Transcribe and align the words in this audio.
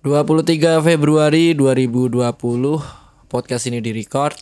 23 0.00 0.80
Februari 0.80 1.52
2020 1.52 2.24
podcast 3.28 3.68
ini 3.68 3.84
direcord 3.84 4.40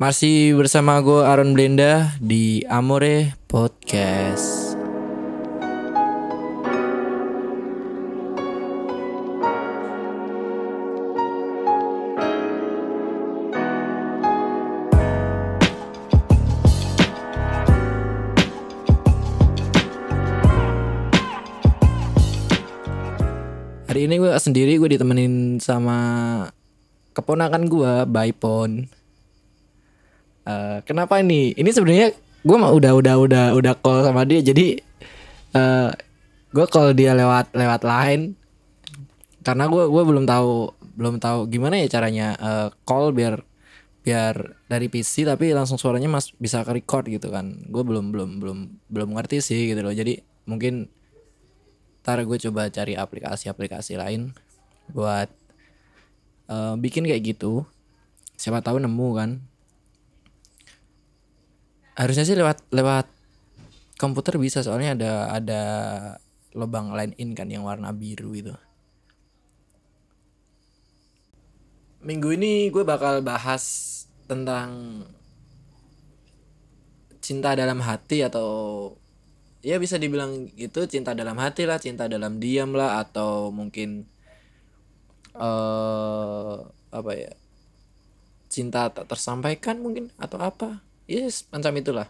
masih 0.00 0.56
bersama 0.56 0.96
gue 1.04 1.20
Aaron 1.20 1.52
Blenda 1.52 2.16
di 2.16 2.64
Amore 2.64 3.36
Podcast. 3.44 4.67
Hari 23.98 24.06
ini 24.06 24.22
gue 24.22 24.30
sendiri 24.30 24.78
gue 24.78 24.94
ditemenin 24.94 25.58
sama 25.58 25.98
keponakan 27.18 27.66
gue 27.66 28.06
Baipon. 28.06 28.86
Eh, 30.46 30.78
kenapa 30.86 31.18
ini? 31.18 31.50
Ini 31.58 31.66
sebenarnya 31.66 32.14
gue 32.46 32.56
mah 32.62 32.78
udah 32.78 32.94
udah 32.94 33.14
udah 33.18 33.44
udah 33.58 33.74
call 33.82 34.06
sama 34.06 34.22
dia 34.22 34.38
jadi 34.38 34.78
eh 35.50 35.90
gue 36.54 36.66
call 36.70 36.94
dia 36.94 37.10
lewat 37.10 37.50
lewat 37.58 37.82
line 37.82 38.38
karena 39.42 39.66
gue 39.66 39.90
gue 39.90 40.02
belum 40.06 40.30
tahu 40.30 40.78
belum 40.94 41.18
tahu 41.18 41.50
gimana 41.50 41.82
ya 41.82 41.90
caranya 41.90 42.38
eh, 42.38 42.68
call 42.86 43.10
biar 43.10 43.42
biar 44.06 44.62
dari 44.70 44.86
PC 44.86 45.26
tapi 45.26 45.50
langsung 45.50 45.74
suaranya 45.74 46.06
mas 46.06 46.30
bisa 46.38 46.62
ke 46.62 46.70
record 46.70 47.10
gitu 47.10 47.34
kan 47.34 47.66
gue 47.66 47.82
belum 47.82 48.14
belum 48.14 48.38
belum 48.38 48.58
belum 48.94 49.08
ngerti 49.18 49.42
sih 49.42 49.74
gitu 49.74 49.82
loh 49.82 49.90
jadi 49.90 50.22
mungkin 50.46 50.86
ntar 52.08 52.24
gue 52.24 52.40
coba 52.48 52.72
cari 52.72 52.96
aplikasi-aplikasi 52.96 54.00
lain 54.00 54.32
buat 54.96 55.28
eh, 56.48 56.74
bikin 56.80 57.04
kayak 57.04 57.36
gitu. 57.36 57.68
Siapa 58.40 58.64
tahu 58.64 58.80
nemu 58.80 59.08
kan? 59.12 59.44
Harusnya 62.00 62.24
sih 62.24 62.32
lewat 62.32 62.64
lewat 62.72 63.12
komputer 64.00 64.40
bisa 64.40 64.64
soalnya 64.64 64.96
ada 64.96 65.12
ada 65.36 65.62
lubang 66.56 66.96
line 66.96 67.12
in 67.20 67.36
kan 67.36 67.52
yang 67.52 67.68
warna 67.68 67.92
biru 67.92 68.32
itu. 68.32 68.56
Minggu 72.00 72.40
ini 72.40 72.72
gue 72.72 72.88
bakal 72.88 73.20
bahas 73.20 73.84
tentang 74.24 75.04
cinta 77.20 77.52
dalam 77.52 77.84
hati 77.84 78.24
atau 78.24 78.48
ya 79.68 79.76
bisa 79.76 80.00
dibilang 80.00 80.48
gitu 80.56 80.88
cinta 80.88 81.12
dalam 81.12 81.36
hati 81.36 81.68
lah 81.68 81.76
cinta 81.76 82.08
dalam 82.08 82.40
diam 82.40 82.72
lah 82.72 83.04
atau 83.04 83.52
mungkin 83.52 84.08
eh 85.36 86.56
apa 86.88 87.12
ya 87.12 87.32
cinta 88.48 88.88
tak 88.88 89.12
tersampaikan 89.12 89.76
mungkin 89.84 90.08
atau 90.16 90.40
apa. 90.40 90.80
Yes 91.04 91.44
macam 91.52 91.76
itulah. 91.76 92.08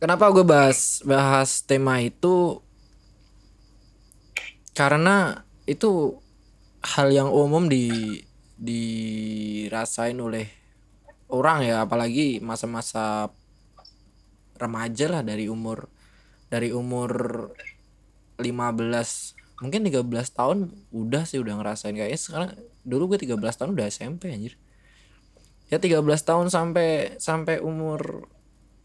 Kenapa 0.00 0.32
gue 0.32 0.42
bahas 0.42 1.04
bahas 1.04 1.60
tema 1.60 2.00
itu? 2.00 2.58
Karena 4.72 5.44
itu 5.68 6.16
hal 6.80 7.12
yang 7.12 7.28
umum 7.28 7.68
di 7.68 8.18
dirasain 8.56 10.16
oleh 10.16 10.48
orang 11.28 11.62
ya 11.66 11.84
apalagi 11.84 12.40
masa-masa 12.40 13.30
remaja 14.62 15.10
lah 15.10 15.22
dari 15.26 15.50
umur 15.50 15.90
dari 16.46 16.70
umur 16.70 17.10
15 18.38 19.42
mungkin 19.62 19.80
13 19.86 20.02
tahun 20.34 20.58
udah 20.90 21.22
sih 21.22 21.38
udah 21.38 21.54
ngerasain. 21.62 21.94
Kayaknya 21.94 22.20
sekarang 22.20 22.48
dulu 22.82 23.14
gue 23.14 23.24
13 23.24 23.38
tahun 23.38 23.70
udah 23.78 23.86
SMP 23.86 24.34
anjir. 24.34 24.58
Ya 25.70 25.78
13 25.80 26.02
tahun 26.02 26.52
sampai 26.52 27.16
sampai 27.22 27.62
umur 27.62 28.28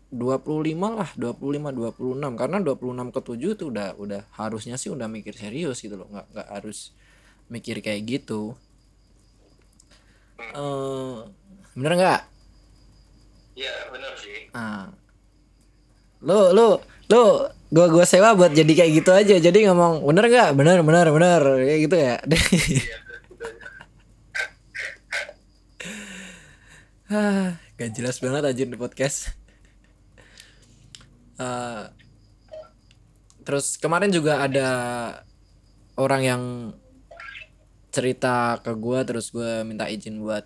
25 0.07 0.71
lah 0.95 1.09
25 1.19 1.99
26 1.99 2.39
karena 2.39 2.57
26 2.63 3.11
ke 3.11 3.19
7 3.19 3.55
itu 3.59 3.65
udah 3.67 3.87
udah 3.99 4.21
harusnya 4.39 4.79
sih 4.79 4.87
udah 4.87 5.11
mikir 5.11 5.35
serius 5.35 5.83
gitu 5.83 5.99
loh. 5.99 6.07
Nggak 6.07 6.25
nggak 6.31 6.47
harus 6.47 6.95
mikir 7.51 7.83
kayak 7.83 8.07
gitu. 8.07 8.55
Eh 10.39 11.17
bener 11.75 11.93
nggak? 11.97 12.21
Iya 13.57 13.73
benar 13.89 14.13
sih. 14.21 14.53
ah 14.53 14.93
lu 16.23 16.53
lu 16.53 16.81
lu 17.11 17.21
gua 17.69 17.85
gua 17.91 18.05
sewa 18.07 18.33
buat 18.33 18.51
jadi 18.55 18.69
kayak 18.73 18.91
gitu 19.03 19.11
aja. 19.13 19.35
Jadi 19.37 19.67
ngomong 19.67 20.05
bener 20.07 20.25
nggak? 20.27 20.49
Bener 20.57 20.79
bener 20.81 21.07
bener. 21.11 21.41
Kayak 21.63 21.79
gitu 21.85 21.95
ya. 21.97 22.15
Ah, 27.07 27.55
gak 27.79 27.95
jelas 27.95 28.19
banget 28.19 28.43
aja 28.43 28.63
di 28.67 28.75
podcast. 28.75 29.31
Eh, 31.39 31.83
terus 33.47 33.79
kemarin 33.79 34.11
juga 34.11 34.43
ada 34.43 34.69
orang 35.95 36.21
yang 36.25 36.43
cerita 37.95 38.59
ke 38.59 38.75
gua 38.75 39.07
terus 39.07 39.31
gua 39.31 39.63
minta 39.63 39.87
izin 39.87 40.19
buat 40.19 40.43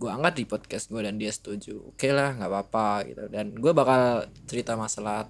gua 0.00 0.16
angkat 0.16 0.40
di 0.40 0.44
podcast 0.48 0.88
gua 0.88 1.04
dan 1.04 1.20
dia 1.20 1.28
setuju. 1.28 1.92
Oke 1.92 2.08
lah 2.08 2.32
nggak 2.32 2.48
apa-apa 2.48 2.88
gitu. 3.04 3.24
Dan 3.28 3.52
gua 3.60 3.76
bakal 3.76 4.32
cerita 4.48 4.72
masalah 4.80 5.28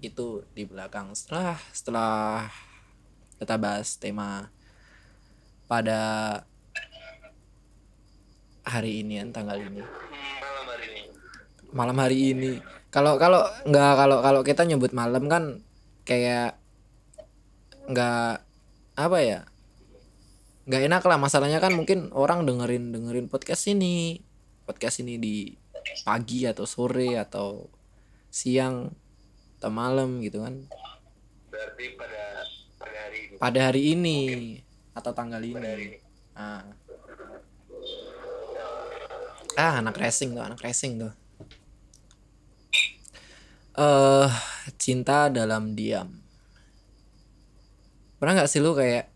itu 0.00 0.40
di 0.56 0.64
belakang 0.64 1.12
setelah 1.12 1.60
setelah 1.76 2.48
kita 3.36 3.60
bahas 3.60 4.00
tema 4.00 4.48
pada 5.68 6.00
hari 8.64 9.04
ini 9.04 9.20
kan 9.20 9.44
tanggal 9.44 9.60
ini. 9.60 9.84
Malam 9.84 10.66
hari 10.72 10.86
ini. 10.88 11.02
malam 11.76 11.96
hari 12.00 12.18
ini. 12.32 12.52
Kalau 12.88 13.20
kalau 13.20 13.44
nggak 13.68 13.92
kalau 14.00 14.18
kalau 14.24 14.40
kita 14.40 14.64
nyebut 14.64 14.96
malam 14.96 15.28
kan 15.28 15.60
kayak 16.08 16.56
nggak 17.92 18.40
apa 18.96 19.18
ya 19.20 19.40
nggak 20.66 20.82
enak 20.90 21.02
lah. 21.06 21.18
Masalahnya 21.18 21.62
kan 21.62 21.72
mungkin 21.72 22.10
orang 22.10 22.42
dengerin 22.44 22.90
dengerin 22.90 23.26
podcast 23.30 23.70
ini. 23.70 24.20
Podcast 24.66 24.98
ini 24.98 25.14
di 25.16 25.54
pagi 26.02 26.42
atau 26.42 26.66
sore 26.66 27.14
atau 27.14 27.70
siang 28.26 28.90
atau 29.62 29.70
malam 29.70 30.18
gitu 30.20 30.42
kan. 30.42 30.66
Berarti 31.48 31.94
pada 31.94 32.22
pada 32.76 32.98
hari 33.06 33.18
ini. 33.22 33.34
pada 33.38 33.60
hari 33.70 33.82
ini 33.94 34.18
atau 34.92 35.12
tanggal 35.14 35.40
Pada 35.40 35.70
hari 35.70 35.84
ini. 35.86 35.96
ini. 35.96 35.98
ah. 36.34 36.62
Ah 39.56 39.80
anak 39.80 39.96
racing 39.96 40.36
tuh 40.36 40.44
anak 40.44 40.60
racing 40.60 41.00
tuh. 41.00 41.12
Eh 43.78 44.28
cinta 44.76 45.30
dalam 45.32 45.72
diam. 45.78 46.10
Pernah 48.18 48.42
nggak 48.42 48.50
sih 48.50 48.60
lu 48.60 48.76
kayak 48.76 49.15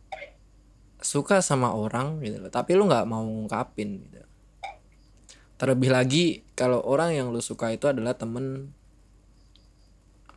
suka 1.00 1.40
sama 1.44 1.72
orang 1.72 2.20
gitu 2.24 2.40
loh. 2.40 2.52
Tapi 2.52 2.76
lu 2.76 2.86
nggak 2.88 3.08
mau 3.08 3.24
ngungkapin 3.24 4.00
gitu. 4.08 4.22
Terlebih 5.60 5.92
lagi 5.92 6.24
kalau 6.56 6.80
orang 6.80 7.12
yang 7.12 7.28
lu 7.28 7.40
suka 7.44 7.68
itu 7.72 7.84
adalah 7.88 8.16
temen 8.16 8.72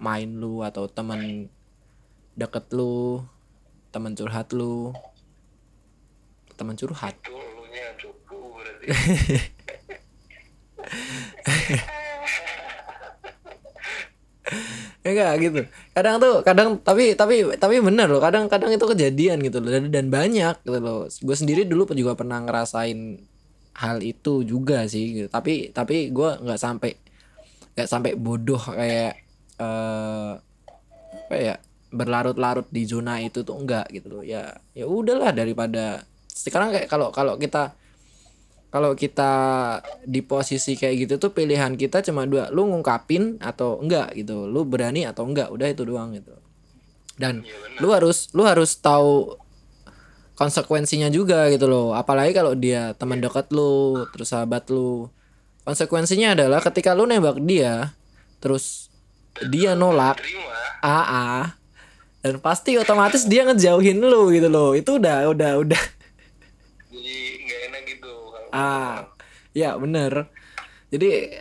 main 0.03 0.27
lu 0.35 0.59
atau 0.67 0.91
temen 0.91 1.47
deket 2.35 2.67
lu 2.75 3.23
temen 3.93 4.17
curhat 4.17 4.51
lu. 4.51 4.91
Temen 6.57 6.75
curhat. 6.75 7.15
Itu 7.23 7.37
cukup 8.09 8.59
berarti. 8.59 8.87
ya 15.03 15.11
enggak 15.11 15.31
gitu 15.43 15.61
kadang 15.93 16.17
tuh 16.17 16.41
kadang 16.41 16.81
tapi 16.81 17.13
tapi 17.13 17.53
tapi 17.53 17.77
bener 17.77 18.09
loh 18.09 18.17
kadang 18.17 18.49
kadang 18.49 18.73
itu 18.73 18.81
kejadian 18.81 19.45
gitu 19.45 19.61
loh 19.61 19.69
dan, 19.69 19.93
dan 19.93 20.09
banyak 20.09 20.57
gitu 20.65 20.79
loh 20.81 21.05
gue 21.05 21.35
sendiri 21.37 21.69
dulu 21.69 21.85
juga 21.93 22.17
pernah 22.17 22.41
ngerasain 22.41 23.21
hal 23.73 23.97
itu 24.01 24.41
juga 24.41 24.89
sih 24.89 25.21
gitu. 25.21 25.27
tapi 25.29 25.69
tapi 25.69 26.09
gue 26.09 26.29
nggak 26.41 26.57
sampai 26.57 26.97
nggak 27.77 27.89
sampai 27.89 28.11
bodoh 28.17 28.61
kayak 28.61 29.21
eh 29.61 30.31
apa 31.13 31.35
ya 31.37 31.55
berlarut-larut 31.93 32.65
di 32.73 32.89
zona 32.89 33.21
itu 33.21 33.45
tuh 33.45 33.53
enggak 33.53 33.85
gitu 33.93 34.17
loh 34.17 34.23
ya 34.25 34.49
ya 34.73 34.89
udahlah 34.89 35.29
daripada 35.29 36.01
sekarang 36.25 36.73
kayak 36.73 36.89
kalau 36.89 37.13
kalau 37.13 37.37
kita 37.37 37.77
kalau 38.73 38.97
kita 38.97 39.31
di 40.01 40.25
posisi 40.25 40.73
kayak 40.73 41.05
gitu 41.05 41.13
tuh 41.21 41.29
pilihan 41.29 41.77
kita 41.77 42.01
cuma 42.01 42.25
dua 42.25 42.49
lu 42.49 42.65
ngungkapin 42.73 43.37
atau 43.37 43.77
enggak 43.77 44.17
gitu 44.17 44.49
lu 44.49 44.65
berani 44.65 45.05
atau 45.05 45.29
enggak 45.29 45.53
udah 45.53 45.67
itu 45.69 45.85
doang 45.85 46.17
gitu. 46.17 46.33
Dan 47.13 47.45
Iya 47.45 47.53
benar. 47.53 47.77
lu 47.77 47.87
harus 47.93 48.17
lu 48.33 48.41
harus 48.41 48.73
tahu 48.81 49.37
konsekuensinya 50.33 51.13
juga 51.13 51.45
gitu 51.53 51.69
loh. 51.69 51.93
Apalagi 51.93 52.33
kalau 52.33 52.57
dia 52.57 52.97
teman 52.97 53.21
dekat 53.21 53.53
lu 53.53 54.01
terus 54.09 54.33
sahabat 54.33 54.65
lu. 54.73 55.05
Konsekuensinya 55.63 56.33
adalah 56.33 56.57
ketika 56.59 56.97
lu 56.97 57.05
nembak 57.05 57.37
dia 57.45 57.93
terus 58.41 58.89
dia 59.53 59.77
nolak. 59.77 60.17
AA 60.81 61.53
dan 62.25 62.35
pasti 62.41 62.75
otomatis 62.75 63.23
dia 63.29 63.45
ngejauhin 63.45 64.01
lu 64.01 64.33
gitu 64.33 64.49
loh. 64.49 64.73
Itu 64.73 64.97
udah 64.97 65.29
udah 65.29 65.61
udah 65.61 65.83
jadi 66.93 67.15
nggak 67.45 67.59
enak 67.69 67.81
gitu 67.89 68.11
kalau 68.29 68.41
ah 68.53 69.09
ya 69.57 69.73
bener. 69.81 70.29
Jadi 70.93 71.33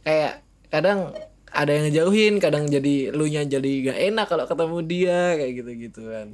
kayak 0.00 0.40
kadang 0.72 1.12
ada 1.52 1.68
yang 1.68 1.92
ngejauhin 1.92 2.40
kadang 2.40 2.64
jadi 2.64 3.12
lu 3.12 3.28
nya 3.28 3.44
jadi 3.44 3.92
gak 3.92 3.98
enak 4.00 4.26
kalau 4.26 4.44
ketemu 4.48 4.78
dia 4.88 5.20
kayak 5.36 5.52
gitu 5.60 5.70
gitu 5.76 6.02
kan. 6.08 6.28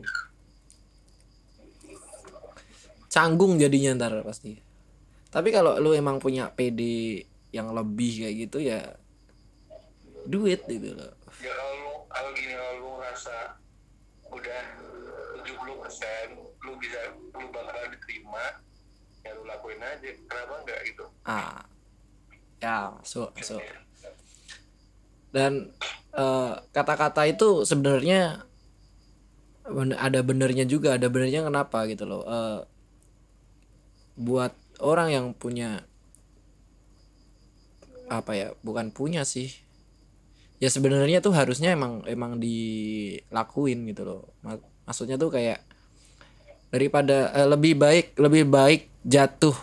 Canggung 3.10 3.58
jadinya 3.58 3.98
ntar 3.98 4.22
pasti. 4.22 4.54
Tapi 5.28 5.50
kalau 5.50 5.82
lu 5.82 5.90
emang 5.92 6.22
punya 6.22 6.46
PD 6.54 6.80
yang 7.50 7.74
lebih 7.74 8.22
kayak 8.22 8.36
gitu 8.46 8.58
ya 8.62 8.80
duit 10.28 10.62
gitu 10.70 10.94
loh. 10.94 11.12
Ya 11.42 11.50
kalau 11.50 12.06
kalau 12.06 12.30
gini 12.38 12.54
kalau 12.54 12.72
lu 12.78 12.88
ngerasa 13.02 13.36
udah 14.30 14.62
70 15.42 15.82
persen 15.82 16.24
lu 16.62 16.72
bisa 16.78 17.00
lu 17.34 17.48
bakal 17.50 17.90
diterima 17.90 18.62
ya 19.24 19.30
lu 19.34 19.42
lakuin 19.46 19.80
aja. 19.82 20.10
Kenapa 20.26 20.52
enggak 20.62 20.80
gitu? 20.86 21.04
Ah. 21.24 21.62
Ya 22.58 22.90
masuk 22.90 23.30
masuk 23.38 23.62
dan 25.28 25.70
eh, 26.16 26.52
kata-kata 26.72 27.28
itu 27.28 27.62
sebenarnya 27.68 28.42
ben- 29.68 29.94
ada 30.00 30.24
benernya 30.24 30.64
juga 30.64 30.96
ada 30.96 31.06
benernya 31.12 31.44
kenapa 31.44 31.84
gitu 31.86 32.08
loh. 32.08 32.24
Eh, 32.24 32.60
buat 34.18 34.50
orang 34.82 35.08
yang 35.14 35.26
punya 35.36 35.84
apa 38.08 38.32
ya 38.32 38.48
bukan 38.64 38.88
punya 38.90 39.22
sih. 39.28 39.52
Ya 40.58 40.72
sebenarnya 40.72 41.22
tuh 41.22 41.36
harusnya 41.36 41.70
emang 41.76 42.02
emang 42.08 42.40
dilakuin 42.42 43.86
gitu 43.86 44.02
loh. 44.02 44.22
Ma- 44.42 44.64
maksudnya 44.88 45.20
tuh 45.20 45.30
kayak 45.30 45.62
daripada 46.68 47.32
eh, 47.32 47.48
lebih 47.48 47.74
baik 47.80 48.06
lebih 48.20 48.44
baik 48.44 48.92
jatuh 49.04 49.56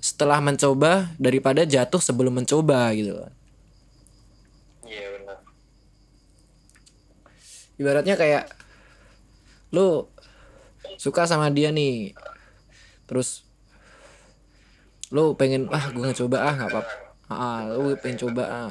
setelah 0.00 0.40
mencoba 0.40 1.12
daripada 1.20 1.68
jatuh 1.68 2.00
sebelum 2.00 2.40
mencoba 2.40 2.88
gitu. 2.96 3.20
Kan 3.20 3.32
iya 4.88 5.06
benar. 5.12 5.38
Ibaratnya 7.76 8.16
kayak 8.16 8.44
lu 9.70 10.08
suka 10.96 11.28
sama 11.28 11.52
dia 11.52 11.68
nih 11.70 12.16
terus 13.04 13.44
lu 15.12 15.36
pengen 15.36 15.68
ah 15.68 15.92
gue 15.92 16.00
ngecoba 16.00 16.38
ah 16.40 16.54
nggak 16.56 16.70
apa 16.72 16.82
ah 17.30 17.60
lu 17.68 17.92
pengen 18.00 18.18
coba 18.26 18.44
ah 18.48 18.70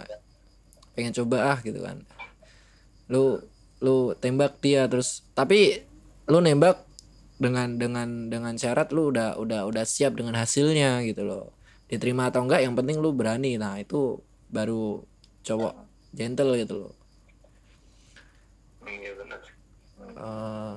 pengen 0.98 1.14
coba 1.14 1.56
ah 1.56 1.58
gitu 1.62 1.80
kan. 1.86 2.02
Lu 3.06 3.38
lu 3.80 4.18
tembak 4.18 4.58
dia 4.60 4.90
terus 4.90 5.22
tapi 5.38 5.86
lu 6.26 6.42
nembak 6.42 6.89
dengan 7.40 7.80
dengan 7.80 8.28
dengan 8.28 8.54
syarat 8.60 8.92
lu 8.92 9.16
udah 9.16 9.40
udah 9.40 9.64
udah 9.66 9.84
siap 9.88 10.20
dengan 10.20 10.36
hasilnya 10.36 11.02
gitu 11.08 11.24
loh. 11.24 11.56
Diterima 11.88 12.28
atau 12.30 12.44
enggak 12.44 12.62
yang 12.68 12.76
penting 12.76 13.00
lu 13.00 13.16
berani. 13.16 13.56
Nah 13.56 13.80
itu 13.80 14.20
baru 14.52 15.02
cowok 15.48 15.74
gentle 16.12 16.54
gitu 16.60 16.76
loh. 16.86 16.94
Hmm, 18.84 18.98
iya 19.00 19.12
benar. 19.16 19.42
Eh 20.20 20.74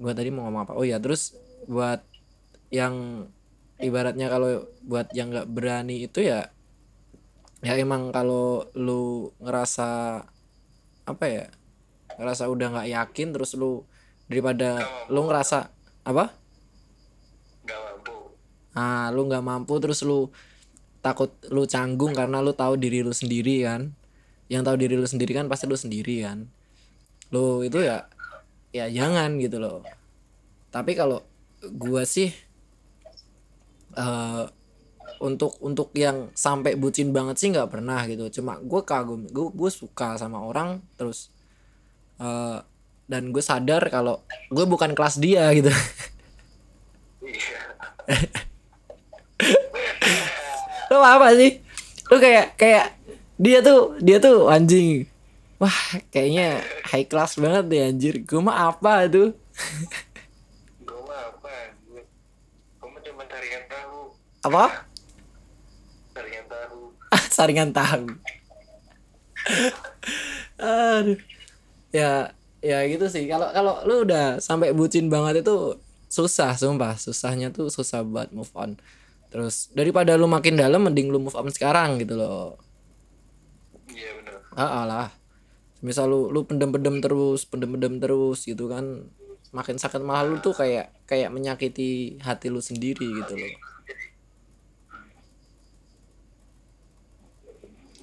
gua 0.00 0.12
tadi 0.14 0.30
mau 0.30 0.46
ngomong 0.48 0.62
apa? 0.64 0.72
Oh 0.78 0.86
ya 0.86 1.02
terus 1.02 1.34
buat 1.66 2.00
yang 2.70 3.26
ibaratnya 3.82 4.30
kalau 4.30 4.70
buat 4.86 5.10
yang 5.10 5.34
nggak 5.34 5.50
berani 5.50 6.06
itu 6.06 6.22
ya 6.22 6.54
ya 7.60 7.76
emang 7.76 8.08
kalau 8.14 8.68
lu 8.72 9.34
ngerasa 9.42 10.22
apa 11.04 11.24
ya 11.26 11.44
ngerasa 12.16 12.48
udah 12.48 12.66
nggak 12.72 12.88
yakin 12.92 13.28
terus 13.32 13.52
lu 13.56 13.84
daripada 14.30 14.84
lu 15.12 15.26
ngerasa 15.26 15.79
apa? 16.04 16.32
Nggak 17.66 17.80
mampu. 17.80 18.16
Ah 18.76 19.08
lu 19.12 19.26
nggak 19.28 19.44
mampu 19.44 19.74
terus 19.82 20.00
lu 20.06 20.30
takut 21.00 21.32
lu 21.48 21.64
canggung 21.64 22.12
karena 22.12 22.44
lu 22.44 22.52
tahu 22.52 22.76
diri 22.76 23.04
lu 23.04 23.12
sendiri 23.12 23.64
kan. 23.66 23.92
Yang 24.50 24.62
tahu 24.66 24.76
diri 24.80 24.94
lu 24.98 25.06
sendiri 25.06 25.32
kan 25.36 25.46
pasti 25.46 25.64
lu 25.68 25.76
sendiri 25.76 26.24
kan. 26.24 26.48
Lu 27.30 27.62
itu 27.62 27.80
ya 27.82 28.06
ya 28.70 28.86
jangan 28.90 29.38
gitu 29.38 29.58
loh. 29.58 29.82
Tapi 30.70 30.94
kalau 30.94 31.22
gua 31.76 32.06
sih 32.06 32.30
eh 33.98 34.44
untuk 35.20 35.60
untuk 35.60 35.92
yang 35.92 36.32
sampai 36.32 36.80
bucin 36.80 37.12
banget 37.12 37.36
sih 37.36 37.52
nggak 37.52 37.68
pernah 37.68 38.08
gitu. 38.08 38.40
Cuma 38.40 38.56
gue 38.56 38.80
kagum 38.88 39.28
gue 39.28 39.46
gue 39.52 39.70
suka 39.70 40.16
sama 40.16 40.40
orang 40.40 40.80
terus 40.96 41.28
eh 42.16 42.58
dan 43.10 43.34
gue 43.34 43.42
sadar 43.42 43.82
kalau 43.90 44.22
gue 44.54 44.62
bukan 44.62 44.94
kelas 44.94 45.18
dia 45.18 45.50
gitu. 45.50 45.74
Lu 50.94 51.02
apa 51.02 51.34
sih? 51.34 51.58
Lu 52.06 52.22
kayak 52.22 52.54
kayak 52.54 52.94
dia 53.34 53.58
tuh 53.58 53.98
dia 53.98 54.22
tuh 54.22 54.46
anjing. 54.46 55.10
Wah 55.58 55.74
kayaknya 56.14 56.62
high 56.86 57.10
class 57.10 57.34
banget 57.34 57.66
deh 57.66 57.82
anjir. 57.90 58.14
Gue 58.22 58.38
mah 58.38 58.70
apa 58.70 59.10
tuh? 59.10 59.34
Gue 60.86 61.00
mah 61.02 61.34
apa 61.34 61.74
gue 61.82 62.86
mah 62.86 63.00
cuma 63.02 63.26
cari 63.26 63.48
yang 63.50 63.66
tahu. 63.66 64.14
Apa? 64.46 64.86
Cari 66.14 66.30
yang 66.30 66.46
tahu 66.46 66.94
saringan 67.40 67.72
tahu. 67.72 68.06
Aduh. 70.60 71.18
Ya 71.90 72.30
ya 72.60 72.84
gitu 72.86 73.08
sih. 73.08 73.24
Kalau 73.28 73.48
kalau 73.52 73.80
lu 73.88 74.04
udah 74.04 74.40
sampai 74.40 74.72
bucin 74.76 75.08
banget 75.08 75.44
itu 75.44 75.80
susah 76.08 76.56
sumpah. 76.56 76.96
Susahnya 76.96 77.52
tuh 77.52 77.72
susah 77.72 78.04
buat 78.04 78.32
move 78.32 78.52
on. 78.56 78.76
Terus 79.32 79.72
daripada 79.72 80.16
lu 80.20 80.28
makin 80.28 80.56
dalam 80.60 80.84
mending 80.84 81.08
lu 81.08 81.18
move 81.20 81.36
on 81.36 81.48
sekarang 81.52 82.00
gitu 82.00 82.16
loh. 82.20 82.60
Iya 83.90 84.10
benar 84.20 84.34
ah 84.54 84.84
lah. 84.86 85.08
Misal 85.80 86.12
lu 86.12 86.28
lu 86.28 86.44
pendem-pendem 86.44 87.00
terus 87.00 87.48
pendem-pendem 87.48 87.96
terus 87.98 88.44
gitu 88.44 88.68
kan. 88.68 89.08
Makin 89.50 89.82
sakit 89.82 89.98
malah 90.04 90.28
lu 90.30 90.38
tuh 90.38 90.54
kayak 90.54 90.94
kayak 91.10 91.32
menyakiti 91.34 92.22
hati 92.22 92.46
lu 92.52 92.62
sendiri 92.62 93.08
gitu 93.08 93.34
loh. 93.34 93.54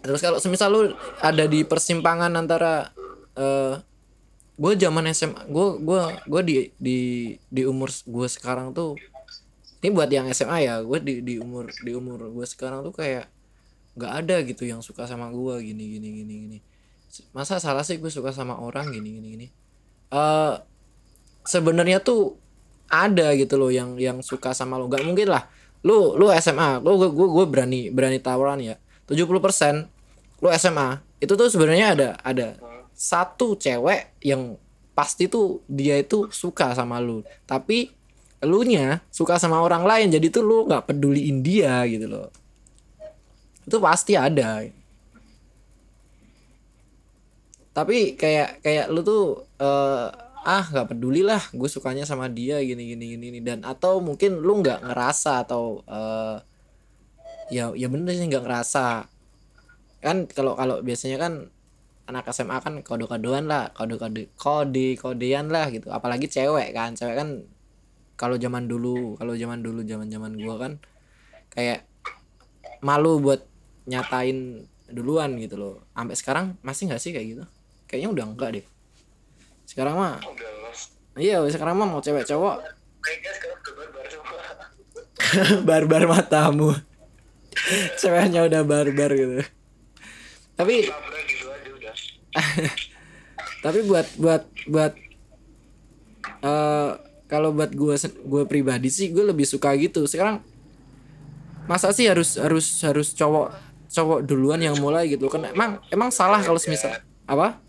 Terus 0.07 0.23
kalau 0.23 0.39
semisal 0.39 0.71
lu 0.71 0.81
ada 1.19 1.43
di 1.47 1.67
persimpangan 1.67 2.31
antara 2.39 2.95
eh 3.35 3.75
gue 4.57 4.73
zaman 4.73 5.05
SMA 5.13 5.45
gue 5.53 5.67
gue 5.85 6.01
gue 6.25 6.41
di 6.41 6.55
di 6.81 6.99
di 7.47 7.61
umur 7.61 7.93
gue 7.93 8.27
sekarang 8.27 8.73
tuh 8.73 8.97
ini 9.85 9.93
buat 9.93 10.09
yang 10.09 10.25
SMA 10.33 10.65
ya 10.65 10.81
gue 10.81 10.97
di 10.99 11.21
di 11.21 11.37
umur 11.37 11.69
di 11.85 11.93
umur 11.93 12.33
gue 12.33 12.45
sekarang 12.49 12.81
tuh 12.81 12.93
kayak 12.97 13.29
nggak 13.97 14.13
ada 14.13 14.35
gitu 14.45 14.63
yang 14.69 14.81
suka 14.85 15.09
sama 15.09 15.33
gue 15.33 15.55
gini 15.65 15.97
gini 15.97 16.07
gini 16.21 16.33
gini. 16.45 16.57
Masa 17.33 17.57
salah 17.57 17.81
sih 17.81 17.97
gue 17.97 18.13
suka 18.13 18.29
sama 18.29 18.61
orang 18.61 18.93
gini 18.93 19.17
gini 19.17 19.27
gini. 19.33 19.47
Eh 20.13 20.55
sebenarnya 21.49 21.97
tuh 22.05 22.37
ada 22.87 23.33
gitu 23.33 23.57
loh 23.57 23.73
yang 23.73 23.97
yang 23.97 24.21
suka 24.21 24.53
sama 24.53 24.77
lo. 24.77 24.85
Nggak 24.85 25.01
mungkin 25.01 25.27
lah 25.33 25.49
lu 25.81 26.13
lu 26.13 26.29
SMA 26.37 26.81
lu 26.85 27.09
gue 27.09 27.09
gue 27.09 27.45
berani 27.49 27.89
berani 27.89 28.21
tawaran 28.21 28.61
ya. 28.61 28.77
70% 29.09 29.33
lu 30.45 30.47
SMA 30.53 31.01
itu 31.17 31.33
tuh 31.33 31.49
sebenarnya 31.49 31.97
ada 31.97 32.09
ada 32.21 32.47
satu 32.97 33.53
cewek 33.53 34.17
yang 34.25 34.57
pasti 34.97 35.29
tuh 35.29 35.61
dia 35.69 36.01
itu 36.01 36.33
suka 36.33 36.73
sama 36.73 36.97
lu. 36.97 37.21
Tapi 37.45 37.93
elunya 38.41 39.05
suka 39.13 39.37
sama 39.37 39.61
orang 39.61 39.85
lain 39.85 40.09
jadi 40.09 40.33
tuh 40.33 40.41
lu 40.41 40.57
nggak 40.65 40.89
peduliin 40.89 41.45
dia 41.45 41.85
gitu 41.85 42.09
loh. 42.09 42.33
Itu 43.69 43.77
pasti 43.77 44.17
ada. 44.17 44.65
Tapi 47.77 48.17
kayak 48.17 48.65
kayak 48.65 48.89
lu 48.89 49.05
tuh 49.05 49.45
eh, 49.61 50.09
ah 50.47 50.65
nggak 50.65 50.97
peduli 50.97 51.21
lah 51.21 51.43
gue 51.53 51.69
sukanya 51.69 52.01
sama 52.09 52.25
dia 52.25 52.57
gini 52.65 52.97
gini 52.97 53.05
gini. 53.13 53.39
Dan 53.45 53.61
atau 53.61 54.01
mungkin 54.01 54.41
lu 54.41 54.65
nggak 54.65 54.81
ngerasa 54.89 55.45
atau 55.45 55.85
eh, 55.85 56.41
ya 57.53 57.69
ya 57.77 57.85
bener 57.85 58.17
sih 58.17 58.25
nggak 58.25 58.41
ngerasa. 58.41 59.05
Kan 60.01 60.25
kalau 60.33 60.57
kalau 60.57 60.81
biasanya 60.81 61.21
kan 61.21 61.53
anak 62.07 62.31
SMA 62.31 62.57
kan 62.63 62.79
kode-kodean 62.81 63.51
lah 63.51 63.75
kode-kode 63.75 64.31
kode 64.39 64.95
kodean 64.95 65.51
lah 65.51 65.67
gitu. 65.67 65.91
Apalagi 65.91 66.31
cewek 66.31 66.71
kan 66.71 66.95
cewek 66.95 67.15
kan 67.19 67.43
kalau 68.15 68.39
zaman 68.39 68.65
dulu 68.65 69.19
kalau 69.19 69.35
zaman 69.35 69.59
dulu 69.59 69.83
zaman 69.83 70.07
zaman 70.07 70.39
gua 70.39 70.55
kan 70.57 70.73
kayak 71.51 71.83
malu 72.79 73.19
buat 73.19 73.43
nyatain 73.85 74.63
duluan 74.87 75.35
gitu 75.35 75.59
loh. 75.59 75.75
Sampai 75.91 76.15
sekarang 76.15 76.45
masih 76.63 76.87
nggak 76.87 77.01
sih 77.03 77.11
kayak 77.11 77.27
gitu? 77.27 77.43
Kayaknya 77.91 78.09
udah 78.15 78.25
enggak 78.31 78.49
deh. 78.55 78.65
Sekarang 79.67 79.99
mah 79.99 80.23
iya 81.19 81.43
sekarang 81.51 81.75
mah 81.75 81.87
mau 81.91 81.99
cewek 81.99 82.23
cowok. 82.23 82.63
Barbar 85.67 86.07
matamu. 86.07 86.71
Ceweknya 87.99 88.47
udah 88.47 88.63
barbar 88.63 89.11
gitu. 89.11 89.43
Tapi 90.55 90.87
gitu 90.87 91.56
tapi 93.65 93.79
buat 93.85 94.07
buat 94.19 94.43
buat 94.69 94.93
eh 96.43 96.91
kalau 97.27 97.51
buat 97.51 97.75
gue 97.75 97.95
gue 98.23 98.43
pribadi 98.47 98.87
sih 98.87 99.11
gue 99.11 99.23
lebih 99.27 99.43
suka 99.43 99.75
gitu. 99.75 100.07
Sekarang 100.07 100.39
masa 101.67 101.91
sih 101.91 102.07
harus 102.07 102.39
harus 102.39 102.79
harus 102.87 103.11
cowok 103.11 103.51
cowok 103.91 104.19
duluan 104.23 104.63
yang 104.63 104.79
mulai 104.79 105.11
gitu? 105.11 105.27
Kan 105.27 105.43
emang 105.51 105.83
emang 105.91 106.09
salah 106.09 106.39
kalau 106.39 106.55
semisal 106.55 106.95
apa? 107.27 107.59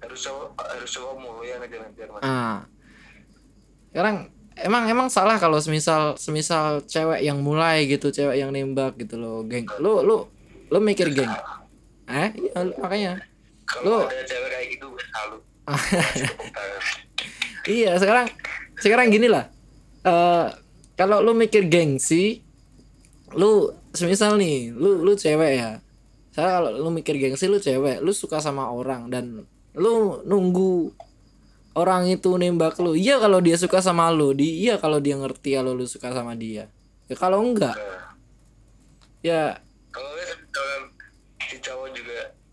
Harus 0.00 0.20
cowok 0.24 0.48
harus 0.56 0.90
cowok 0.96 1.14
mulu 1.20 1.42
yang 1.44 1.60
ngejar-ngejar 1.60 2.08
ah. 2.24 2.64
Sekarang 3.92 4.32
emang 4.56 4.84
emang 4.88 5.08
salah 5.12 5.36
kalau 5.36 5.60
semisal 5.60 6.16
semisal 6.16 6.80
cewek 6.88 7.20
yang 7.20 7.44
mulai 7.44 7.84
gitu 7.84 8.08
cewek 8.08 8.40
yang 8.40 8.48
nembak 8.48 8.96
gitu 8.96 9.20
loh 9.20 9.44
geng. 9.44 9.68
Lu 9.84 10.00
lu 10.00 10.24
lu 10.72 10.78
mikir 10.80 11.12
geng 11.12 11.32
eh 12.08 12.28
iya, 12.34 12.52
lu- 12.64 12.78
makanya 12.80 13.12
kalau 13.68 14.08
ada 14.08 14.24
cewek 14.24 14.48
kayak 14.48 14.66
gitu 14.72 14.86
tangan. 15.12 15.40
Iya 17.68 18.00
sekarang 18.00 18.26
sekarang 18.80 19.12
gini 19.12 19.28
lah. 19.28 19.52
eh 20.04 20.46
kalau 20.96 21.20
lu 21.20 21.36
mikir 21.36 21.68
gengsi, 21.68 22.40
lu 23.36 23.70
semisal 23.92 24.40
nih, 24.40 24.72
lu 24.72 25.04
lu 25.04 25.12
cewek 25.14 25.52
ya. 25.60 25.70
Saya 26.32 26.58
kalau 26.58 26.70
lu 26.74 26.88
mikir 26.90 27.20
gengsi 27.20 27.44
lu 27.46 27.60
cewek, 27.60 28.00
lu 28.00 28.10
suka 28.10 28.40
sama 28.40 28.72
orang 28.72 29.12
dan 29.12 29.44
lu 29.76 30.24
nunggu 30.24 30.90
orang 31.76 32.08
itu 32.10 32.34
nembak 32.34 32.80
lu. 32.82 32.96
Iya 32.98 33.20
kalau 33.22 33.38
dia 33.38 33.54
suka 33.60 33.78
sama 33.84 34.10
lu, 34.10 34.34
di 34.34 34.64
iya 34.66 34.80
kalau 34.80 34.98
dia 34.98 35.14
ngerti 35.20 35.54
kalau 35.54 35.76
lu 35.76 35.86
suka 35.86 36.10
sama 36.10 36.34
dia. 36.34 36.66
Ya 37.06 37.14
kalau 37.14 37.44
enggak, 37.44 37.76
Nah, 37.78 38.10
ya 39.22 39.42
kalau 39.92 40.08
gue 40.14 40.24
misalkan 40.24 40.82
si 41.46 41.56
cowok 41.62 41.86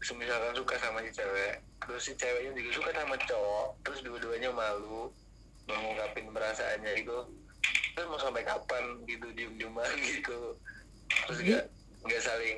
juga 0.06 0.22
semisalkan 0.22 0.54
suka 0.54 0.76
sama 0.78 1.02
si 1.02 1.12
cewek 1.18 1.54
terus 1.82 2.02
si 2.06 2.14
ceweknya 2.14 2.52
juga 2.54 2.72
suka 2.78 2.90
sama 2.94 3.16
cowok 3.26 3.68
terus 3.82 4.00
dua-duanya 4.06 4.50
malu 4.54 5.10
mengungkapin 5.66 6.30
perasaannya 6.30 7.02
itu 7.02 7.18
terus 7.98 8.08
mau 8.14 8.22
sampai 8.22 8.46
kapan 8.46 9.02
gitu 9.10 9.26
diem-dieman 9.34 9.90
gitu. 10.14 10.54
Terus 11.26 11.40
gak 11.42 11.66
nggak 12.06 12.22
saling 12.22 12.58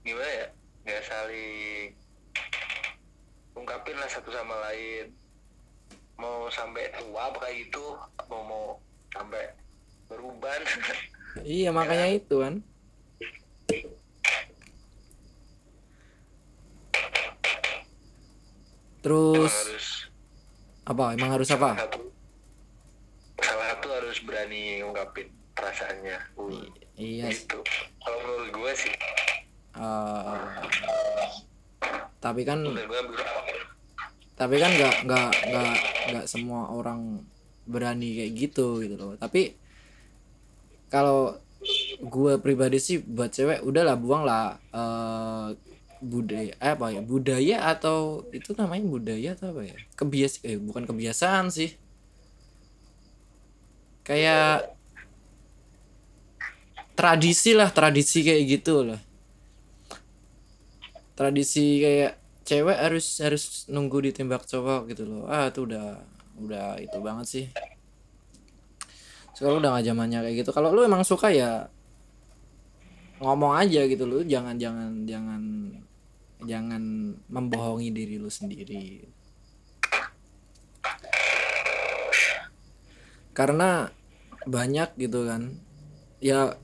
gimana 0.00 0.32
ya 0.32 0.46
nggak 0.88 1.04
saling 1.04 1.92
ungkapin 3.52 3.96
lah 4.00 4.08
satu 4.08 4.32
sama 4.32 4.56
lain. 4.72 5.12
Mau 6.16 6.48
sampai 6.48 6.88
tua 6.96 7.28
apa 7.28 7.36
kayak 7.44 7.68
gitu 7.68 7.84
mau 8.32 8.42
mau 8.48 8.64
sampai 9.12 9.44
beruban. 10.08 10.62
Iya 11.44 11.70
makanya 11.70 12.08
itu 12.16 12.40
kan. 12.40 12.64
Terus 18.98 19.52
harus 19.52 19.86
apa? 20.84 21.04
Emang 21.14 21.30
harus 21.38 21.48
apa? 21.52 21.70
salah 21.78 21.86
satu 21.86 22.00
salah 23.38 23.66
satu 23.72 23.86
harus 23.94 24.18
berani 24.26 24.82
ngungkapin 24.82 25.28
perasaannya 25.54 26.18
uh, 26.38 26.66
Iya. 26.98 27.30
itu 27.30 27.58
kalau 28.02 28.18
menurut 28.26 28.50
gue 28.50 28.72
sih 28.74 28.94
eh, 29.78 30.50
tapi 32.18 32.42
kan 32.42 32.66
tapi 34.34 34.56
kan 34.58 34.70
nggak 34.74 34.96
nggak 35.06 35.30
nggak 35.50 35.72
nggak 36.10 36.26
semua 36.26 36.74
orang 36.74 37.22
berani 37.70 38.18
kayak 38.18 38.32
gitu 38.34 38.82
gitu 38.82 38.98
loh 38.98 39.14
tapi 39.14 39.54
kalau 40.90 41.38
gue 42.02 42.32
pribadi 42.42 42.82
sih 42.82 42.98
buat 42.98 43.30
cewek 43.30 43.62
udahlah 43.62 43.94
buang 43.94 44.26
lah 44.26 44.58
eh, 44.74 45.48
budaya 45.98 46.54
eh, 46.58 46.72
apa 46.72 46.94
ya 46.94 47.02
budaya 47.02 47.56
atau 47.74 48.26
itu 48.30 48.54
namanya 48.54 48.86
budaya 48.86 49.34
atau 49.34 49.50
apa 49.54 49.62
ya? 49.66 49.76
Kebias 49.98 50.42
eh 50.46 50.56
bukan 50.58 50.86
kebiasaan 50.86 51.50
sih. 51.50 51.74
Kayak 54.06 54.72
tradisi 56.94 57.52
lah 57.52 57.68
tradisi 57.70 58.24
kayak 58.26 58.42
gitu 58.46 58.86
lah. 58.86 59.00
Tradisi 61.18 61.82
kayak 61.82 62.12
cewek 62.46 62.78
harus 62.78 63.06
harus 63.20 63.44
nunggu 63.68 64.10
ditembak 64.10 64.46
cowok 64.46 64.90
gitu 64.94 65.04
loh. 65.04 65.22
Ah 65.26 65.50
itu 65.50 65.66
udah 65.66 65.98
udah 66.38 66.78
itu 66.78 66.98
banget 67.02 67.26
sih. 67.26 67.46
Sekarang 69.34 69.62
udah 69.62 69.78
gak 69.78 69.86
zamannya 69.86 70.18
kayak 70.22 70.36
gitu. 70.42 70.50
Kalau 70.50 70.74
lu 70.74 70.82
emang 70.82 71.06
suka 71.06 71.30
ya 71.30 71.70
ngomong 73.18 73.54
aja 73.58 73.82
gitu 73.90 74.06
lu 74.06 74.22
jangan 74.22 74.54
jangan 74.58 75.02
jangan 75.02 75.42
jangan 76.42 77.14
membohongi 77.26 77.90
diri 77.90 78.16
lu 78.20 78.30
sendiri. 78.30 79.02
Karena 83.34 83.90
banyak 84.46 84.94
gitu 84.98 85.26
kan. 85.26 85.54
Ya 86.18 86.58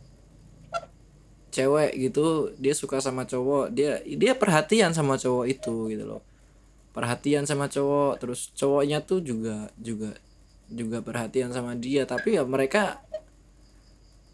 cewek 1.54 1.95
gitu 1.99 2.50
dia 2.59 2.75
suka 2.75 2.99
sama 2.99 3.26
cowok. 3.26 3.71
Dia 3.75 4.02
dia 4.02 4.35
perhatian 4.35 4.90
sama 4.95 5.19
cowok 5.19 5.47
itu 5.50 5.90
gitu 5.90 6.04
loh. 6.07 6.23
Perhatian 6.95 7.47
sama 7.47 7.66
cowok 7.66 8.23
terus 8.23 8.54
cowoknya 8.54 9.02
tuh 9.02 9.23
juga 9.23 9.71
juga 9.78 10.14
juga 10.71 10.99
perhatian 11.02 11.50
sama 11.54 11.78
dia. 11.78 12.07
Tapi 12.07 12.38
ya 12.38 12.43
mereka 12.47 13.02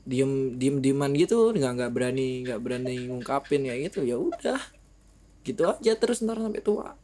diem 0.08 0.56
diem 0.56 0.80
dieman 0.80 1.12
gitu 1.12 1.52
nggak 1.52 1.72
nggak 1.76 1.92
berani 1.92 2.48
nggak 2.48 2.60
berani 2.60 3.08
ngungkapin 3.08 3.68
ya 3.68 3.76
gitu. 3.76 4.00
Ya 4.00 4.16
udah 4.16 4.79
gitu 5.46 5.68
aja 5.68 5.92
terus 5.96 6.20
ntar 6.20 6.36
sampai 6.36 6.60
tua 6.60 6.94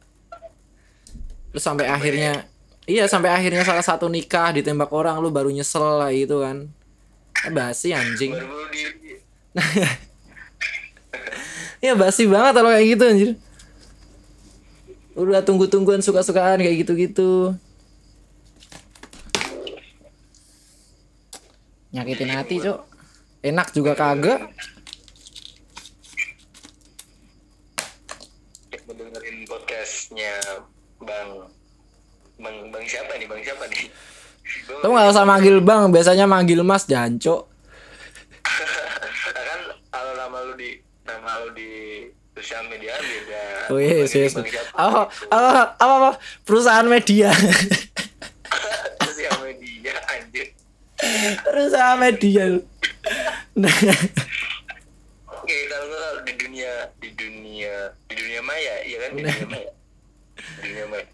terus 1.51 1.63
sampai 1.63 1.89
akhirnya 1.89 2.45
iya 2.85 3.09
sampai 3.09 3.33
akhirnya 3.33 3.65
salah 3.65 3.83
satu 3.83 4.07
nikah 4.07 4.53
ditembak 4.53 4.93
orang 4.93 5.17
lu 5.19 5.33
baru 5.33 5.49
nyesel 5.49 6.01
lah 6.01 6.11
gitu 6.13 6.45
kan 6.45 6.69
eh, 7.45 7.51
basi 7.51 7.91
anjing 7.91 8.33
Ya 11.77 11.93
basi 11.93 12.25
banget 12.25 12.57
kalau 12.57 12.73
kayak 12.73 12.87
gitu 12.89 13.03
anjir. 13.05 13.29
Udah 15.13 15.41
tunggu-tungguan 15.45 16.01
suka-sukaan 16.01 16.61
kayak 16.61 16.85
gitu-gitu. 16.85 17.53
Nyakitin 21.93 22.33
hati, 22.33 22.55
Cok. 22.61 22.79
Enak 23.45 23.67
juga 23.73 23.93
kagak. 23.93 24.49
Podcastnya 30.17 30.65
bang 30.97 31.29
bang 32.41 32.57
bang 32.73 32.85
siapa 32.89 33.13
nih 33.21 33.27
bang 33.29 33.41
siapa 33.45 33.63
nih 33.69 33.85
Gua 34.65 34.79
Lu 34.79 34.95
gak 34.95 35.11
usah 35.11 35.27
manggil 35.27 35.59
bang, 35.59 35.91
biasanya 35.91 36.23
manggil 36.23 36.63
mas 36.63 36.87
jancok. 36.87 37.51
kan 39.35 39.59
kalau 39.91 40.15
nama 40.15 40.37
lu 40.39 40.53
di 40.55 40.79
nama 41.03 41.43
lu 41.43 41.51
di 41.51 41.71
sosial 42.31 42.63
media 42.71 42.95
beda 42.95 43.43
Oh 43.67 43.75
iya. 43.75 44.07
Bang 44.07 44.07
siapa 44.07 44.39
Apa, 44.39 44.47
gitu. 44.47 44.63
apa, 44.79 45.01
apa, 45.75 45.95
apa, 45.99 46.09
perusahaan 46.47 46.87
media. 46.87 47.27
sosial 49.03 49.35
media 49.43 49.93
anjir 50.15 50.47
perusahaan 51.43 51.99
media. 51.99 52.43
Nah, 53.53 53.75
oke 55.27 55.57
kalau 55.67 55.87
kalau 55.91 56.23
di 56.23 56.33
dunia 56.39 56.71
di 57.03 57.09
dunia 57.13 57.73
di 58.07 58.13
dunia 58.15 58.39
maya 58.41 58.75
iya 58.87 58.97
kan 59.03 59.11
di 59.11 59.21
dunia 59.27 59.47
maya 59.51 59.69
maya 60.67 61.05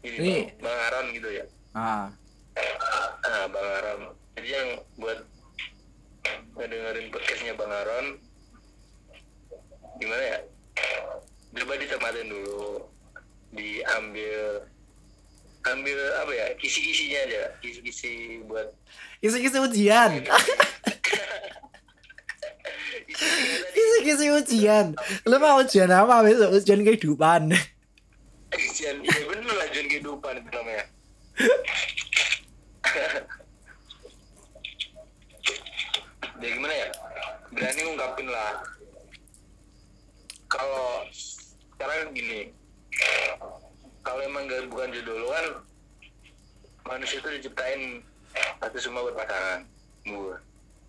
ini, 0.00 0.16
Ini- 0.16 0.44
bang, 0.56 0.64
bang 0.64 0.78
Aron 0.88 1.06
gitu 1.12 1.28
ya? 1.28 1.44
Ah, 1.76 2.08
ah 3.24 3.44
bang 3.52 3.68
Aron. 3.82 4.00
Jadi 4.36 4.48
yang 4.48 4.68
buat 4.96 5.18
ngedengerin 6.56 7.12
podcastnya 7.12 7.52
bang 7.52 7.72
Aron 7.72 8.06
gimana 10.00 10.22
ya? 10.24 10.38
Coba 11.52 11.76
ditematin 11.76 12.26
dulu. 12.32 12.88
Diambil 13.52 14.64
ambil 15.68 15.98
apa 16.24 16.32
ya? 16.32 16.46
Kisi-kisinya 16.56 17.20
aja. 17.28 17.42
Kisi-kisi 17.60 18.40
buat 18.48 18.72
kisi-kisi 19.20 19.58
ujian. 19.60 20.24
Kisi-kisi 23.74 24.26
ujian. 24.30 24.94
Lu 25.26 25.36
mau 25.42 25.60
ujian 25.60 25.90
apa 25.90 26.22
besok? 26.22 26.56
Ujian 26.56 26.80
kehidupan. 26.86 27.50
ujian 28.50 28.96
iya 29.06 29.22
bener 29.30 29.46
lah 29.46 29.66
ujian 29.70 29.86
kehidupan 29.86 30.34
itu 30.42 30.50
namanya 30.50 30.84
ya 36.40 36.48
gimana 36.50 36.74
ya 36.74 36.88
berani 37.54 37.80
ngungkapin 37.86 38.26
lah 38.26 38.52
kalau 40.50 41.06
sekarang 41.14 42.10
gini 42.10 42.50
kalau 44.02 44.24
emang 44.26 44.50
gak 44.50 44.66
bukan 44.66 44.90
jodoh 44.98 45.14
lu 45.14 45.28
kan 45.30 45.46
manusia 46.90 47.22
itu 47.22 47.28
diciptain 47.38 48.02
pasti 48.58 48.78
semua 48.82 49.06
berpasangan 49.06 49.62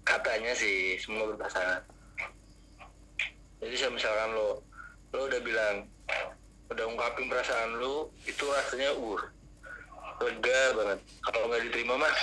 katanya 0.01 0.51
sih 0.58 0.98
semua 0.98 1.30
berpasangan 1.30 1.86
jadi 3.62 3.75
kalau 3.77 3.94
misalkan 3.94 4.30
lo 4.34 4.50
lo 5.13 5.22
udah 5.30 5.41
bilang 5.46 5.75
udah 6.72 6.86
ungkapin 6.88 7.30
perasaan 7.30 7.77
lu 7.77 8.10
itu 8.25 8.48
rasanya 8.48 8.96
uh 8.96 9.22
lega 10.22 10.62
banget. 10.77 11.00
Kalau 11.25 11.50
nggak 11.50 11.62
diterima 11.70 11.96
mah 11.98 12.15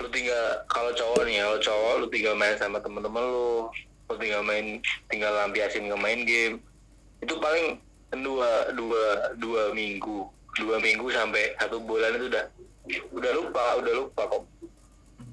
lu 0.00 0.08
tinggal 0.10 0.64
kalau 0.66 0.90
cowok 0.96 1.22
nih 1.28 1.44
kalau 1.44 1.58
cowok 1.60 1.92
lu 2.02 2.06
tinggal 2.10 2.34
main 2.34 2.56
sama 2.56 2.80
temen-temen 2.80 3.22
lu 3.22 3.68
lu 4.10 4.14
tinggal 4.18 4.42
main 4.42 4.80
tinggal 5.12 5.30
lampiasin 5.36 5.86
nggak 5.86 6.02
main 6.02 6.20
game 6.24 6.56
itu 7.22 7.34
paling 7.38 7.78
dua 8.12 8.72
dua 8.74 9.04
dua 9.38 9.62
minggu. 9.70 10.26
Dua 10.52 10.76
minggu 10.84 11.08
sampai 11.08 11.56
satu 11.56 11.80
bulan 11.80 12.12
itu 12.18 12.28
udah 12.28 12.44
udah 13.14 13.32
lupa 13.36 13.64
udah 13.80 13.92
lupa 13.94 14.22
kok. 14.26 14.42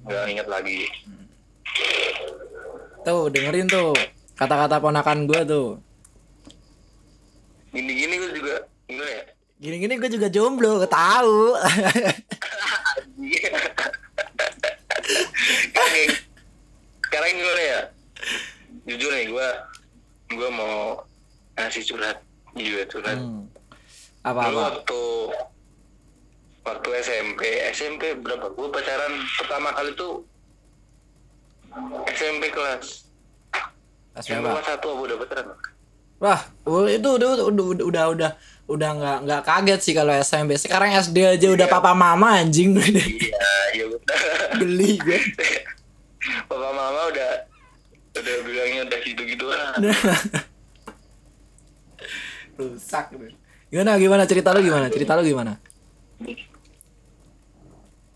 Nggak 0.06 0.26
inget 0.32 0.48
lagi. 0.48 0.88
Tuh 3.04 3.32
dengerin 3.32 3.68
tuh 3.68 3.96
kata-kata 4.40 4.80
ponakan 4.80 5.28
gue 5.28 5.42
tuh. 5.46 5.68
gini-gini 7.70 8.16
gue 8.18 8.32
juga 8.34 8.56
gimana 8.88 9.12
ya 9.12 9.24
Gini-gini 9.60 9.94
gue 9.94 10.10
juga 10.10 10.28
jomblo, 10.28 10.88
tahu. 10.88 11.52
Kayak 15.70 16.10
sekarang 17.04 17.32
gimana 17.34 17.62
ya 17.62 17.80
jujur 18.86 19.12
nih 19.12 19.28
gue 19.28 19.48
gue 20.32 20.50
mau 20.50 21.02
ngasih 21.56 21.84
curhat 21.86 22.18
juga 22.56 22.84
curhat 22.88 23.18
Hmm. 23.18 23.46
dulu 24.22 24.30
Apa-apa? 24.30 24.62
waktu 24.78 25.02
waktu 26.62 26.90
SMP 27.02 27.42
SMP 27.72 28.14
berapa 28.16 28.46
gue 28.48 28.68
pacaran 28.70 29.14
pertama 29.36 29.74
kali 29.74 29.92
tuh 29.94 30.22
SMP 32.10 32.50
kelas 32.50 33.09
Kelas 34.14 34.26
satu 34.66 34.88
aku 34.96 35.02
udah 35.10 35.18
pacaran 35.22 35.46
Wah, 36.20 36.36
itu 36.92 37.10
udah 37.16 37.28
udah 37.32 37.46
udah 37.48 37.66
udah 37.88 38.04
udah 38.12 38.32
udah 38.68 38.90
nggak 39.00 39.18
nggak 39.24 39.42
kaget 39.48 39.80
sih 39.80 39.94
kalau 39.96 40.12
SMP. 40.20 40.60
Sekarang 40.60 40.92
SD 40.92 41.40
aja 41.40 41.48
udah 41.48 41.64
papa 41.72 41.96
mama 41.96 42.44
anjing 42.44 42.76
iya 42.76 43.56
iya 43.80 43.86
betul 43.88 44.20
geli 44.60 45.00
gue. 45.00 45.16
papa 46.52 46.76
mama 46.76 47.08
udah 47.08 47.32
udah 48.20 48.36
bilangnya 48.44 48.82
udah 48.92 49.00
gitu 49.00 49.22
gitu 49.24 49.48
lah 49.48 49.80
Rusak. 52.60 53.16
Gimana 53.72 53.96
gimana 53.96 54.28
cerita 54.28 54.52
lu 54.52 54.60
gimana? 54.60 54.92
Cerita 54.92 55.16
lu 55.16 55.24
gimana? 55.24 55.56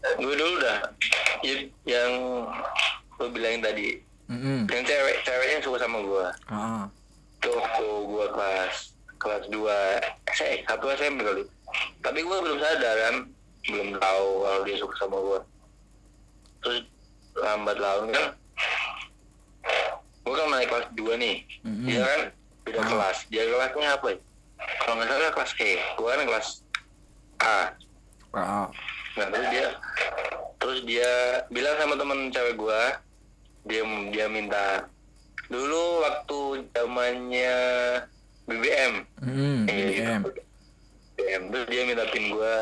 gue 0.04 0.36
dulu 0.36 0.60
dah 0.60 0.84
yang 1.88 2.12
lo 3.16 3.26
bilangin 3.32 3.64
tadi 3.64 4.04
Mm 4.28 4.68
yang 4.68 4.84
cewek 4.84 5.13
gue 6.24 6.32
Ah. 6.50 6.86
tuh 7.40 7.52
waktu 7.52 7.88
gue 8.08 8.26
kelas 8.32 8.76
kelas 9.20 9.44
2 9.48 9.60
saya 10.32 10.54
satu 10.64 10.86
SMP 10.92 11.20
kali. 11.22 11.44
Tapi 12.00 12.20
gue 12.20 12.38
belum 12.40 12.58
sadar 12.58 12.96
kan 13.02 13.16
belum 13.64 13.90
tahu 13.96 14.28
kalau 14.40 14.60
dia 14.64 14.76
suka 14.78 14.96
sama 14.98 15.18
gue 15.20 15.40
terus 16.60 16.80
lambat 17.36 17.76
laun 17.76 18.08
kan 18.10 18.26
gue 20.24 20.34
kan 20.34 20.48
naik 20.50 20.70
kelas 20.70 20.88
2 20.96 21.16
nih. 21.20 21.36
Mm-mm. 21.64 21.86
dia 21.86 22.00
kan? 22.02 22.22
Beda 22.64 22.80
Ah. 22.80 22.88
kelas. 22.88 23.18
Dia 23.28 23.44
kelasnya 23.44 23.90
apa 23.94 24.08
ya? 24.08 24.18
Kalau 24.80 24.94
nggak 24.96 25.08
salah 25.10 25.32
kelas 25.34 25.52
E 25.60 25.72
gue 25.76 26.08
kan 26.08 26.24
kelas 26.24 26.48
A. 27.44 27.60
Ah. 28.34 28.68
Nah 29.14 29.28
terus 29.30 29.48
dia 29.52 29.66
terus 30.58 30.80
dia 30.88 31.12
bilang 31.52 31.76
sama 31.76 32.00
temen 32.00 32.32
cewek 32.32 32.56
gua 32.56 32.96
dia 33.64 33.84
dia 34.10 34.26
minta 34.28 34.88
dulu 35.54 35.84
waktu 36.02 36.40
zamannya 36.74 37.56
BBM 38.44 38.94
Mm, 39.22 39.62
Eh, 39.64 39.76
BBM. 39.78 40.22
gitu. 40.26 40.42
BBM 41.14 41.42
terus 41.48 41.66
dia 41.70 41.82
minta 41.86 42.06
pin 42.10 42.26
gua. 42.28 42.56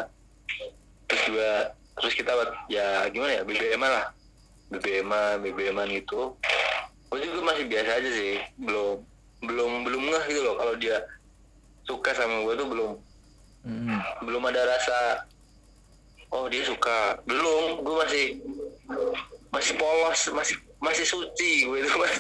Terus 1.08 1.24
gua 1.28 1.52
terus 1.94 2.14
kita 2.14 2.32
buat 2.32 2.52
ya 2.68 3.08
gimana 3.08 3.32
ya 3.34 3.44
BBM 3.44 3.82
lah. 3.82 4.06
BBM 4.70 5.10
BBM 5.42 5.78
gitu. 5.96 6.36
Gua 7.08 7.18
juga 7.18 7.40
masih 7.46 7.66
biasa 7.66 7.92
aja 7.94 8.10
sih. 8.12 8.36
Belum 8.58 9.00
belum 9.42 9.72
belum 9.84 10.02
ngeh 10.06 10.24
gitu 10.28 10.42
loh. 10.44 10.56
Kalau 10.56 10.76
dia 10.76 11.02
suka 11.82 12.12
sama 12.12 12.44
gua 12.44 12.54
tuh 12.54 12.68
belum. 12.68 12.92
Mm. 13.62 13.94
belum 14.22 14.42
ada 14.44 14.62
rasa 14.68 14.98
oh 16.30 16.46
dia 16.46 16.62
suka. 16.62 17.18
Belum 17.24 17.80
gue 17.80 17.96
masih 18.00 18.26
masih 19.50 19.74
polos 19.76 20.22
masih 20.32 20.56
masih 20.78 21.06
suci 21.06 21.70
gue 21.70 21.78
itu 21.78 21.92
mas 21.94 22.16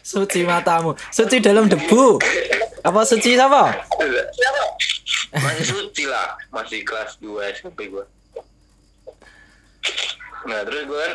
Suci 0.00 0.42
matamu. 0.42 0.96
Suci 1.08 1.36
dalam 1.38 1.68
debu. 1.68 2.16
Apa 2.80 3.02
suci 3.02 3.36
apa? 3.36 3.74
masih 5.28 5.64
suci 5.66 6.08
lah 6.08 6.32
masih 6.48 6.80
kelas 6.80 7.20
2 7.20 7.28
SMP 7.52 7.92
gue 7.92 8.00
nah 10.48 10.64
terus 10.64 10.88
gue 10.88 10.96
kan 10.96 11.14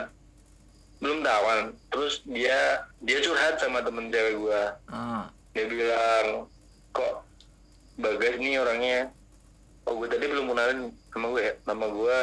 belum 1.02 1.20
tahu 1.20 1.44
terus 1.90 2.22
dia 2.24 2.60
dia 3.02 3.18
curhat 3.20 3.58
sama 3.58 3.82
temen 3.82 4.14
cewek 4.14 4.38
gue 4.38 4.62
Ah. 4.88 5.26
dia 5.52 5.66
bilang 5.66 6.46
kok 6.94 7.26
bagas 7.98 8.38
nih 8.38 8.62
orangnya 8.62 9.10
oh 9.84 9.98
gue 9.98 10.08
tadi 10.08 10.30
belum 10.30 10.46
kenalin 10.48 10.80
sama 11.10 11.34
gue 11.34 11.42
ya 11.42 11.54
nama 11.66 11.86
gue 11.90 12.20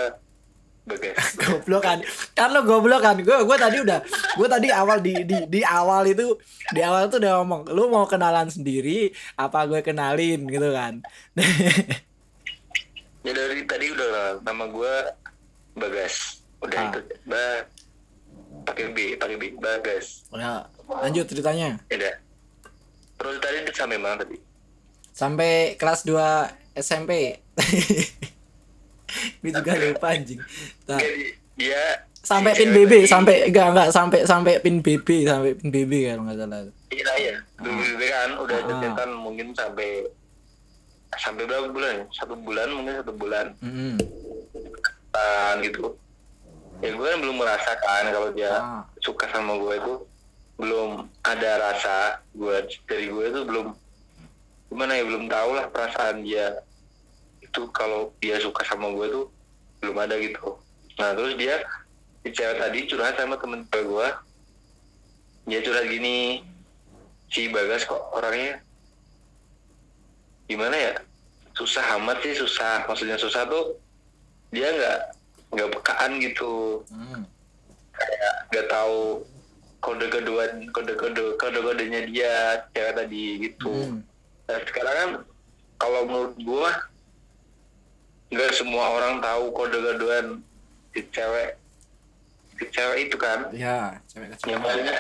goblok 1.37 1.83
kan 1.89 1.99
kan 2.33 2.49
lo 2.51 2.65
goblok 2.65 3.03
kan 3.03 3.17
gue 3.19 3.37
gue 3.45 3.57
tadi 3.57 3.77
udah 3.83 4.01
gue 4.35 4.49
tadi 4.49 4.69
awal 4.71 4.99
di 4.99 5.15
di 5.23 5.37
di 5.47 5.61
awal 5.63 6.07
itu 6.07 6.35
di 6.71 6.81
awal 6.81 7.07
tuh 7.07 7.19
udah 7.19 7.43
ngomong 7.43 7.61
lu 7.71 7.91
mau 7.91 8.07
kenalan 8.07 8.49
sendiri 8.49 9.11
apa 9.35 9.67
gue 9.67 9.81
kenalin? 9.81 10.47
Gitu 10.47 10.69
kan. 10.71 11.03
Ya 13.21 13.37
dari 13.37 13.69
tadi 13.69 13.93
udah 13.93 14.41
nama 14.41 14.65
gue 14.65 14.95
bagas. 15.77 16.41
Udah 16.65 16.79
Ah. 16.81 16.89
itu 16.89 17.01
ba 17.29 17.69
pakai 18.65 18.97
b 18.97 18.99
pakai 19.21 19.37
b. 19.37 19.43
Bagas. 19.61 20.25
Ya 20.33 20.65
lanjut 20.89 21.29
ceritanya. 21.29 21.77
Ya 21.93 21.97
udah 22.01 22.15
terus 23.21 23.37
tadi 23.45 23.57
sampai 23.77 24.01
mana 24.01 24.25
tadi? 24.25 24.41
Sampai 25.13 25.77
kelas 25.77 26.09
2 26.09 26.81
SMP 26.81 27.37
gue 29.39 29.51
juga 29.51 29.73
lupa 29.77 30.07
anjing. 30.11 30.41
Nah, 30.87 30.99
dia 31.55 31.83
sampai 32.21 32.53
pin 32.53 32.71
BB 32.71 33.05
sampai 33.05 33.49
enggak 33.49 33.67
enggak 33.73 33.89
sampai 33.91 34.21
sampai 34.25 34.53
pin 34.61 34.79
BB 34.79 35.25
sampai 35.25 35.57
pin 35.57 35.69
BB 35.69 35.93
kalau 36.07 36.23
nggak 36.25 36.39
salah 36.39 36.61
iya 36.91 37.13
iya. 37.17 37.35
BBB 37.57 38.01
kan 38.07 38.31
udah 38.39 38.57
Ah. 38.57 38.67
cetetan 38.67 39.11
mungkin 39.15 39.47
sampai 39.53 40.05
sampai 41.13 41.43
berapa 41.43 41.69
bulan 41.69 41.93
ya? 41.97 42.05
satu 42.13 42.35
bulan 42.35 42.69
mungkin 42.71 42.95
satu 42.97 43.13
bulan. 43.13 43.47
Mm-mm. 43.59 43.97
kan 45.11 45.59
gitu. 45.61 45.97
Ya 46.81 46.91
gue 46.91 47.03
kan 47.05 47.19
belum 47.19 47.37
merasakan 47.37 48.03
kalau 48.09 48.29
dia 48.31 48.53
Ah. 48.55 48.83
suka 49.01 49.27
sama 49.29 49.57
gue 49.57 49.75
itu. 49.77 49.95
Belum 50.55 50.91
ada 51.21 51.51
rasa 51.59 51.97
gue 52.31 52.57
dari 52.85 53.09
gue 53.09 53.25
itu 53.27 53.41
belum 53.43 53.73
gimana 54.69 54.93
ya 54.93 55.03
belum 55.03 55.25
tahu 55.27 55.51
lah 55.57 55.67
perasaan 55.67 56.23
dia 56.23 56.53
itu 57.51 57.67
kalau 57.75 58.15
dia 58.23 58.39
suka 58.39 58.63
sama 58.63 58.95
gue 58.95 59.07
tuh 59.11 59.27
belum 59.83 59.99
ada 59.99 60.15
gitu. 60.23 60.55
Nah 61.03 61.19
terus 61.19 61.35
dia 61.35 61.59
si 62.23 62.31
cewek 62.31 62.63
tadi 62.63 62.87
curhat 62.87 63.19
sama 63.19 63.35
temen 63.43 63.67
cewek 63.67 63.91
gue 63.91 64.09
dia 65.51 65.61
curhat 65.67 65.91
gini 65.91 66.47
si 67.27 67.51
bagas 67.51 67.83
kok 67.83 67.99
orangnya 68.15 68.63
gimana 70.47 70.79
ya? 70.79 70.95
Susah 71.59 71.99
amat 71.99 72.23
sih 72.23 72.39
susah. 72.39 72.87
Maksudnya 72.87 73.19
susah 73.19 73.43
tuh 73.51 73.75
dia 74.55 74.71
nggak 74.71 74.99
nggak 75.51 75.71
pekaan 75.75 76.23
gitu. 76.23 76.87
Mm. 76.95 77.27
kayak 78.01 78.35
nggak 78.49 78.67
tahu 78.73 79.21
kode 79.85 80.07
keduaan 80.09 80.65
kode 80.73 80.95
kode 80.97 81.37
kode 81.37 81.59
kodenya 81.59 82.07
dia 82.07 82.63
cewek 82.71 82.95
tadi 82.95 83.25
gitu. 83.43 83.75
Mm. 83.75 83.99
nah 84.47 84.59
sekarang 84.71 84.95
kan 84.97 85.11
kalau 85.81 86.01
menurut 86.09 86.37
gua 86.45 86.90
nggak 88.31 88.51
semua 88.55 88.95
orang 88.95 89.19
tahu 89.19 89.51
kode 89.51 89.79
kodean 89.83 90.27
si 90.95 91.03
cewek. 91.11 91.59
Si 92.55 92.65
cewek 92.71 93.11
itu 93.11 93.17
kan? 93.19 93.51
Ya 93.51 93.99
cewek 94.07 94.31
ya 94.47 94.57
maksudnya 94.57 94.97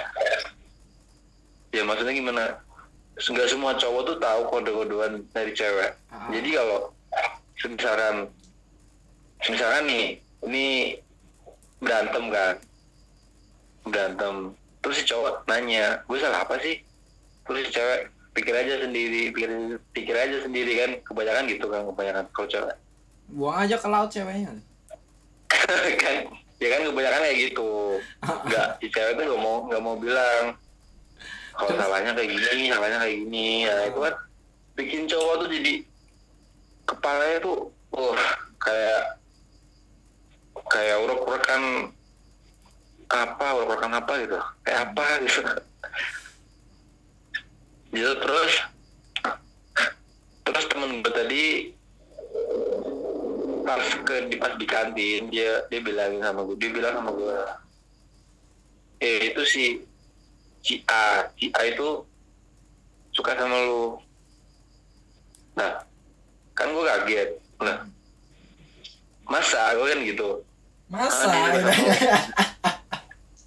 ya 1.70 1.82
maksudnya 1.86 2.14
gimana? 2.14 2.44
Nggak 3.14 3.48
semua 3.48 3.78
cowok 3.78 4.02
tuh 4.02 4.16
tahu 4.18 4.40
kode 4.50 4.70
kodean 4.74 5.12
dari 5.30 5.54
cewek. 5.54 5.94
Ah. 6.10 6.26
jadi 6.34 6.58
kalau 6.58 6.78
misalkan 7.70 8.16
misalkan 9.46 9.84
nih 9.86 10.06
ini 10.50 10.66
berantem 11.78 12.24
kan? 12.34 12.54
Berantem. 13.86 14.34
Terus 14.82 14.96
si 14.98 15.04
cowok 15.06 15.46
nanya 15.46 16.02
gue 16.02 16.18
salah 16.18 16.42
apa 16.42 16.58
sih? 16.58 16.82
Terus 17.46 17.70
si 17.70 17.78
cewek 17.78 18.10
pikir 18.34 18.54
aja 18.58 18.74
sendiri 18.82 19.30
pikir 19.30 19.78
pikir 19.94 20.18
aja 20.18 20.42
sendiri 20.42 20.72
kan? 20.82 20.90
Kebanyakan 21.06 21.46
gitu 21.46 21.70
kan 21.70 21.86
kebanyakan 21.86 22.26
kalau 22.34 22.50
cewek 22.50 22.74
buang 23.30 23.56
aja 23.66 23.76
ke 23.78 23.88
laut 23.88 24.10
ceweknya. 24.10 24.52
Kan 25.50 26.26
ya 26.60 26.68
kan 26.76 26.80
kebanyakan 26.84 27.20
kayak 27.24 27.38
gitu. 27.50 27.70
Nggak 28.20 28.66
si 28.82 28.86
cewek 28.92 29.12
tuh 29.16 29.24
nggak 29.26 29.42
mau 29.42 29.56
nggak 29.70 29.82
mau 29.82 29.96
bilang 29.96 30.54
kalau 31.56 31.76
salahnya 31.76 32.12
kayak 32.16 32.30
gini 32.30 32.68
salahnya 32.68 32.98
kayak 33.00 33.16
gini. 33.26 33.64
Ya 33.64 33.76
itu 33.88 33.98
kan 34.02 34.14
bikin 34.76 35.02
cowok 35.08 35.34
tuh 35.44 35.48
jadi 35.50 35.72
kepalanya 36.90 37.38
tuh 37.42 37.58
wah 37.94 38.22
kayak 38.60 39.02
kayak 40.70 40.96
urek-urekan 41.06 41.62
apa 43.10 43.46
urek-urekan 43.56 43.92
apa 43.96 44.12
gitu. 44.22 44.38
Kayak 44.66 44.80
apa 44.90 45.06
gitu. 45.24 45.42
Gitu 47.90 48.12
terus 48.22 48.52
terus 50.46 50.64
temen 50.66 50.98
gue 51.02 51.12
tadi 51.14 51.44
pas 53.62 53.80
ke 53.80 54.14
di 54.26 54.36
pas 54.36 54.52
di 54.54 54.64
kantin 54.64 55.28
dia 55.28 55.62
dia 55.66 55.80
bilangin 55.80 56.20
sama 56.20 56.42
gue 56.42 56.56
dia 56.56 56.70
bilang 56.70 56.94
sama 56.94 57.10
gue 57.10 57.36
eh 59.00 59.32
itu 59.32 59.42
si 59.44 59.64
si 60.60 60.84
A 60.86 61.24
si 61.34 61.48
A 61.50 61.60
itu 61.64 62.04
suka 63.10 63.34
sama 63.34 63.56
lu 63.58 63.98
nah 65.54 65.82
kan 66.52 66.68
gue 66.68 66.84
kaget 66.84 67.28
nah 67.58 67.84
masa 69.24 69.74
gue 69.74 69.86
kan 69.86 70.00
gitu 70.04 70.28
Masa? 70.90 71.30
Ah, 71.30 71.54
dia 71.54 71.62
suka 71.62 71.72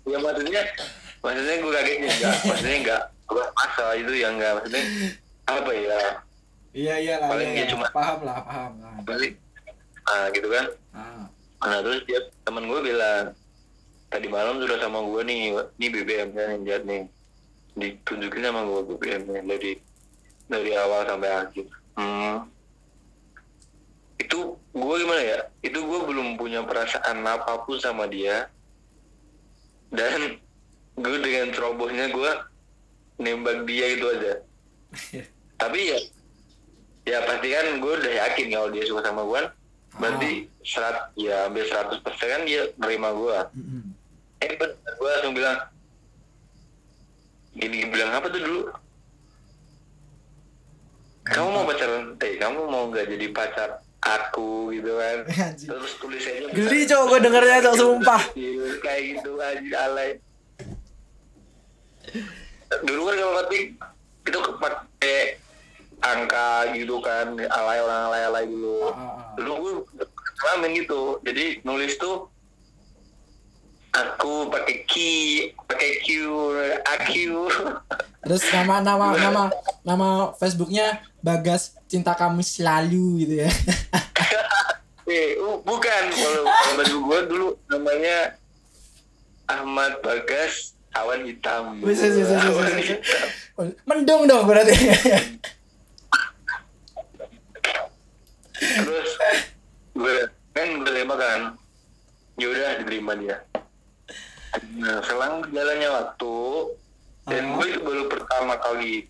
ya 0.12 0.18
maksudnya 0.18 0.62
maksudnya 1.20 1.56
gue 1.60 1.72
kagetnya 1.72 2.10
enggak 2.10 2.36
maksudnya 2.44 2.78
enggak 2.80 3.04
masa 3.52 3.86
itu 3.96 4.14
yang 4.16 4.34
enggak 4.36 4.52
maksudnya 4.58 4.84
apa 5.46 5.72
ya 5.72 6.00
Iya 6.74 6.96
iya 6.98 7.16
lah. 7.22 7.30
Paling 7.30 7.54
iya, 7.54 7.56
dia 7.56 7.66
iya. 7.66 7.70
cuma- 7.70 7.94
paham 7.94 8.20
lah 8.26 8.42
paham 8.42 8.74
lah. 8.82 8.98
balik 9.06 9.38
nah 10.04 10.28
gitu 10.36 10.48
kan. 10.52 10.66
Ah. 10.94 11.26
nah 11.64 11.80
terus 11.80 12.04
dia 12.04 12.20
temen 12.44 12.68
gue 12.68 12.80
bilang 12.84 13.32
tadi 14.12 14.28
malam 14.30 14.62
sudah 14.62 14.78
sama 14.78 15.00
gue 15.02 15.22
nih 15.26 15.38
ini 15.80 15.88
BBM 15.90 16.30
nya 16.36 16.44
nih 16.54 16.60
lihat 16.68 16.84
nih. 16.86 17.04
Ditunjukin 17.74 18.44
sama 18.46 18.62
gue 18.68 18.82
BBM 18.94 19.24
nya 19.32 19.42
dari 19.42 19.72
dari 20.48 20.72
awal 20.78 21.08
sampai 21.08 21.32
akhir. 21.32 21.68
Hmm. 21.94 22.50
itu 24.18 24.58
gue 24.58 24.96
gimana 24.98 25.22
ya? 25.22 25.40
Itu 25.62 25.86
gue 25.86 26.00
belum 26.10 26.42
punya 26.42 26.66
perasaan 26.66 27.22
apa 27.22 27.66
pun 27.66 27.78
sama 27.78 28.10
dia. 28.10 28.50
Dan 29.94 30.42
gue 30.98 31.18
dengan 31.22 31.54
cerobohnya 31.54 32.10
gue 32.10 32.32
nembak 33.22 33.66
dia 33.70 33.86
gitu 33.94 34.06
aja. 34.10 34.34
Tapi 35.62 35.80
ya 35.80 36.00
ya 37.04 37.18
pasti 37.28 37.48
kan 37.52 37.66
gue 37.84 37.94
udah 38.00 38.14
yakin 38.26 38.48
kalau 38.54 38.70
dia 38.72 38.84
suka 38.88 39.02
sama 39.04 39.22
gue 39.28 39.42
berarti 39.94 40.50
serat 40.62 41.14
ya 41.14 41.46
hampir 41.46 41.70
100% 41.70 42.02
kan 42.04 42.42
dia 42.44 42.66
nerima 42.76 43.14
gue 43.14 43.38
Mm-mm. 43.54 43.84
eh 44.42 44.52
bener 44.58 44.74
gue 44.74 45.10
langsung 45.12 45.36
bilang 45.36 45.58
gini 47.54 47.86
bilang 47.86 48.10
apa 48.10 48.34
tuh 48.34 48.42
dulu? 48.42 48.62
Kamu 51.24 51.50
mau 51.54 51.64
pacaran? 51.64 52.18
Eh 52.20 52.36
kamu 52.36 52.66
mau 52.66 52.90
nggak 52.90 53.14
jadi 53.14 53.28
pacar 53.30 53.70
aku? 54.02 54.74
Gitu 54.74 54.90
kan. 54.90 55.18
Terus 55.70 55.94
tulis 56.02 56.26
aja 56.26 56.50
Geli 56.50 56.84
cowok 56.84 57.06
gue 57.08 57.20
dengernya 57.24 57.64
cowok 57.64 57.78
sumpah. 57.78 58.22
kayak 58.82 59.02
gitu 59.14 59.32
aja 59.38 59.78
alay. 59.88 60.18
Dulu 62.84 63.02
kan 63.06 63.16
kalau 63.16 63.34
ketik 63.46 63.64
itu 64.24 64.40
pakai 64.58 65.20
angka 66.04 66.50
gitu 66.72 67.00
kan 67.00 67.32
alay 67.40 67.80
orang 67.80 68.02
alay 68.08 68.22
alay 68.26 68.46
dulu 68.46 68.76
Ah, 68.86 68.92
ah, 68.92 69.00
ah. 69.00 69.34
dulu 69.34 69.52
gue 69.58 69.74
ngalamin 70.38 70.72
gitu 70.78 71.02
jadi 71.24 71.64
nulis 71.64 71.96
tuh 71.96 72.28
aku 73.92 74.50
pakai 74.50 74.84
Q 74.84 74.94
pakai 75.64 75.90
Q 76.02 76.08
AQ 76.84 77.14
Terus 78.24 78.44
nama 78.50 78.80
nama 78.80 79.08
nama 79.14 79.44
nama 79.84 80.08
Facebooknya 80.34 81.04
Bagas 81.20 81.76
Cinta 81.86 82.16
Kami 82.16 82.40
Selalu 82.40 83.20
gitu 83.20 83.36
ya. 83.44 83.52
eh 85.06 85.36
bukan 85.60 86.04
kalau 86.10 86.42
kalau 86.48 86.74
baju 86.74 86.96
gue 87.02 87.20
dulu 87.28 87.48
namanya 87.68 88.40
Ahmad 89.46 90.00
Bagas 90.00 90.72
awan 90.96 91.28
hitam 91.28 91.84
wis, 91.84 92.00
Awan 92.00 92.16
wis. 92.74 92.96
hitam. 92.96 93.28
Mendung 93.84 94.24
dong 94.24 94.48
berarti. 94.48 94.72
terus 98.76 99.10
gue 99.94 100.16
kan 100.52 100.68
gue 100.74 100.86
terima 100.86 101.16
kan 101.16 101.40
ya 102.36 102.48
udah 102.48 102.70
diterima 102.80 103.14
dia 103.16 103.38
nah 104.76 105.02
selang 105.02 105.42
berjalannya 105.42 105.90
waktu 105.90 106.36
dan 107.24 107.44
gue 107.52 107.66
itu 107.68 107.80
baru 107.80 108.04
pertama 108.06 108.54
kali 108.60 109.08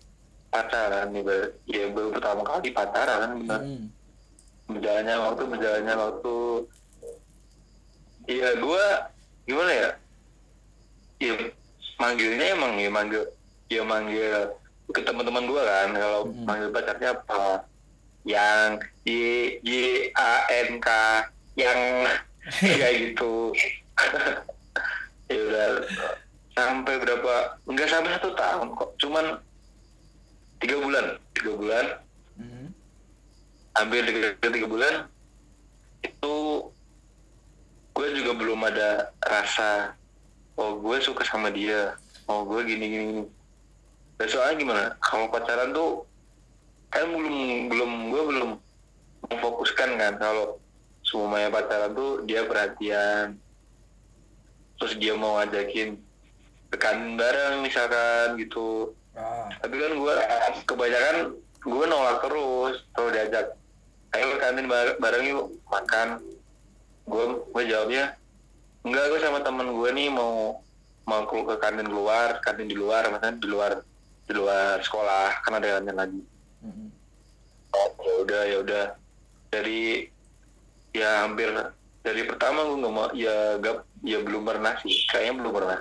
pacaran 0.48 1.10
nih 1.10 1.22
Bar. 1.22 1.44
ya 1.66 1.84
baru 1.90 2.08
pertama 2.10 2.42
kali 2.42 2.68
pacaran 2.70 3.28
bener 3.36 3.60
Hmm. 3.60 3.86
berjalannya 4.66 5.16
waktu 5.18 5.42
berjalannya 5.46 5.94
waktu 5.94 6.36
iya 8.26 8.48
gue 8.56 8.84
gimana 9.44 9.72
ya 9.74 9.90
ya 11.20 11.34
manggilnya 11.96 12.46
emang 12.50 12.72
ya 12.74 12.88
manggil 12.88 13.22
ya 13.68 13.82
manggil 13.82 14.32
ke 14.86 15.00
teman-teman 15.00 15.44
gue 15.44 15.62
kan 15.62 15.88
kalau 15.92 16.20
Mm-mm. 16.24 16.44
manggil 16.44 16.68
pacarnya 16.70 17.08
apa 17.12 17.64
yang 18.24 18.80
Y 19.04 19.60
Y 19.60 19.72
A 20.16 20.48
N 20.68 20.80
K 20.80 20.88
yang 21.60 21.80
kayak 22.60 23.12
gitu. 23.12 23.52
Ya 25.24 25.40
udah 25.40 25.68
sampai 26.52 27.00
berapa? 27.00 27.56
Enggak 27.64 27.88
sampai 27.88 28.12
satu 28.12 28.36
tahun 28.36 28.76
kok 28.76 28.92
cuman 29.00 29.40
tiga 30.60 30.76
bulan 30.84 31.06
tiga 31.32 31.52
bulan. 31.56 31.86
Hmm. 32.36 32.68
hampir 33.72 34.04
tiga, 34.04 34.36
tiga 34.36 34.68
bulan. 34.68 34.94
Itu 36.04 36.68
gue 37.96 38.08
juga 38.20 38.32
belum 38.36 38.60
ada 38.68 39.08
rasa 39.24 39.96
oh 40.60 40.76
gue 40.76 41.00
suka 41.00 41.24
sama 41.24 41.48
dia. 41.48 41.96
Oh 42.28 42.44
gue 42.44 42.60
gini 42.68 42.84
gini 42.84 43.04
gini. 43.08 43.24
Dan 44.20 44.28
soalnya 44.28 44.54
gimana? 44.60 44.84
Kalau 45.00 45.32
pacaran 45.32 45.72
tuh 45.72 46.04
kan 46.94 47.10
belum 47.10 47.66
belum 47.66 47.90
gue 48.14 48.22
belum 48.30 48.50
memfokuskan 49.26 49.90
kan 49.98 50.14
kalau 50.22 50.62
semuanya 51.02 51.50
pacaran 51.50 51.90
tuh 51.92 52.22
dia 52.22 52.46
perhatian. 52.46 53.34
Terus 54.78 54.94
dia 55.02 55.18
mau 55.18 55.42
ngajakin 55.42 55.98
ke 56.70 56.76
kantin 56.78 57.18
bareng 57.18 57.66
misalkan 57.66 58.38
gitu. 58.38 58.94
Ah. 59.14 59.46
tapi 59.62 59.78
kan 59.78 59.94
gue 59.94 60.14
kebanyakan 60.66 61.16
gue 61.62 61.84
nolak 61.90 62.18
terus. 62.22 62.82
Kalau 62.94 63.10
diajak 63.10 63.46
ayo 64.14 64.24
ke 64.34 64.38
kantin 64.38 64.66
bar- 64.70 64.98
bareng 65.02 65.24
yuk 65.26 65.44
makan. 65.66 66.22
Gue 67.10 67.42
gue 67.50 67.62
jawabnya 67.68 68.14
enggak 68.84 69.04
gue 69.10 69.20
sama 69.22 69.40
temen 69.42 69.74
gue 69.74 69.90
nih 69.96 70.08
mau 70.12 70.62
mau 71.04 71.24
ke 71.24 71.36
ke 71.36 71.56
kantin 71.60 71.88
keluar 71.88 72.40
kantin 72.40 72.68
di 72.68 72.76
luar 72.76 73.08
maksudnya 73.12 73.36
di 73.40 73.48
luar 73.48 73.72
di 74.24 74.32
luar 74.32 74.80
sekolah 74.80 75.40
kan 75.44 75.56
ada 75.60 75.80
kantin 75.80 75.96
lagi 75.96 76.20
Ya 77.74 78.14
udah 78.22 78.42
ya 78.46 78.56
udah. 78.64 78.84
Dari 79.52 80.08
ya 80.94 81.26
hampir 81.26 81.50
dari 82.04 82.22
pertama 82.28 82.68
gue 82.68 82.76
nggak 82.84 82.94
mau 82.94 83.08
ya 83.16 83.58
gak 83.58 83.86
ya 84.04 84.18
belum 84.24 84.42
pernah 84.44 84.74
sih. 84.80 85.04
Kayaknya 85.08 85.32
belum 85.40 85.52
pernah. 85.52 85.78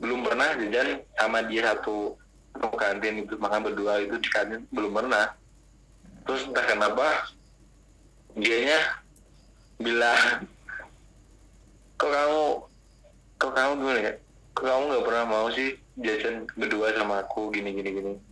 Belum 0.00 0.20
pernah 0.26 0.48
jajan 0.56 0.88
sama 1.18 1.38
dia 1.46 1.62
satu 1.74 2.14
satu 2.54 2.76
kantin 2.76 3.24
itu 3.24 3.34
makan 3.38 3.70
berdua 3.70 4.02
itu 4.02 4.16
di 4.18 4.28
kantin 4.30 4.62
belum 4.70 4.92
pernah. 4.94 5.34
Terus 6.26 6.46
entah 6.46 6.66
kenapa 6.66 7.06
dianya 8.38 8.78
bilang 9.80 10.46
kok 11.98 12.10
kamu 12.12 12.44
kok 13.40 13.52
kamu 13.56 13.72
gimana 13.80 14.00
ya? 14.00 14.12
Kok 14.54 14.64
kamu 14.66 14.82
nggak 14.90 15.04
pernah 15.06 15.24
mau 15.26 15.46
sih 15.50 15.80
jajan 16.00 16.48
berdua 16.56 16.96
sama 16.96 17.24
aku 17.24 17.52
gini 17.52 17.76
gini 17.76 17.90
gini 17.92 18.29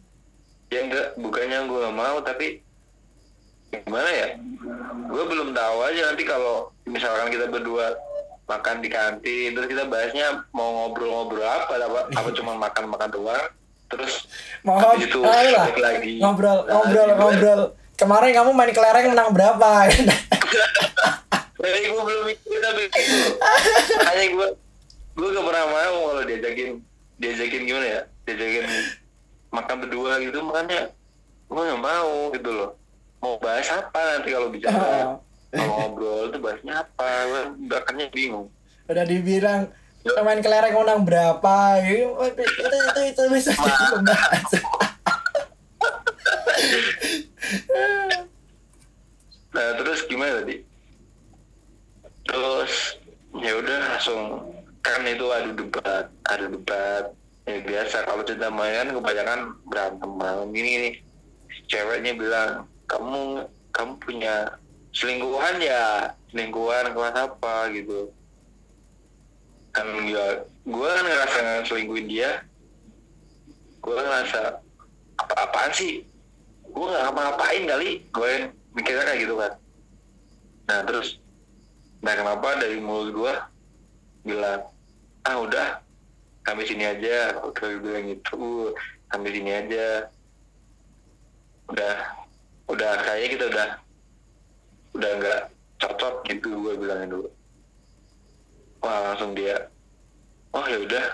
ya 0.69 0.81
enggak 0.85 1.07
bukannya 1.17 1.59
gue 1.65 1.79
gak 1.81 1.97
mau 1.97 2.17
tapi 2.21 2.47
gimana 3.69 4.09
ya 4.09 4.29
gue 5.09 5.25
belum 5.29 5.53
tahu 5.53 5.77
aja 5.85 6.01
nanti 6.13 6.25
kalau 6.25 6.73
misalkan 6.89 7.29
kita 7.29 7.49
berdua 7.49 7.97
makan 8.49 8.81
di 8.81 8.89
kantin 8.89 9.53
terus 9.53 9.69
kita 9.69 9.85
bahasnya 9.85 10.45
mau 10.57 10.89
ngobrol-ngobrol 10.89 11.45
apa 11.45 11.77
apa, 11.77 12.01
apa 12.17 12.29
cuma 12.33 12.57
makan-makan 12.57 13.13
doang 13.13 13.47
terus 13.89 14.29
habis 14.65 15.09
itu 15.09 15.21
lah. 15.21 15.69
lagi 15.77 16.21
ngobrol 16.21 16.65
Nah, 16.65 16.73
ngobrol 16.81 17.09
ngobrol. 17.17 17.63
Kemarin 17.99 18.31
kamu 18.31 18.51
main 18.55 18.71
kelereng 18.71 19.11
menang 19.11 19.35
berapa? 19.35 19.91
Jadi 21.59 21.79
gue 21.91 22.03
belum 22.07 22.25
mikir 22.31 22.59
tapi 22.63 22.83
makanya 23.99 24.27
gue 24.31 24.49
gue 25.19 25.29
gak 25.35 25.47
pernah 25.51 25.65
mau 25.67 25.97
kalau 26.15 26.23
diajakin 26.23 26.69
diajakin 27.19 27.63
gimana 27.67 27.87
ya 27.91 28.01
diajakin 28.31 28.65
makan 29.49 29.77
berdua 29.85 30.21
gitu 30.21 30.39
makanya 30.45 30.93
gue 31.49 31.63
nggak 31.63 31.83
mau 31.83 32.29
gitu 32.33 32.51
loh. 32.53 32.71
Mau 33.19 33.35
bahas 33.43 33.67
apa 33.73 33.99
nanti 33.99 34.31
kalau 34.31 34.49
bicara? 34.53 35.19
Mau 35.59 35.65
ngobrol 35.89 36.29
itu 36.29 36.39
bahasnya 36.45 36.85
apa? 36.85 37.09
Gue 37.25 37.43
belakangnya 37.73 38.13
bingung. 38.13 38.53
Udah 38.85 39.05
dibilang 39.09 39.73
pemain 40.05 40.41
kelereng 40.45 40.77
menang 40.77 41.09
berapa? 41.09 41.57
Gitu. 41.89 42.05
Itu 42.05 42.43
itu 42.45 42.77
itu, 42.77 43.01
itu 43.17 43.23
bisa 43.33 43.53
dibahas. 43.57 44.51
Nah 49.49 49.75
terus 49.81 50.05
gimana 50.07 50.45
tadi? 50.45 50.63
Terus 52.29 52.73
ya 53.41 53.53
udah 53.59 53.77
langsung 53.89 54.21
kan 54.85 55.03
itu 55.09 55.27
ada 55.33 55.51
debat 55.51 56.07
ada 56.29 56.47
debat 56.47 57.05
ya 57.49 57.59
biasa. 57.65 58.05
Kalau 58.05 58.23
kan 58.23 58.89
kebanyakan 58.93 59.41
berantem 59.65 60.11
malam. 60.13 60.49
Ini 60.53 60.71
nih 60.85 60.95
ceweknya 61.73 62.13
bilang 62.13 62.51
kamu 62.87 63.49
kamu 63.73 63.93
punya 64.05 64.53
selingkuhan 64.93 65.57
ya? 65.65 66.13
Selingkuhan 66.29 66.93
kelas 66.93 67.17
apa? 67.17 67.73
Gitu. 67.73 68.13
Kan 69.73 69.89
ya 70.05 70.45
gue 70.69 70.89
kan 70.93 71.05
ngerasa 71.09 71.65
selingkuhin 71.65 72.07
dia. 72.07 72.45
Gue 73.81 73.97
ngerasa 73.97 74.61
apa 75.17 75.35
apaan 75.49 75.73
sih? 75.73 76.05
Gue 76.69 76.85
nggak 76.85 77.03
ngapa-ngapain 77.09 77.65
kali. 77.65 77.91
Gue 78.13 78.53
mikirnya 78.79 79.05
kayak 79.05 79.21
gitu 79.27 79.35
kan 79.35 79.53
nah 80.69 80.81
terus 80.85 81.19
nah 82.05 82.15
kenapa 82.15 82.61
dari 82.63 82.79
mulut 82.79 83.11
gue 83.11 83.33
bilang 84.23 84.69
ah 85.25 85.37
udah 85.41 85.83
sampai 86.49 86.65
sini 86.65 86.85
aja 86.89 87.37
gue 87.45 87.77
bilang 87.85 88.09
gitu 88.09 88.73
sampai 89.13 89.31
sini 89.37 89.53
aja. 89.53 90.09
Udah 91.69 91.95
udah 92.73 92.93
kayaknya 93.05 93.29
kita 93.37 93.45
udah 93.53 93.69
udah 94.97 95.11
nggak 95.21 95.41
cocok 95.77 96.15
gitu 96.33 96.49
gue 96.65 96.75
bilangin 96.81 97.13
dulu. 97.13 97.29
Wah 98.81 99.13
langsung 99.13 99.37
dia 99.37 99.69
oh 100.57 100.65
ya 100.65 100.81
udah 100.81 101.05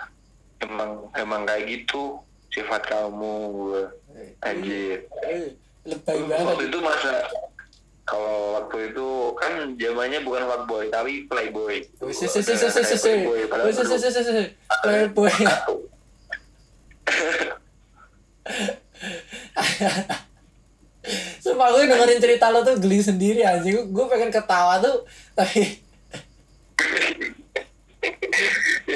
emang 0.62 0.90
emang 1.18 1.42
kayak 1.42 1.66
gitu 1.66 2.22
sifat 2.54 2.86
kamu 2.86 3.34
gue 3.50 3.82
anjir. 4.46 5.02
Eh, 5.26 5.50
lebay 5.82 6.22
waktu 6.30 6.30
banget. 6.30 6.70
itu 6.70 6.78
masa 6.78 7.12
kalau 8.04 8.60
waktu 8.60 8.92
itu 8.92 9.08
kan 9.40 9.72
zamannya 9.80 10.20
bukan 10.20 10.44
fuckboy 10.44 10.92
tapi 10.92 11.24
playboy. 11.24 11.80
Playboy. 12.04 12.52
Playboy. 14.84 15.32
Sumpah 21.44 21.68
gue 21.76 21.84
dengerin 21.84 22.20
cerita 22.20 22.48
lo 22.52 22.60
tuh 22.60 22.76
geli 22.76 23.00
sendiri 23.00 23.40
anjing. 23.40 23.88
Gue 23.88 24.04
pengen 24.08 24.28
ketawa 24.28 24.80
tuh 24.84 25.08
tapi 25.32 25.80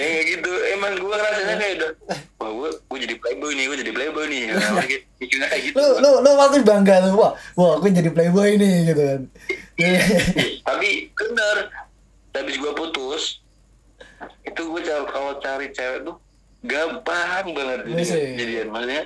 ya 0.09 0.15
kayak 0.15 0.27
gitu 0.31 0.51
emang 0.71 0.93
gue 0.97 1.13
rasanya 1.13 1.55
kayak 1.55 1.75
udah 1.77 1.91
wah 2.39 2.51
gue 2.51 2.69
gue 2.81 2.99
jadi 3.05 3.15
playboy 3.15 3.51
nih 3.53 3.65
gue 3.67 3.77
jadi 3.79 3.93
playboy 3.93 4.25
nih. 4.27 4.45
Nah, 4.57 4.85
mikirnya 5.21 5.47
kayak 5.47 5.63
gitu 5.65 5.77
lu 5.77 5.89
lu 5.99 6.11
lu 6.23 6.31
pasti 6.35 6.59
bangga 6.63 6.95
tuh 7.03 7.13
wah 7.15 7.33
wah 7.55 7.75
gue 7.77 7.91
jadi 7.91 8.11
playboy 8.11 8.51
nih 8.55 8.75
gitu 8.87 9.03
kan. 9.05 9.21
tapi 10.69 10.89
bener. 11.11 11.57
Habis 12.31 12.57
gue 12.57 12.73
putus 12.73 13.25
itu 14.43 14.63
gue 14.65 14.81
ca- 14.81 15.07
kalau 15.07 15.37
cari 15.39 15.69
cewek 15.69 16.03
tuh 16.03 16.17
gampang 16.61 17.51
banget 17.51 17.79
Iya 17.85 18.03
sih. 18.03 18.27
jadian, 18.35 18.71
maksudnya 18.71 19.03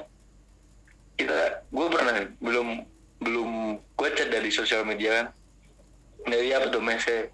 kita 1.15 1.39
gue 1.67 1.87
pernah 1.89 2.13
belum 2.39 2.69
belum 3.19 3.51
gue 3.79 4.09
chat 4.13 4.29
dari 4.29 4.49
sosial 4.49 4.85
media 4.85 5.11
kan. 5.15 5.27
Dari 6.25 6.53
apa 6.53 6.69
tuh 6.69 6.79
message? 6.79 7.33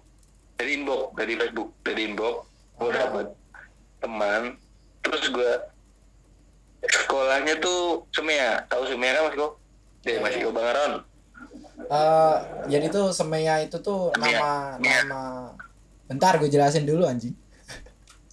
Dari 0.55 0.75
inbox 0.75 1.15
dari 1.15 1.33
Facebook 1.35 1.69
dari 1.81 2.01
inbox 2.05 2.47
gue 2.75 2.89
dapet 2.89 3.27
teman 3.99 4.55
terus 4.99 5.23
gue 5.27 5.51
sekolahnya 6.81 7.59
tuh 7.59 8.07
Semea 8.09 8.63
tahu 8.65 8.83
Semea 8.85 9.11
kan 9.13 9.23
mas 9.25 9.35
kok 9.35 9.53
dari 10.01 10.19
masih 10.19 10.39
kok 10.43 10.55
Bangaron 10.55 10.93
Eh, 11.79 12.37
jadi 12.67 12.91
tuh 12.91 13.09
Semeya 13.09 13.63
itu 13.63 13.79
tuh 13.79 14.11
nama 14.13 14.75
Iya. 14.77 15.07
nama 15.07 15.21
bentar 16.05 16.35
gue 16.35 16.45
jelasin 16.45 16.83
dulu 16.83 17.07
anjing. 17.07 17.33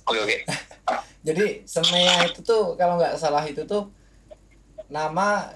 oke 0.05 0.19
oke 0.19 0.37
Jadi 1.27 1.63
Semeya 1.63 2.27
itu 2.27 2.43
tuh 2.43 2.75
kalau 2.75 2.99
nggak 2.99 3.15
salah 3.15 3.41
itu 3.43 3.63
tuh 3.65 3.87
nama 4.87 5.47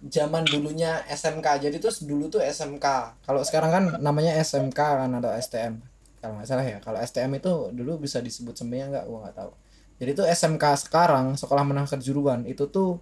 zaman 0.00 0.42
dulunya 0.42 1.02
SMK. 1.06 1.60
Jadi 1.60 1.76
tuh 1.78 1.92
dulu 2.00 2.26
tuh 2.26 2.40
SMK. 2.40 2.86
Kalau 3.20 3.42
sekarang 3.42 3.70
kan 3.70 3.84
namanya 4.00 4.34
SMK 4.38 4.74
kan 4.74 5.10
atau 5.12 5.30
STM. 5.30 5.78
Kalau 6.20 6.36
nggak 6.36 6.48
salah 6.48 6.64
ya. 6.64 6.78
Kalau 6.84 7.00
STM 7.00 7.32
itu 7.40 7.52
dulu 7.72 8.00
bisa 8.00 8.20
disebut 8.20 8.54
Semeya 8.54 8.92
nggak? 8.92 9.04
Gua 9.08 9.28
nggak 9.28 9.36
tahu. 9.36 9.52
Jadi 10.00 10.10
tuh 10.16 10.26
SMK 10.28 10.64
sekarang 10.88 11.36
Sekolah 11.36 11.64
Menengah 11.64 11.96
Kejuruan 11.96 12.48
itu 12.48 12.68
tuh 12.68 13.00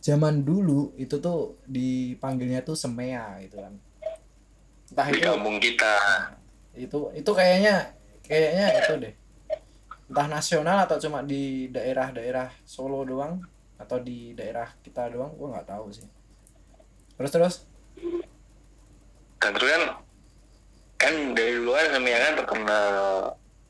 zaman 0.00 0.40
dulu 0.40 0.96
itu 0.96 1.20
tuh 1.20 1.60
dipanggilnya 1.68 2.64
tuh 2.64 2.76
Semeya 2.76 3.40
gitu 3.44 3.60
kan. 3.60 3.74
Entah 4.88 5.06
itu 5.08 5.24
kampung 5.24 5.60
kita 5.60 5.96
itu 6.74 6.98
itu 7.12 7.30
kayaknya 7.34 7.92
kayaknya 8.22 8.66
itu 8.78 8.92
deh 9.02 9.14
entah 10.10 10.26
nasional 10.26 10.86
atau 10.86 10.98
cuma 11.02 11.22
di 11.22 11.70
daerah-daerah 11.70 12.50
Solo 12.62 13.02
doang 13.02 13.42
atau 13.78 13.98
di 13.98 14.34
daerah 14.34 14.70
kita 14.82 15.10
doang 15.10 15.34
gua 15.34 15.58
nggak 15.58 15.68
tahu 15.70 15.86
sih 15.90 16.06
terus 17.18 17.30
terus 17.30 17.54
kan 19.40 19.52
terus 19.54 19.70
kan 19.70 19.82
kan 21.00 21.14
dari 21.32 21.56
dulu 21.56 21.72
kan 21.72 21.86
Semia 21.90 22.18
kan 22.20 22.32
terkenal. 22.36 22.90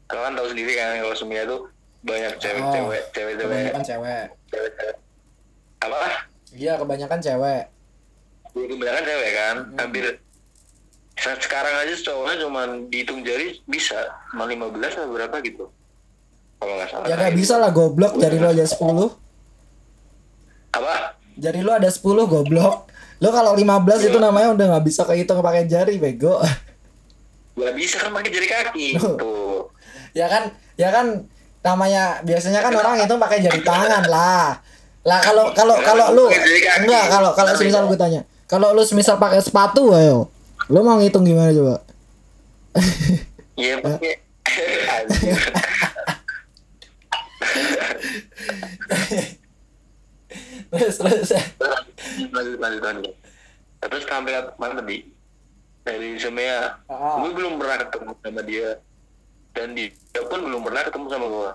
Kalau 0.05 0.23
kan 0.27 0.33
tahu 0.35 0.49
sendiri 0.51 0.73
kan 0.75 0.99
kalau 0.99 1.15
Semia 1.15 1.43
tuh 1.47 1.61
banyak 2.01 2.33
cewek-cewek 2.37 3.03
cewek-cewek. 3.13 3.47
kebanyakan 3.71 3.83
cewek. 3.85 4.27
Cewek-cewek 4.51 4.97
apa? 5.81 6.01
Iya 6.51 6.73
kebanyakan 6.77 7.21
cewek. 7.23 7.63
Ya, 8.51 8.65
kebanyakan 8.67 9.05
cewek 9.07 9.31
kan 9.33 9.57
Hmm. 9.63 9.79
hampir 9.79 10.05
saat 11.15 11.39
sekarang 11.39 11.75
aja 11.77 11.95
cowoknya 12.03 12.37
cuma 12.41 12.63
dihitung 12.89 13.21
jari 13.21 13.61
bisa 13.65 13.97
cuma 14.29 14.45
15 14.45 14.67
atau 14.91 15.13
berapa 15.13 15.37
gitu. 15.41 15.69
Kalau 16.59 16.75
nggak 16.75 16.89
salah. 16.91 17.07
Ya 17.07 17.15
nggak 17.15 17.35
bisa 17.37 17.55
lah 17.57 17.71
goblok. 17.71 18.19
Jari 18.19 18.37
lo 18.37 18.49
aja 18.51 18.67
10 18.67 19.09
apa? 20.73 20.95
Jari 21.37 21.61
lo 21.61 21.73
ada 21.73 21.89
10 21.89 22.03
goblok. 22.27 22.89
Lo 23.21 23.29
kalau 23.31 23.53
15 23.53 24.01
itu 24.03 24.17
namanya 24.17 24.51
udah 24.51 24.67
nggak 24.75 24.85
bisa 24.85 25.05
kehitung 25.05 25.39
pakai 25.39 25.65
jari 25.65 26.01
bego 26.01 26.41
nggak 27.59 27.75
bisa 27.75 27.97
kan 27.99 28.11
pakai 28.15 28.31
jari 28.31 28.49
kaki 28.49 28.87
tuh 29.23 29.71
ya 30.15 30.27
kan 30.27 30.51
ya 30.79 30.89
kan 30.91 31.27
namanya 31.61 32.25
biasanya 32.25 32.65
kan 32.65 32.73
orang 32.73 33.05
itu 33.05 33.15
pakai 33.21 33.39
jari 33.45 33.61
tangan 33.61 34.05
lah. 34.09 34.57
Lah 35.05 35.21
kalau 35.21 35.53
kalau 35.53 35.77
kalau 35.81 36.13
lu 36.13 36.25
enggak 36.29 37.05
kalau 37.09 37.31
kalau 37.33 37.53
semisal 37.57 37.89
gue 37.89 37.97
tanya 38.01 38.21
kalau 38.49 38.73
lu 38.73 38.85
semisal 38.85 39.17
pakai 39.21 39.41
sepatu 39.41 39.93
ayo 39.97 40.29
lu 40.73 40.81
mau 40.85 40.97
ngitung 41.01 41.25
gimana 41.25 41.53
coba? 41.53 41.85
Iya 43.57 43.81
pakai. 43.85 44.15
Anjir. 44.91 45.41
terus. 50.71 50.97
Terus 51.01 51.31
lanjut 52.33 52.59
lanjut 52.61 52.83
lanjut. 52.83 53.15
Terus 53.81 54.03
sampai 54.05 54.33
mana 54.57 54.81
tadi 54.81 55.20
dari 55.85 56.21
Semea 56.21 56.77
Ah. 56.87 57.19
gue 57.25 57.31
belum 57.33 57.57
pernah 57.57 57.77
ketemu 57.87 58.11
sama 58.21 58.43
dia. 58.45 58.71
Dan 59.51 59.75
dia 59.75 59.91
pun 60.31 60.41
belum 60.47 60.63
pernah 60.63 60.83
ketemu 60.87 61.07
sama 61.11 61.27
gue 61.27 61.51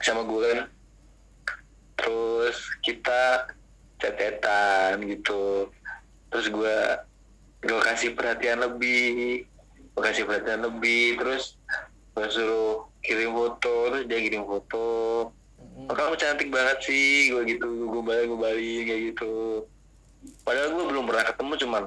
sama 0.00 0.22
gue 0.24 0.40
kan. 0.40 0.60
Terus 2.00 2.56
kita 2.80 3.50
catetan 4.00 5.04
gitu. 5.04 5.68
Terus 6.32 6.46
gue 6.48 6.76
gue 7.60 7.80
kasih 7.84 8.16
perhatian 8.16 8.64
lebih. 8.64 9.44
Gue 9.92 10.02
kasih 10.02 10.24
perhatian 10.24 10.64
lebih. 10.64 11.20
Terus 11.20 11.60
gue 12.16 12.26
suruh 12.32 12.88
kirim 13.04 13.36
foto. 13.36 13.74
Terus 13.92 14.04
dia 14.08 14.20
kirim 14.24 14.44
foto. 14.48 14.88
Oh, 15.60 15.94
kamu 15.96 16.16
cantik 16.16 16.48
banget 16.48 16.78
sih. 16.84 17.32
Gue 17.34 17.44
gitu 17.44 17.68
gue 17.68 18.02
balik 18.04 18.26
gue 18.32 18.40
balik 18.40 18.82
kayak 18.88 19.02
gitu. 19.12 19.64
Padahal 20.44 20.72
gue 20.72 20.84
belum 20.88 21.04
pernah 21.08 21.24
ketemu 21.28 21.52
cuman 21.60 21.82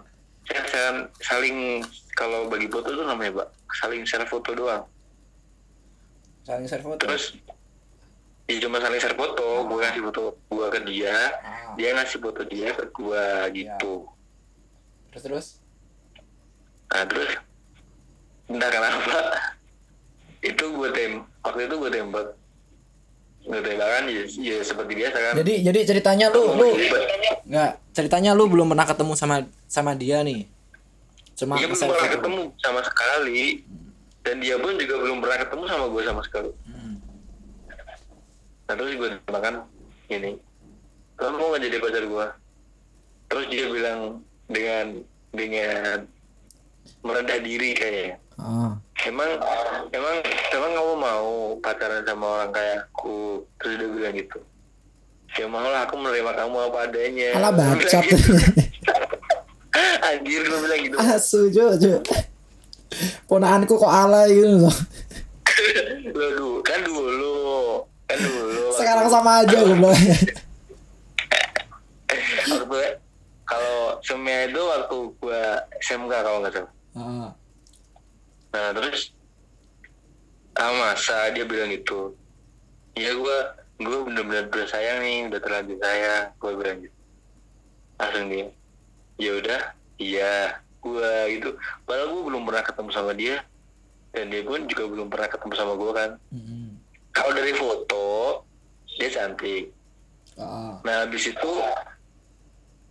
saling 1.23 1.81
kalau 2.13 2.51
bagi 2.51 2.67
foto 2.67 2.93
tuh 2.93 3.05
namanya 3.07 3.43
pak. 3.43 3.47
Saling 3.73 4.03
share 4.05 4.27
foto 4.27 4.53
doang. 4.53 4.83
Saling 6.43 6.67
share 6.67 6.83
foto? 6.83 6.99
Terus 6.99 7.39
ya 8.45 8.57
cuma 8.59 8.83
saling 8.83 8.99
share 8.99 9.17
foto. 9.17 9.65
Gue 9.65 9.77
ngasih 9.81 10.03
foto 10.03 10.21
gue 10.51 10.67
ke 10.69 10.79
dia. 10.85 11.15
Ah, 11.41 11.73
dia 11.79 11.95
ngasih 11.95 12.19
foto 12.19 12.41
dia 12.45 12.75
ke 12.75 12.85
gue 12.91 13.25
gitu. 13.55 13.93
Terus 15.13 15.23
terus? 15.23 15.47
Nah 16.93 17.03
terus? 17.07 17.31
Entah 18.51 18.69
kenapa? 18.69 19.17
Itu 20.53 20.75
gue 20.75 20.89
tem 20.91 21.23
waktu 21.39 21.71
itu 21.71 21.75
gue 21.79 21.87
tembak 21.87 22.35
tembakan 23.61 24.03
ya, 24.09 24.23
ya 24.25 24.57
seperti 24.65 24.93
biasa 24.97 25.17
kan? 25.19 25.33
Jadi 25.43 25.53
jadi 25.61 25.79
ceritanya 25.85 26.27
lu 26.33 26.43
lu 26.57 26.69
Jadi, 26.73 26.87
nggak 27.45 27.71
ceritanya 27.93 28.31
lu 28.33 28.43
belum 28.49 28.67
pernah 28.73 28.87
ketemu 28.87 29.13
sama 29.13 29.35
sama 29.69 29.91
dia 29.93 30.25
nih. 30.25 30.49
Cuma 31.37 31.61
dia 31.61 31.69
belum 31.69 31.89
pernah 31.91 32.09
ketemu 32.09 32.41
sama 32.57 32.79
sekali. 32.81 33.61
Dan 34.23 34.39
dia 34.39 34.55
pun 34.55 34.79
juga 34.79 34.95
belum 35.03 35.17
pernah 35.19 35.37
ketemu 35.43 35.63
sama 35.67 35.85
gue 35.91 36.01
sama 36.07 36.21
sekali. 36.23 36.51
Hmm. 36.65 36.95
nah 38.63 38.73
terus 38.79 38.95
gue 38.95 39.09
makan 39.27 39.67
gini. 40.07 40.39
Kamu 41.19 41.35
mau 41.35 41.51
nggak 41.51 41.61
jadi 41.67 41.77
pacar 41.83 42.05
gue 42.07 42.27
terus 43.33 43.49
dia 43.49 43.65
bilang 43.65 44.21
dengan 44.45 45.01
dengan 45.33 46.05
merendah 47.01 47.41
diri 47.41 47.73
kayaknya 47.73 48.21
Ah. 48.35 48.73
emang 49.03 49.29
emang 49.89 50.15
emang 50.49 50.71
kamu 50.73 50.93
mau 50.95 51.27
pacaran 51.59 52.01
sama 52.01 52.25
orang 52.35 52.49
kayak 52.49 52.89
aku 52.89 53.39
terus 53.55 53.77
dia 53.77 53.87
bilang 53.87 54.13
gitu 54.13 54.39
ya 55.33 55.45
mau 55.45 55.61
lah 55.61 55.85
aku 55.85 55.95
menerima 55.95 56.31
kamu 56.35 56.55
apa 56.63 56.77
adanya 56.83 57.29
Alah 57.33 57.51
bacot. 57.51 58.03
gitu. 58.03 58.33
anjir 60.07 60.41
gue 60.41 60.59
bilang 60.59 60.79
gitu 60.81 60.95
Asu 60.97 61.49
jo 61.49 61.73
jo. 61.75 61.97
Ponaanku 63.25 63.73
kok 63.73 63.89
alay 63.89 64.29
gitu 64.31 64.61
loh. 64.61 64.75
lo 66.13 66.25
dulu 66.29 66.49
kan 66.61 66.79
dulu 66.81 67.33
kan 68.05 68.17
dulu 68.17 68.63
Sekarang 68.73 69.07
sama 69.09 69.41
aja 69.41 69.57
gue 69.57 69.73
bilang. 69.73 69.97
kalau 73.43 73.97
itu 74.45 74.61
waktu 74.61 74.97
gue 75.11 75.41
SMK 75.79 76.13
kalau 76.13 76.37
nggak 76.41 76.53
salah 76.53 76.71
Ah. 76.93 77.29
Nah 78.53 78.69
terus 78.71 79.11
ah 80.53 80.69
masa 80.77 81.33
dia 81.33 81.43
bilang 81.49 81.73
gitu? 81.73 82.13
Ya 82.93 83.09
gue 83.09 83.37
gue 83.81 83.97
bener-bener 84.05 84.45
udah 84.53 84.69
sayang 84.69 85.01
nih 85.01 85.25
udah 85.33 85.39
terlanjur 85.41 85.77
sayang 85.81 86.25
gue 86.37 86.51
bilang 86.53 86.77
gitu. 86.85 86.97
Langsung 87.97 88.25
dia 88.29 88.47
ya 89.17 89.31
udah 89.41 89.61
iya 89.97 90.33
gue 90.85 91.11
gitu. 91.33 91.49
Padahal 91.89 92.07
gue 92.13 92.23
belum 92.29 92.43
pernah 92.45 92.63
ketemu 92.63 92.89
sama 92.93 93.11
dia 93.17 93.41
dan 94.13 94.29
dia 94.29 94.45
pun 94.45 94.61
juga 94.69 94.83
belum 94.85 95.07
pernah 95.09 95.29
ketemu 95.33 95.53
sama 95.57 95.73
gue 95.73 95.91
kan. 95.91 96.11
Mm-mm. 96.29 96.69
kalau 97.13 97.31
dari 97.33 97.53
foto 97.57 98.05
dia 98.97 99.09
cantik. 99.09 99.73
Ah. 100.37 100.77
Nah 100.85 100.95
habis 101.05 101.29
itu 101.29 101.53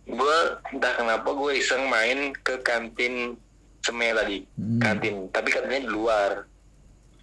gue 0.03 0.37
entah 0.75 0.93
kenapa 0.99 1.31
gue 1.31 1.51
iseng 1.55 1.87
main 1.87 2.35
ke 2.43 2.59
kantin 2.59 3.39
Seme 3.83 4.15
tadi 4.15 4.37
Hmm. 4.55 4.79
kantin. 4.79 5.15
Tapi 5.29 5.47
kantinnya 5.51 5.81
di 5.83 5.91
luar. 5.91 6.47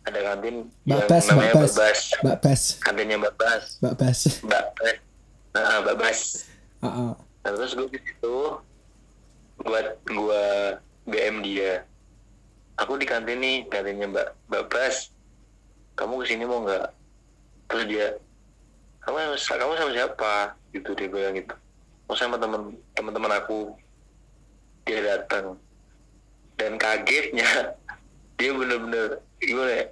Ada 0.00 0.20
kantin 0.32 0.68
Mbak 0.84 0.96
yang 0.96 1.08
Bas, 1.08 1.24
Mbak 1.28 1.52
Bas. 1.52 1.72
Mbak 2.24 2.36
Bas. 2.40 2.62
kantinnya 2.80 3.16
Mbak 3.16 3.34
Bas. 3.36 3.64
Mbak 3.80 3.94
Bas. 3.96 4.20
Mbak 4.40 4.64
Bas 4.76 4.96
nah 5.50 5.82
Mbak 5.82 5.96
Bas. 5.98 6.20
Ah, 6.80 6.86
ah. 6.86 7.12
nah, 7.42 7.50
terus 7.52 7.74
gue 7.74 7.88
di 7.90 7.98
situ 7.98 8.36
buat 9.58 9.86
gue 10.06 10.44
BM 11.04 11.42
dia. 11.42 11.84
Aku 12.78 12.96
di 12.96 13.04
kantin 13.04 13.40
nih 13.40 13.66
kantinnya 13.66 14.08
Mbak 14.08 14.28
Mbak 14.48 14.64
Bas. 14.68 15.12
Kamu 15.96 16.20
ke 16.20 16.32
sini 16.32 16.44
mau 16.44 16.64
nggak? 16.64 16.86
Terus 17.68 17.84
dia 17.86 18.06
kamu 19.00 19.16
kamu 19.36 19.72
sama 19.76 19.92
siapa? 19.92 20.34
Gitu 20.70 20.92
dia 20.92 21.08
bilang 21.08 21.34
gitu. 21.34 21.54
Mau 22.06 22.16
sama 22.16 22.36
temen 22.36 22.72
teman-teman 22.94 23.32
aku. 23.36 23.76
Dia 24.84 25.00
datang 25.04 25.60
dan 26.60 26.76
kagetnya 26.76 27.72
dia 28.36 28.50
bener-bener 28.52 29.24
gimana 29.40 29.72
ya? 29.72 29.84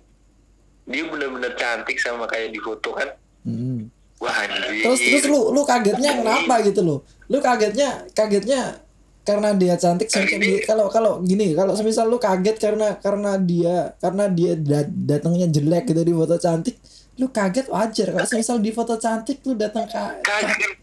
Dia 0.88 1.04
bener-bener 1.08 1.52
cantik 1.56 1.96
sama 1.96 2.28
kayak 2.28 2.52
di 2.52 2.60
foto 2.60 2.92
kan? 2.92 3.08
Mm-mm. 3.48 3.88
wah 4.20 4.34
anjir. 4.44 4.84
Terus 4.84 5.00
terus 5.00 5.24
lu 5.30 5.56
lu 5.56 5.64
kagetnya 5.64 6.20
kenapa 6.20 6.60
gitu 6.60 6.84
loh? 6.84 6.98
Lu 7.32 7.40
kagetnya 7.40 8.04
kagetnya 8.12 8.84
karena 9.24 9.52
dia 9.52 9.76
cantik 9.76 10.08
sampai 10.08 10.64
kalau 10.64 10.88
kalau 10.88 11.12
gini 11.20 11.52
kalau 11.52 11.76
semisal 11.76 12.08
lu 12.08 12.16
kaget 12.16 12.56
karena 12.56 12.96
karena 12.96 13.36
dia 13.36 13.92
karena 14.00 14.24
dia 14.32 14.56
dat- 14.56 14.88
datangnya 14.88 15.44
jelek 15.52 15.92
gitu 15.92 16.00
di 16.00 16.16
foto 16.16 16.40
cantik 16.40 16.80
lu 17.20 17.28
kaget 17.28 17.68
wajar. 17.68 18.08
Kalau 18.16 18.28
semisal 18.28 18.56
di 18.58 18.72
foto 18.72 18.96
cantik 18.96 19.44
lu 19.44 19.52
datang 19.52 19.84
ka 19.84 20.16
kagak 20.24 20.80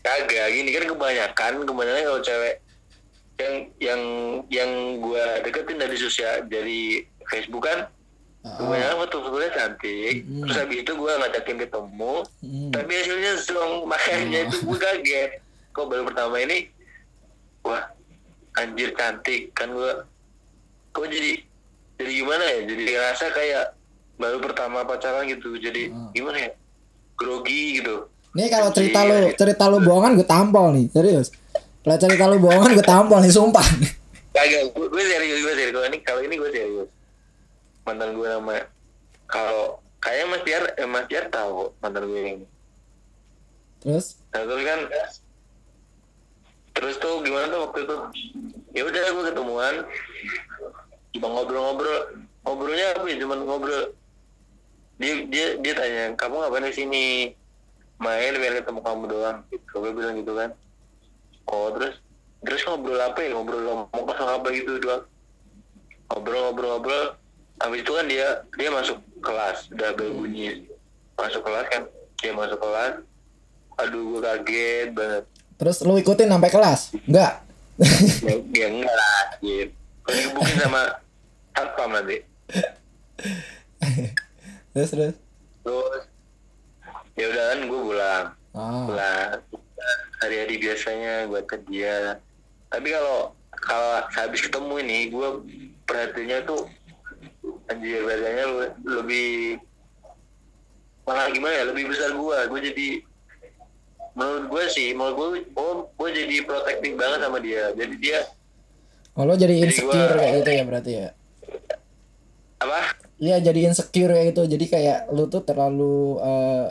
kagak 0.00 0.46
gini 0.50 0.72
kan 0.72 0.88
kebanyakan 0.88 1.50
kebanyakan 1.68 2.02
kalau 2.08 2.22
cewek 2.24 2.61
yang 3.42 3.54
yang 3.78 4.00
yang 4.48 4.70
gua 4.98 5.42
deketin 5.42 5.76
dari 5.76 5.96
sosial 5.96 6.46
dari 6.46 7.02
Facebook 7.26 7.66
kan. 7.66 7.90
Ah, 8.42 8.58
kebanyakan 8.58 8.96
foto-fotonya 9.00 9.50
cantik. 9.52 10.14
Mm-mm. 10.22 10.42
terus 10.42 10.56
habis 10.56 10.78
itu 10.80 10.92
gua 10.94 11.12
ngajakin 11.16 11.58
ketemu. 11.58 12.14
Mm. 12.42 12.70
tapi 12.70 12.92
hasilnya 12.92 13.32
zong 13.38 13.72
makanya 13.84 14.38
itu 14.44 14.56
gue 14.60 14.78
kaget. 14.78 15.30
Kok 15.70 15.86
baru 15.86 16.02
pertama 16.04 16.36
ini 16.38 16.66
wah 17.62 17.82
anjir 18.56 18.90
cantik. 18.92 19.50
Kan 19.52 19.70
gua 19.70 20.02
kok 20.90 21.06
jadi 21.06 21.38
jadi 21.96 22.10
gimana 22.12 22.44
ya? 22.44 22.58
Jadi 22.66 22.82
ngerasa 22.84 23.24
kayak 23.30 23.64
baru 24.16 24.38
pertama 24.38 24.82
pacaran 24.82 25.22
gitu. 25.24 25.54
Jadi 25.54 25.88
Ah. 25.88 26.10
gimana 26.10 26.38
ya? 26.40 26.50
Grogi 27.14 27.78
gitu. 27.78 28.10
Nih 28.32 28.48
kalau 28.48 28.72
cerita 28.72 29.04
lu 29.04 29.14
Iya. 29.22 29.36
cerita 29.36 29.64
lu 29.68 29.78
bohongan 29.78 30.16
gue 30.16 30.24
tampol 30.24 30.72
nih. 30.72 30.86
Serius. 30.90 31.30
Kalau 31.82 31.98
cerita 31.98 32.30
lu 32.30 32.38
bohongan 32.38 32.78
gue 32.78 32.86
tampol 32.86 33.18
nih 33.18 33.34
sumpah. 33.34 33.66
Kagak, 34.32 34.70
gue, 34.70 34.86
gue 34.86 35.02
serius, 35.02 35.38
gue 35.42 35.54
serius. 35.58 35.74
Kalau 35.74 35.86
ini, 35.90 35.98
kalau 36.06 36.20
ini 36.22 36.34
gue 36.38 36.50
serius. 36.54 36.88
Mantan 37.82 38.14
gue 38.14 38.26
nama, 38.30 38.62
kalau 39.26 39.82
kayak 39.98 40.30
Mas 40.30 40.42
Tiar, 40.46 40.62
eh, 40.78 40.86
Mas 40.86 41.10
Tiar 41.10 41.26
tahu 41.26 41.74
mantan 41.82 42.06
gue 42.06 42.20
ini. 42.22 42.46
Terus 43.82 44.22
Nah 44.30 44.46
terus 44.46 44.62
kan, 44.62 44.80
terus 46.72 46.94
tuh 47.02 47.18
gimana 47.26 47.50
tuh 47.50 47.60
waktu 47.66 47.78
itu? 47.82 47.96
Ya 48.72 48.82
udah 48.86 49.02
gue 49.02 49.24
ketemuan, 49.34 49.74
cuma 51.18 51.26
ngobrol-ngobrol, 51.34 51.98
ngobrolnya 52.46 52.94
apa 52.94 53.04
ya? 53.10 53.16
Cuma 53.18 53.34
ngobrol. 53.42 53.90
Dia 55.02 55.26
dia 55.26 55.46
dia 55.58 55.72
tanya, 55.74 56.02
kamu 56.14 56.34
ngapain 56.46 56.70
di 56.70 56.76
sini? 56.78 57.04
Main 57.98 58.38
biar 58.38 58.62
ketemu 58.62 58.80
kamu 58.86 59.04
doang. 59.10 59.38
Gitu. 59.50 59.74
Gue 59.74 59.90
bilang 59.90 60.14
gitu 60.14 60.32
kan. 60.38 60.54
Oh 61.50 61.72
terus 61.74 61.98
terus 62.42 62.62
ngobrol 62.66 63.00
apa 63.00 63.18
ya? 63.22 63.34
Ngobrol 63.34 63.62
ngomong 63.66 63.88
kosong 63.90 64.30
apa 64.30 64.46
gitu 64.54 64.78
doang. 64.78 65.04
Ngobrol-ngobrol-ngobrol. 66.12 67.16
Habis 67.62 67.80
itu 67.86 67.92
kan 67.94 68.06
dia 68.10 68.28
dia 68.58 68.68
masuk 68.74 68.98
kelas, 69.22 69.70
udah 69.70 69.90
berbunyi 69.94 70.66
masuk 71.14 71.42
kelas 71.46 71.66
kan. 71.70 71.82
Dia 72.18 72.32
masuk 72.34 72.58
kelas. 72.58 72.94
Aduh 73.80 74.02
gue 74.16 74.20
kaget 74.20 74.88
banget. 74.92 75.24
terus 75.62 75.78
lu 75.86 75.94
ikutin 75.94 76.26
sampai 76.26 76.50
kelas? 76.50 76.90
Enggak. 77.06 77.46
ya, 78.26 78.34
ya 78.50 78.66
enggak 78.66 78.96
lah 78.98 79.26
gitu. 79.38 79.72
Digebukin 80.10 80.58
sama 80.58 80.82
satpam 81.54 81.90
nanti. 81.94 82.18
terus 84.74 84.90
terus. 84.90 85.14
Terus 85.62 86.02
ya 87.14 87.24
udah 87.30 87.44
kan 87.46 87.58
gue 87.62 87.80
pulang. 87.80 88.24
Ah. 88.52 88.84
Pulang. 88.90 89.30
Hari-hari 90.18 90.54
biasanya 90.56 91.26
gue 91.26 91.40
ke 91.42 91.56
dia. 91.66 92.18
Tapi 92.68 92.88
kalau 92.88 93.34
kalau 93.52 93.92
habis 94.10 94.40
ketemu 94.40 94.74
ini 94.80 94.98
gue 95.08 95.28
perhatiannya 95.84 96.38
tuh 96.42 96.66
anjir 97.66 98.02
le- 98.02 98.74
lebih 98.82 99.58
malah 101.02 101.26
gimana 101.28 101.50
ya 101.52 101.64
lebih 101.66 101.90
besar 101.90 102.10
gue 102.10 102.36
gue 102.48 102.60
jadi 102.64 102.88
menurut 104.12 104.44
gue 104.46 104.64
sih 104.68 104.88
menurut 104.92 105.14
gue 105.14 105.28
oh, 105.54 105.90
gue 105.90 106.08
jadi 106.12 106.36
protektif 106.42 106.92
banget 106.94 107.18
sama 107.20 107.38
dia 107.38 107.70
jadi 107.72 107.94
dia 107.96 108.20
Oh 109.12 109.28
lo 109.28 109.36
jadi 109.36 109.52
Jadi 109.58 109.66
insecure 109.68 109.92
gua- 110.08 110.16
kayak 110.16 110.32
gitu 110.38 110.50
ya 110.50 110.62
berarti 110.64 110.92
ya? 110.96 111.08
apa 112.58 112.80
Iya 113.18 113.36
jadi 113.38 113.60
insecure 113.62 114.08
kayak 114.10 114.26
gitu. 114.32 114.42
Jadi 114.48 114.64
kayak 114.66 114.98
lu 115.10 115.28
tuh 115.28 115.42
terlalu 115.42 116.16
eh, 116.18 116.66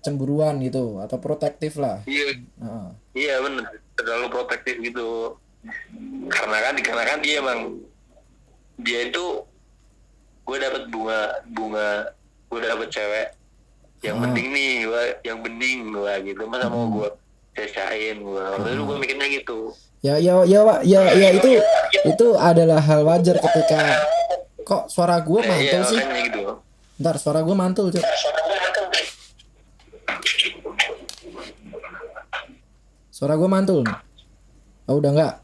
cemburuan 0.00 0.58
gitu 0.58 0.98
atau 0.98 1.16
protektif 1.16 1.76
lah. 1.76 2.00
iya 2.04 2.32
Heeh. 2.56 2.88
Iya 3.16 3.34
bener 3.40 3.64
terlalu 3.92 4.26
protektif 4.28 4.78
gitu 4.78 5.34
karena 6.28 6.58
kan 6.60 6.74
karena 6.76 7.04
kan 7.04 7.18
dia 7.18 7.34
emang 7.38 7.82
dia 8.76 9.00
itu 9.04 9.42
gue 10.44 10.56
dapet 10.56 10.86
bunga 10.86 11.20
bunga 11.48 12.14
gue 12.46 12.58
dapet 12.62 12.88
cewek 12.88 13.28
yang 14.00 14.16
Ah. 14.16 14.22
penting 14.24 14.46
nih 14.48 14.86
gue 14.86 15.02
yang 15.24 15.38
bening 15.38 15.90
gue 15.90 16.12
gitu 16.24 16.46
masa 16.46 16.70
mau 16.70 16.86
gue 16.88 17.10
cacain 17.52 18.16
gue 18.16 18.44
itu 18.64 18.82
gue 18.82 18.96
mikirnya 18.96 19.28
gitu 19.32 19.74
Ya 19.98 20.14
ya 20.14 20.46
ya 20.46 20.62
Pak. 20.62 20.86
ya 20.86 21.10
ya 21.10 21.28
itu 21.34 21.58
itu 22.06 22.26
adalah 22.38 22.78
hal 22.78 23.02
wajar 23.02 23.34
ketika 23.36 23.98
kok 24.62 24.86
suara 24.86 25.18
gue 25.18 25.42
Nah, 25.42 25.50
mantul 25.50 25.66
iya 25.66 25.82
sih. 25.82 25.98
gitu 26.24 26.62
Ntar 26.96 27.14
suara 27.16 27.42
gue 27.42 27.50
mantul 27.52 27.90
cuy. 27.90 27.98
Suara 27.98 28.14
gue 28.40 28.56
mantul 28.56 28.84
nih. 33.82 33.98
Oh 34.88 34.96
udah 35.02 35.10
enggak. 35.12 35.34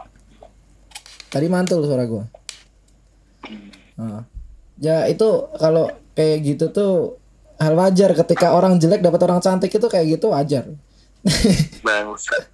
Tadi 1.29 1.47
mantul 1.51 1.85
suara 1.85 2.07
gue. 2.07 2.25
Nah. 3.99 4.25
Ya 4.79 5.07
itu 5.07 5.27
kalau 5.59 5.87
kayak 6.19 6.39
gitu 6.43 6.67
tuh 6.75 7.23
hal 7.63 7.79
wajar 7.79 8.11
ketika 8.15 8.51
orang 8.55 8.83
jelek 8.83 9.03
dapat 9.03 9.21
orang 9.23 9.39
cantik 9.39 9.71
itu 9.71 9.87
kayak 9.87 10.19
gitu 10.19 10.35
wajar. 10.35 10.67
bangsa 11.81 12.37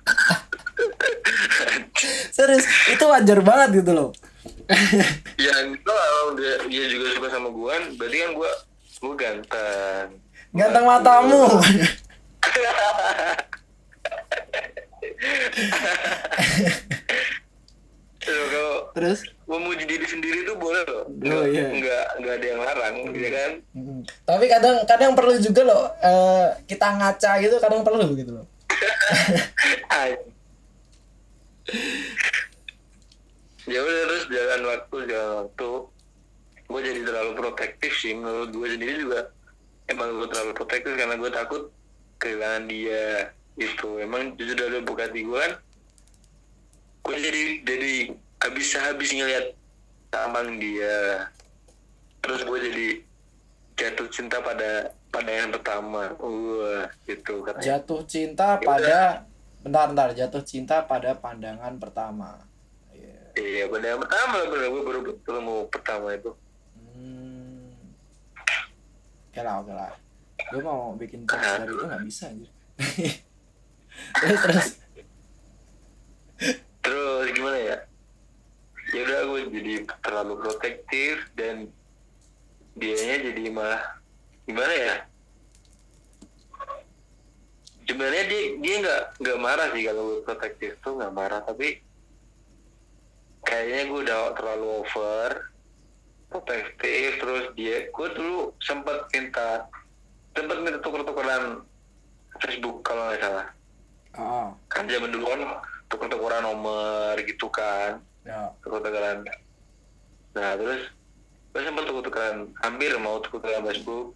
Serius, 2.37 2.63
itu 2.87 3.03
wajar 3.03 3.43
banget 3.43 3.83
gitu 3.83 3.91
loh. 3.91 4.09
ya 5.35 5.55
kalau 5.83 6.39
dia, 6.39 6.63
dia 6.71 6.87
juga 6.87 7.11
suka 7.19 7.29
sama 7.35 7.51
gue 7.51 7.75
berarti 7.99 8.17
kan 8.23 8.31
gue 8.39 8.51
gue 9.01 9.15
ganteng 9.19 10.07
Ganteng 10.51 10.85
matamu. 10.85 11.43
Terus 18.91 19.23
memuji 19.47 19.85
diri 19.87 20.07
sendiri 20.07 20.43
tuh 20.45 20.57
boleh 20.59 20.83
loh 20.87 21.05
Oh, 21.31 21.45
iya. 21.47 21.67
nggak 21.71 22.05
nggak 22.21 22.35
ada 22.37 22.47
yang 22.47 22.61
larang 22.61 22.95
ya 23.11 23.31
kan 23.31 23.51
Mm. 23.71 24.03
Tapi 24.27 24.45
kadang 24.47 24.77
kadang 24.85 25.13
perlu 25.15 25.39
juga 25.39 25.63
loh 25.63 25.85
eh, 25.97 26.47
kita 26.67 26.87
ngaca 26.91 27.33
gitu 27.39 27.57
kadang 27.59 27.87
perlu 27.87 28.13
gitu 28.13 28.31
loh. 28.35 28.47
Ya 33.65 33.79
udah 33.79 34.03
terus 34.05 34.25
jalan 34.27 34.61
waktu 34.67 34.97
jalan 35.07 35.31
waktu 35.45 35.69
gue 36.71 36.81
jadi 36.83 37.01
terlalu 37.03 37.31
protektif 37.37 37.93
sih 37.97 38.15
menurut 38.15 38.51
gue 38.51 38.67
sendiri 38.69 38.95
juga 39.01 39.31
emang 39.91 40.09
gue 40.17 40.29
terlalu 40.31 40.53
protektif 40.55 40.95
karena 40.95 41.19
gue 41.19 41.31
takut 41.35 41.63
kehilangan 42.23 42.65
dia 42.71 43.35
itu 43.59 43.99
emang 43.99 44.39
jujur 44.39 44.57
dari 44.57 44.79
lubuk 44.79 45.03
hati 45.03 45.27
gue 45.27 45.37
kan 45.37 45.53
gue 47.01 47.17
jadi 47.19 47.43
jadi 47.67 47.93
habis 48.41 48.69
habis 48.77 49.11
ngeliat 49.13 49.47
tampang 50.11 50.59
dia. 50.59 51.29
Terus 52.21 52.45
gue 52.45 52.59
jadi 52.61 52.87
jatuh 53.79 54.09
cinta 54.13 54.43
pada 54.45 54.93
pada 55.09 55.31
yang 55.31 55.51
pertama. 55.55 56.13
Wah 56.21 56.89
gitu 57.07 57.41
katanya. 57.47 57.65
Jatuh 57.65 58.01
cinta 58.05 58.61
pada 58.61 59.25
bentar 59.65 59.85
bentar. 59.89 60.09
Jatuh 60.13 60.43
cinta 60.45 60.85
pada 60.85 61.17
pandangan 61.17 61.77
pertama. 61.81 62.45
Iya. 62.93 63.33
Iya, 63.39 63.65
pada 63.73 63.87
yang 63.97 64.01
pertama 64.03 64.37
bener. 64.51 64.69
Gue 64.69 64.83
baru 64.85 65.01
ketemu 65.07 65.57
pertama 65.73 66.09
itu. 66.13 66.31
Oke 69.31 69.47
lah, 69.47 69.63
oke 69.63 69.71
lah. 69.71 69.95
Gue 70.51 70.59
mau 70.67 70.99
bikin 70.99 71.23
tips 71.23 71.63
dari 71.63 71.71
itu 71.71 71.85
nggak 71.87 72.03
bisa 72.03 72.25
anjir. 72.35 72.51
terus 74.19 74.41
terus. 74.43 74.69
Terus 76.83 77.27
gimana 77.39 77.59
ya? 77.63 77.77
Ya 78.91 79.01
udah 79.07 79.21
gue 79.31 79.41
jadi 79.55 79.73
terlalu 80.03 80.35
protektif 80.43 81.31
dan 81.39 81.71
dianya 82.75 83.17
jadi 83.31 83.43
malah 83.55 83.83
gimana 84.51 84.75
ya? 84.75 84.95
Sebenarnya 87.87 88.25
dia 88.27 88.43
dia 88.59 88.75
nggak 88.83 89.03
nggak 89.23 89.39
marah 89.39 89.69
sih 89.71 89.83
kalau 89.87 90.03
gue 90.11 90.21
protektif 90.27 90.75
tuh 90.83 90.99
nggak 90.99 91.15
marah 91.15 91.39
tapi 91.47 91.79
kayaknya 93.47 93.95
gue 93.95 94.01
udah 94.11 94.35
terlalu 94.35 94.67
over 94.83 95.50
protektif 96.31 97.19
terus 97.19 97.45
dia 97.59 97.91
gue 97.91 98.09
dulu 98.15 98.55
sempat 98.63 99.11
minta 99.11 99.67
sempat 100.33 100.59
minta 100.63 100.79
tuker-tukeran 100.79 101.67
Facebook 102.41 102.81
kalau 102.87 103.11
nggak 103.11 103.21
salah. 103.21 103.47
Ah, 104.17 104.49
kan 104.71 104.89
zaman 104.89 105.11
dulu 105.13 105.27
kan 105.27 105.43
tuker-tukeran 105.91 106.43
nomor 106.47 107.15
gitu 107.27 107.47
kan. 107.51 108.01
Ya. 108.23 108.55
tuker-tukeran. 108.63 109.27
Nah 110.39 110.51
terus 110.57 110.89
gue 111.51 111.61
sempat 111.67 111.85
tuker-tukeran 111.91 112.55
hampir 112.63 112.95
mau 113.03 113.19
tuker-tukeran 113.21 113.67
Facebook. 113.67 114.15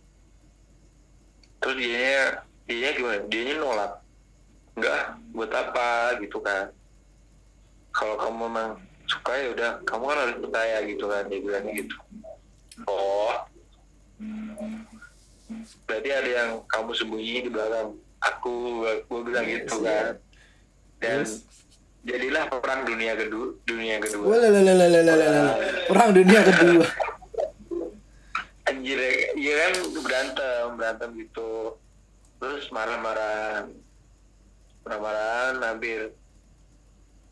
Terus 1.60 1.76
dianya 1.76 2.46
dianya 2.70 2.90
gimana? 2.94 3.20
Dianya 3.26 3.54
nolak. 3.58 3.92
Enggak 4.78 5.02
buat 5.34 5.50
apa 5.50 5.88
gitu 6.22 6.38
kan. 6.38 6.70
Kalau 7.94 8.18
kamu 8.18 8.50
memang 8.50 8.70
suka 9.04 9.32
ya 9.36 9.46
udah 9.52 9.70
kamu 9.84 10.04
kan 10.08 10.18
harus 10.24 10.36
percaya 10.40 10.76
gitu 10.88 11.04
kan 11.08 11.22
dia 11.28 11.40
bilang 11.40 11.66
gitu. 11.72 11.96
Oh. 12.88 13.34
Berarti 15.84 16.10
ada 16.10 16.30
yang 16.30 16.50
kamu 16.66 16.90
sembunyi 16.96 17.44
di 17.46 17.50
belakang 17.52 17.96
aku 18.24 18.54
gue 19.04 19.20
bilang 19.22 19.46
gitu 19.46 19.76
kan. 19.84 20.16
Dan 20.98 21.24
Terus? 21.24 21.44
jadilah 22.04 22.48
perang 22.48 22.84
dunia 22.88 23.12
kedua 23.16 23.46
dunia 23.68 23.96
kedua. 24.00 24.24
Walalalalalalala. 24.24 25.52
Perang 25.88 26.10
dunia 26.16 26.40
kedua. 26.40 26.86
anjir 28.64 28.96
ya 29.36 29.54
kan 29.60 29.74
berantem 30.00 30.64
berantem 30.80 31.10
gitu. 31.20 31.76
Terus 32.40 32.68
marah-marah 32.72 33.68
marah-marahan 34.84 35.54
hampir 35.64 36.12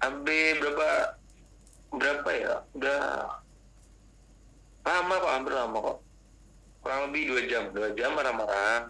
hampir 0.01 0.57
berapa 0.61 1.21
berapa 1.93 2.31
ya? 2.33 2.55
Udah 2.73 3.01
lama 4.83 5.15
kok 5.21 5.33
hampir 5.33 5.53
lama 5.53 5.79
kok. 5.79 5.99
Kurang 6.83 7.01
lebih 7.09 7.23
dua 7.31 7.43
jam. 7.47 7.65
Dua 7.71 7.89
jam 7.95 8.11
marah-marahan. 8.17 8.83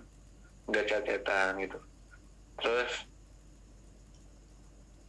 Nggak 0.70 0.84
chat-chatan 0.88 1.50
gitu. 1.60 1.78
Terus 2.62 2.92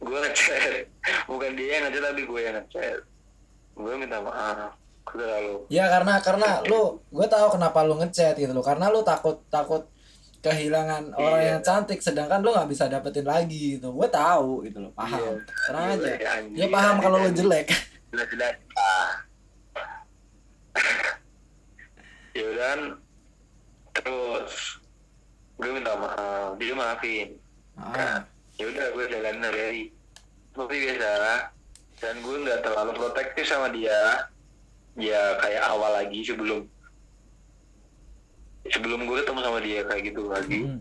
gue 0.04 0.18
ngechat. 0.20 0.84
Bukan 1.30 1.50
dia 1.56 1.80
yang 1.80 1.84
ngechat 1.88 2.02
tapi 2.12 2.22
gue 2.26 2.40
yang 2.42 2.56
ngechat. 2.60 3.00
Gue 3.78 3.92
minta 3.96 4.20
maaf. 4.20 4.76
Terlalu 5.04 5.68
Ya 5.68 5.86
karena 5.92 6.18
karena 6.24 6.64
lu 6.64 6.98
gue 7.12 7.26
tahu 7.28 7.54
kenapa 7.54 7.86
lu 7.86 7.96
ngechat 8.02 8.34
gitu 8.36 8.52
loh. 8.52 8.64
Karena 8.66 8.90
lu 8.90 9.06
takut 9.06 9.40
takut 9.48 9.86
kehilangan 10.44 11.16
orang 11.16 11.40
Iya. 11.40 11.48
yang 11.56 11.60
cantik 11.64 11.98
sedangkan 11.98 12.44
lu 12.44 12.52
nggak 12.52 12.68
bisa 12.68 12.84
dapetin 12.86 13.24
lagi 13.24 13.80
gitu. 13.80 13.88
Gue 13.90 14.04
tahu 14.06 14.60
gitu 14.62 14.84
loh, 14.84 14.92
paham. 14.92 15.16
Iya. 15.16 15.32
Tenang 15.64 15.86
aja. 15.90 16.06
Iya. 16.12 16.32
Dia 16.52 16.66
paham 16.68 16.96
kalau 17.00 17.16
lu 17.18 17.30
jelek. 17.32 17.68
jelas-jelas 18.12 18.54
ah 18.78 19.10
ya 22.34 22.44
udah 22.44 22.62
kan, 22.62 22.80
terus 23.94 24.78
gue 25.54 25.70
minta 25.70 25.94
maaf 25.94 26.54
dia 26.54 26.74
maafin 26.74 27.28
Ah, 27.74 28.22
ya 28.54 28.70
udah 28.70 28.86
gue 28.90 29.04
jalan 29.10 29.42
hari 29.42 29.90
tapi 30.50 30.74
biasa 30.78 31.50
dan 31.98 32.14
gue 32.22 32.36
nggak 32.38 32.62
terlalu 32.62 32.92
protektif 32.94 33.50
sama 33.50 33.70
dia 33.70 34.30
ya 34.94 35.34
kayak 35.42 35.62
awal 35.66 35.90
lagi 35.90 36.22
sebelum 36.22 36.62
sebelum 38.72 39.04
gue 39.04 39.20
ketemu 39.20 39.40
sama 39.44 39.58
dia 39.60 39.80
kayak 39.84 40.02
gitu 40.12 40.22
lagi. 40.28 40.60
Hmm. 40.64 40.80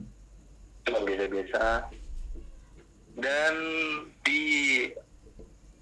cuma 0.84 1.00
biasa-biasa. 1.08 1.88
Dan 3.16 3.56
di 4.28 4.44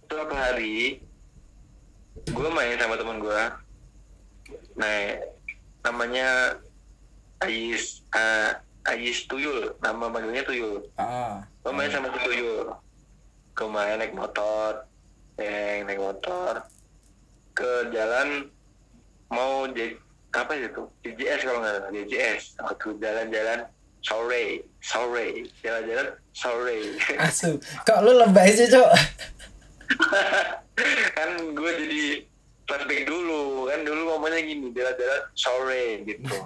suatu 0.06 0.36
hari 0.36 1.02
gue 2.28 2.50
main 2.52 2.78
sama 2.78 3.00
teman 3.00 3.18
gue 3.24 3.42
nah 4.76 5.00
namanya 5.82 6.60
Ais 7.42 8.06
uh, 8.14 8.62
Ais 8.86 9.26
Tuyul. 9.26 9.74
Nama 9.82 10.06
manggilnya 10.06 10.46
Tuyul. 10.46 10.86
Ah, 11.02 11.42
gue 11.66 11.74
main 11.74 11.90
sama 11.90 12.14
si 12.14 12.20
Tuyul. 12.22 12.70
Gue 13.58 13.68
main 13.70 13.98
naik 13.98 14.14
motor 14.14 14.86
eh, 15.42 15.82
naik 15.86 16.02
motor 16.02 16.62
ke 17.58 17.72
jalan 17.90 18.50
mau 19.32 19.66
J, 19.74 19.98
apa 20.32 20.52
itu? 20.56 20.84
JJS 21.04 21.42
kalau 21.44 21.60
nggak 21.60 21.74
salah 21.76 21.92
JJS 21.92 22.44
waktu 22.64 22.88
jalan-jalan 23.04 23.60
sore 24.00 24.46
sore. 24.80 25.28
Jalan-jalan 25.60 26.08
sore. 26.32 26.80
Asu. 27.28 27.60
Kok 27.84 28.00
lu 28.02 28.12
lebay 28.16 28.50
sih, 28.56 28.72
Cok? 28.72 28.92
kan 31.20 31.30
gue 31.52 31.72
jadi 31.84 32.02
flashback 32.66 33.04
dulu. 33.06 33.68
Kan 33.68 33.84
dulu 33.84 34.02
ngomongnya 34.16 34.42
gini 34.42 34.72
jalan-jalan 34.72 35.22
sore 35.36 35.84
gitu. 36.08 36.36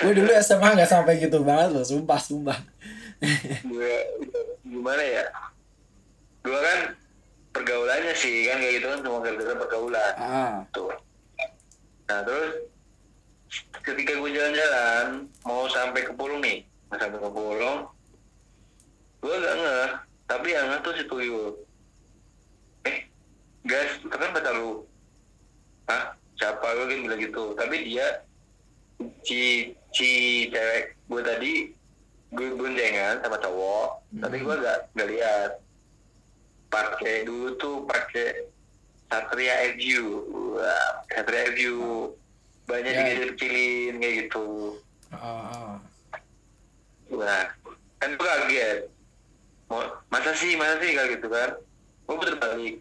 Gue 0.00 0.12
dulu 0.14 0.30
SMA 0.38 0.78
nggak 0.78 0.86
sampai 0.86 1.18
gitu 1.18 1.42
banget 1.42 1.74
loh, 1.74 1.82
sumpah 1.82 2.20
sumpah. 2.20 2.58
gue 3.66 3.94
gimana 4.62 5.02
ya? 5.02 5.24
Gue 6.46 6.56
kan 6.56 6.94
pergaulannya 7.50 8.14
sih 8.14 8.46
kan 8.48 8.62
kayak 8.62 8.80
gitu 8.80 8.86
kan 8.86 8.98
cuma 9.02 9.18
gara-gara 9.18 9.54
pergaulan. 9.58 10.14
Ah, 10.16 10.56
tuh 10.70 10.94
nah 12.10 12.26
terus 12.26 12.66
ketika 13.86 14.18
gue 14.18 14.30
jalan-jalan 14.34 15.30
mau 15.46 15.70
sampai 15.70 16.02
ke 16.02 16.10
Pulung 16.18 16.42
nih 16.42 16.66
mau 16.90 16.98
sampai 16.98 17.22
ke 17.22 17.30
Pulung 17.30 17.86
gue 19.20 19.34
gak 19.36 19.56
ngeh. 19.60 19.90
Tapi 20.26 20.48
yang 20.50 20.66
ngeh 20.70 20.80
tuh 20.82 20.94
si 20.96 21.04
Tuyul 21.06 21.54
eh 22.88 23.06
guys 23.62 24.00
itu 24.00 24.10
kan 24.10 24.32
pacar 24.34 24.56
lu 24.56 24.82
hah? 25.86 26.16
Siapa? 26.40 26.64
Gue 26.64 26.86
kan 26.88 26.98
bilang 27.04 27.20
gitu. 27.20 27.44
Tapi 27.52 27.76
dia 27.84 28.24
si 29.22 29.70
si 29.92 30.10
cewek 30.48 30.96
gue 31.06 31.22
tadi 31.22 31.52
gue 32.30 32.48
boncengan 32.54 33.20
sama 33.20 33.36
cowok 33.38 33.88
tapi 34.18 34.36
gue 34.42 34.54
gak 34.58 34.78
gak 34.96 35.08
lihat. 35.14 35.50
Pakai 36.70 37.26
dulu 37.26 37.54
tuh 37.58 37.76
pakai 37.86 38.50
Satria 39.10 39.74
FU 39.74 40.04
Wah, 40.54 40.90
Satria 41.10 41.50
FU 41.52 42.14
banyak 42.70 42.92
Ya. 42.94 42.98
digajet 43.02 43.28
kecilin 43.34 43.94
kayak 43.98 44.14
gitu 44.26 44.78
ah, 45.10 45.26
ah. 45.50 45.74
Wah, 47.10 47.42
kan 47.98 48.14
gue 48.14 48.22
kaget. 48.22 48.78
Masa 50.14 50.30
sih, 50.38 50.54
masa 50.54 50.78
sih 50.78 50.94
kayak 50.94 51.18
gitu 51.18 51.26
kan? 51.26 51.58
Gue 52.06 52.14
puter 52.14 52.38
balik. 52.38 52.78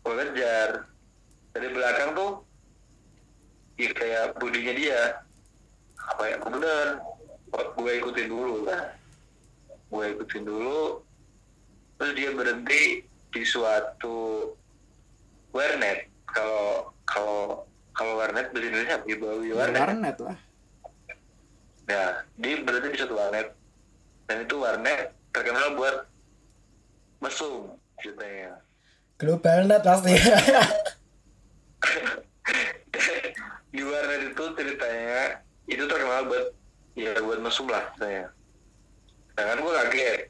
Gue 0.00 0.14
kejar. 0.16 0.88
Dari 1.52 1.68
belakang 1.68 2.16
tuh, 2.16 2.40
ya 3.76 3.92
kayak 3.92 4.40
budinya 4.40 4.72
dia. 4.72 5.20
Apa 6.00 6.32
ya, 6.32 6.36
bener. 6.40 6.86
Gue 7.52 7.92
ikutin 8.00 8.32
dulu 8.32 8.64
kan. 8.64 8.96
Gue 9.92 10.04
ikutin 10.16 10.42
dulu. 10.48 11.04
Terus 12.00 12.12
dia 12.16 12.30
berhenti 12.32 13.04
di 13.04 13.42
suatu 13.44 14.48
warnet. 15.50 16.08
kalau 16.30 16.94
kalau 17.04 17.66
kalau 17.90 18.14
warnet 18.22 18.54
bahasa 18.54 18.66
Indonesia? 18.70 18.96
Giveaway 19.02 19.50
warnet 19.54 19.80
warnet 19.82 20.16
lah 20.22 20.38
Nah, 21.90 22.22
dia 22.38 22.62
berarti 22.62 22.94
di 22.94 22.98
suatu 23.02 23.18
warnet. 23.18 23.50
Dan 24.30 24.46
itu 24.46 24.54
warnet 24.62 25.10
terkenal 25.34 25.74
buat 25.74 26.06
mesum 27.20 27.76
ceritanya. 28.00 28.56
global 29.20 29.68
net 29.68 29.84
pasti 29.84 30.16
di 33.74 33.82
warnet 33.84 34.32
itu 34.32 34.44
ceritanya 34.56 35.44
itu 35.68 35.84
terkenal 35.84 36.24
buat 36.24 36.56
ya 36.96 37.12
buat 37.20 37.44
mesum 37.44 37.68
lah 37.68 37.84
ceritanya. 37.94 38.32
Nah 39.36 39.44
kan 39.44 39.58
gue 39.60 39.72
kaget. 39.76 40.20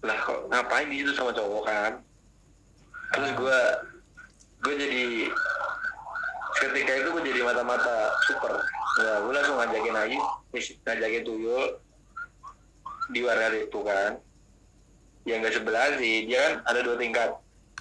Lah 0.00 0.16
kok 0.24 0.40
ngapain 0.48 0.88
di 0.88 1.04
situ 1.04 1.12
sama 1.12 1.36
cowok 1.36 1.62
kan? 1.68 1.92
Terus 3.16 3.30
gue 3.32 3.58
gue 4.60 4.74
jadi 4.76 5.04
ketika 6.56 6.92
itu 6.94 7.08
gue 7.10 7.22
jadi 7.24 7.40
mata-mata 7.42 7.96
super 8.24 8.52
ya 8.96 9.20
gue 9.20 9.32
langsung 9.32 9.56
ngajakin 9.56 9.94
lagi 9.94 10.18
ngajakin 10.82 11.22
tuyul 11.22 11.64
di 13.06 13.20
warnet 13.20 13.68
itu 13.68 13.80
kan 13.80 14.16
yang 15.22 15.44
gak 15.44 15.52
sebelah 15.52 15.94
sih 15.96 16.24
dia 16.24 16.38
kan 16.40 16.52
ada 16.64 16.80
dua 16.80 16.96
tingkat 16.96 17.30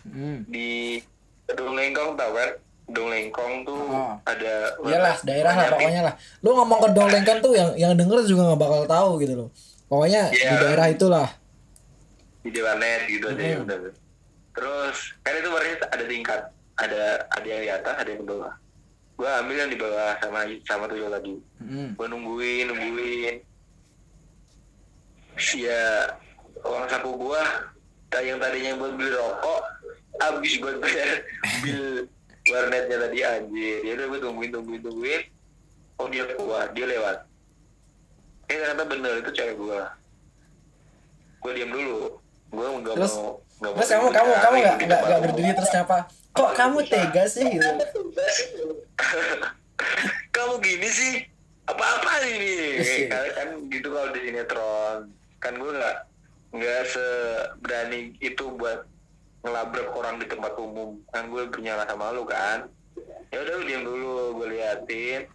hmm. 0.03 0.43
di 0.45 0.99
gedung 1.45 1.73
lengkong 1.73 2.13
tau 2.13 2.31
kan 2.31 2.49
gedung 2.85 3.09
lengkong 3.09 3.53
tuh 3.63 3.83
Oh. 3.85 4.13
ada 4.23 4.53
iyalah 4.83 5.15
daerah 5.23 5.53
lah 5.55 5.65
pokoknya 5.71 6.01
lah 6.03 6.13
lu 6.41 6.49
ngomong 6.53 6.79
ke 6.83 6.89
Donglengkan 6.91 7.37
tuh 7.39 7.53
yang 7.55 7.69
yang 7.73 7.93
denger 7.95 8.27
juga 8.27 8.51
nggak 8.51 8.61
bakal 8.61 8.81
tahu 8.85 9.09
gitu 9.23 9.33
loh 9.35 9.49
pokoknya 9.87 10.29
di 10.29 10.37
Iya. 10.37 10.57
daerah 10.59 10.87
itulah 10.89 11.29
di 12.43 12.59
warnet 12.59 13.01
gitu 13.07 13.25
aja 13.25 13.41
Hmm. 13.41 13.63
udah 13.65 13.77
terus 14.55 14.97
kan 15.21 15.35
itu 15.35 15.49
warnet 15.51 15.83
ada 15.91 16.05
tingkat 16.07 16.41
ada 16.79 17.03
ada 17.31 17.47
yang 17.47 17.61
di 17.63 17.71
atas 17.71 17.95
ada 17.99 18.09
yang 18.11 18.21
di 18.23 18.27
bawah. 18.27 18.53
Gue 19.15 19.29
ambil 19.31 19.55
yang 19.55 19.71
di 19.71 19.79
bawah 19.79 20.11
sama 20.19 20.39
sama 20.67 20.85
tuyul 20.91 21.11
lagi. 21.11 21.35
Hmm. 21.63 21.95
gue 21.95 22.07
nungguin 22.07 22.65
nungguin. 22.67 23.35
Ya 25.55 25.83
uang 26.63 26.85
saku 26.87 27.11
gue 27.15 27.43
yang 28.15 28.39
tadinya 28.39 28.79
buat 28.79 28.95
beli 28.95 29.11
rokok 29.11 29.61
habis 30.23 30.55
gue 30.55 30.71
bayar 30.79 31.19
bil 31.63 32.07
warnetnya 32.47 32.97
tadi 33.07 33.19
anjir. 33.23 33.77
Ya 33.83 33.91
udah 33.99 34.05
gue 34.11 34.19
tungguin 34.23 34.51
tungguin 34.51 34.81
tungguin. 34.83 35.21
Oh 35.95 36.07
dia 36.11 36.27
keluar 36.35 36.71
dia 36.75 36.87
lewat. 36.87 37.17
Eh 38.51 38.55
ternyata 38.59 38.83
bener 38.87 39.13
itu 39.23 39.31
cewek 39.31 39.55
gue 39.55 39.79
gue 41.39 41.51
diam 41.55 41.71
dulu. 41.71 42.19
Gue 42.51 42.67
nggak 42.83 42.95
mau 42.99 43.44
terus 43.55 43.89
kamu 43.89 44.07
kamu 44.11 44.31
kamu 44.35 44.55
nggak 44.61 44.75
gitu, 44.77 44.85
nggak 44.87 45.01
nggak 45.01 45.19
mau. 45.19 45.25
berdiri 45.27 45.51
terus 45.55 45.71
nyapa 45.71 45.97
kok 46.35 46.51
kamu 46.59 46.77
tega 46.85 47.23
sih 47.27 47.45
gitu 47.47 47.69
kamu 50.35 50.53
gini 50.59 50.89
sih. 50.91 51.13
Apa-apa 51.65 52.21
ini? 52.29 52.77
Iya. 52.77 53.07
kan, 53.09 53.25
kan 53.33 53.47
gitu 53.73 53.87
kalau 53.89 54.09
di 54.13 54.19
sinetron. 54.29 54.99
Kan 55.41 55.53
gue 55.57 55.71
nggak 55.73 55.97
nggak 56.55 56.81
seberani 56.87 58.13
itu 58.21 58.45
buat 58.53 58.85
ngelabrak 59.41 59.89
orang 59.95 60.21
di 60.21 60.29
tempat 60.29 60.53
umum. 60.61 61.01
Kan 61.09 61.33
gue 61.33 61.49
punya 61.49 61.79
rasa 61.79 61.97
malu 61.97 62.27
kan. 62.27 62.69
Ya 63.33 63.41
udah 63.41 63.65
diam 63.65 63.83
dulu 63.83 64.37
gue 64.43 64.47
liatin. 64.53 65.25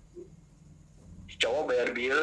Cowok 1.41 1.73
bayar 1.73 1.89
bil 1.97 2.19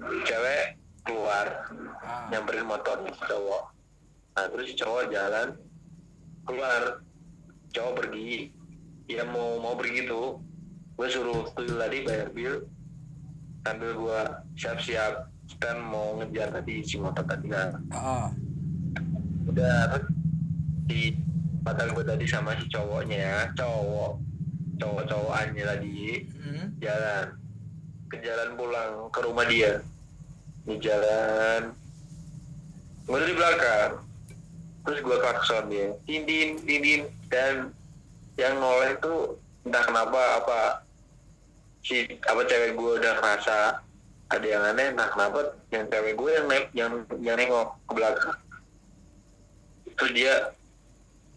cewek 0.00 0.80
keluar 1.04 1.68
ah. 2.00 2.24
nyamperin 2.32 2.64
motor 2.64 3.04
cowok 3.04 3.68
nah 4.40 4.48
terus 4.48 4.72
cowok 4.72 5.12
jalan 5.12 5.48
keluar. 6.48 7.04
Cowok 7.70 7.92
pergi. 8.00 8.48
Ya 9.04 9.20
mau 9.22 9.60
mau 9.60 9.76
pergi 9.76 10.08
tuh 10.08 10.40
gue 10.96 11.08
suruh 11.08 11.44
tuyul 11.52 11.76
tadi 11.76 12.04
bayar 12.04 12.28
bil 12.30 12.64
sambil 13.60 13.92
gue 13.92 14.20
siap-siap 14.54 15.28
stand 15.46 15.80
mau 15.80 16.16
ngejar 16.16 16.48
tadi 16.50 16.80
si 16.80 16.96
motor 16.96 17.20
tadi. 17.22 17.52
Kan 17.52 17.84
Ah. 17.92 18.32
udah 19.44 19.98
di 20.86 21.12
pacar 21.60 21.92
gue 21.92 22.04
tadi 22.06 22.24
sama 22.24 22.56
si 22.56 22.64
cowoknya. 22.66 23.18
Ya 23.20 23.36
cowok 23.52 24.16
cowok 24.80 25.02
cowokannya 25.04 25.64
tadi 25.68 26.24
Hmm. 26.32 26.66
jalan. 26.80 27.26
Ke 28.08 28.16
jalan 28.24 28.56
pulang 28.56 28.92
ke 29.12 29.20
rumah 29.20 29.44
dia. 29.44 29.84
Di 30.64 30.80
jalan. 30.80 31.76
Gue 33.04 33.20
di 33.20 33.34
belakang 33.36 34.09
terus 34.90 35.06
gue 35.06 35.16
klakson 35.22 35.70
dia 35.70 35.94
tindin 36.02 36.58
tindin 36.66 37.06
dan 37.30 37.70
yang 38.34 38.58
noleh 38.58 38.98
itu 38.98 39.38
entah 39.62 39.86
kenapa 39.86 40.42
apa 40.42 40.58
si 41.86 42.10
apa 42.26 42.42
cewek 42.42 42.74
gue 42.74 42.98
udah 42.98 43.22
ngerasa 43.22 43.78
ada 44.34 44.46
yang 44.50 44.66
aneh 44.66 44.90
entah 44.90 45.06
kenapa 45.14 45.54
yang 45.70 45.86
cewek 45.86 46.18
gue 46.18 46.30
yang 46.34 46.46
ne- 46.50 46.70
yang 46.74 46.90
yang 47.22 47.36
nengok 47.38 47.70
ke 47.86 47.92
belakang. 47.94 48.34
Terus 49.94 50.10
dia 50.10 50.34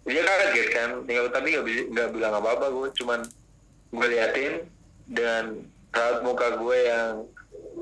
dia 0.10 0.22
kaget 0.26 0.68
kan 0.74 0.89
tinggal 1.06 1.30
tapi 1.30 1.54
nggak 1.54 1.93
nggak 1.93 2.10
bilang 2.10 2.34
apa 2.34 2.58
apa 2.58 2.66
gue 2.74 2.88
cuman 2.97 3.20
gue 3.93 4.08
liatin 4.18 4.54
dan 5.14 5.62
raut 5.93 6.26
muka 6.26 6.58
gue 6.58 6.78
yang 6.89 7.22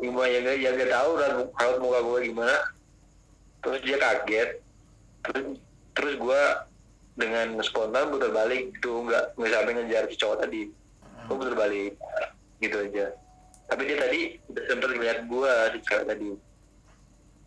gimana 0.03 0.28
yang 0.28 0.43
gak, 0.51 0.57
yang 0.59 0.91
tahu 0.91 1.09
raut 1.55 1.78
muka 1.80 1.99
gue 2.03 2.17
gimana. 2.28 2.55
Terus 3.63 3.80
dia 3.88 3.95
kaget 3.95 4.59
terus 5.22 5.61
terus 5.93 6.13
gue 6.17 6.43
dengan 7.15 7.59
spontan 7.61 8.09
putar 8.09 8.32
balik 8.32 8.72
gitu 8.80 9.03
nggak 9.05 9.36
nggak 9.36 9.51
sampai 9.51 9.74
ngejar 9.78 10.03
si 10.07 10.15
cowok 10.17 10.38
tadi. 10.47 10.61
Gue 11.28 11.36
putar 11.36 11.55
balik 11.55 11.93
gitu 12.61 12.78
aja. 12.78 13.05
Tapi 13.72 13.82
dia 13.88 13.97
tadi 13.99 14.19
udah 14.51 14.63
sempet 14.67 14.89
ngeliat 14.95 15.19
gue 15.28 15.53
si 15.76 15.80
cewek 15.88 16.05
tadi. 16.07 16.30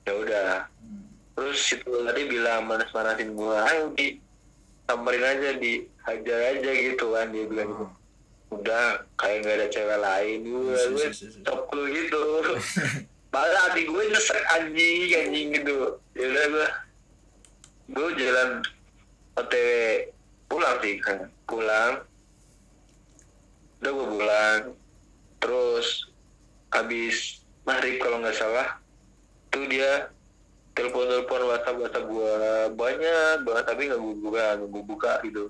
Ya 0.04 0.12
udah. 0.14 0.50
Terus 1.34 1.60
itu 1.74 1.90
tadi 2.06 2.22
bilang 2.30 2.60
manas-manasin 2.70 3.34
gue 3.34 3.56
ayo 3.72 3.84
di 3.96 4.06
samperin 4.84 5.24
aja 5.24 5.50
di 5.56 5.72
hajar 6.04 6.38
aja 6.54 6.70
gitu 6.70 7.06
kan 7.10 7.26
dia 7.32 7.44
bilang 7.48 7.68
gitu. 7.72 7.86
Udah 8.54 9.02
kayak 9.18 9.36
nggak 9.42 9.56
ada 9.58 9.66
cewek 9.72 9.98
lain. 9.98 10.38
Gue 10.44 10.76
gue 10.76 11.06
yes, 11.08 11.18
yes, 11.18 11.34
yes. 11.40 11.44
top 11.44 11.72
lu 11.72 11.88
gitu. 11.90 12.22
Malah 13.34 13.60
hati 13.66 13.82
gue 13.82 14.02
nyesek 14.14 14.42
anjing 14.54 15.10
anjing 15.10 15.48
gitu. 15.58 15.98
Ya 16.14 16.24
udah 16.30 16.44
gue 16.52 16.68
gue 17.90 18.08
jalan 18.16 18.64
otw 19.36 19.56
pulang 20.48 20.76
sih 20.80 20.96
kan. 21.02 21.28
Pulang. 21.44 21.92
Udah 23.82 23.90
gue 23.92 24.06
pulang. 24.16 24.60
Terus 25.42 26.08
habis 26.72 27.44
maghrib 27.68 28.00
kalau 28.00 28.20
nggak 28.24 28.36
salah 28.36 28.80
tuh 29.52 29.64
dia 29.70 30.10
telepon 30.74 31.06
telepon 31.06 31.46
whatsapp 31.46 31.78
whatsapp 31.78 32.08
gue 32.10 32.34
banyak 32.74 33.46
banget 33.46 33.64
tapi 33.68 33.86
nggak 33.86 34.00
gue 34.02 34.14
buka 34.18 34.44
nggak 34.58 34.70
gue 34.72 34.84
buka 34.88 35.12
gitu. 35.22 35.44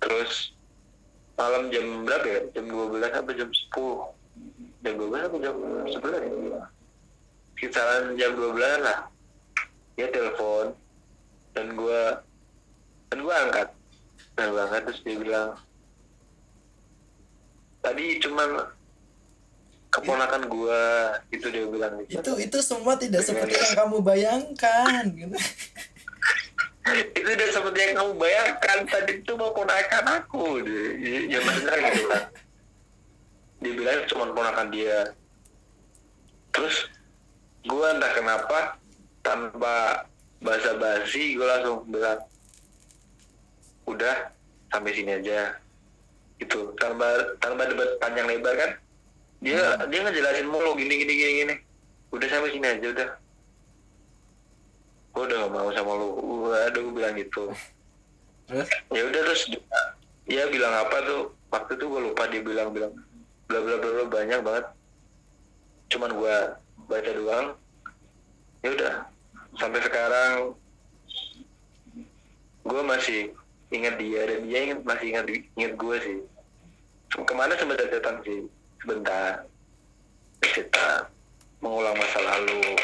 Terus 0.00 0.54
malam 1.36 1.68
jam 1.68 2.06
berapa 2.06 2.26
ya? 2.26 2.40
Jam 2.56 2.64
12 2.70 3.02
sampai 3.12 3.34
jam 3.34 3.50
10 3.50 4.84
jam 4.84 4.94
12 4.94 5.24
sampai 5.26 5.40
jam 5.42 5.54
11 5.58 5.98
ya? 6.22 6.62
Kisaran 7.56 8.04
jam 8.14 8.32
12 8.36 8.86
lah. 8.86 8.98
Dia 9.96 10.08
telepon 10.12 10.85
dan 11.56 11.72
gua 11.72 12.20
dan 13.08 13.18
gua 13.24 13.34
angkat. 13.48 13.68
Dan 14.36 14.46
gua 14.52 14.60
angkat 14.68 14.82
terus 14.92 15.00
dia 15.00 15.16
bilang 15.16 15.48
tadi 17.80 18.20
cuman 18.20 18.48
keponakan 19.88 20.42
gua 20.52 20.82
itu 21.32 21.46
dia 21.48 21.64
bilang 21.64 21.96
gitu. 22.04 22.20
itu 22.20 22.32
itu 22.44 22.58
semua 22.60 23.00
tidak 23.00 23.24
seperti 23.24 23.56
yang 23.56 23.72
kamu 23.72 23.96
bayangkan 24.04 25.04
gitu. 25.08 25.36
Itu 26.86 27.26
udah 27.26 27.50
seperti 27.50 27.78
yang 27.82 27.94
kamu 27.98 28.12
bayangkan. 28.14 28.78
Tadi 28.86 29.18
itu 29.18 29.32
mau 29.34 29.50
ponakan 29.50 30.22
aku. 30.22 30.62
Dia 30.62 31.18
ya 31.34 31.38
benar 31.42 31.78
gitu. 31.82 32.06
Kan 32.06 32.24
dia 33.58 33.72
bilang 33.74 33.98
cuma 34.06 34.24
ponakan 34.30 34.68
dia. 34.70 35.10
Terus 36.54 36.86
gue 37.66 37.86
entah 37.90 38.12
kenapa 38.14 38.78
tanpa 39.26 40.06
basa-basi 40.40 41.36
gue 41.36 41.46
langsung 41.46 41.84
bilang 41.88 42.20
udah 43.86 44.30
sampai 44.72 44.92
sini 44.92 45.16
aja. 45.16 45.56
Itu 46.36 46.76
tanpa 46.76 47.36
tanpa 47.40 47.64
debat 47.64 47.96
panjang 48.02 48.28
lebar 48.28 48.54
kan 48.58 48.70
dia 49.40 49.78
dia 49.88 50.00
ngejelasin 50.04 50.48
mulu 50.48 50.76
gini 50.76 51.00
gini 51.00 51.12
gini 51.16 51.32
gini. 51.44 51.54
Udah 52.12 52.28
sampai 52.28 52.52
sini 52.52 52.66
aja 52.66 52.88
udah. 52.92 53.08
Gue 55.16 55.22
udah 55.32 55.36
gak 55.48 55.52
mau 55.54 55.70
sama 55.72 55.92
lu. 55.96 56.08
Aduh 56.52 56.80
gue 56.90 56.94
bilang 57.00 57.16
gitu. 57.16 57.48
Terus? 58.46 58.68
Ya 58.92 59.02
udah 59.08 59.20
terus 59.26 59.42
dia, 60.26 60.44
bilang 60.50 60.74
apa 60.76 60.96
tuh? 61.02 61.22
Waktu 61.50 61.78
itu 61.78 61.84
gue 61.88 62.00
lupa 62.12 62.28
dia 62.28 62.42
bilang 62.44 62.68
bilang 62.74 62.92
bla 63.48 63.58
bla 63.62 63.76
bla 63.80 64.04
banyak 64.06 64.40
banget. 64.44 64.66
Cuman 65.88 66.10
gue 66.12 66.36
baca 66.84 67.10
doang. 67.16 67.46
Ya 68.60 68.68
udah 68.76 68.94
sampai 69.56 69.80
sekarang 69.80 70.52
gue 72.66 72.82
masih 72.82 73.20
ingat 73.72 73.96
dia 73.96 74.20
dan 74.28 74.40
dia 74.46 74.58
ingat 74.68 74.80
masih 74.84 75.06
ingat 75.14 75.24
ingat 75.56 75.72
gue 75.74 75.96
sih. 76.02 76.18
Ke 77.16 77.32
mana 77.32 77.56
sempat 77.56 77.80
catatan 77.80 78.16
sih? 78.26 78.40
Sebentar. 78.82 79.46
Cerita 80.44 81.08
mengulang 81.64 81.96
masa 81.96 82.18
lalu. 82.20 82.76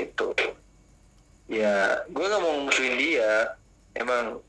Itu 0.00 0.32
ya 1.50 2.00
gue 2.08 2.24
gak 2.24 2.42
mau 2.42 2.64
musuhin 2.64 2.96
dia. 2.96 3.52
Emang 3.92 4.40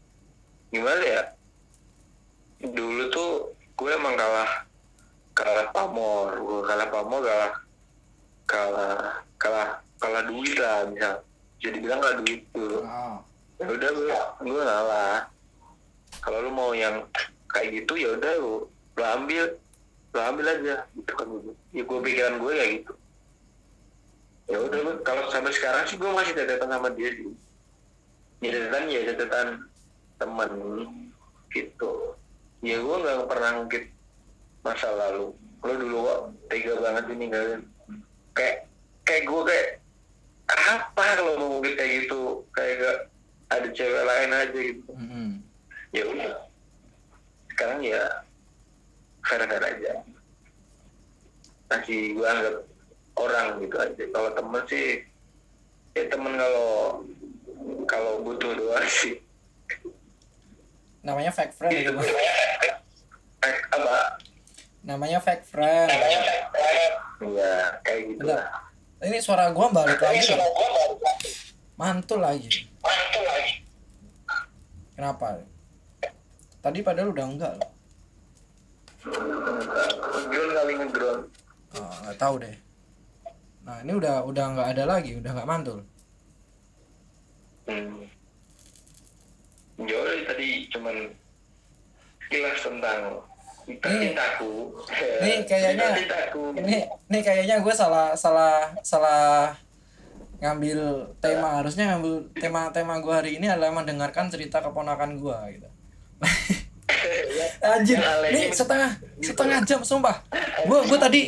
gimana 0.71 1.03
ya? 1.03 1.21
Dulu 2.63 3.03
tuh 3.11 3.51
gue 3.75 3.91
emang 3.91 4.15
kalah 4.15 4.63
kalah 5.35 5.67
pamor. 5.75 6.39
Gue 6.39 6.61
kalah 6.63 6.87
pamor 6.87 7.21
kalah 7.25 7.53
kalah 8.47 8.97
kalah 9.35 9.69
kalah 9.99 10.23
duit 10.27 10.55
lah 10.59 10.87
misal 10.87 11.19
jadi 11.63 11.77
bilang 11.79 11.99
kalah 11.99 12.19
duit 12.19 12.43
dulu 12.51 12.83
Ah. 12.83 13.23
ya 13.55 13.65
udah 13.65 13.89
gue 13.89 14.07
gue 14.43 14.61
ngalah. 14.61 15.15
Kalau 16.19 16.37
lu 16.39 16.51
mau 16.51 16.71
yang 16.71 17.07
kayak 17.47 17.71
gitu 17.73 17.95
ya 17.95 18.13
udah 18.13 18.31
lu 18.37 18.53
lu 18.93 19.03
ambil. 19.03 19.43
Lu 20.11 20.19
ambil 20.19 20.45
aja 20.45 20.75
gitu 20.91 21.11
kan. 21.15 21.27
Ya 21.71 21.81
gue 21.81 21.99
pikiran 22.03 22.35
gue 22.37 22.51
kayak 22.53 22.71
gitu. 22.77 22.93
Ya 24.43 24.57
udah 24.59 24.79
gua- 24.83 25.01
kalau 25.01 25.23
sampai 25.31 25.51
sekarang 25.51 25.87
sih 25.87 25.95
gue 25.95 26.11
masih 26.11 26.35
catatan 26.35 26.69
sama 26.69 26.91
dia 26.91 27.09
sih. 27.09 27.31
Ya 28.39 28.49
catatan 28.51 28.83
ya 28.85 28.99
catatan 29.09 29.47
teman 30.19 30.51
gitu. 31.49 31.91
Ya 32.59 32.75
gue 32.77 32.95
nggak 32.97 33.25
pernah 33.25 33.49
ngungkit 33.57 33.85
masa 34.61 34.91
lalu. 34.91 35.31
Lo 35.63 35.73
dulu 35.73 35.97
kok 36.03 36.19
tega 36.47 36.73
banget 36.77 37.05
ini 37.09 37.25
kalian. 37.27 37.61
Kayak 38.35 38.57
kayak 39.03 39.23
gue 39.25 39.41
kayak 39.45 39.67
apa 40.53 41.03
kalau 41.17 41.33
mau 41.39 41.47
ngungkit 41.57 41.73
kayak 41.75 41.91
gitu? 42.05 42.21
Kayak 42.53 42.73
gak 42.79 42.97
ada 43.53 43.67
cewek 43.73 44.03
lain 44.03 44.31
aja 44.33 44.59
gitu. 44.59 44.91
Mm-mm. 44.97 45.29
ya 45.93 46.03
udah. 46.09 46.33
Sekarang 47.53 47.79
ya 47.85 48.03
fair 49.21 49.41
fair 49.45 49.63
aja. 49.63 49.91
Masih 51.69 52.17
gue 52.17 52.27
anggap 52.27 52.55
orang 53.17 53.61
gitu 53.61 53.75
aja. 53.77 54.03
Kalau 54.09 54.29
temen 54.33 54.63
sih 54.65 54.87
ya 55.93 56.03
temen 56.09 56.33
kalau 56.33 56.71
kalau 57.85 58.11
butuh 58.25 58.57
doang 58.57 58.87
sih. 58.89 59.21
Namanya 61.03 61.29
fake 61.35 61.53
friend 61.53 61.73
gitu 61.75 61.93
apa? 63.73 63.99
Namanya 64.87 65.19
fake 65.19 65.45
friend. 65.45 65.89
Ya 67.23 67.79
kayak 67.85 68.01
gitu 68.11 68.23
Bentar. 68.25 68.39
lah 68.39 68.62
ini 69.03 69.17
suara 69.19 69.51
gua 69.51 69.67
balik 69.69 69.99
lagi. 69.99 70.33
loh. 70.33 70.47
mantul 71.75 72.19
lagi. 72.23 72.47
Kenapa? 74.93 75.41
Tadi 76.63 76.79
padahal 76.79 77.11
udah 77.11 77.25
enggak 77.27 77.53
loh. 77.59 77.71
Drone 80.31 80.51
kali 80.55 80.73
ngedrone 80.79 81.23
Ah, 81.73 81.93
nggak 82.05 82.17
tahu 82.21 82.35
deh. 82.39 82.55
Nah 83.65 83.81
ini 83.81 83.91
udah 83.97 84.23
udah 84.23 84.45
nggak 84.53 84.69
ada 84.77 84.83
lagi 84.85 85.17
udah 85.17 85.31
nggak 85.33 85.49
mantul. 85.49 85.79
Hmm. 87.67 88.05
udah 89.79 89.99
tadi 90.29 90.69
cuman 90.69 90.95
sekilas 92.23 92.59
tentang 92.61 93.01
cinta-cintaku 93.65 94.53
Nih, 95.23 95.35
kayaknya- 95.47 95.95
ini 96.59 96.75
ini 96.83 97.19
kayaknya 97.19 97.55
gue 97.59 97.73
salah 97.73 98.11
salah 98.13 98.75
salah 98.81 99.55
ngambil 100.37 100.79
tema. 101.17 101.55
Harusnya 101.55 101.95
ngambil 101.95 102.35
tema-tema 102.35 102.99
gue 102.99 103.13
hari 103.15 103.31
ini 103.39 103.47
adalah 103.47 103.71
mendengarkan 103.71 104.27
cerita 104.27 104.59
keponakan 104.59 105.15
gue 105.15 105.37
gitu. 105.55 105.69
Anjir 107.63 107.99
ini 108.27 108.51
setengah 108.51 108.91
setengah 109.23 109.63
jam 109.63 109.79
sumpah. 109.81 110.19
Gue 110.67 110.83
gue 110.83 110.99
tadi 110.99 111.21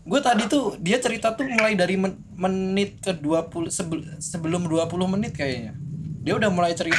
gue 0.00 0.20
tadi 0.20 0.42
tuh 0.50 0.74
dia 0.82 0.98
cerita 0.98 1.30
tuh 1.32 1.46
mulai 1.46 1.78
dari 1.78 1.94
men- 1.94 2.18
menit 2.34 2.98
ke 2.98 3.14
20 3.14 3.70
sebel- 3.70 4.18
sebelum 4.18 4.66
20 4.66 4.90
menit 5.06 5.38
kayaknya. 5.38 5.78
Dia 6.26 6.34
udah 6.34 6.50
mulai 6.50 6.74
cerita. 6.74 6.98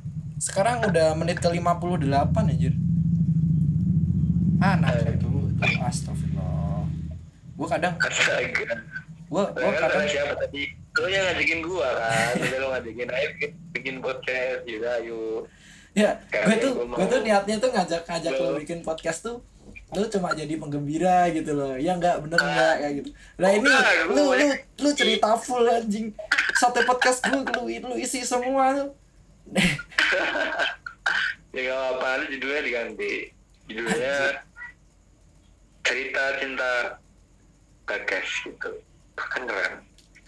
Sekarang 0.44 0.84
udah 0.84 1.16
menit 1.16 1.40
ke 1.40 1.48
58 1.48 2.04
anjir 2.36 2.72
anak 4.60 4.92
itu 5.08 5.28
itu 5.50 5.78
astagfirullah. 5.82 6.84
Gue 7.56 7.68
kadang 7.68 7.94
gue 9.30 9.44
gue 9.56 9.72
kadang 9.76 10.04
siapa 10.06 10.34
tadi? 10.36 10.62
Lu 10.90 11.06
yang 11.06 11.22
ngajakin 11.22 11.60
gua 11.62 11.86
kan, 11.96 12.34
lu 12.42 12.66
ngajakin 12.66 13.08
ayo 13.14 13.28
bikin, 13.72 13.94
podcast 14.02 14.66
juga 14.66 14.90
ayo. 14.98 15.46
ya 15.90 16.18
gue 16.30 16.56
tuh 16.62 16.86
gue 16.86 17.06
tuh 17.06 17.20
niatnya 17.22 17.58
tuh 17.58 17.70
ngajak 17.74 18.02
ngajak 18.06 18.32
lo 18.38 18.54
bikin 18.58 18.78
podcast 18.82 19.26
tuh 19.26 19.42
lu 19.90 20.06
cuma 20.06 20.30
jadi 20.30 20.54
penggembira 20.54 21.26
gitu 21.34 21.50
loh. 21.50 21.74
Ya 21.74 21.98
nggak 21.98 22.22
bener 22.26 22.38
nggak 22.38 22.74
kayak 22.78 22.92
gitu. 23.02 23.08
Nah 23.42 23.50
ini 23.50 23.66
lu 23.66 24.14
lu- 24.14 24.34
lu 24.38 24.46
lu 24.86 24.90
cerita 24.94 25.34
full 25.34 25.66
anjing. 25.66 26.14
Satu 26.54 26.82
podcast 26.86 27.26
gue 27.26 27.42
lu 27.42 27.66
lu 27.90 27.96
isi 27.98 28.22
semua 28.22 28.70
tuh. 28.74 28.90
Ya 31.50 31.66
gak 31.66 31.78
apa-apa, 31.98 32.30
judulnya 32.30 32.62
diganti. 32.62 33.14
Judulnya 33.66 34.38
cerita 35.90 36.22
cinta 36.38 36.72
podcast 37.82 38.30
gitu. 38.44 38.70
Kan 39.12 39.42
keren. 39.44 39.74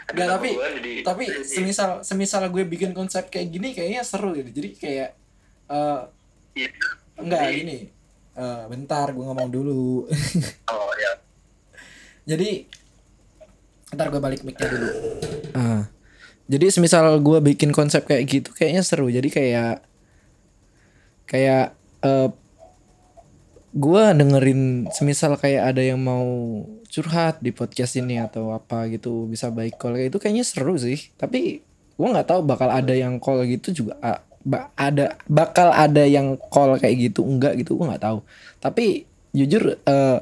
Nama 0.05 0.35
tapi 0.35 0.49
gua 0.53 0.69
jadi 0.75 0.93
tapi 1.01 1.25
jadi- 1.25 1.47
semisal 1.47 1.91
semisal 2.03 2.45
gue 2.47 2.67
bikin 2.67 2.91
konsep 2.91 3.27
kayak 3.27 3.49
gini 3.49 3.71
kayaknya 3.71 4.03
seru 4.03 4.35
gitu 4.35 4.51
jadi 4.53 4.69
kayak 4.75 5.11
eh 5.71 6.01
Iya. 6.55 6.69
enggak 7.17 7.41
Jadi- 7.41 7.57
gini 7.57 7.79
Eh 8.33 8.65
bentar 8.67 9.09
gue 9.09 9.21
ngomong 9.21 9.49
dulu 9.49 10.05
Oh 10.73 10.93
ya. 10.97 11.13
jadi 12.27 12.65
ntar 13.91 14.09
gue 14.09 14.19
balik 14.19 14.41
mic-nya 14.43 14.69
dulu 14.69 14.89
ah 15.55 15.85
jadi 16.47 16.67
semisal 16.69 17.17
gue 17.19 17.39
bikin 17.47 17.71
konsep 17.71 18.03
kayak 18.03 18.25
gitu 18.27 18.51
kayaknya 18.51 18.83
seru 18.83 19.07
jadi 19.07 19.29
kayak 19.29 19.75
kayak 21.27 21.73
eh 22.01 22.29
gue 23.73 24.05
dengerin 24.13 24.93
semisal 24.93 25.41
kayak 25.41 25.73
ada 25.73 25.81
yang 25.81 25.97
mau 25.97 26.29
curhat 26.93 27.41
di 27.41 27.57
podcast 27.57 27.97
ini 27.97 28.21
atau 28.21 28.53
apa 28.53 28.85
gitu 28.93 29.25
bisa 29.25 29.49
baik 29.49 29.81
call. 29.81 29.97
Itu 29.97 30.21
kayaknya 30.21 30.45
seru 30.45 30.77
sih. 30.77 31.09
Tapi 31.17 31.65
gue 31.97 32.09
nggak 32.09 32.29
tahu 32.29 32.41
bakal 32.45 32.69
ada 32.69 32.93
yang 32.93 33.17
call 33.17 33.45
gitu 33.49 33.73
juga 33.85 33.97
ada 34.75 35.15
bakal 35.31 35.71
ada 35.71 36.03
yang 36.03 36.35
call 36.51 36.75
kayak 36.77 37.13
gitu 37.13 37.23
enggak 37.25 37.57
gitu 37.65 37.81
gue 37.81 37.87
nggak 37.89 38.05
tahu. 38.05 38.21
Tapi 38.61 39.09
jujur 39.33 39.81
eh, 39.81 40.19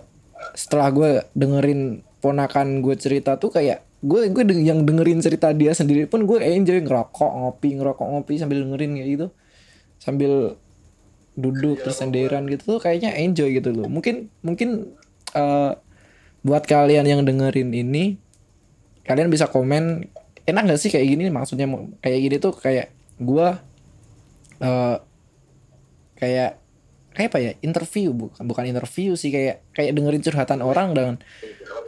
setelah 0.55 0.89
gue 0.95 1.11
dengerin 1.35 2.07
ponakan 2.23 2.85
gue 2.85 2.95
cerita 2.95 3.35
tuh 3.41 3.51
kayak 3.51 3.83
gue 4.01 4.31
gue 4.33 4.45
deng- 4.47 4.65
yang 4.65 4.81
dengerin 4.87 5.21
cerita 5.21 5.53
dia 5.53 5.75
sendiri 5.77 6.07
pun 6.09 6.25
gue 6.25 6.39
enjoy 6.41 6.81
ngerokok 6.81 7.33
ngopi 7.37 7.77
ngerokok 7.77 8.07
ngopi 8.15 8.39
sambil 8.39 8.63
dengerin 8.63 8.95
kayak 8.95 9.09
gitu. 9.19 9.27
Sambil 9.99 10.57
duduk 11.41 11.81
terus 11.83 11.99
senderan 11.99 12.47
gitu 12.47 12.77
tuh 12.77 12.81
kayaknya 12.81 13.17
enjoy 13.17 13.51
gitu 13.57 13.73
loh. 13.73 13.89
Mungkin 13.89 14.29
mungkin 14.45 14.95
eh, 15.35 15.73
buat 16.41 16.65
kalian 16.65 17.05
yang 17.05 17.21
dengerin 17.25 17.73
ini 17.73 18.17
kalian 19.05 19.29
bisa 19.29 19.51
komen 19.51 20.07
enak 20.47 20.63
gak 20.71 20.81
sih 20.81 20.91
kayak 20.93 21.07
gini? 21.09 21.29
Maksudnya 21.29 21.67
kayak 22.01 22.19
gini 22.21 22.37
tuh 22.41 22.53
kayak 22.57 22.93
gue 23.21 23.49
eh 24.61 24.97
kayak 26.21 26.61
kayak 27.17 27.29
apa 27.33 27.39
ya? 27.41 27.53
Interview 27.65 28.13
bukan 28.13 28.43
bukan 28.47 28.65
interview 28.69 29.17
sih 29.17 29.33
kayak 29.33 29.65
kayak 29.75 29.93
dengerin 29.97 30.23
curhatan 30.23 30.61
orang 30.63 30.95
dan 30.95 31.09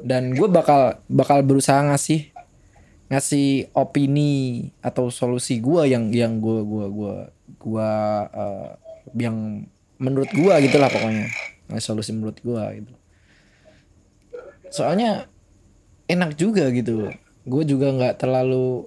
dan 0.02 0.34
gue 0.34 0.48
bakal 0.50 0.98
bakal 1.06 1.40
berusaha 1.46 1.78
ngasih 1.92 2.32
ngasih 3.12 3.68
opini 3.76 4.72
atau 4.80 5.12
solusi 5.12 5.60
gue 5.60 5.84
yang 5.84 6.08
yang 6.16 6.40
gue 6.40 6.64
gua 6.64 6.86
gua 6.88 7.16
gua 7.60 7.90
eh, 8.32 8.70
yang 9.16 9.66
menurut 9.98 10.30
gue 10.30 10.54
gitulah 10.66 10.90
pokoknya. 10.90 11.26
Ngasih 11.70 11.86
solusi 11.86 12.10
menurut 12.14 12.38
gue 12.42 12.64
gitu. 12.82 12.92
Soalnya 14.72 15.30
enak 16.10 16.34
juga 16.34 16.68
gitu. 16.74 17.12
Gue 17.46 17.62
juga 17.66 17.90
nggak 17.92 18.22
terlalu 18.22 18.86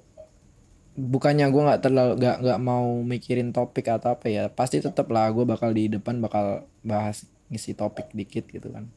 bukannya 0.96 1.52
gue 1.52 1.62
nggak 1.68 1.82
terlalu 1.84 2.12
nggak 2.24 2.38
nggak 2.40 2.60
mau 2.64 2.88
mikirin 3.04 3.52
topik 3.56 3.88
atau 3.92 4.16
apa 4.16 4.28
ya. 4.28 4.52
Pasti 4.52 4.84
tetap 4.84 5.08
lah 5.12 5.32
gue 5.32 5.44
bakal 5.48 5.72
di 5.72 5.92
depan 5.92 6.20
bakal 6.20 6.68
bahas 6.84 7.28
ngisi 7.52 7.76
topik 7.76 8.12
dikit 8.12 8.48
gitu 8.50 8.72
kan. 8.72 8.90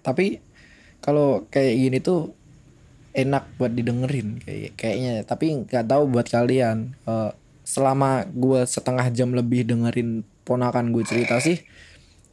Tapi 0.00 0.40
kalau 1.00 1.48
kayak 1.48 1.74
gini 1.76 1.98
tuh 2.00 2.36
enak 3.10 3.58
buat 3.58 3.72
didengerin 3.72 4.40
kayak 4.44 4.76
kayaknya. 4.76 5.24
Tapi 5.24 5.66
nggak 5.66 5.86
tahu 5.88 6.02
buat 6.10 6.26
kalian 6.28 6.94
Eh, 7.06 7.32
selama 7.70 8.26
gue 8.26 8.66
setengah 8.66 9.06
jam 9.14 9.30
lebih 9.30 9.62
dengerin 9.62 10.26
ponakan 10.44 10.92
gue 10.94 11.04
cerita 11.06 11.38
sih 11.38 11.60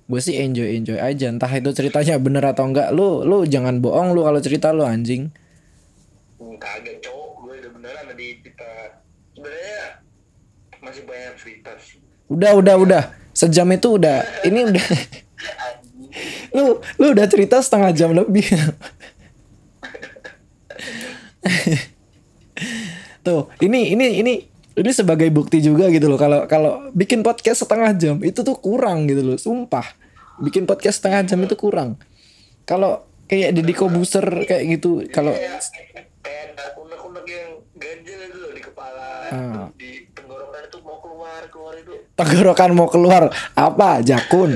gue 0.07 0.19
sih 0.23 0.39
enjoy 0.39 0.79
enjoy 0.79 0.99
aja 0.99 1.27
entah 1.27 1.51
itu 1.51 1.69
ceritanya 1.75 2.15
bener 2.17 2.43
atau 2.47 2.67
enggak 2.67 2.95
lu 2.95 3.27
lu 3.27 3.43
jangan 3.43 3.83
bohong 3.83 4.15
lu 4.15 4.23
kalau 4.23 4.39
cerita 4.39 4.71
lu 4.71 4.87
anjing 4.87 5.31
Kagak 6.57 7.05
cowok 7.05 7.29
gue 7.45 7.53
udah 7.61 7.71
beneran 7.73 8.09
ada 8.09 8.17
di 8.17 8.41
cerita. 8.41 8.97
Sebenarnya 9.37 10.01
masih 10.81 11.03
banyak 11.05 11.37
cerita 11.37 11.71
sih. 11.77 12.01
Udah, 12.27 12.57
udah, 12.57 12.75
udah. 12.81 13.03
Sejam 13.37 13.69
itu 13.69 14.01
udah. 14.01 14.25
Ini 14.41 14.59
udah. 14.73 14.85
lu, 16.57 16.81
lu 16.97 17.13
udah 17.13 17.29
cerita 17.29 17.61
setengah 17.61 17.93
jam 17.93 18.09
lebih. 18.17 18.49
Tuh, 23.25 23.53
ini, 23.61 23.93
ini, 23.93 24.17
ini, 24.25 24.33
ini 24.77 24.91
sebagai 24.93 25.27
bukti 25.33 25.57
juga 25.59 25.89
gitu 25.89 26.05
loh. 26.05 26.21
Kalau 26.21 26.45
kalau 26.45 26.73
bikin 26.93 27.25
podcast 27.25 27.65
setengah 27.65 27.91
jam 27.97 28.15
itu 28.21 28.45
tuh 28.45 28.55
kurang 28.61 29.09
gitu 29.09 29.25
loh. 29.25 29.37
Sumpah, 29.37 29.85
bikin 30.37 30.69
podcast 30.69 31.01
setengah 31.01 31.25
jam 31.25 31.39
itu 31.41 31.57
kurang. 31.57 31.97
Kalau 32.63 33.03
kayak 33.25 33.57
Deddy 33.57 33.73
Kobuser 33.73 34.23
kayak 34.45 34.63
gitu, 34.77 35.01
kalau 35.09 35.33
di 38.55 38.61
kepala 38.63 39.27
Ah. 39.27 39.67
di 39.75 40.07
tenggorokan 40.15 40.61
itu 40.63 40.79
mau 40.81 40.97
keluar 41.03 41.41
keluar 41.51 41.75
itu 41.75 41.93
tenggorokan 42.15 42.71
mau 42.71 42.87
keluar 42.87 43.27
apa 43.53 43.99
jakun 43.99 44.55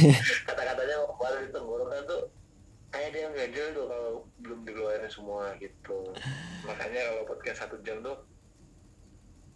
kata-katanya 0.48 0.94
mau 1.02 1.10
keluar 1.18 1.34
di 1.42 1.48
tenggorokan 1.50 2.00
tuh 2.06 2.22
kayak 2.94 3.08
dia 3.10 3.20
yang 3.26 3.34
ganjel 3.34 3.66
tuh 3.74 3.86
kalau 3.90 4.10
belum 4.38 4.58
dikeluarin 4.62 5.10
semua 5.10 5.50
gitu 5.58 6.14
makanya 6.62 7.00
kalau 7.10 7.22
podcast 7.26 7.66
satu 7.66 7.76
jam 7.82 7.98
tuh 7.98 8.14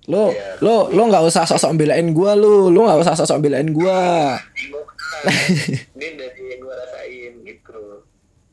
lo 0.06 0.30
Iya. 0.30 0.62
lo 0.62 0.90
lo 0.94 1.02
nggak 1.10 1.24
usah 1.26 1.42
sok-sok 1.42 1.74
belain 1.74 2.14
gua 2.14 2.38
lu 2.38 2.70
lu 2.70 2.86
nggak 2.86 3.02
usah 3.02 3.14
sok-sok 3.18 3.42
belain 3.42 3.70
gua. 3.74 4.38
Ini 5.26 5.82
ini 5.98 6.06
dari 6.14 6.42
yang 6.54 6.60
gue 6.62 6.74
rasain 6.76 7.32
gitu. 7.42 7.82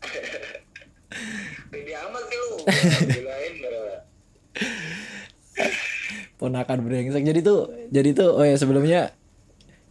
Pede 1.69 1.93
amat 1.93 2.23
sih 2.25 2.37
lu 2.41 2.49
bilain 3.09 3.53
lah 3.61 4.01
ponakan 6.41 6.83
brengsek. 6.83 7.23
Jadi 7.23 7.39
tuh 7.39 7.71
jadi 7.87 8.09
tuh 8.11 8.35
oh 8.35 8.43
ya 8.43 8.59
sebelumnya 8.59 9.15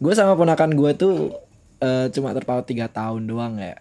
gue 0.02 0.12
sama 0.12 0.34
ponakan 0.34 0.74
gue 0.74 0.90
tuh 0.98 1.32
eh, 1.80 2.10
cuma 2.12 2.34
terpaut 2.36 2.66
tiga 2.66 2.90
tahun 2.90 3.24
doang 3.24 3.56
ya. 3.56 3.78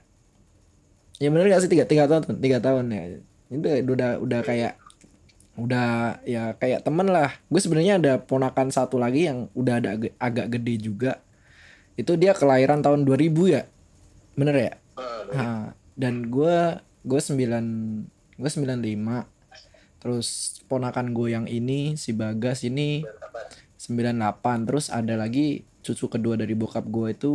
Ya 1.19 1.27
bener 1.29 1.49
gak 1.51 1.65
sih? 1.65 1.69
Tiga 1.69 1.83
tiga 1.89 2.05
tahun 2.07 2.39
tiga 2.39 2.63
tahun 2.63 2.93
ya. 2.93 3.03
Itu 3.51 3.67
udah 3.91 4.21
udah 4.23 4.39
kayak 4.45 4.79
udah 5.61 6.19
ya 6.25 6.57
kayak 6.57 6.81
temen 6.81 7.07
lah. 7.07 7.37
Gue 7.47 7.61
sebenarnya 7.61 8.01
ada 8.01 8.13
ponakan 8.17 8.73
satu 8.73 8.97
lagi 8.97 9.29
yang 9.29 9.47
udah 9.53 9.77
ada 9.77 9.89
ag- 9.93 10.17
agak 10.17 10.47
gede 10.57 10.81
juga. 10.81 11.21
Itu 11.95 12.17
dia 12.17 12.33
kelahiran 12.33 12.81
tahun 12.81 13.05
2000 13.05 13.45
ya? 13.45 13.63
Bener 14.33 14.55
ya? 14.57 14.71
Ah, 14.97 15.21
Nah, 15.31 15.61
dan 15.93 16.27
gue 16.27 16.81
gue 17.05 17.21
sembilan 17.21 17.65
gue 18.35 18.49
sembilan 18.49 18.79
lima. 18.81 19.21
Terus 20.01 20.57
ponakan 20.65 21.13
gue 21.13 21.27
yang 21.29 21.45
ini 21.45 21.93
si 21.93 22.09
bagas 22.09 22.65
ini 22.65 23.05
98 23.77 24.65
terus 24.69 24.89
ada 24.89 25.17
lagi 25.17 25.61
cucu 25.81 26.05
kedua 26.05 26.37
dari 26.37 26.53
bokap 26.53 26.85
gue 26.85 27.07
itu 27.13 27.31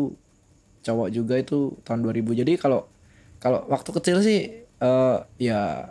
cowok 0.83 1.09
juga 1.11 1.35
itu 1.35 1.75
tahun 1.83 2.07
2000 2.07 2.31
jadi 2.31 2.55
kalau 2.55 2.87
kalau 3.43 3.67
waktu 3.67 3.91
kecil 3.91 4.23
sih 4.23 4.41
eh 4.63 5.17
ya 5.43 5.91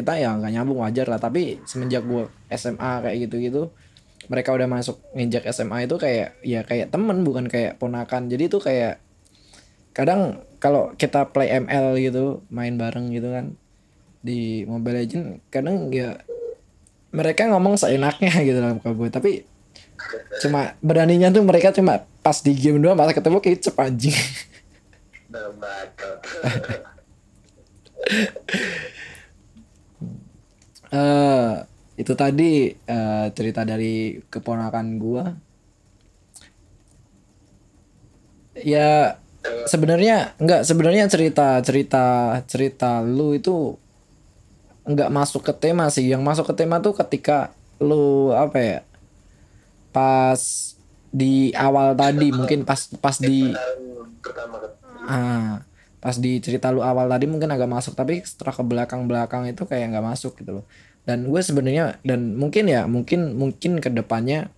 kita 0.00 0.16
ya 0.16 0.32
nggak 0.34 0.52
nyambung 0.56 0.80
wajar 0.80 1.06
lah. 1.06 1.20
Tapi 1.20 1.60
semenjak 1.68 2.02
gue 2.08 2.26
SMA 2.56 2.92
kayak 3.04 3.16
gitu 3.28 3.36
gitu 3.38 3.62
mereka 4.30 4.54
udah 4.54 4.70
masuk 4.70 5.02
nginjak 5.16 5.42
SMA 5.50 5.90
itu 5.90 5.98
kayak 5.98 6.38
ya 6.46 6.62
kayak 6.62 6.94
temen 6.94 7.26
bukan 7.26 7.50
kayak 7.50 7.82
ponakan. 7.82 8.30
Jadi 8.30 8.46
itu 8.46 8.62
kayak 8.62 9.02
kadang 9.90 10.46
kalau 10.62 10.94
kita 10.94 11.34
play 11.34 11.50
ML 11.50 11.98
gitu 11.98 12.46
main 12.52 12.78
bareng 12.78 13.10
gitu 13.10 13.32
kan 13.34 13.58
di 14.22 14.68
Mobile 14.68 15.02
Legend 15.02 15.40
kadang 15.50 15.90
ya 15.90 16.20
mereka 17.10 17.50
ngomong 17.50 17.74
seenaknya 17.74 18.30
gitu 18.48 18.62
lah 18.62 18.78
ke 18.78 18.90
gue. 18.94 19.08
Tapi 19.10 19.32
cuma 20.40 20.78
beraninya 20.80 21.28
tuh 21.28 21.42
mereka 21.44 21.74
cuma 21.74 22.06
pas 22.22 22.40
di 22.40 22.56
game 22.56 22.80
doang 22.80 22.96
pas 22.96 23.12
ketemu 23.12 23.36
kicep 23.42 23.76
anjing 23.76 24.16
Eh 30.90 31.50
itu 32.00 32.12
tadi 32.16 32.72
eh, 32.72 33.26
cerita 33.36 33.62
dari 33.62 34.18
keponakan 34.32 34.86
gua. 34.98 35.24
Ya 38.60 39.16
sebenarnya 39.70 40.36
enggak 40.36 40.62
sebenarnya 40.68 41.04
cerita 41.08 41.62
cerita 41.64 42.04
cerita 42.44 43.00
lu 43.00 43.32
itu 43.38 43.78
enggak 44.84 45.10
masuk 45.12 45.42
ke 45.46 45.52
tema 45.56 45.86
sih. 45.92 46.06
Yang 46.10 46.22
masuk 46.24 46.44
ke 46.52 46.54
tema 46.60 46.82
tuh 46.82 46.94
ketika 46.96 47.52
lu 47.80 48.32
apa 48.34 48.58
ya 48.60 48.78
pas 49.90 50.40
di 51.10 51.50
awal 51.56 51.98
tadi 51.98 52.30
mungkin 52.30 52.62
pas 52.62 52.86
pas 53.02 53.16
di 53.18 53.50
Ah, 55.10 55.64
pas 56.00 56.16
di 56.16 56.40
cerita 56.40 56.72
lu 56.72 56.80
awal 56.80 57.06
tadi 57.12 57.28
mungkin 57.28 57.52
agak 57.52 57.68
masuk 57.68 57.92
tapi 57.92 58.24
setelah 58.24 58.56
ke 58.56 58.64
belakang 58.64 59.04
belakang 59.04 59.44
itu 59.48 59.68
kayak 59.68 59.92
nggak 59.92 60.06
masuk 60.06 60.32
gitu 60.40 60.60
loh. 60.60 60.66
Dan 61.04 61.28
gue 61.28 61.40
sebenarnya 61.40 62.00
dan 62.04 62.36
mungkin 62.36 62.68
ya 62.68 62.88
mungkin 62.88 63.36
mungkin 63.36 63.80
ke 63.80 63.88
depannya 63.92 64.48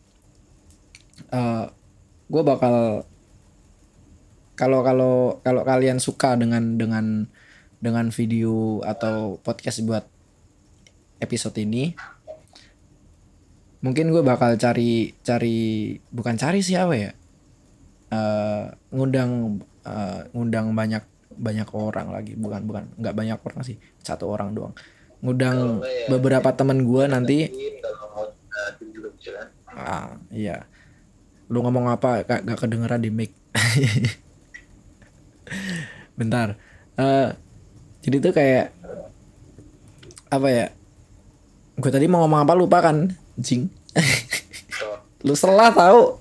eh 1.35 1.67
gue 2.33 2.43
bakal 2.43 3.05
kalau 4.57 4.81
kalau 4.87 5.15
kalau 5.43 5.63
kalian 5.67 5.99
suka 5.99 6.39
dengan 6.39 6.79
dengan 6.79 7.27
dengan 7.83 8.15
video 8.15 8.79
atau 8.87 9.43
podcast 9.43 9.83
buat 9.83 10.07
episode 11.19 11.59
ini 11.59 11.99
mungkin 13.83 14.15
gue 14.15 14.23
bakal 14.23 14.55
cari 14.55 15.11
cari 15.27 15.99
bukan 16.15 16.39
cari 16.39 16.63
siapa 16.63 16.95
ya 16.95 17.11
eh 18.15 18.65
ngundang 18.95 19.59
eh, 19.83 20.21
ngundang 20.31 20.71
banyak 20.79 21.03
banyak 21.37 21.69
orang 21.73 22.13
lagi. 22.13 22.33
Bukan 22.37 22.69
bukan 22.69 22.85
nggak 22.99 23.15
banyak 23.17 23.39
orang 23.39 23.63
sih 23.65 23.77
satu 24.03 24.29
orang 24.29 24.53
doang. 24.53 24.75
Ngundang 25.23 25.81
beberapa 26.11 26.51
temen 26.53 26.83
gue 26.83 27.05
nanti. 27.07 27.37
kan? 29.23 29.49
Ah 29.73 30.09
iya. 30.35 30.67
Lu 31.53 31.63
ngomong 31.63 31.93
apa 31.93 32.25
gak, 32.25 32.49
gak 32.49 32.59
kedengeran 32.59 33.01
di 33.01 33.11
mic. 33.13 33.33
Bentar. 36.19 36.59
Eh 36.99 37.29
jadi 38.03 38.17
tuh 38.19 38.35
kayak 38.35 38.75
apa 40.33 40.49
ya? 40.49 40.67
Gue 41.79 41.91
tadi 41.93 42.11
mau 42.11 42.27
ngomong 42.27 42.43
apa 42.43 42.53
lupa 42.59 42.83
kan? 42.83 43.15
Jing. 43.39 43.71
Lu 45.27 45.39
salah 45.39 45.71
tahu 45.71 46.19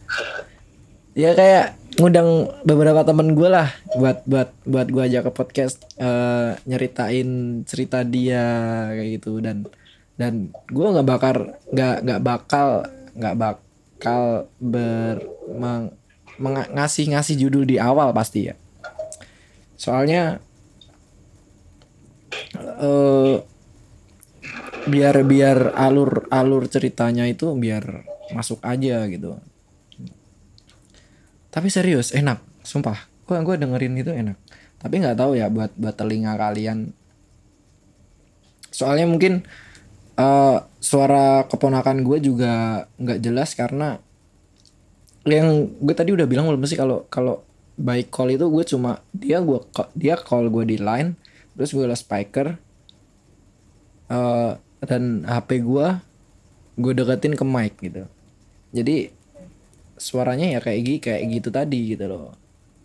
ya 1.20 1.36
kayak 1.36 1.79
ngundang 1.98 2.46
beberapa 2.62 3.02
temen 3.02 3.34
gue 3.34 3.50
lah 3.50 3.66
buat 3.98 4.22
buat 4.28 4.54
buat 4.62 4.86
gue 4.92 5.02
ajak 5.10 5.26
ke 5.26 5.32
podcast 5.34 5.82
eh, 5.98 6.54
nyeritain 6.68 7.62
cerita 7.66 8.06
dia 8.06 8.44
kayak 8.94 9.10
gitu. 9.20 9.42
Dan 9.42 9.66
dan 10.14 10.52
gue 10.70 10.86
nggak 10.86 11.08
bakar 11.08 11.36
nggak 11.72 11.96
nggak 12.06 12.20
bakal 12.22 12.68
nggak 13.16 13.36
bakal 13.36 14.22
ber 14.62 15.24
meng- 15.50 15.96
menga- 16.38 16.70
ngasih 16.70 17.10
ngasih 17.16 17.34
judul 17.36 17.64
di 17.66 17.76
awal 17.80 18.14
pasti 18.14 18.52
ya. 18.52 18.54
Soalnya 19.74 20.38
eh 22.80 23.36
biar 24.88 25.16
biar 25.28 25.76
alur 25.76 26.24
alur 26.32 26.64
ceritanya 26.70 27.28
itu 27.28 27.52
biar 27.52 28.06
masuk 28.32 28.62
aja 28.64 29.04
gitu 29.10 29.36
tapi 31.50 31.68
serius 31.70 32.14
enak. 32.14 32.42
Sumpah. 32.62 33.10
Gua 33.26 33.42
gua 33.42 33.58
dengerin 33.58 33.94
itu 33.98 34.10
enak. 34.10 34.38
Tapi 34.80 35.02
nggak 35.02 35.18
tahu 35.18 35.36
ya 35.36 35.52
buat 35.52 35.74
buat 35.76 35.94
telinga 35.94 36.34
kalian. 36.38 36.94
Soalnya 38.70 39.06
mungkin 39.10 39.44
eh 40.20 40.58
suara 40.80 41.48
keponakan 41.48 42.04
gue 42.04 42.18
juga 42.20 42.84
nggak 43.00 43.20
jelas 43.24 43.56
karena 43.56 44.00
yang 45.24 45.68
gue 45.80 45.94
tadi 45.96 46.12
udah 46.12 46.24
bilang 46.28 46.48
belum 46.48 46.64
sih 46.64 46.76
kalau 46.76 47.08
kalau 47.12 47.44
by 47.80 48.04
call 48.08 48.32
itu 48.32 48.48
gue 48.48 48.64
cuma 48.68 49.00
dia 49.16 49.40
gua 49.40 49.64
dia 49.96 50.16
call 50.20 50.52
gue 50.52 50.64
di 50.64 50.76
line 50.80 51.16
terus 51.56 51.72
gue 51.72 51.84
speaker 51.96 52.56
eh 54.12 54.52
dan 54.84 55.24
HP 55.24 55.64
gue 55.64 55.86
gue 56.80 56.92
deketin 56.96 57.36
ke 57.36 57.44
mic 57.44 57.76
gitu. 57.80 58.08
Jadi 58.72 59.12
suaranya 60.00 60.48
ya 60.48 60.60
kayak 60.64 60.80
gitu 60.80 61.00
kayak 61.12 61.22
gitu 61.28 61.48
tadi 61.52 61.80
gitu 61.92 62.08
loh. 62.08 62.32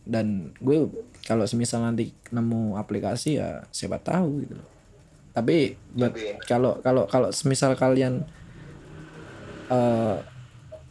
Dan 0.03 0.51
gue 0.59 0.91
kalau 1.23 1.47
semisal 1.47 1.81
nanti 1.81 2.11
nemu 2.29 2.75
aplikasi 2.75 3.39
ya 3.39 3.63
siapa 3.71 3.97
tahu 4.03 4.43
gitu 4.43 4.59
loh. 4.59 4.69
Tapi 5.31 5.79
buat 5.95 6.13
kalau 6.45 6.83
kalau 6.83 7.07
kalau 7.07 7.31
semisal 7.31 7.73
kalian 7.79 8.27
eh 9.71 10.17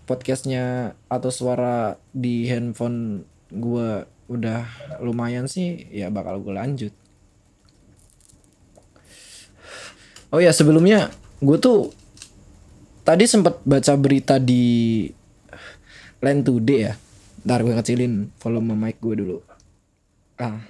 podcastnya 0.05 0.93
atau 1.09 1.33
suara 1.33 1.97
di 2.13 2.45
handphone 2.45 3.25
gue 3.49 4.05
udah 4.29 4.65
lumayan 5.01 5.49
sih 5.49 5.89
ya 5.93 6.09
bakal 6.13 6.41
gue 6.41 6.53
lanjut. 6.53 6.93
Oh 10.35 10.43
ya 10.43 10.51
sebelumnya 10.51 11.09
gue 11.41 11.57
tuh 11.57 11.95
tadi 13.07 13.25
sempat 13.29 13.61
baca 13.65 13.95
berita 13.95 14.37
di 14.41 15.07
Land 16.25 16.49
Today 16.49 16.89
ya. 16.89 16.93
Ntar 17.45 17.61
gue 17.61 17.77
kecilin 17.77 18.33
volume 18.41 18.73
mic 18.73 18.97
gue 19.05 19.15
dulu. 19.21 19.45
Ah. 20.41 20.65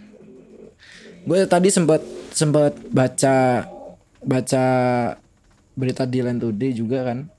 Gue 1.22 1.46
tadi 1.46 1.70
sempat 1.70 2.02
sempat 2.34 2.74
baca 2.90 3.62
baca 4.18 4.64
berita 5.78 6.02
di 6.02 6.18
Land 6.18 6.42
Today 6.42 6.74
juga 6.74 7.06
kan. 7.06 7.30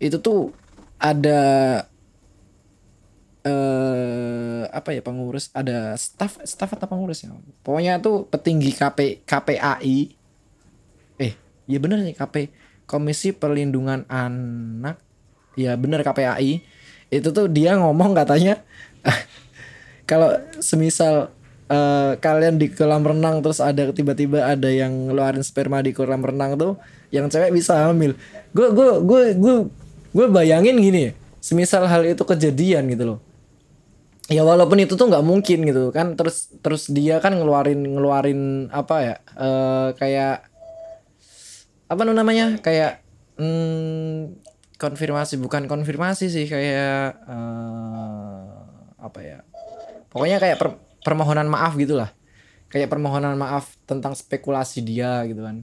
Itu 0.00 0.24
tuh 0.24 0.56
ada 0.96 1.42
eh 3.44 4.64
apa 4.72 4.96
ya 4.96 5.04
pengurus 5.04 5.52
ada 5.52 5.92
staff 6.00 6.40
staff 6.48 6.80
atau 6.80 6.88
pengurus 6.88 7.28
ya 7.28 7.36
pokoknya 7.60 8.00
tuh 8.00 8.24
petinggi 8.24 8.72
KP 8.72 9.20
KPAI 9.28 9.96
eh 11.20 11.32
ya 11.68 11.76
bener 11.76 12.00
nih 12.00 12.16
KP 12.16 12.48
Komisi 12.88 13.36
Perlindungan 13.36 14.08
Anak 14.08 14.96
ya 15.54 15.74
bener 15.78 16.02
KPAI 16.02 16.62
itu 17.14 17.28
tuh 17.30 17.46
dia 17.46 17.78
ngomong 17.78 18.16
katanya 18.16 18.62
kalau 20.10 20.34
semisal 20.60 21.30
eh, 21.68 22.12
kalian 22.20 22.60
di 22.60 22.72
kolam 22.72 23.04
renang 23.04 23.40
terus 23.40 23.60
ada 23.60 23.88
tiba-tiba 23.92 24.44
ada 24.44 24.68
yang 24.68 25.10
ngeluarin 25.10 25.44
sperma 25.44 25.80
di 25.80 25.96
kolam 25.96 26.20
renang 26.20 26.56
tuh 26.56 26.74
yang 27.14 27.30
cewek 27.30 27.54
bisa 27.54 27.78
hamil. 27.78 28.18
Gue 28.50 28.74
gue 28.74 28.90
gue 29.06 29.22
gue 29.38 29.54
gue 30.14 30.26
bayangin 30.30 30.78
gini 30.78 31.14
semisal 31.38 31.86
hal 31.86 32.02
itu 32.02 32.22
kejadian 32.26 32.90
gitu 32.90 33.04
loh. 33.14 33.18
Ya 34.32 34.40
walaupun 34.40 34.80
itu 34.80 34.96
tuh 34.96 35.04
nggak 35.04 35.24
mungkin 35.24 35.68
gitu 35.68 35.92
kan 35.92 36.16
terus 36.16 36.48
terus 36.64 36.88
dia 36.88 37.20
kan 37.20 37.36
ngeluarin 37.36 37.76
ngeluarin 37.84 38.72
apa 38.72 38.96
ya 39.04 39.16
eh 39.36 39.88
kayak 40.00 40.48
apa 41.84 42.02
namanya 42.08 42.56
kayak 42.64 43.04
hmm, 43.36 44.32
konfirmasi 44.84 45.40
bukan 45.40 45.64
konfirmasi 45.64 46.28
sih 46.28 46.44
kayak 46.44 47.24
eh, 47.24 48.42
apa 49.00 49.20
ya 49.24 49.38
pokoknya 50.12 50.38
kayak 50.44 50.58
per- 50.60 50.80
permohonan 51.04 51.48
maaf 51.48 51.72
gitulah 51.80 52.12
kayak 52.74 52.90
permohonan 52.90 53.38
maaf 53.38 53.78
tentang 53.86 54.18
spekulasi 54.18 54.82
dia 54.82 55.22
gitu 55.30 55.46
kan. 55.46 55.62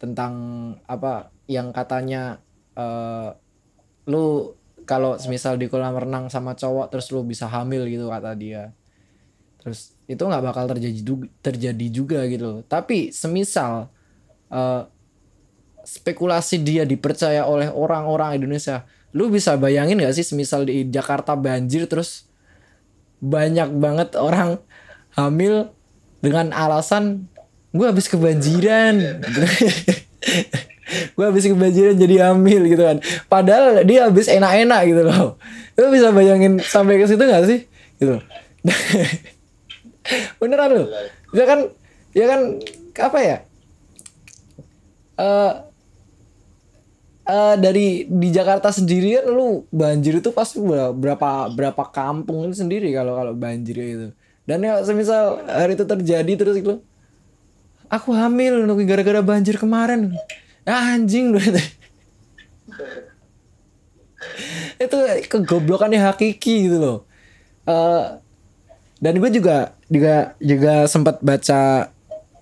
Tentang 0.00 0.32
apa 0.88 1.28
yang 1.44 1.76
katanya 1.76 2.40
eh 2.72 3.30
lu 4.08 4.56
kalau 4.88 5.20
semisal 5.20 5.60
di 5.60 5.68
kolam 5.68 5.92
renang 5.92 6.32
sama 6.32 6.56
cowok 6.56 6.88
terus 6.88 7.12
lu 7.12 7.20
bisa 7.28 7.44
hamil 7.52 7.84
gitu 7.84 8.08
kata 8.08 8.32
dia. 8.32 8.72
Terus 9.60 9.92
itu 10.08 10.22
nggak 10.24 10.40
bakal 10.40 10.64
terjadi 10.72 11.00
terjadi 11.44 11.86
juga 11.92 12.24
gitu 12.32 12.64
tapi 12.64 13.12
semisal 13.12 13.92
eh, 14.48 14.82
spekulasi 15.88 16.60
dia 16.60 16.84
dipercaya 16.84 17.48
oleh 17.48 17.72
orang-orang 17.72 18.36
Indonesia. 18.36 18.84
Lu 19.16 19.32
bisa 19.32 19.56
bayangin 19.56 19.96
gak 20.04 20.12
sih 20.12 20.20
semisal 20.20 20.68
di 20.68 20.84
Jakarta 20.92 21.32
banjir 21.32 21.88
terus 21.88 22.28
banyak 23.24 23.72
banget 23.80 24.12
orang 24.20 24.60
hamil 25.16 25.72
dengan 26.20 26.52
alasan 26.52 27.32
gue 27.72 27.88
habis 27.88 28.12
kebanjiran. 28.12 29.00
Gue 30.88 31.28
habis 31.28 31.44
kebanjiran 31.44 32.00
jadi 32.00 32.32
hamil 32.32 32.64
gitu 32.64 32.80
kan. 32.80 32.96
Padahal 33.28 33.84
dia 33.84 34.08
habis 34.08 34.24
enak-enak 34.24 34.88
gitu 34.88 35.02
loh. 35.04 35.36
Lu 35.76 35.92
bisa 35.92 36.08
bayangin 36.16 36.64
sampai 36.64 36.96
ke 36.96 37.04
situ 37.04 37.20
gak 37.28 37.44
sih? 37.44 37.68
Gitu. 38.00 38.16
Beneran 40.40 40.68
lu? 40.72 40.84
Ya 41.36 41.44
kan 41.44 41.68
ya 42.16 42.24
kan 42.24 42.40
apa 43.04 43.18
ya? 43.20 43.36
Eh 45.20 45.67
eh, 47.28 47.54
dari 47.60 48.08
di 48.08 48.28
Jakarta 48.32 48.68
sendiri 48.72 49.20
kan 49.20 49.26
lu 49.30 49.64
banjir 49.70 50.20
itu 50.20 50.30
pasti 50.32 50.58
ber- 50.62 50.94
berapa 50.96 51.52
berapa 51.52 51.84
kampung 51.92 52.50
sendiri 52.56 52.88
kalau 52.96 53.14
kalau 53.18 53.32
banjir 53.36 53.76
itu 53.78 54.08
dan 54.48 54.64
ya 54.64 54.80
semisal 54.80 55.44
hari 55.44 55.76
itu 55.76 55.84
terjadi 55.84 56.32
terus 56.40 56.56
gitu. 56.56 56.80
Aku 57.88 58.12
hamil 58.12 58.68
nih, 58.68 58.84
gara-gara 58.84 59.20
banjir 59.24 59.56
kemarin. 59.56 60.12
Anjing 60.68 61.32
lu 61.32 61.40
itu 61.40 61.60
itu 64.78 64.96
kegoblokannya 65.30 65.98
hakiki 66.00 66.68
gitu 66.68 66.76
loh. 66.78 66.96
Eh, 67.68 68.04
dan 68.98 69.14
gue 69.20 69.30
juga 69.30 69.76
juga 69.86 70.34
juga 70.42 70.74
sempat 70.90 71.22
baca 71.22 71.90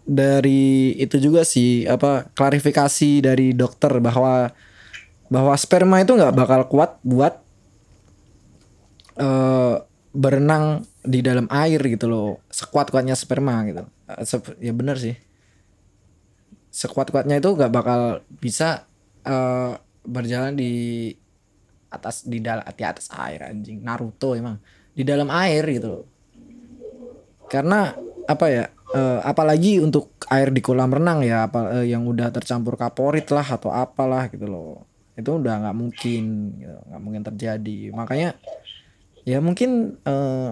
dari 0.07 0.95
itu 0.97 1.19
juga 1.19 1.43
sih 1.43 1.85
apa 1.91 2.31
klarifikasi 2.39 3.21
dari 3.21 3.53
dokter 3.53 3.91
bahwa 3.99 4.55
bahwa 5.27 5.55
sperma 5.59 6.03
itu 6.03 6.15
nggak 6.15 6.35
bakal 6.35 6.61
kuat 6.71 6.99
buat 7.03 7.43
eh 9.17 9.77
berenang 10.17 10.85
di 11.05 11.21
dalam 11.21 11.47
air 11.53 11.81
gitu 11.85 12.09
loh. 12.09 12.41
Sekuat 12.49 12.89
kuatnya 12.89 13.15
sperma 13.19 13.63
gitu. 13.69 13.85
Sep- 14.25 14.59
ya 14.63 14.73
bener 14.73 14.97
sih. 14.97 15.17
Sekuat 16.73 17.13
kuatnya 17.13 17.41
itu 17.41 17.53
nggak 17.53 17.73
bakal 17.73 18.25
bisa 18.41 18.89
eh 19.27 19.73
berjalan 20.07 20.55
di 20.55 21.11
atas 21.91 22.27
di 22.27 22.39
dalam 22.39 22.63
di 22.63 22.85
atas 22.85 23.11
air 23.13 23.45
anjing. 23.45 23.83
Naruto 23.83 24.33
emang. 24.33 24.57
Di 24.97 25.05
dalam 25.05 25.29
air 25.29 25.65
gitu 25.69 25.89
loh. 25.89 26.05
Karena 27.47 27.93
apa 28.27 28.47
ya 28.51 28.65
eh, 28.95 29.21
apalagi 29.23 29.79
untuk 29.79 30.17
air 30.27 30.51
di 30.51 30.59
kolam 30.59 30.91
renang 30.91 31.23
ya 31.23 31.47
apa 31.47 31.83
eh, 31.83 31.95
yang 31.95 32.03
udah 32.07 32.35
tercampur 32.35 32.75
kaporit 32.75 33.31
lah 33.31 33.47
atau 33.47 33.71
apalah 33.71 34.27
gitu 34.31 34.51
loh 34.51 34.96
itu 35.17 35.31
udah 35.33 35.55
nggak 35.65 35.77
mungkin 35.77 36.25
gitu, 36.61 36.77
nggak 36.93 37.03
mungkin 37.03 37.23
terjadi. 37.25 37.79
Makanya 37.97 38.37
ya 39.25 39.41
mungkin 39.41 39.97
eh, 40.05 40.51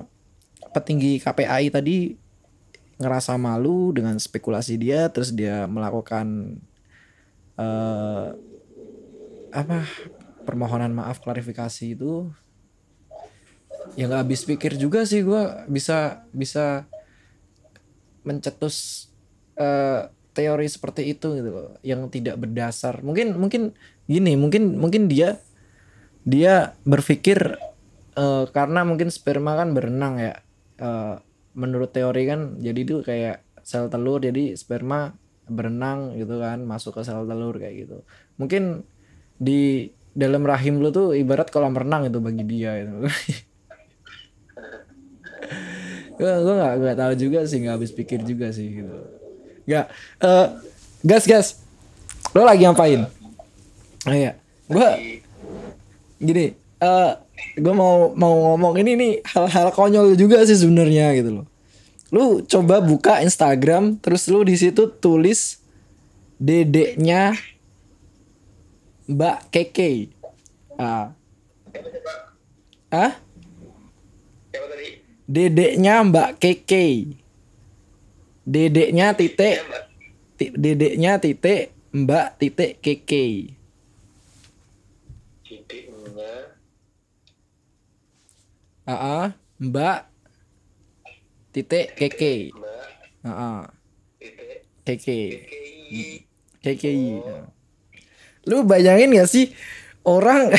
petinggi 0.73 1.21
KPAI 1.21 1.69
tadi 1.71 2.17
ngerasa 2.99 3.37
malu 3.37 3.93
dengan 3.93 4.17
spekulasi 4.17 4.81
dia 4.81 5.13
terus 5.13 5.35
dia 5.35 5.69
melakukan 5.69 6.59
eh 7.55 8.29
apa 9.55 9.87
permohonan 10.43 10.91
maaf 10.91 11.21
klarifikasi 11.21 11.95
itu. 11.95 12.33
Ya 13.95 14.09
nggak 14.09 14.27
habis 14.27 14.43
pikir 14.49 14.81
juga 14.81 15.05
sih 15.05 15.21
gua 15.23 15.69
bisa 15.69 16.25
bisa 16.33 16.89
mencetus 18.25 19.07
eh, 19.61 20.09
teori 20.35 20.67
seperti 20.67 21.15
itu 21.15 21.39
gitu 21.39 21.79
yang 21.87 22.11
tidak 22.11 22.41
berdasar. 22.41 23.05
Mungkin 23.05 23.39
mungkin 23.39 23.77
gini 24.11 24.37
mungkin 24.37 24.77
mungkin 24.77 25.09
dia 25.09 25.41
dia 26.25 26.77
berpikir 26.85 27.57
eh, 28.17 28.45
karena 28.53 28.85
mungkin 28.85 29.09
sperma 29.13 29.57
kan 29.57 29.73
berenang 29.73 30.17
ya 30.21 30.35
Eh, 30.75 31.15
menurut 31.55 31.95
teori 31.95 32.27
kan 32.27 32.59
jadi 32.59 32.81
itu 32.83 32.99
kayak 33.07 33.47
sel 33.63 33.87
telur 33.87 34.19
jadi 34.19 34.59
sperma 34.59 35.15
berenang 35.47 36.19
gitu 36.19 36.43
kan 36.43 36.67
masuk 36.67 36.99
ke 36.99 37.03
sel 37.07 37.23
telur 37.31 37.55
kayak 37.63 37.87
gitu. 37.87 38.03
Mungkin 38.43 38.83
di 39.39 39.87
dalam 40.19 40.43
rahim 40.43 40.83
lu 40.83 40.91
tuh 40.91 41.15
ibarat 41.15 41.55
kolam 41.55 41.79
renang 41.79 42.11
itu 42.11 42.19
bagi 42.19 42.43
dia 42.47 42.79
itu 42.83 43.07
gue 46.15 46.31
gue 46.31 46.55
nggak 46.55 46.75
nggak 46.79 46.97
tahu 46.99 47.13
juga 47.19 47.39
sih 47.47 47.59
nggak 47.63 47.75
habis 47.79 47.91
pikir 47.95 48.27
juga 48.27 48.51
sih 48.51 48.83
gitu. 48.83 48.95
Nggak 49.71 49.87
eh 50.27 50.47
gas 51.07 51.25
gas. 51.31 51.47
Lo 52.35 52.43
lagi 52.43 52.67
ngapain 52.67 53.07
oh 54.05 54.15
iya. 54.15 54.33
Gue 54.69 54.89
gini 56.21 56.57
eh 56.81 57.13
gue 57.59 57.75
mau 57.75 58.13
mau 58.15 58.55
ngomong 58.55 58.75
ini 58.81 58.93
nih 58.97 59.13
hal-hal 59.27 59.75
konyol 59.75 60.15
juga 60.15 60.41
sih 60.47 60.57
sebenarnya 60.57 61.13
gitu 61.19 61.43
loh. 61.43 61.47
Lu 62.15 62.45
coba 62.47 62.79
buka 62.79 63.21
Instagram 63.25 63.99
terus 63.99 64.29
lu 64.31 64.45
di 64.47 64.55
situ 64.55 64.87
tulis 64.89 65.59
dedeknya 66.39 67.35
Mbak 69.11 69.39
Keke. 69.53 70.09
Ah. 70.79 71.13
Ah 72.89 73.13
tadi? 74.53 74.89
dedeknya 75.27 76.05
Mbak 76.05 76.31
Keke. 76.41 76.87
Dedeknya 78.45 79.17
titik 79.17 79.65
Ya, 80.45 80.51
dedeknya 80.53 81.13
titik 81.17 81.73
Mbak 81.95 82.27
titik 82.37 82.73
Keke 82.83 83.54
ah, 88.89 89.33
Mbak 89.61 89.99
titik 91.55 91.95
Keke 91.97 92.53
Mbak 92.53 92.85
ah, 93.25 93.65
titik 94.85 95.49
Keke 95.49 95.65
KKI. 95.85 96.25
KKI. 96.65 97.21
Lu 98.49 98.65
bayangin 98.65 99.13
gak 99.17 99.29
sih 99.29 99.53
orang 100.05 100.49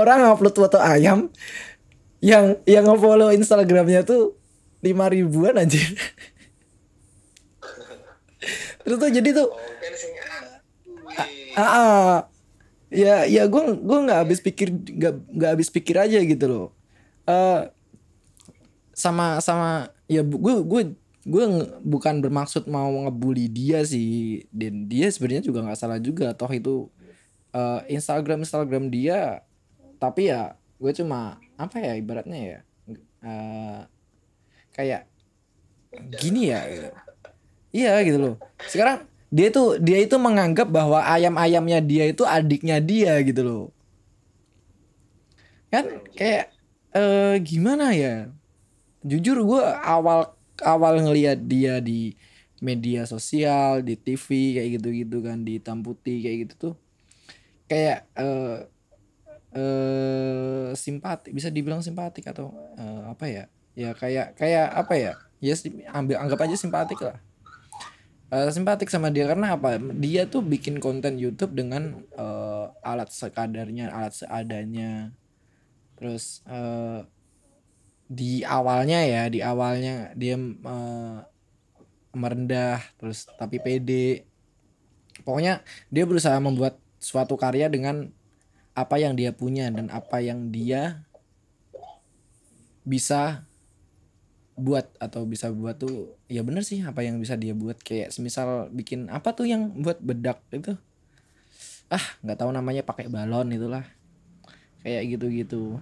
orang 0.00 0.30
upload 0.30 0.54
foto 0.54 0.78
ayam 0.78 1.30
yang 2.22 2.56
yang 2.66 2.86
nge-follow 2.86 3.30
Instagramnya 3.34 4.06
tuh 4.06 4.38
lima 4.82 5.08
ribuan 5.10 5.58
anjir. 5.58 5.84
Terus 8.86 8.98
tuh 8.98 9.10
jadi 9.10 9.30
tuh 9.34 9.50
Oh, 11.56 11.64
ah. 11.64 12.28
Ya 12.96 13.28
ya 13.28 13.44
gue 13.44 13.62
gue 13.76 13.98
nggak 14.08 14.20
habis 14.24 14.40
pikir 14.40 14.72
nggak 14.72 15.14
nggak 15.36 15.50
habis 15.52 15.68
pikir 15.68 16.00
aja 16.00 16.16
gitu 16.24 16.44
loh. 16.48 16.66
Eh 17.28 17.68
sama 18.96 19.44
sama 19.44 19.92
ya 20.08 20.24
gue 20.24 20.54
gue 20.64 20.82
gue 21.26 21.44
bukan 21.84 22.24
bermaksud 22.24 22.64
mau 22.72 22.88
ngebully 23.04 23.52
dia 23.52 23.84
sih. 23.84 24.48
Dan 24.48 24.88
dia 24.88 25.12
sebenarnya 25.12 25.44
juga 25.44 25.60
nggak 25.60 25.76
salah 25.78 26.00
juga. 26.00 26.32
Toh 26.32 26.48
itu 26.48 26.88
eh, 27.52 27.80
Instagram 27.92 28.40
Instagram 28.48 28.88
dia. 28.88 29.44
Tapi 30.00 30.32
ya 30.32 30.56
gue 30.80 30.92
cuma 30.96 31.36
apa 31.60 31.76
ya 31.84 31.92
ibaratnya 32.00 32.40
ya? 32.40 32.60
Eh, 33.20 33.80
kayak 34.72 35.02
gini 36.16 36.48
ya. 36.48 36.64
Iya 37.76 38.00
gitu 38.08 38.16
loh. 38.16 38.36
Sekarang 38.64 39.04
dia 39.36 39.46
itu 39.52 39.62
dia 39.86 39.98
itu 40.06 40.16
menganggap 40.26 40.68
bahwa 40.78 40.98
ayam-ayamnya 41.14 41.78
dia 41.90 42.04
itu 42.12 42.22
adiknya 42.36 42.76
dia 42.90 43.12
gitu 43.28 43.40
loh. 43.48 43.62
Kan 45.72 45.84
kayak 46.18 46.44
eh 46.96 47.34
gimana 47.42 47.84
ya? 48.02 48.30
Jujur 49.10 49.36
gue 49.48 49.62
awal 49.86 50.20
awal 50.64 50.94
ngelihat 51.04 51.38
dia 51.46 51.78
di 51.88 52.16
media 52.62 53.04
sosial 53.12 53.84
di 53.86 53.94
TV 54.00 54.28
kayak 54.56 54.70
gitu-gitu 54.80 55.16
kan 55.26 55.38
di 55.46 55.60
hitam 55.60 55.78
putih 55.86 56.16
kayak 56.24 56.38
gitu 56.48 56.54
tuh 56.72 56.74
kayak 57.70 57.98
eh 58.18 58.56
eh 59.56 60.68
simpatik 60.76 61.32
bisa 61.36 61.48
dibilang 61.56 61.80
simpatik 61.86 62.24
atau 62.32 62.52
eh, 62.78 63.02
apa 63.12 63.24
ya? 63.28 63.44
Ya 63.76 63.90
kayak 63.96 64.36
kayak 64.40 64.66
apa 64.72 64.94
ya? 64.96 65.12
Ya 65.40 65.54
sim- 65.56 65.84
ambil 65.92 66.16
anggap 66.22 66.40
aja 66.48 66.56
simpatik 66.56 67.00
lah 67.04 67.16
Eh, 68.26 68.50
simpatik 68.50 68.90
sama 68.90 69.14
dia 69.14 69.30
karena 69.30 69.54
apa? 69.54 69.78
Dia 69.78 70.26
tuh 70.26 70.42
bikin 70.42 70.82
konten 70.82 71.14
YouTube 71.14 71.54
dengan 71.54 72.02
eh, 72.18 72.66
alat 72.82 73.14
sekadarnya 73.14 73.94
alat 73.94 74.18
seadanya. 74.18 75.14
Terus 75.94 76.42
eh, 76.50 77.06
di 78.06 78.42
awalnya 78.42 79.02
ya 79.06 79.22
di 79.30 79.38
awalnya 79.46 80.10
dia 80.18 80.34
eh, 80.42 81.18
merendah 82.18 82.82
terus 82.98 83.30
tapi 83.38 83.62
pede. 83.62 84.26
Pokoknya 85.22 85.62
dia 85.94 86.02
berusaha 86.02 86.36
membuat 86.42 86.82
suatu 86.98 87.38
karya 87.38 87.70
dengan 87.70 88.10
apa 88.74 88.98
yang 88.98 89.14
dia 89.14 89.30
punya 89.30 89.70
dan 89.70 89.86
apa 89.88 90.18
yang 90.18 90.50
dia 90.50 91.06
bisa 92.82 93.46
buat 94.56 94.88
atau 94.96 95.28
bisa 95.28 95.52
buat 95.52 95.76
tuh 95.76 96.16
ya 96.32 96.40
bener 96.40 96.64
sih 96.64 96.80
apa 96.80 97.04
yang 97.04 97.20
bisa 97.20 97.36
dia 97.36 97.52
buat. 97.52 97.76
Kayak 97.76 98.10
semisal 98.10 98.72
bikin 98.72 99.12
apa 99.12 99.36
tuh 99.36 99.44
yang 99.44 99.84
buat 99.84 100.00
bedak 100.00 100.40
itu? 100.50 100.74
Ah 101.92 102.02
nggak 102.24 102.40
tahu 102.40 102.50
namanya 102.50 102.82
pakai 102.82 103.12
balon 103.12 103.52
itulah. 103.52 103.84
Kayak 104.80 105.16
gitu-gitu. 105.16 105.78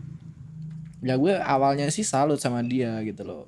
Ya 1.06 1.14
gue 1.14 1.38
awalnya 1.38 1.86
sih 1.94 2.02
salut 2.02 2.42
sama 2.42 2.66
dia 2.66 2.98
gitu 3.06 3.22
loh. 3.22 3.46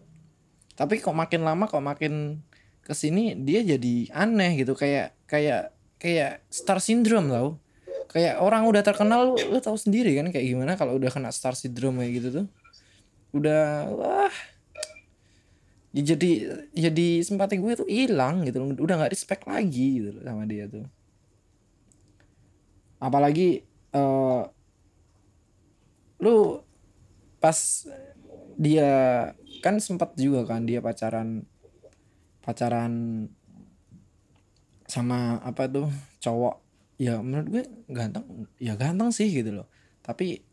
Tapi 0.78 1.02
kok 1.02 1.16
makin 1.16 1.42
lama 1.42 1.66
kok 1.66 1.82
makin 1.82 2.44
ke 2.86 2.94
sini 2.94 3.34
dia 3.34 3.66
jadi 3.66 4.14
aneh 4.14 4.62
gitu. 4.62 4.78
Kayak 4.78 5.18
kayak 5.26 5.74
kayak 5.98 6.46
star 6.48 6.78
syndrome 6.78 7.28
tau. 7.28 7.58
Kayak 8.06 8.38
orang 8.38 8.64
udah 8.70 8.86
terkenal 8.86 9.34
lu, 9.34 9.34
lu 9.50 9.58
tahu 9.58 9.74
sendiri 9.74 10.14
kan 10.14 10.30
kayak 10.30 10.46
gimana 10.46 10.78
kalau 10.78 10.94
udah 10.94 11.10
kena 11.10 11.34
star 11.34 11.58
syndrome 11.58 11.98
kayak 11.98 12.12
gitu 12.22 12.28
tuh. 12.30 12.46
Udah 13.34 13.90
wah 13.90 14.36
ya 15.96 16.02
jadi 16.12 16.60
jadi 16.76 17.24
simpati 17.24 17.56
gue 17.56 17.72
tuh 17.72 17.88
hilang 17.88 18.44
gitu 18.44 18.60
loh. 18.60 18.76
udah 18.76 19.00
nggak 19.00 19.12
respect 19.16 19.48
lagi 19.48 20.04
gitu 20.04 20.12
loh 20.12 20.22
sama 20.28 20.44
dia 20.44 20.68
tuh. 20.68 20.84
Apalagi 23.00 23.64
eh 23.96 24.42
lu 26.20 26.60
pas 27.40 27.56
dia 28.60 28.88
kan 29.64 29.80
sempat 29.80 30.12
juga 30.20 30.44
kan 30.44 30.68
dia 30.68 30.84
pacaran 30.84 31.48
pacaran 32.44 32.92
sama 34.84 35.40
apa 35.40 35.64
tuh 35.72 35.88
cowok. 36.20 36.60
Ya 37.00 37.20
menurut 37.24 37.48
gue 37.48 37.64
ganteng 37.88 38.48
ya 38.60 38.76
ganteng 38.76 39.16
sih 39.16 39.32
gitu 39.32 39.64
loh. 39.64 39.68
Tapi 40.04 40.44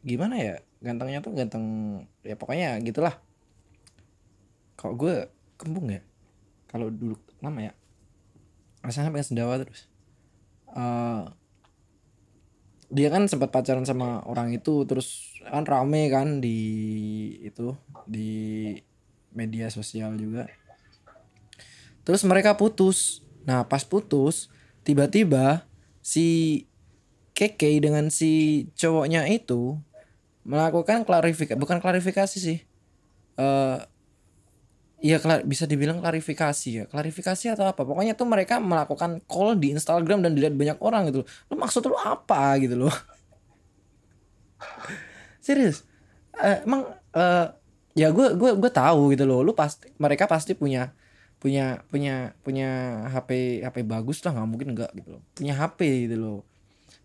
gimana 0.00 0.40
ya 0.40 0.54
gantengnya 0.80 1.20
tuh 1.20 1.36
ganteng 1.36 1.64
ya 2.24 2.40
pokoknya 2.40 2.80
gitulah 2.80 3.20
kalau 4.78 4.94
gue 4.94 5.26
kembung 5.58 5.90
ya 5.90 5.98
kalau 6.70 6.86
dulu 6.86 7.18
lama 7.42 7.66
ya 7.66 7.72
rasanya 8.86 9.10
pengen 9.10 9.26
sendawa 9.26 9.58
terus. 9.58 9.90
Eh 10.72 11.24
dia 12.88 13.12
kan 13.12 13.28
sempat 13.28 13.52
pacaran 13.52 13.84
sama 13.84 14.24
orang 14.24 14.48
itu 14.56 14.88
terus 14.88 15.36
kan 15.44 15.68
rame 15.68 16.08
kan 16.08 16.40
di 16.40 16.56
itu 17.44 17.76
di 18.08 18.72
media 19.34 19.68
sosial 19.68 20.16
juga. 20.16 20.48
Terus 22.06 22.24
mereka 22.24 22.56
putus. 22.56 23.20
Nah 23.44 23.66
pas 23.68 23.84
putus 23.84 24.48
tiba-tiba 24.86 25.68
si 26.00 26.64
Keke 27.36 27.70
dengan 27.78 28.08
si 28.08 28.66
cowoknya 28.74 29.28
itu 29.28 29.76
melakukan 30.48 31.04
klarifikasi 31.04 31.60
bukan 31.60 31.78
klarifikasi 31.78 32.40
sih 32.40 32.64
eh 33.36 33.78
Iya 34.98 35.22
bisa 35.46 35.62
dibilang 35.70 36.02
klarifikasi 36.02 36.70
ya. 36.74 36.84
Klarifikasi 36.90 37.54
atau 37.54 37.70
apa? 37.70 37.86
Pokoknya 37.86 38.18
tuh 38.18 38.26
mereka 38.26 38.58
melakukan 38.58 39.22
call 39.30 39.54
di 39.54 39.70
Instagram 39.70 40.26
dan 40.26 40.34
dilihat 40.34 40.58
banyak 40.58 40.78
orang 40.82 41.14
gitu 41.14 41.22
lu 41.22 41.54
maksud 41.54 41.86
lu 41.86 41.94
apa 41.94 42.58
gitu 42.58 42.74
loh? 42.74 42.90
Serius? 45.46 45.86
Eh, 46.34 46.66
emang 46.66 46.90
eh, 47.14 47.46
ya 47.94 48.10
gue 48.10 48.34
gue 48.34 48.50
gue 48.58 48.70
tahu 48.74 49.14
gitu 49.14 49.22
loh. 49.22 49.46
Lu 49.46 49.54
pasti 49.54 49.86
mereka 50.02 50.26
pasti 50.26 50.58
punya 50.58 50.90
punya 51.38 51.78
punya 51.86 52.34
punya 52.42 52.66
HP 53.14 53.62
HP 53.62 53.86
bagus 53.86 54.18
lah. 54.26 54.34
Nggak 54.34 54.48
mungkin 54.50 54.68
enggak 54.74 54.90
gitu 54.98 55.14
loh. 55.14 55.22
Punya 55.30 55.54
HP 55.54 56.10
gitu 56.10 56.16
loh. 56.18 56.38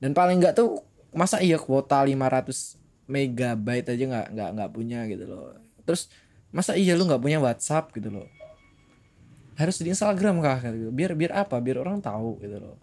Dan 0.01 0.17
paling 0.17 0.41
enggak 0.41 0.57
tuh 0.57 0.81
masa 1.13 1.45
iya 1.45 1.61
kuota 1.61 2.01
500 2.01 2.81
megabyte 3.05 3.93
aja 3.93 4.03
nggak 4.09 4.27
nggak 4.33 4.49
nggak 4.57 4.69
punya 4.73 5.05
gitu 5.05 5.29
loh. 5.29 5.53
Terus 5.85 6.09
masa 6.53 6.77
iya 6.77 6.93
lu 6.93 7.09
nggak 7.09 7.19
punya 7.19 7.41
WhatsApp 7.41 7.89
gitu 7.97 8.13
loh? 8.13 8.27
Harus 9.57 9.81
di 9.81 9.89
Instagram 9.89 10.39
kah? 10.39 10.61
Gitu. 10.61 10.89
biar 10.93 11.17
biar 11.17 11.33
apa? 11.45 11.57
Biar 11.57 11.81
orang 11.81 11.99
tahu 11.99 12.37
gitu 12.39 12.57
loh. 12.61 12.77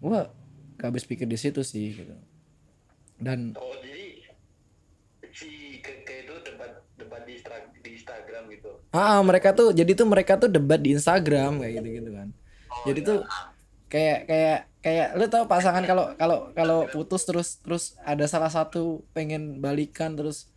Gua 0.00 0.32
gak 0.80 0.96
habis 0.96 1.04
pikir 1.04 1.28
di 1.28 1.36
situ 1.36 1.60
sih 1.60 1.92
gitu. 1.92 2.16
Dan 3.20 3.52
oh 3.60 3.76
jadi 3.84 4.24
si 5.28 5.78
keke 5.84 6.24
itu 6.24 6.34
debat 6.48 6.72
debat 6.96 7.22
di, 7.28 7.36
Instagram 7.92 8.48
gitu? 8.48 8.72
Ah 8.96 9.20
mereka 9.20 9.52
tuh 9.52 9.76
jadi 9.76 9.92
tuh 9.92 10.08
mereka 10.08 10.40
tuh 10.40 10.48
debat 10.48 10.80
di 10.80 10.96
Instagram 10.96 11.60
kayak 11.60 11.84
gitu 11.84 11.88
gitu 12.00 12.10
kan 12.16 12.28
jadi 12.86 13.00
tuh 13.04 13.18
kayak 13.90 14.18
kayak 14.28 14.58
kayak 14.80 15.08
lu 15.18 15.26
tau 15.28 15.44
pasangan 15.44 15.84
kalau 15.84 16.14
kalau 16.16 16.38
kalau 16.56 16.78
putus 16.88 17.26
terus 17.26 17.60
terus 17.60 17.98
ada 18.06 18.24
salah 18.24 18.48
satu 18.48 19.04
pengen 19.12 19.60
balikan 19.60 20.16
terus 20.16 20.48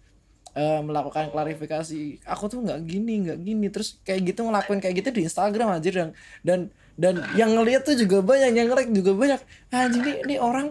eh, 0.54 0.82
melakukan 0.82 1.30
klarifikasi. 1.34 2.24
Aku 2.30 2.50
tuh 2.50 2.62
nggak 2.62 2.80
gini 2.86 3.28
nggak 3.28 3.40
gini. 3.42 3.68
Terus 3.74 3.98
kayak 4.06 4.34
gitu 4.34 4.46
ngelakuin 4.46 4.80
kayak 4.80 4.96
gitu 5.04 5.10
di 5.14 5.22
Instagram 5.26 5.78
aja 5.78 5.90
dan 5.90 6.10
dan 6.46 6.60
dan 6.94 7.14
yang 7.34 7.58
ngeliat 7.58 7.86
tuh 7.86 7.98
juga 7.98 8.22
banyak 8.22 8.54
yang 8.54 8.70
nge 8.70 8.94
juga 8.94 9.12
banyak. 9.18 9.40
Anjing 9.74 10.04
ini, 10.06 10.14
ini 10.30 10.36
orang 10.38 10.70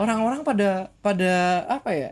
orang-orang 0.00 0.40
pada 0.42 0.88
pada 1.04 1.64
apa 1.68 1.90
ya 1.92 2.10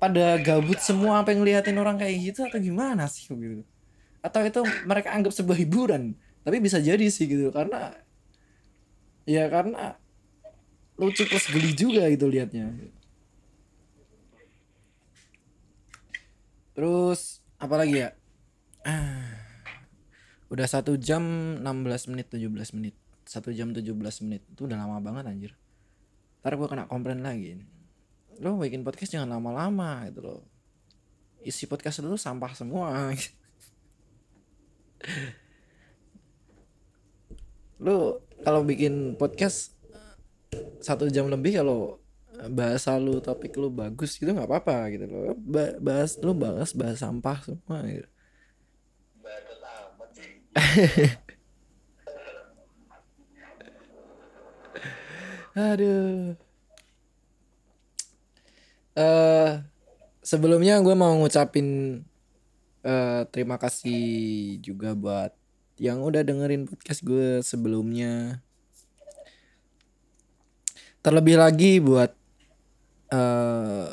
pada 0.00 0.40
gabut 0.42 0.80
semua 0.82 1.22
apa 1.22 1.30
ngeliatin 1.30 1.78
orang 1.78 2.00
kayak 2.00 2.32
gitu 2.32 2.40
atau 2.42 2.58
gimana 2.58 3.06
sih 3.06 3.30
gitu. 3.30 3.62
Atau 4.24 4.42
itu 4.42 4.60
mereka 4.88 5.14
anggap 5.14 5.30
sebuah 5.30 5.58
hiburan. 5.60 6.16
Tapi 6.42 6.58
bisa 6.58 6.82
jadi 6.82 7.06
sih 7.06 7.30
gitu. 7.30 7.54
Karena 7.54 7.94
ya 9.28 9.46
karena 9.46 9.94
lucu 10.98 11.22
plus 11.26 11.46
geli 11.48 11.72
juga 11.74 12.06
gitu 12.10 12.26
liatnya 12.28 12.70
terus 16.82 17.46
apa 17.62 17.78
lagi 17.78 18.02
ya? 18.02 18.10
Ah, 18.82 19.38
udah 20.50 20.66
satu 20.66 20.98
jam 20.98 21.22
16 21.62 22.10
menit 22.10 22.26
17 22.26 22.74
menit. 22.74 22.98
Satu 23.22 23.54
jam 23.54 23.70
17 23.70 23.94
menit. 24.26 24.42
Itu 24.50 24.66
udah 24.66 24.82
lama 24.82 24.98
banget 24.98 25.30
anjir. 25.30 25.54
Ntar 26.42 26.58
gue 26.58 26.66
kena 26.66 26.90
komplain 26.90 27.22
lagi. 27.22 27.62
Lo 28.42 28.58
bikin 28.58 28.82
podcast 28.82 29.14
jangan 29.14 29.38
lama-lama 29.38 30.10
gitu 30.10 30.26
loh. 30.26 30.42
Isi 31.46 31.70
podcast 31.70 32.02
lu 32.02 32.18
sampah 32.18 32.50
semua. 32.50 32.90
Lu 37.86 38.18
kalau 38.42 38.66
bikin 38.66 39.14
podcast 39.14 39.78
satu 40.82 41.06
jam 41.06 41.30
lebih 41.30 41.62
kalau 41.62 42.01
bahasa 42.50 42.98
lu 42.98 43.20
topik 43.22 43.54
lu 43.60 43.68
bagus 43.70 44.18
gitu 44.18 44.30
nggak 44.34 44.48
apa-apa 44.50 44.76
gitu 44.94 45.04
loh 45.06 45.36
Ba- 45.38 45.78
bahas 45.78 46.18
lu 46.18 46.32
bahas 46.34 46.70
bahas 46.74 46.98
sampah 46.98 47.38
semua 47.46 47.78
gitu. 47.86 48.08
Aduh. 55.56 56.36
Eh 58.96 59.50
sebelumnya 60.22 60.80
gue 60.84 60.94
mau 60.96 61.12
ngucapin 61.20 62.00
eh 62.82 63.22
terima 63.32 63.56
kasih 63.62 64.02
juga 64.64 64.92
buat 64.96 65.32
yang 65.80 66.02
udah 66.02 66.22
dengerin 66.26 66.68
podcast 66.68 67.00
gue 67.04 67.40
sebelumnya. 67.44 68.42
Terlebih 71.02 71.36
lagi 71.38 71.82
buat 71.82 72.14
eh 73.12 73.92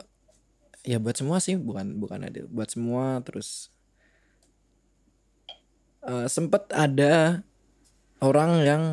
ya 0.88 0.98
buat 0.98 1.16
semua 1.20 1.44
sih 1.44 1.60
bukan 1.60 2.00
bukan 2.00 2.24
adil 2.24 2.48
buat 2.48 2.72
semua 2.72 3.20
terus 3.28 3.68
eh 6.08 6.28
sempet 6.32 6.72
ada 6.72 7.44
orang 8.24 8.52
yang 8.64 8.84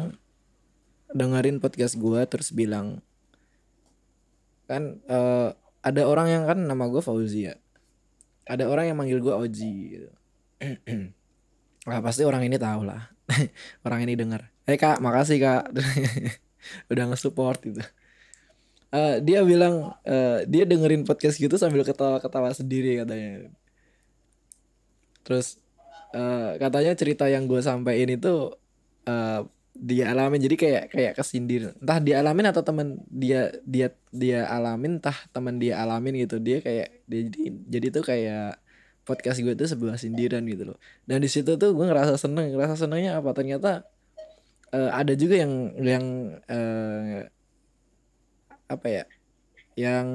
dengerin 1.14 1.62
podcast 1.62 1.94
gue 1.94 2.20
terus 2.26 2.50
bilang 2.50 2.98
kan 4.66 4.98
eh 5.06 5.54
ada 5.86 6.02
orang 6.02 6.26
yang 6.26 6.42
kan 6.50 6.58
nama 6.58 6.90
gue 6.90 6.98
Fauzi 6.98 7.46
ya. 7.46 7.54
Ada 8.50 8.66
orang 8.66 8.90
yang 8.90 8.98
manggil 8.98 9.22
gue 9.22 9.30
Oji 9.30 9.74
gitu. 9.94 10.10
Wah 11.86 12.02
pasti 12.06 12.26
orang 12.26 12.42
ini 12.42 12.58
tahu 12.58 12.82
lah. 12.82 13.14
Orang 13.86 14.06
ini 14.06 14.14
dengar 14.14 14.54
eh 14.66 14.78
kak 14.78 14.98
makasih 14.98 15.38
kak. 15.38 15.70
Udah 16.90 17.04
nge-support 17.10 17.62
gitu 17.62 17.82
Eh, 18.94 19.16
dia 19.22 19.42
bilang 19.42 19.98
eh, 20.06 20.46
dia 20.46 20.62
dengerin 20.62 21.02
podcast 21.02 21.36
gitu 21.42 21.58
sambil 21.58 21.82
ketawa-ketawa 21.82 22.54
sendiri 22.54 23.02
katanya. 23.02 23.50
Terus 25.26 25.58
eh, 26.14 26.50
katanya 26.62 26.92
cerita 26.94 27.26
yang 27.26 27.50
gue 27.50 27.58
sampaikan 27.58 28.14
itu 28.14 28.54
eh, 29.10 29.42
dia 29.76 30.04
alamin 30.14 30.40
jadi 30.40 30.56
kayak 30.56 30.84
kayak 30.94 31.12
kesindir. 31.18 31.74
Entah 31.82 31.98
dia 32.00 32.22
alamin 32.22 32.46
atau 32.48 32.62
teman 32.64 33.02
dia 33.10 33.52
dia 33.66 33.92
dia 34.14 34.48
alamin 34.48 35.02
entah 35.02 35.18
teman 35.34 35.58
dia 35.60 35.82
alamin 35.82 36.16
gitu. 36.24 36.38
Dia 36.40 36.62
kayak 36.64 36.88
dia 37.10 37.20
jadi 37.28 37.42
jadi 37.68 37.86
tuh 37.90 38.04
kayak 38.06 38.62
podcast 39.06 39.38
gue 39.44 39.54
tuh 39.54 39.68
sebuah 39.70 39.98
sindiran 40.00 40.42
gitu 40.46 40.74
loh. 40.74 40.78
Dan 41.04 41.20
di 41.22 41.28
situ 41.30 41.58
tuh 41.58 41.70
gue 41.76 41.84
ngerasa 41.86 42.16
seneng. 42.16 42.54
Ngerasa 42.54 42.86
senengnya 42.86 43.20
apa? 43.20 43.30
Ternyata 43.36 43.84
eh, 44.72 44.90
ada 44.90 45.12
juga 45.18 45.34
yang 45.42 45.52
yang 45.78 46.04
eh, 46.48 47.28
apa 48.66 48.86
ya 48.90 49.04
yang 49.76 50.08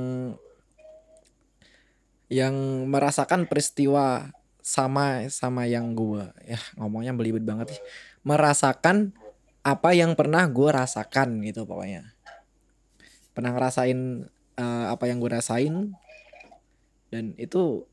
yang 2.31 2.55
merasakan 2.87 3.45
peristiwa 3.45 4.31
sama 4.63 5.27
sama 5.27 5.67
yang 5.67 5.91
gue 5.97 6.25
ya 6.47 6.57
ngomongnya 6.79 7.11
belibet 7.11 7.43
banget 7.43 7.75
sih. 7.75 7.81
Merasakan 8.23 9.11
apa 9.61 9.93
yang 9.93 10.15
pernah 10.15 10.47
gue 10.47 10.69
rasakan 10.69 11.43
gitu 11.43 11.67
pokoknya. 11.67 12.15
Pernah 13.35 13.51
ngerasain 13.51 14.31
eh, 14.57 14.85
apa 14.87 15.03
yang 15.11 15.19
gue 15.19 15.29
rasain. 15.29 15.91
Dan 17.11 17.35
itu 17.35 17.83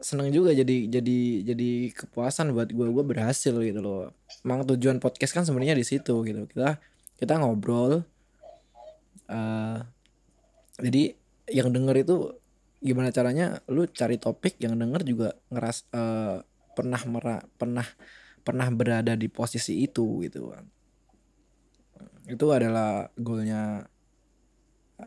seneng 0.00 0.30
juga 0.30 0.54
jadi 0.54 0.86
jadi 0.86 1.18
jadi 1.44 1.70
kepuasan 1.92 2.54
buat 2.54 2.70
gue 2.70 2.86
gue 2.88 3.04
berhasil 3.04 3.52
gitu 3.52 3.80
loh. 3.82 4.14
Emang 4.46 4.62
tujuan 4.64 5.02
podcast 5.02 5.34
kan 5.34 5.42
sebenarnya 5.42 5.74
di 5.74 5.82
situ 5.82 6.14
gitu. 6.22 6.46
Kita 6.46 6.78
kita 7.18 7.42
ngobrol 7.42 8.06
eh 9.26 9.78
jadi 10.80 11.14
yang 11.52 11.70
denger 11.70 11.96
itu 12.02 12.16
gimana 12.80 13.12
caranya? 13.12 13.60
Lu 13.68 13.84
cari 13.84 14.16
topik 14.16 14.56
yang 14.58 14.80
denger 14.80 15.04
juga 15.04 15.28
ngeras 15.52 15.84
eh, 15.92 16.40
pernah 16.72 17.02
mera, 17.04 17.38
pernah 17.60 17.84
pernah 18.40 18.68
berada 18.72 19.12
di 19.14 19.28
posisi 19.28 19.84
itu 19.84 20.24
gitu 20.24 20.50
kan. 20.50 20.64
Itu 22.24 22.48
adalah 22.56 23.12
goalnya 23.20 23.84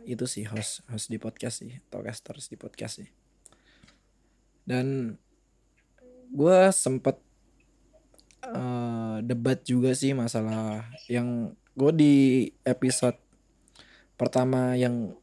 itu 0.09 0.25
sih 0.25 0.45
host 0.49 0.81
host 0.89 1.13
di 1.13 1.21
podcast 1.21 1.61
sih 1.65 1.73
atau 1.89 2.01
di 2.01 2.57
podcast 2.57 3.01
sih. 3.01 3.09
Dan 4.63 5.17
gue 6.29 6.59
sempet 6.69 7.17
eh, 8.45 9.17
debat 9.25 9.57
juga 9.65 9.97
sih 9.97 10.13
masalah 10.13 10.85
yang 11.09 11.57
gue 11.73 11.91
di 11.97 12.15
episode 12.69 13.17
pertama 14.13 14.77
yang 14.77 15.17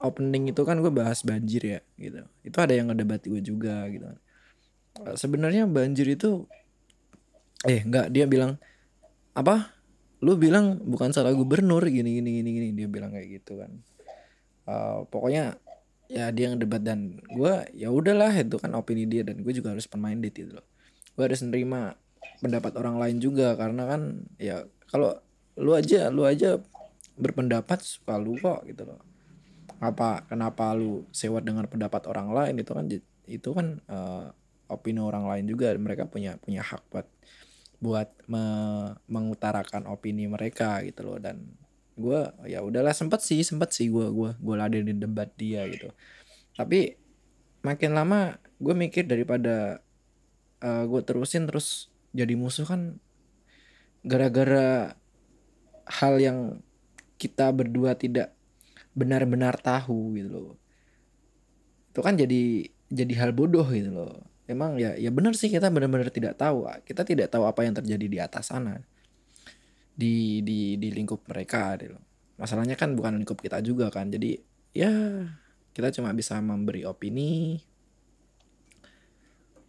opening 0.00 0.52
itu 0.52 0.60
kan 0.62 0.80
gue 0.80 0.92
bahas 0.92 1.24
banjir 1.24 1.62
ya 1.64 1.80
gitu. 1.96 2.20
Itu 2.44 2.56
ada 2.60 2.72
yang 2.76 2.92
ngedebat 2.92 3.24
gue 3.24 3.40
juga 3.40 3.88
gitu. 3.88 4.04
Eh, 5.04 5.16
sebenarnya 5.16 5.64
banjir 5.68 6.08
itu 6.08 6.44
eh 7.64 7.80
enggak 7.84 8.12
dia 8.12 8.28
bilang 8.28 8.60
apa? 9.32 9.72
Lu 10.20 10.36
bilang 10.36 10.80
bukan 10.84 11.12
salah 11.12 11.32
gubernur 11.32 11.84
gini 11.88 12.20
gini 12.20 12.40
gini 12.40 12.50
gini. 12.52 12.68
Dia 12.76 12.88
bilang 12.88 13.12
kayak 13.12 13.28
gitu 13.40 13.60
kan. 13.60 13.70
Eh, 14.68 14.98
pokoknya 15.08 15.56
ya 16.06 16.30
dia 16.30 16.52
yang 16.52 16.60
debat 16.60 16.78
dan 16.84 17.18
gue 17.18 17.52
ya 17.74 17.90
udahlah 17.90 18.30
itu 18.30 18.62
kan 18.62 18.70
opini 18.78 19.10
dia 19.10 19.26
dan 19.26 19.42
gue 19.42 19.52
juga 19.52 19.74
harus 19.74 19.88
pemain 19.88 20.14
minded 20.14 20.34
gitu 20.36 20.52
loh. 20.60 20.66
Gue 21.16 21.24
harus 21.32 21.40
nerima 21.40 21.96
pendapat 22.44 22.76
orang 22.76 23.00
lain 23.00 23.16
juga 23.16 23.56
karena 23.56 23.88
kan 23.88 24.28
ya 24.36 24.68
kalau 24.92 25.16
lu 25.56 25.72
aja 25.72 26.12
lu 26.12 26.28
aja 26.28 26.60
berpendapat 27.16 27.80
suka 27.80 28.20
lu 28.20 28.36
kok 28.36 28.68
gitu 28.68 28.84
loh 28.84 29.00
apa 29.82 30.24
kenapa 30.26 30.72
lu 30.76 31.04
sewot 31.12 31.44
dengan 31.44 31.66
pendapat 31.68 32.06
orang 32.08 32.32
lain? 32.32 32.54
Itu 32.60 32.72
kan 32.76 32.86
itu 33.26 33.48
kan 33.52 33.80
eh, 33.86 34.26
opini 34.70 35.00
orang 35.02 35.26
lain 35.26 35.44
juga. 35.50 35.72
Mereka 35.76 36.08
punya 36.08 36.36
punya 36.40 36.62
hak 36.62 36.86
buat 36.92 37.06
buat 37.76 38.08
me- 38.30 38.96
mengutarakan 39.08 39.88
opini 39.88 40.24
mereka 40.28 40.80
gitu 40.84 41.04
loh. 41.04 41.18
Dan 41.20 41.56
gue 41.96 42.20
ya 42.44 42.60
udahlah 42.60 42.92
sempet 42.92 43.24
sih 43.24 43.40
sempet 43.40 43.72
sih 43.72 43.88
gue 43.88 44.12
gua 44.12 44.36
gue 44.36 44.54
ladenin 44.56 45.00
debat 45.00 45.28
dia 45.34 45.64
gitu. 45.68 45.88
Tapi 46.56 46.96
makin 47.64 47.96
lama 47.96 48.36
gue 48.60 48.74
mikir 48.76 49.04
daripada 49.04 49.80
gue 50.66 51.00
terusin 51.04 51.46
terus 51.46 51.92
jadi 52.16 52.32
musuh 52.32 52.64
kan 52.64 52.96
gara-gara 54.06 54.96
hal 55.86 56.14
yang 56.18 56.38
kita 57.18 57.50
berdua 57.50 57.98
tidak 57.98 58.35
benar-benar 58.96 59.60
tahu 59.60 60.16
gitu 60.16 60.32
loh. 60.32 60.56
Itu 61.92 62.00
kan 62.00 62.16
jadi 62.16 62.64
jadi 62.88 63.12
hal 63.20 63.36
bodoh 63.36 63.68
gitu 63.68 63.92
loh. 63.92 64.24
Emang 64.48 64.80
ya 64.80 64.96
ya 64.96 65.12
benar 65.12 65.36
sih 65.36 65.52
kita 65.52 65.68
benar-benar 65.68 66.08
tidak 66.08 66.40
tahu. 66.40 66.64
Kita 66.82 67.04
tidak 67.04 67.28
tahu 67.28 67.44
apa 67.44 67.60
yang 67.68 67.76
terjadi 67.76 68.06
di 68.08 68.18
atas 68.18 68.48
sana. 68.48 68.80
Di 69.92 70.40
di 70.40 70.80
di 70.80 70.88
lingkup 70.88 71.28
mereka 71.28 71.76
gitu 71.76 71.94
loh. 71.94 72.04
masalahnya 72.36 72.76
kan 72.76 72.92
bukan 72.92 73.16
lingkup 73.20 73.40
kita 73.40 73.60
juga 73.60 73.92
kan. 73.92 74.08
Jadi 74.12 74.40
ya 74.72 74.92
kita 75.76 75.92
cuma 75.92 76.16
bisa 76.16 76.40
memberi 76.40 76.88
opini. 76.88 77.60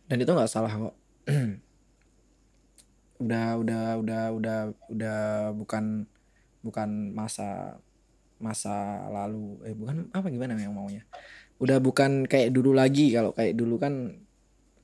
Dan 0.08 0.24
itu 0.24 0.32
nggak 0.32 0.52
salah 0.52 0.72
kok. 0.72 0.96
Udah 3.18 3.58
udah 3.58 3.98
udah 3.98 4.24
udah 4.30 4.60
udah 4.94 5.20
bukan 5.58 6.06
bukan 6.62 6.90
masa 7.18 7.82
masa 8.38 9.06
lalu. 9.10 9.62
Eh 9.66 9.74
bukan 9.74 10.10
apa 10.14 10.28
gimana 10.30 10.58
yang 10.58 10.74
maunya? 10.74 11.04
Udah 11.58 11.82
bukan 11.82 12.30
kayak 12.30 12.54
dulu 12.54 12.74
lagi 12.74 13.14
kalau 13.14 13.34
kayak 13.34 13.58
dulu 13.58 13.82
kan 13.82 14.18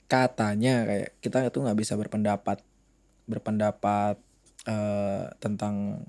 katanya 0.09 0.85
kayak 0.85 1.09
kita 1.23 1.49
itu 1.49 1.59
nggak 1.61 1.79
bisa 1.79 1.93
berpendapat 1.97 2.61
berpendapat 3.25 4.19
eh, 4.67 5.25
tentang 5.39 6.05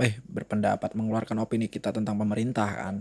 eh 0.00 0.16
berpendapat 0.24 0.96
mengeluarkan 0.96 1.44
opini 1.44 1.68
kita 1.68 1.94
tentang 1.94 2.16
pemerintah 2.18 2.68
kan. 2.68 2.96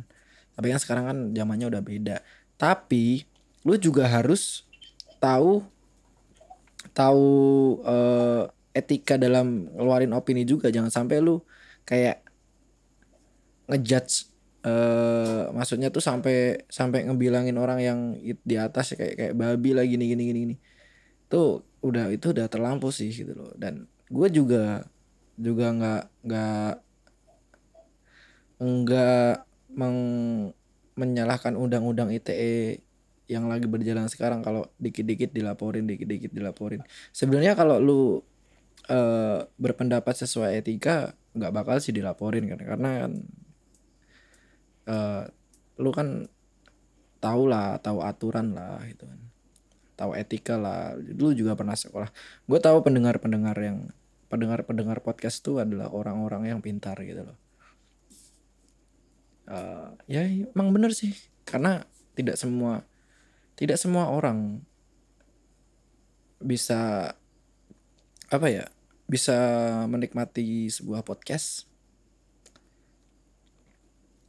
Tapi 0.53 0.65
kan 0.75 0.79
sekarang 0.81 1.05
kan 1.07 1.17
zamannya 1.33 1.67
udah 1.71 1.81
beda. 1.83 2.17
Tapi 2.59 3.23
lu 3.63 3.75
juga 3.79 4.07
harus 4.07 4.67
tahu 5.19 5.63
tahu 6.93 7.27
eh, 7.83 8.43
etika 8.75 9.17
dalam 9.17 9.67
ngeluarin 9.73 10.13
opini 10.15 10.43
juga. 10.45 10.69
Jangan 10.69 10.91
sampai 10.91 11.19
lu 11.23 11.41
kayak 11.87 12.28
ngejudge 13.69 14.13
eh 14.67 15.41
maksudnya 15.57 15.87
tuh 15.95 16.03
sampai 16.09 16.33
sampai 16.67 16.99
ngebilangin 17.07 17.55
orang 17.63 17.79
yang 17.79 17.99
di 18.49 18.55
atas 18.59 18.91
ya, 18.91 18.95
kayak 18.99 19.13
kayak 19.19 19.33
babi 19.39 19.69
lah 19.77 19.85
gini 19.87 20.03
gini 20.11 20.23
gini 20.29 20.39
gini. 20.45 20.55
Tuh 21.31 21.45
udah 21.87 22.03
itu 22.15 22.25
udah 22.35 22.47
terlampau 22.53 22.91
sih 22.99 23.09
gitu 23.19 23.33
loh. 23.39 23.51
Dan 23.63 23.73
gue 24.15 24.27
juga 24.37 24.57
juga 25.39 25.65
nggak 25.77 26.01
nggak 26.27 26.69
nggak 28.59 29.29
meng- 29.79 30.51
menyalahkan 30.99 31.55
undang-undang 31.55 32.09
ITE 32.11 32.83
yang 33.29 33.45
lagi 33.51 33.69
berjalan 33.69 34.09
sekarang 34.09 34.41
kalau 34.41 34.65
dikit-dikit 34.81 35.29
dilaporin 35.31 35.85
dikit-dikit 35.87 36.31
dilaporin. 36.33 36.81
Sebenarnya 37.13 37.53
kalau 37.59 37.77
lu 37.79 37.93
eh, 38.89 39.39
berpendapat 39.63 40.15
sesuai 40.25 40.59
etika 40.61 41.13
nggak 41.37 41.51
bakal 41.57 41.77
sih 41.83 41.93
dilaporin 41.95 42.45
kan 42.51 42.59
karena 42.61 42.89
kan 43.07 43.11
eh, 44.89 45.23
lu 45.79 45.91
kan 45.93 46.25
tahu 47.21 47.51
lah 47.51 47.77
tahu 47.79 48.01
aturan 48.01 48.57
lah 48.57 48.81
gitu 48.89 49.05
kan. 49.05 49.21
Tahu 49.99 50.11
etika 50.15 50.55
lah. 50.55 50.95
Lu 50.97 51.35
juga 51.35 51.53
pernah 51.53 51.75
sekolah. 51.75 52.09
Gue 52.47 52.59
tahu 52.59 52.81
pendengar 52.81 53.19
pendengar 53.21 53.55
yang 53.59 53.91
pendengar 54.31 54.63
pendengar 54.63 55.01
podcast 55.03 55.41
itu 55.43 55.59
adalah 55.59 55.91
orang-orang 55.91 56.49
yang 56.49 56.59
pintar 56.63 56.97
gitu 57.03 57.27
loh. 57.27 57.37
Eh, 59.49 59.89
ya 60.09 60.21
emang 60.25 60.71
bener 60.73 60.95
sih. 60.95 61.13
Karena 61.43 61.83
tidak 62.15 62.39
semua 62.39 62.83
tidak 63.59 63.75
semua 63.75 64.07
orang 64.07 64.63
bisa 66.39 67.11
apa 68.31 68.47
ya 68.47 68.71
bisa 69.09 69.35
menikmati 69.89 70.71
sebuah 70.71 71.03
podcast. 71.03 71.67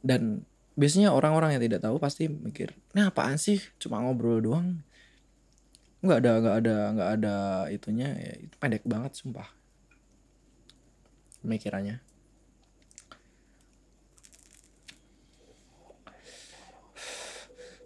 Dan 0.01 0.49
biasanya 0.79 1.11
orang-orang 1.11 1.55
yang 1.57 1.63
tidak 1.63 1.83
tahu 1.83 1.99
pasti 1.99 2.31
mikir 2.31 2.71
ini 2.95 3.03
apaan 3.03 3.35
sih? 3.35 3.59
Cuma 3.77 3.99
ngobrol 3.99 4.39
doang. 4.39 4.81
Nggak 6.01 6.19
ada 6.23 6.31
nggak 6.41 6.55
ada 6.65 6.75
nggak 6.97 7.09
ada 7.21 7.35
itunya 7.69 8.09
ya 8.17 8.33
itu 8.41 8.55
pendek 8.57 8.83
banget 8.87 9.13
sumpah. 9.13 9.47
Pemikirannya. 11.41 12.01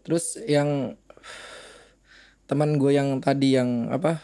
Terus 0.06 0.38
yang 0.46 0.94
teman 2.46 2.78
gue 2.78 2.94
yang 2.94 3.18
tadi 3.26 3.58
yang 3.58 3.90
apa 3.90 4.22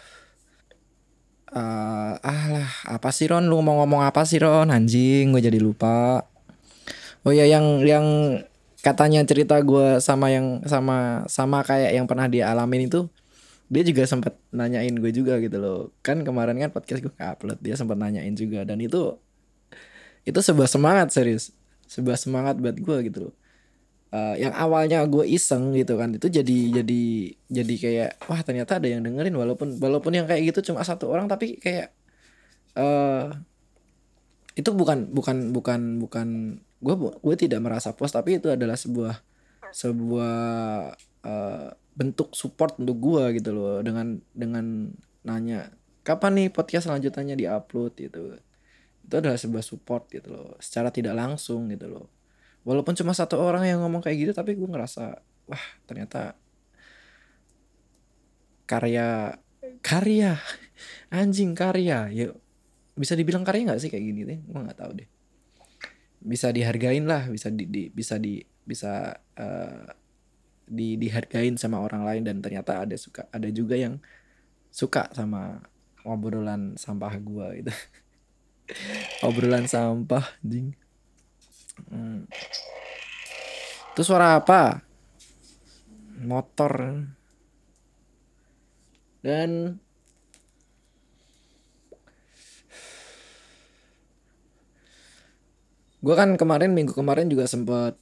eh 1.52 2.14
ah 2.22 2.44
lah 2.54 2.70
apa 2.86 3.10
sih 3.10 3.26
Ron? 3.28 3.50
Lu 3.50 3.60
mau 3.66 3.82
ngomong 3.82 4.06
apa 4.06 4.24
sih 4.24 4.38
Ron? 4.38 4.70
Anjing 4.70 5.34
gue 5.34 5.42
jadi 5.42 5.58
lupa. 5.58 6.22
Oh 7.26 7.34
ya 7.34 7.50
yang 7.50 7.82
yang 7.82 8.06
katanya 8.82 9.22
cerita 9.26 9.58
gue 9.62 10.02
sama 10.02 10.34
yang 10.34 10.66
sama 10.66 11.26
sama 11.30 11.62
kayak 11.62 11.94
yang 11.96 12.06
pernah 12.10 12.26
dia 12.26 12.50
alamin 12.50 12.90
itu 12.90 13.08
dia 13.72 13.88
juga 13.88 14.04
sempat 14.04 14.36
nanyain 14.52 14.92
gue 14.92 15.12
juga 15.16 15.40
gitu 15.40 15.58
loh. 15.62 15.80
Kan 16.04 16.28
kemarin 16.28 16.60
kan 16.60 16.70
podcast 16.76 17.00
gue 17.06 17.14
upload 17.16 17.60
dia 17.64 17.80
sempat 17.80 17.96
nanyain 17.96 18.36
juga. 18.36 18.68
Dan 18.68 18.84
itu 18.84 19.16
itu 20.28 20.40
sebuah 20.44 20.68
semangat 20.68 21.14
serius. 21.16 21.56
Sebuah 21.88 22.20
semangat 22.20 22.60
buat 22.60 22.76
gue 22.76 22.98
gitu 23.08 23.20
loh. 23.32 23.36
Eh, 24.12 24.44
yang 24.44 24.52
awalnya 24.52 25.08
gue 25.08 25.24
iseng 25.24 25.72
gitu 25.72 25.96
kan 25.96 26.12
itu 26.12 26.28
jadi 26.28 26.84
jadi 26.84 27.02
jadi 27.48 27.74
kayak 27.80 28.10
wah 28.28 28.44
ternyata 28.44 28.76
ada 28.76 28.92
yang 28.92 29.08
dengerin 29.08 29.32
walaupun 29.32 29.80
walaupun 29.80 30.12
yang 30.12 30.28
kayak 30.28 30.52
gitu 30.52 30.68
cuma 30.68 30.84
satu 30.84 31.08
orang 31.08 31.32
tapi 31.32 31.56
kayak 31.64 31.96
eh 32.76 33.24
itu 34.60 34.68
bukan 34.76 35.16
bukan 35.16 35.56
bukan 35.56 36.04
bukan 36.04 36.28
gue 36.82 36.96
gue 36.98 37.36
tidak 37.38 37.62
merasa 37.62 37.94
puas 37.94 38.10
tapi 38.10 38.42
itu 38.42 38.50
adalah 38.50 38.74
sebuah 38.74 39.22
sebuah 39.72 40.38
eh, 41.24 41.70
bentuk 41.96 42.34
support 42.34 42.82
untuk 42.82 42.98
gue 43.00 43.40
gitu 43.40 43.54
loh. 43.54 43.80
Dengan 43.86 44.20
dengan 44.34 44.90
nanya 45.22 45.70
kapan 46.02 46.42
nih 46.42 46.48
podcast 46.50 46.90
selanjutnya 46.90 47.38
diupload? 47.38 47.94
gitu. 48.02 48.36
Itu 49.06 49.14
adalah 49.14 49.38
sebuah 49.38 49.64
support 49.64 50.10
gitu 50.10 50.34
loh. 50.34 50.58
Secara 50.58 50.90
tidak 50.90 51.14
langsung 51.14 51.70
gitu 51.70 51.88
loh. 51.88 52.06
Walaupun 52.66 52.94
cuma 52.94 53.14
satu 53.14 53.42
orang 53.42 53.66
yang 53.66 53.82
ngomong 53.82 54.02
kayak 54.06 54.30
gitu 54.30 54.32
tapi 54.34 54.54
gue 54.58 54.70
ngerasa 54.70 55.22
wah 55.50 55.66
ternyata 55.86 56.38
karya 58.66 59.38
karya 59.86 60.42
anjing 61.14 61.54
karya. 61.54 62.10
Ya 62.10 62.28
bisa 62.98 63.14
dibilang 63.14 63.46
karya 63.46 63.70
nggak 63.70 63.82
sih 63.82 63.90
kayak 63.94 64.04
gini? 64.04 64.22
Deh 64.26 64.40
gue 64.42 64.60
nggak 64.62 64.80
tahu 64.82 64.94
deh 64.98 65.21
bisa 66.22 66.54
dihargain 66.54 67.06
lah 67.10 67.26
bisa 67.28 67.50
di, 67.50 67.66
di- 67.66 67.92
bisa 67.92 68.16
di 68.22 68.42
bisa 68.64 69.12
eh, 69.36 69.86
di 70.72 70.96
dihargain 70.96 71.58
sama 71.60 71.82
orang 71.84 72.06
lain 72.08 72.24
dan 72.24 72.38
ternyata 72.40 72.86
ada 72.86 72.96
suka 72.96 73.28
ada 73.34 73.50
juga 73.52 73.76
yang 73.76 74.00
suka 74.72 75.10
sama 75.12 75.60
obrolan 76.08 76.78
sampah 76.80 77.14
gua 77.20 77.52
gitu 77.58 77.74
obrolan 79.28 79.66
sampah 79.68 80.26
ding 80.40 80.78
Hmm. 81.90 82.28
Itu 83.96 84.02
suara 84.06 84.38
apa? 84.38 84.84
Motor. 86.22 87.04
Dan 89.22 89.82
gue 96.02 96.16
kan 96.18 96.34
kemarin 96.34 96.74
minggu 96.74 96.98
kemarin 96.98 97.30
juga 97.30 97.46
sempet 97.46 97.94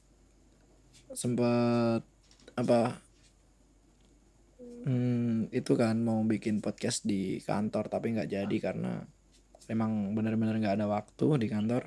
sempet 1.11 2.01
apa 2.55 2.95
hmm, 4.87 5.51
itu 5.51 5.73
kan 5.75 5.99
mau 5.99 6.23
bikin 6.23 6.63
podcast 6.63 7.03
di 7.03 7.43
kantor 7.43 7.91
tapi 7.91 8.15
nggak 8.15 8.29
jadi 8.31 8.57
karena 8.59 9.03
memang 9.69 10.17
benar-benar 10.17 10.57
nggak 10.57 10.75
ada 10.81 10.87
waktu 10.89 11.25
di 11.37 11.47
kantor. 11.47 11.83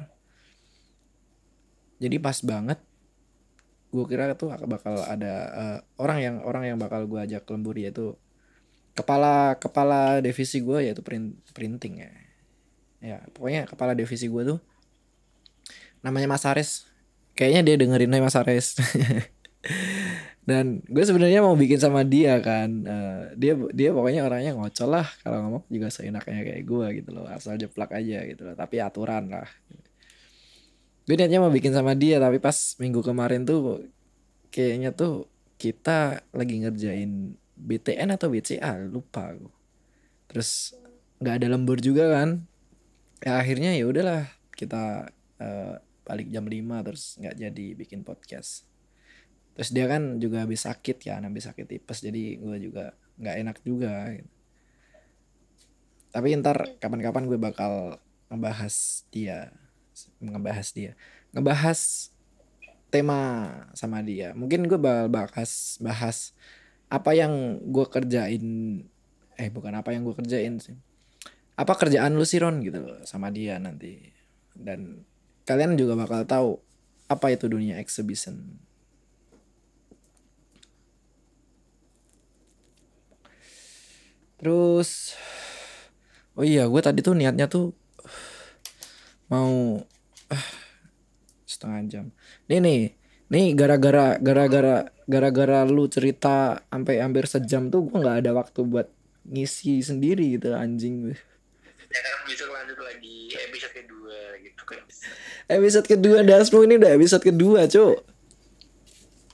Jadi 1.98 2.16
pas 2.22 2.38
banget 2.46 2.78
gue 3.92 4.04
kira 4.08 4.32
tuh 4.32 4.48
bakal 4.64 5.04
ada 5.04 5.34
eh, 5.52 5.78
orang 6.00 6.18
yang 6.22 6.36
orang 6.48 6.64
yang 6.64 6.78
bakal 6.80 7.04
gue 7.04 7.20
ajak 7.20 7.44
lembur 7.52 7.76
yaitu 7.76 8.16
kepala 8.96 9.60
kepala 9.60 10.24
divisi 10.24 10.64
gue 10.64 10.88
yaitu 10.88 11.02
print, 11.04 11.36
printing 11.52 12.00
ya. 12.00 12.10
Ya 13.02 13.18
pokoknya 13.34 13.66
kepala 13.66 13.92
divisi 13.98 14.30
gue 14.30 14.42
tuh 14.46 14.58
namanya 16.02 16.28
Mas 16.28 16.44
Ares 16.44 16.86
kayaknya 17.32 17.62
dia 17.72 17.76
dengerin 17.80 18.12
Mas 18.20 18.36
Ares 18.36 18.76
dan 20.48 20.82
gue 20.90 21.04
sebenarnya 21.06 21.38
mau 21.38 21.54
bikin 21.54 21.78
sama 21.78 22.02
dia 22.02 22.42
kan. 22.42 22.82
Eh, 22.82 23.22
dia 23.38 23.54
dia 23.70 23.94
pokoknya 23.94 24.26
orangnya 24.26 24.58
ngocol 24.58 24.90
lah. 24.90 25.06
Kalau 25.22 25.38
ngomong 25.46 25.62
juga 25.70 25.86
seenaknya 25.86 26.42
kayak 26.42 26.62
gue 26.66 26.86
gitu 26.98 27.10
loh. 27.14 27.30
Asal 27.30 27.62
jeplak 27.62 27.94
aja 27.94 28.26
gitu 28.26 28.42
loh. 28.42 28.58
Tapi 28.58 28.82
aturan 28.82 29.30
lah. 29.30 29.46
Gue 31.06 31.14
niatnya 31.14 31.38
mau 31.38 31.52
bikin 31.54 31.70
sama 31.70 31.94
dia. 31.94 32.18
Tapi 32.18 32.42
pas 32.42 32.74
minggu 32.82 33.06
kemarin 33.06 33.46
tuh 33.46 33.86
kayaknya 34.50 34.90
tuh 34.90 35.30
kita 35.62 36.26
lagi 36.34 36.58
ngerjain 36.66 37.38
BTN 37.54 38.18
atau 38.18 38.26
BCA 38.26 38.82
lupa 38.90 39.30
gue 39.38 39.54
terus 40.26 40.72
nggak 41.22 41.38
ada 41.38 41.46
lembur 41.54 41.78
juga 41.78 42.08
kan. 42.08 42.48
Ya 43.22 43.38
akhirnya 43.38 43.78
ya 43.78 43.86
udahlah 43.86 44.26
kita 44.56 45.12
eh, 45.38 45.76
balik 46.02 46.28
jam 46.30 46.44
5 46.46 46.86
terus 46.86 47.04
nggak 47.18 47.36
jadi 47.38 47.66
bikin 47.78 48.00
podcast. 48.02 48.66
Terus 49.52 49.70
dia 49.70 49.86
kan 49.86 50.16
juga 50.16 50.48
habis 50.48 50.64
sakit 50.64 50.98
ya 51.04 51.20
habis 51.20 51.44
sakit 51.44 51.66
tipes 51.68 52.00
jadi 52.00 52.40
gue 52.40 52.56
juga 52.58 52.96
nggak 53.20 53.36
enak 53.46 53.56
juga. 53.62 53.94
Gitu. 54.12 54.30
tapi 56.12 56.36
ntar 56.36 56.76
kapan-kapan 56.76 57.24
gue 57.24 57.40
bakal 57.40 57.96
ngebahas 58.28 59.08
dia 59.08 59.48
ngebahas 60.20 60.68
dia 60.76 60.92
ngebahas 61.32 62.12
tema 62.92 63.20
sama 63.72 64.04
dia. 64.04 64.36
Mungkin 64.36 64.68
gue 64.68 64.76
bakal 64.76 65.08
bahas 65.08 65.80
bahas 65.80 66.36
apa 66.92 67.16
yang 67.16 67.64
gue 67.72 67.88
kerjain 67.88 68.44
eh 69.40 69.48
bukan 69.48 69.72
apa 69.72 69.96
yang 69.96 70.04
gue 70.04 70.12
kerjain 70.12 70.60
sih. 70.60 70.76
Apa 71.56 71.72
kerjaan 71.80 72.12
lu 72.12 72.28
sih 72.28 72.38
Ron? 72.38 72.60
Gitu 72.60 72.84
loh 72.84 73.00
sama 73.08 73.32
dia 73.32 73.56
nanti. 73.56 74.12
Dan 74.52 75.08
kalian 75.52 75.76
juga 75.76 75.92
bakal 75.92 76.24
tahu 76.24 76.56
apa 77.12 77.28
itu 77.28 77.44
dunia 77.44 77.76
exhibition. 77.76 78.56
Terus 84.40 85.12
oh 86.32 86.40
iya 86.40 86.64
gue 86.64 86.80
tadi 86.80 87.04
tuh 87.04 87.12
niatnya 87.12 87.52
tuh 87.52 87.76
mau 89.28 89.76
ah, 90.32 90.46
setengah 91.44 91.80
jam. 91.92 92.06
Nih 92.48 92.64
nih 92.64 92.80
nih 93.28 93.46
gara-gara 93.52 94.16
gara-gara 94.16 94.88
gara-gara 95.04 95.60
lu 95.68 95.84
cerita 95.92 96.64
sampai 96.72 97.04
hampir 97.04 97.28
sejam 97.28 97.68
tuh 97.68 97.84
gue 97.84 98.00
nggak 98.00 98.24
ada 98.24 98.32
waktu 98.32 98.64
buat 98.64 98.88
ngisi 99.28 99.84
sendiri 99.84 100.40
gitu 100.40 100.56
anjing. 100.56 101.12
Ya 101.92 102.00
kan 102.00 102.14
besok 102.24 102.48
lanjut 102.56 102.80
lagi 102.80 103.28
episode 103.36 103.76
kedua 103.76 104.40
gitu 104.40 104.62
kan 104.64 104.80
episode 105.48 105.86
kedua 105.86 106.22
Dasmo 106.22 106.62
ini 106.62 106.78
udah 106.78 106.90
episode 106.94 107.24
kedua 107.24 107.66
cuk. 107.66 108.02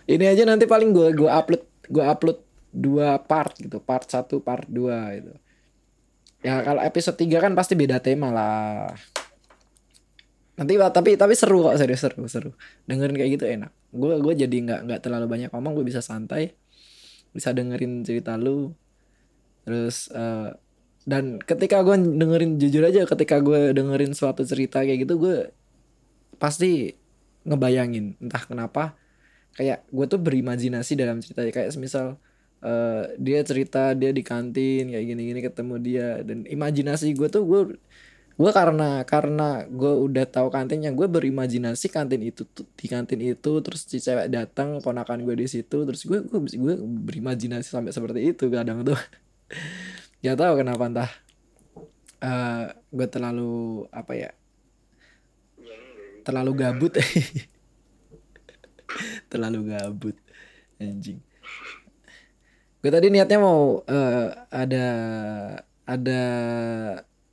Ini 0.09 0.25
aja 0.25 0.49
nanti 0.49 0.65
paling 0.65 0.97
gue 0.97 1.13
gua 1.13 1.45
upload 1.45 1.63
gue 1.89 2.05
upload 2.05 2.39
dua 2.73 3.21
part 3.21 3.57
gitu 3.61 3.81
part 3.81 4.09
satu 4.09 4.41
part 4.41 4.65
dua 4.69 5.13
gitu. 5.17 5.33
Ya 6.39 6.63
kalau 6.63 6.79
episode 6.87 7.19
3 7.19 7.43
kan 7.43 7.53
pasti 7.59 7.75
beda 7.75 7.99
tema 7.99 8.31
lah. 8.31 8.95
Nanti 10.55 10.75
tapi 10.79 11.19
tapi 11.19 11.35
seru 11.35 11.67
kok 11.67 11.75
serius 11.79 12.03
seru 12.03 12.23
seru. 12.31 12.51
Dengerin 12.87 13.19
kayak 13.19 13.31
gitu 13.39 13.45
enak. 13.47 13.75
Gue 13.91 14.23
gue 14.23 14.35
jadi 14.47 14.57
nggak 14.57 14.81
nggak 14.87 15.01
terlalu 15.03 15.27
banyak 15.27 15.51
ngomong 15.51 15.75
gue 15.75 15.87
bisa 15.87 15.99
santai. 15.99 16.55
Bisa 17.35 17.51
dengerin 17.51 18.07
cerita 18.07 18.39
lu. 18.39 18.71
Terus 19.67 20.15
eh, 20.15 20.55
dan 21.09 21.43
ketika 21.43 21.83
gue 21.83 21.97
dengerin 21.97 22.61
jujur 22.63 22.85
aja 22.87 23.03
ketika 23.09 23.43
gue 23.43 23.75
dengerin 23.75 24.13
suatu 24.15 24.45
cerita 24.45 24.85
kayak 24.85 25.09
gitu 25.09 25.19
gue 25.19 25.37
pasti 26.39 26.95
ngebayangin 27.47 28.19
entah 28.23 28.43
kenapa. 28.47 28.95
Kayak 29.57 29.83
gue 29.91 30.07
tuh 30.07 30.21
berimajinasi 30.23 30.93
dalam 30.95 31.19
cerita. 31.23 31.43
Kayak 31.47 31.75
semisal 31.75 32.17
eh, 32.63 33.15
dia 33.19 33.41
cerita 33.43 33.93
dia 33.95 34.11
di 34.15 34.23
kantin 34.23 34.91
kayak 34.95 35.05
gini-gini 35.05 35.41
ketemu 35.43 35.75
dia. 35.83 36.09
Dan 36.23 36.47
imajinasi 36.47 37.15
gue 37.19 37.29
tuh 37.31 37.45
gue 37.47 37.61
gue 38.39 38.51
karena 38.55 39.03
karena 39.03 39.67
gue 39.67 39.93
udah 40.07 40.23
tahu 40.31 40.47
kantinnya 40.55 40.95
gue 40.95 41.11
berimajinasi 41.11 41.91
kantin 41.91 42.23
itu 42.23 42.47
di 42.79 42.87
kantin 42.87 43.19
itu 43.19 43.53
terus 43.67 43.83
si 43.83 43.99
cewek 43.99 44.31
datang 44.31 44.79
ponakan 44.79 45.27
gue 45.27 45.35
di 45.35 45.51
situ 45.51 45.83
terus 45.83 46.07
gue 46.07 46.23
gue 46.23 46.39
gue 46.39 46.75
berimajinasi 46.79 47.67
sampai 47.67 47.91
seperti 47.91 48.31
itu 48.31 48.47
kadang 48.47 48.87
tuh. 48.87 48.95
Gak 50.23 50.39
tahu 50.39 50.53
kenapa 50.63 50.85
entah 50.87 51.11
eh 52.23 52.65
gue 52.95 53.07
terlalu 53.11 53.87
apa 53.91 54.13
ya. 54.15 54.31
Terlalu 56.29 56.53
gabut. 56.61 56.93
Terlalu 59.33 59.73
gabut 59.73 60.17
anjing. 60.77 61.25
Gue 62.85 62.91
tadi 62.93 63.09
niatnya 63.09 63.41
mau 63.41 63.81
eh, 63.89 64.29
ada 64.53 64.87
ada 65.89 66.23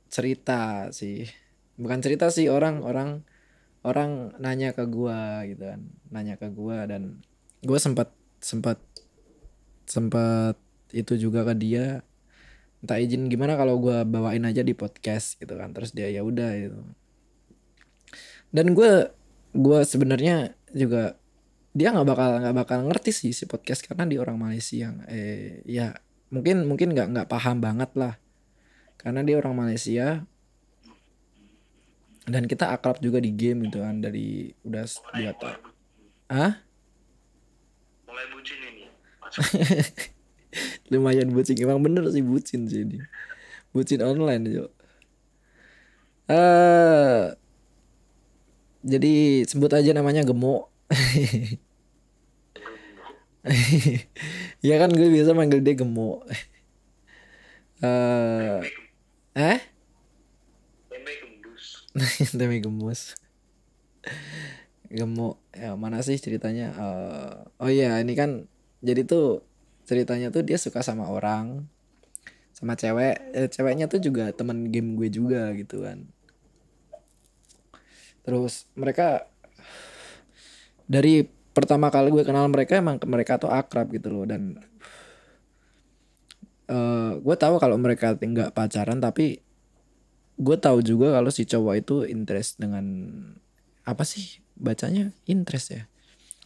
cerita 0.08 0.88
sih. 0.96 1.28
Bukan 1.76 2.00
cerita 2.00 2.32
sih 2.32 2.48
orang 2.48 2.80
orang 2.80 3.20
orang 3.84 4.32
nanya 4.40 4.72
ke 4.72 4.88
gua 4.88 5.44
gitu 5.44 5.68
kan. 5.68 5.92
Nanya 6.08 6.40
ke 6.40 6.48
gua 6.48 6.88
dan 6.88 7.20
gue 7.60 7.76
sempat 7.76 8.16
sempat 8.40 8.80
sempat 9.84 10.56
itu 10.96 11.20
juga 11.20 11.44
ke 11.44 11.52
dia. 11.52 12.00
Minta 12.80 12.96
izin 12.96 13.28
gimana 13.28 13.60
kalau 13.60 13.76
gua 13.76 14.08
bawain 14.08 14.48
aja 14.48 14.64
di 14.64 14.72
podcast 14.72 15.36
gitu 15.36 15.52
kan. 15.52 15.76
Terus 15.76 15.92
dia 15.92 16.08
ya 16.08 16.24
udah 16.24 16.56
gitu 16.56 16.80
dan 18.54 18.72
gue 18.72 19.10
gue 19.56 19.80
sebenarnya 19.82 20.52
juga 20.70 21.16
dia 21.76 21.92
nggak 21.92 22.08
bakal 22.08 22.28
nggak 22.40 22.56
bakal 22.56 22.78
ngerti 22.88 23.12
sih 23.12 23.32
si 23.36 23.44
podcast 23.44 23.84
karena 23.84 24.08
dia 24.08 24.20
orang 24.20 24.40
Malaysia. 24.40 24.88
Yang 24.88 24.96
eh 25.12 25.60
ya 25.68 25.92
mungkin 26.32 26.64
mungkin 26.64 26.92
nggak 26.96 27.08
nggak 27.12 27.28
paham 27.28 27.60
banget 27.60 27.90
lah. 27.96 28.14
Karena 28.96 29.20
dia 29.20 29.36
orang 29.36 29.54
Malaysia. 29.56 30.24
Dan 32.26 32.50
kita 32.50 32.74
akrab 32.74 32.98
juga 32.98 33.22
di 33.22 33.30
game 33.30 33.70
gitu 33.70 33.78
kan 33.84 34.02
dari 34.02 34.50
udah 34.66 34.82
s- 34.82 34.98
dua 35.14 35.30
tahun 35.38 35.60
ah 36.26 36.58
mulai 38.02 38.26
bucin 38.34 38.58
ini. 38.66 38.84
Masuk. 39.22 39.46
lumayan 40.90 41.30
bucin 41.30 41.54
emang 41.60 41.78
bener 41.86 42.02
sih 42.10 42.24
bucin 42.26 42.66
sih 42.66 42.82
ini. 42.82 42.98
Bucin 43.70 44.02
online 44.02 44.42
jo. 44.50 44.64
Eh 46.26 47.30
jadi 48.86 49.42
sebut 49.50 49.74
aja 49.74 49.90
namanya 49.90 50.22
gemuk 50.22 50.70
ya 54.66 54.74
kan 54.78 54.90
gue 54.94 55.10
biasa 55.10 55.34
manggil 55.34 55.62
dia 55.62 55.74
gemuk 55.74 56.22
eh 57.82 58.62
eh 59.34 59.58
tempe 60.88 61.12
gembus 61.20 61.86
Tempe 62.38 62.60
gemus. 62.60 63.16
Gemuk. 64.92 65.40
Ya, 65.56 65.72
mana 65.74 66.04
sih 66.04 66.20
ceritanya? 66.20 66.76
Eh, 66.76 67.32
oh 67.60 67.70
iya, 67.72 67.96
ini 68.04 68.12
kan 68.12 68.44
jadi 68.84 69.08
tuh 69.08 69.40
ceritanya 69.88 70.28
tuh 70.28 70.44
dia 70.44 70.60
suka 70.60 70.84
sama 70.84 71.08
orang 71.08 71.64
sama 72.52 72.76
cewek. 72.76 73.16
Eh, 73.32 73.48
ceweknya 73.48 73.88
tuh 73.88 74.00
juga 74.00 74.32
teman 74.36 74.68
game 74.68 74.96
gue 75.00 75.08
juga 75.08 75.52
gitu 75.56 75.84
kan. 75.84 76.04
Terus 78.26 78.66
mereka 78.74 79.30
dari 80.90 81.22
pertama 81.54 81.88
kali 81.88 82.10
gue 82.12 82.26
kenal 82.26 82.50
mereka 82.50 82.76
emang 82.76 82.98
mereka 83.06 83.38
tuh 83.40 83.48
akrab 83.48 83.88
gitu 83.94 84.12
loh 84.12 84.26
dan 84.28 84.60
eh 86.66 87.12
gue 87.16 87.36
tahu 87.38 87.62
kalau 87.62 87.78
mereka 87.78 88.18
nggak 88.18 88.52
pacaran 88.52 88.98
tapi 88.98 89.40
gue 90.36 90.56
tahu 90.60 90.84
juga 90.84 91.16
kalau 91.16 91.30
si 91.32 91.48
cowok 91.48 91.74
itu 91.80 91.96
interest 92.04 92.60
dengan 92.60 92.84
apa 93.86 94.02
sih 94.04 94.44
bacanya? 94.58 95.14
Interest 95.24 95.72
ya. 95.72 95.82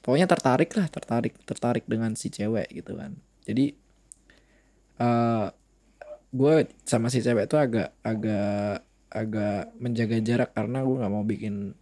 Pokoknya 0.05 0.31
tertarik 0.31 0.71
lah 0.79 0.87
tertarik 0.87 1.35
tertarik 1.43 1.85
dengan 1.89 2.15
si 2.15 2.31
cewek 2.31 2.71
gitu 2.71 2.95
kan. 2.95 3.19
Jadi 3.43 3.75
eh 5.01 5.47
gue 6.31 6.55
sama 6.87 7.11
si 7.11 7.19
cewek 7.19 7.51
itu 7.51 7.57
agak 7.59 7.91
agak 8.07 8.87
agak 9.11 9.75
menjaga 9.83 10.23
jarak 10.23 10.51
karena 10.55 10.87
gue 10.87 10.97
nggak 11.03 11.13
mau 11.13 11.27
bikin 11.27 11.75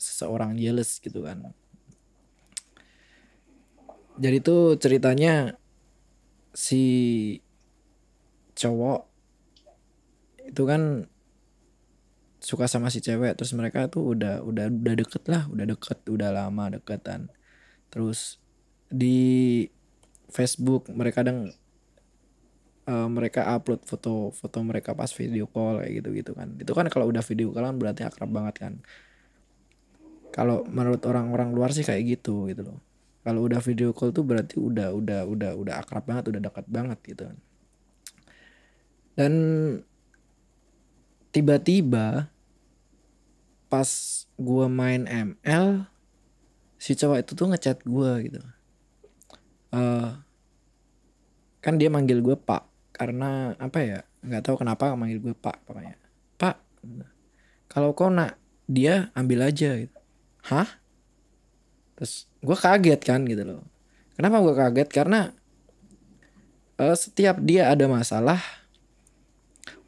seseorang 0.00 0.56
jealous 0.56 0.98
gitu 0.98 1.22
kan. 1.22 1.52
Jadi 4.16 4.38
tuh 4.44 4.76
ceritanya 4.80 5.56
si 6.52 6.84
cowok 8.52 9.08
itu 10.52 10.62
kan 10.68 11.08
suka 12.42 12.66
sama 12.66 12.90
si 12.90 12.98
cewek 12.98 13.38
terus 13.38 13.54
mereka 13.54 13.86
tuh 13.86 14.12
udah 14.12 14.42
udah 14.42 14.66
udah 14.68 14.94
deket 14.98 15.24
lah 15.30 15.46
udah 15.48 15.64
deket 15.64 15.98
udah 16.10 16.34
lama 16.34 16.74
deketan 16.74 17.30
terus 17.88 18.42
di 18.90 19.64
Facebook 20.28 20.90
mereka 20.90 21.22
kadang 21.22 21.54
eh, 22.88 23.08
mereka 23.08 23.46
upload 23.54 23.82
foto 23.86 24.30
foto 24.34 24.58
mereka 24.62 24.94
pas 24.96 25.10
video 25.14 25.46
call 25.50 25.82
kayak 25.82 25.92
gitu 26.02 26.08
gitu 26.14 26.32
kan. 26.34 26.48
Itu 26.58 26.72
kan 26.74 26.86
kalau 26.90 27.08
udah 27.10 27.22
video 27.24 27.50
call 27.54 27.66
kan 27.68 27.76
berarti 27.78 28.02
akrab 28.06 28.30
banget 28.30 28.54
kan. 28.58 28.74
Kalau 30.32 30.64
menurut 30.64 31.02
orang-orang 31.04 31.52
luar 31.52 31.70
sih 31.76 31.84
kayak 31.84 32.18
gitu 32.18 32.48
gitu 32.48 32.64
loh. 32.64 32.80
Kalau 33.22 33.46
udah 33.46 33.60
video 33.62 33.94
call 33.94 34.10
tuh 34.10 34.26
berarti 34.26 34.58
udah 34.58 34.90
udah 34.96 35.20
udah 35.28 35.50
udah 35.54 35.74
akrab 35.78 36.04
banget 36.08 36.32
udah 36.32 36.40
dekat 36.42 36.66
banget 36.66 36.98
gitu 37.06 37.22
kan. 37.30 37.38
Dan 39.12 39.32
tiba-tiba 41.32 42.32
pas 43.68 43.88
gua 44.36 44.68
main 44.68 45.04
ML 45.08 45.88
si 46.76 46.92
cowok 46.98 47.24
itu 47.24 47.32
tuh 47.36 47.46
ngechat 47.52 47.78
gua 47.86 48.18
gitu. 48.24 48.40
Eh 49.72 50.10
kan 51.62 51.78
dia 51.78 51.86
manggil 51.88 52.18
gue 52.18 52.34
pak 52.34 52.66
karena 52.92 53.56
apa 53.56 53.78
ya 53.80 53.98
nggak 54.22 54.42
tahu 54.44 54.56
kenapa 54.62 54.92
manggil 54.94 55.18
gue 55.18 55.34
pak 55.34 55.64
pokoknya. 55.64 55.96
Pak 56.36 56.56
kalau 57.72 57.96
kau 57.96 58.12
nak 58.12 58.36
dia 58.68 59.08
ambil 59.16 59.48
aja 59.48 59.80
gitu. 59.80 59.96
Hah? 60.44 60.68
Terus 61.96 62.28
gue 62.44 62.56
kaget 62.56 63.00
kan 63.00 63.24
gitu 63.24 63.42
loh. 63.42 63.64
Kenapa 64.14 64.44
gue 64.44 64.54
kaget? 64.54 64.88
Karena 64.92 65.32
eh, 66.76 66.96
setiap 66.96 67.40
dia 67.40 67.72
ada 67.72 67.88
masalah 67.88 68.40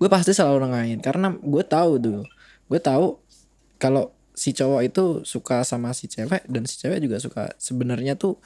gue 0.00 0.08
pasti 0.08 0.32
selalu 0.32 0.64
nengahin. 0.64 1.00
Karena 1.04 1.30
gue 1.36 1.64
tahu 1.64 2.00
tuh 2.00 2.24
gue 2.64 2.80
tahu 2.80 3.20
kalau 3.76 4.16
si 4.34 4.50
cowok 4.50 4.80
itu 4.82 5.04
suka 5.22 5.62
sama 5.62 5.94
si 5.94 6.10
cewek 6.10 6.42
dan 6.50 6.66
si 6.66 6.80
cewek 6.80 6.98
juga 6.98 7.22
suka 7.22 7.54
sebenarnya 7.60 8.18
tuh 8.18 8.40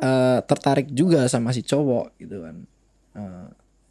eh, 0.00 0.40
tertarik 0.48 0.88
juga 0.94 1.28
sama 1.28 1.52
si 1.52 1.60
cowok 1.60 2.16
gitu 2.16 2.40
kan 2.40 2.64
Eh, 3.16 3.48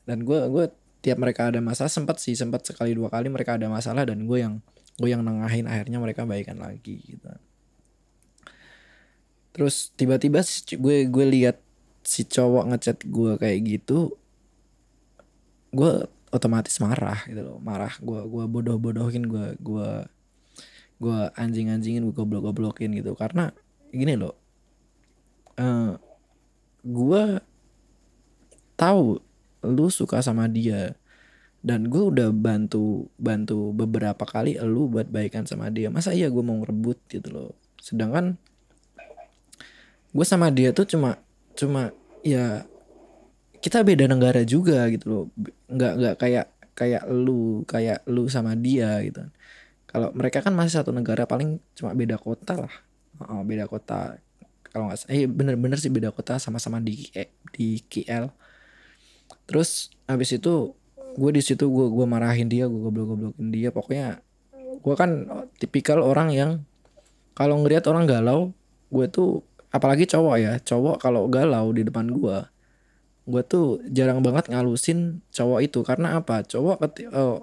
dan 0.07 0.23
gue 0.23 0.39
gue 0.49 0.65
tiap 1.01 1.17
mereka 1.21 1.49
ada 1.49 1.59
masalah 1.63 1.91
sempat 1.91 2.17
sih 2.19 2.33
sempat 2.33 2.65
sekali 2.65 2.91
dua 2.97 3.07
kali 3.07 3.29
mereka 3.29 3.55
ada 3.55 3.69
masalah 3.69 4.03
dan 4.03 4.25
gue 4.25 4.37
yang 4.41 4.59
gue 4.97 5.09
yang 5.13 5.21
nengahin 5.21 5.69
akhirnya 5.69 5.97
mereka 6.01 6.25
baikan 6.25 6.57
lagi 6.57 7.01
gitu. 7.05 7.29
Terus 9.53 9.93
tiba-tiba 9.97 10.41
si 10.45 10.77
gue 10.77 11.05
gue 11.09 11.25
lihat 11.27 11.57
si 12.05 12.23
cowok 12.25 12.73
ngechat 12.73 12.97
gue 13.03 13.31
kayak 13.35 13.59
gitu 13.67 14.15
gue 15.75 15.91
otomatis 16.31 16.77
marah 16.81 17.19
gitu 17.29 17.41
loh. 17.45 17.57
Marah 17.61 17.93
gue 17.99 18.19
gue 18.25 18.43
bodoh 18.49 18.77
bodohin 18.79 19.25
gue 19.27 19.57
gue 19.59 19.89
gue 20.97 21.19
anjing 21.37 21.69
anjingin 21.69 22.05
gue 22.09 22.15
goblok 22.15 22.49
goblokin 22.51 22.93
gitu. 22.95 23.13
Karena 23.13 23.53
gini 23.93 24.17
loh 24.17 24.35
eh 25.57 25.97
gue 26.85 27.23
tahu 28.77 29.19
lu 29.65 29.89
suka 29.89 30.21
sama 30.21 30.45
dia. 30.47 30.95
Dan 31.65 31.89
gue 31.89 31.99
udah 31.99 32.31
bantu 32.31 33.09
bantu 33.17 33.73
beberapa 33.73 34.23
kali 34.23 34.55
lu 34.61 34.87
buat 34.87 35.09
baikan 35.09 35.43
sama 35.43 35.73
dia. 35.73 35.89
Masa 35.89 36.13
iya 36.13 36.29
gue 36.29 36.43
mau 36.45 36.55
ngerebut 36.61 37.01
gitu 37.09 37.27
loh. 37.33 37.51
Sedangkan 37.81 38.37
gue 40.13 40.25
sama 40.25 40.47
dia 40.53 40.71
tuh 40.71 40.87
cuma 40.87 41.19
cuma 41.57 41.91
ya 42.23 42.63
kita 43.59 43.81
beda 43.83 44.05
negara 44.07 44.45
juga 44.45 44.87
gitu 44.93 45.05
loh. 45.09 45.23
Nggak 45.67 45.93
nggak 45.97 46.15
kayak 46.21 46.45
kayak 46.77 47.03
lu 47.09 47.65
kayak 47.65 48.05
lu 48.05 48.29
sama 48.29 48.53
dia 48.53 49.01
gitu. 49.03 49.25
Kalau 49.89 50.13
mereka 50.13 50.45
kan 50.45 50.53
masih 50.53 50.77
satu 50.77 50.93
negara 50.93 51.25
paling 51.25 51.57
cuma 51.73 51.91
beda 51.97 52.21
kota 52.21 52.53
lah. 52.53 52.73
Oh, 53.27 53.41
beda 53.41 53.65
kota. 53.65 54.21
Kalau 54.69 54.87
nggak 54.87 55.09
eh 55.09 55.25
bener-bener 55.25 55.81
sih 55.81 55.89
beda 55.89 56.13
kota 56.13 56.37
sama-sama 56.37 56.77
di 56.77 57.09
eh, 57.17 57.33
di 57.49 57.81
KL 57.81 58.29
terus 59.47 59.89
habis 60.05 60.35
itu 60.35 60.75
gue 61.17 61.31
di 61.33 61.41
situ 61.41 61.65
gue 61.65 61.87
gue 61.89 62.05
marahin 62.05 62.45
dia 62.45 62.69
gue 62.69 62.77
goblok 62.77 63.17
goblokin 63.17 63.47
dia. 63.49 63.73
Pokoknya 63.73 64.21
gue 64.77 64.95
kan 64.95 65.25
tipikal 65.57 66.05
orang 66.05 66.29
yang 66.29 66.51
kalau 67.33 67.57
ngelihat 67.63 67.89
orang 67.89 68.05
galau 68.05 68.53
gue 68.93 69.05
tuh 69.09 69.41
apalagi 69.73 70.05
cowok 70.05 70.35
ya 70.37 70.53
cowok 70.61 71.01
kalau 71.01 71.25
galau 71.27 71.73
di 71.73 71.83
depan 71.83 72.07
gue 72.07 72.37
gue 73.27 73.41
tuh 73.43 73.83
jarang 73.91 74.23
banget 74.23 74.47
ngalusin 74.53 75.25
cowok 75.33 75.59
itu. 75.65 75.79
Karena 75.81 76.21
apa? 76.21 76.45
Cowok 76.45 76.77
keti- 76.85 77.09
eh, 77.09 77.37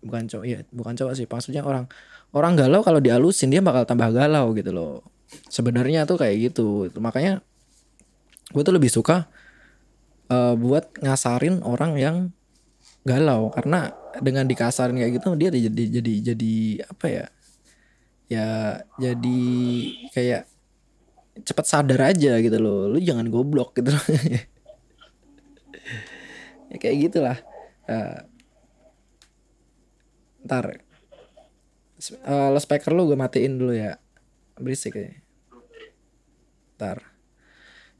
bukan 0.00 0.22
cowok 0.26 0.46
ya 0.48 0.58
bukan 0.72 0.94
cowok 0.96 1.12
sih. 1.12 1.26
Maksudnya 1.28 1.62
orang 1.62 1.86
orang 2.32 2.56
galau 2.56 2.80
kalau 2.80 2.98
dialusin 3.04 3.52
dia 3.52 3.60
bakal 3.60 3.84
tambah 3.84 4.10
galau 4.10 4.50
gitu 4.56 4.72
loh. 4.72 5.04
Sebenarnya 5.52 6.08
tuh 6.08 6.16
kayak 6.16 6.50
gitu. 6.50 6.88
Makanya 6.98 7.44
gue 8.50 8.62
tuh 8.64 8.74
lebih 8.74 8.88
suka 8.88 9.28
eh, 10.30 10.54
buat 10.54 10.84
ngasarin 11.00 11.60
orang 11.64 11.92
yang 11.98 12.16
galau. 13.04 13.50
Karena 13.52 13.92
dengan 14.22 14.46
dikasarin 14.46 14.96
kayak 14.96 15.20
gitu 15.20 15.34
dia 15.34 15.50
jadi 15.50 15.84
jadi 16.00 16.12
jadi 16.34 16.54
apa 16.88 17.06
ya? 17.08 17.26
Ya 18.30 18.48
jadi 18.96 19.40
kayak 20.14 20.42
cepat 21.44 21.66
sadar 21.66 22.00
aja 22.14 22.38
gitu 22.40 22.58
loh. 22.60 22.88
Lu 22.88 22.98
jangan 23.02 23.28
goblok 23.28 23.76
gitu 23.78 23.92
loh. 23.92 24.06
Ya 26.74 26.82
kayak 26.82 27.06
gitulah. 27.06 27.38
Eh, 27.86 28.18
ntar. 30.42 30.82
Eh, 32.02 32.48
lo 32.50 32.58
speaker 32.58 32.90
lu 32.90 33.06
gue 33.06 33.14
matiin 33.14 33.62
dulu 33.62 33.70
ya. 33.70 33.94
Berisik 34.58 34.98
ya 34.98 35.14
ntar. 36.84 36.98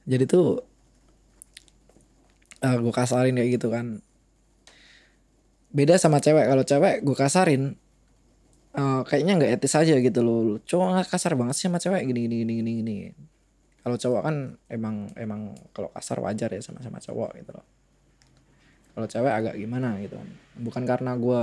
Jadi 0.04 0.24
tuh 0.28 0.60
eh 2.64 2.74
gue 2.80 2.94
kasarin 2.94 3.36
kayak 3.36 3.50
gitu 3.60 3.68
kan. 3.68 4.00
Beda 5.74 6.00
sama 6.00 6.22
cewek 6.24 6.48
kalau 6.48 6.64
cewek 6.64 7.04
gue 7.04 7.16
kasarin 7.16 7.76
eh, 8.72 9.00
kayaknya 9.04 9.32
nggak 9.36 9.52
etis 9.60 9.76
aja 9.76 9.94
gitu 10.00 10.20
loh. 10.24 10.56
Cowok 10.64 10.86
nggak 10.96 11.08
kasar 11.12 11.36
banget 11.36 11.54
sih 11.60 11.68
sama 11.68 11.76
cewek 11.76 12.08
gini 12.08 12.24
gini 12.24 12.36
gini 12.40 12.52
gini 12.62 12.72
gini. 12.80 12.96
Kalau 13.84 14.00
cowok 14.00 14.22
kan 14.24 14.36
emang 14.72 15.12
emang 15.20 15.52
kalau 15.76 15.92
kasar 15.92 16.16
wajar 16.24 16.48
ya 16.48 16.60
sama 16.64 16.80
sama 16.80 17.04
cowok 17.04 17.36
gitu 17.36 17.52
loh. 17.52 17.66
Kalau 18.96 19.06
cewek 19.10 19.32
agak 19.34 19.54
gimana 19.60 20.00
gitu 20.00 20.16
kan. 20.16 20.28
Bukan 20.56 20.82
karena 20.88 21.12
gue 21.20 21.42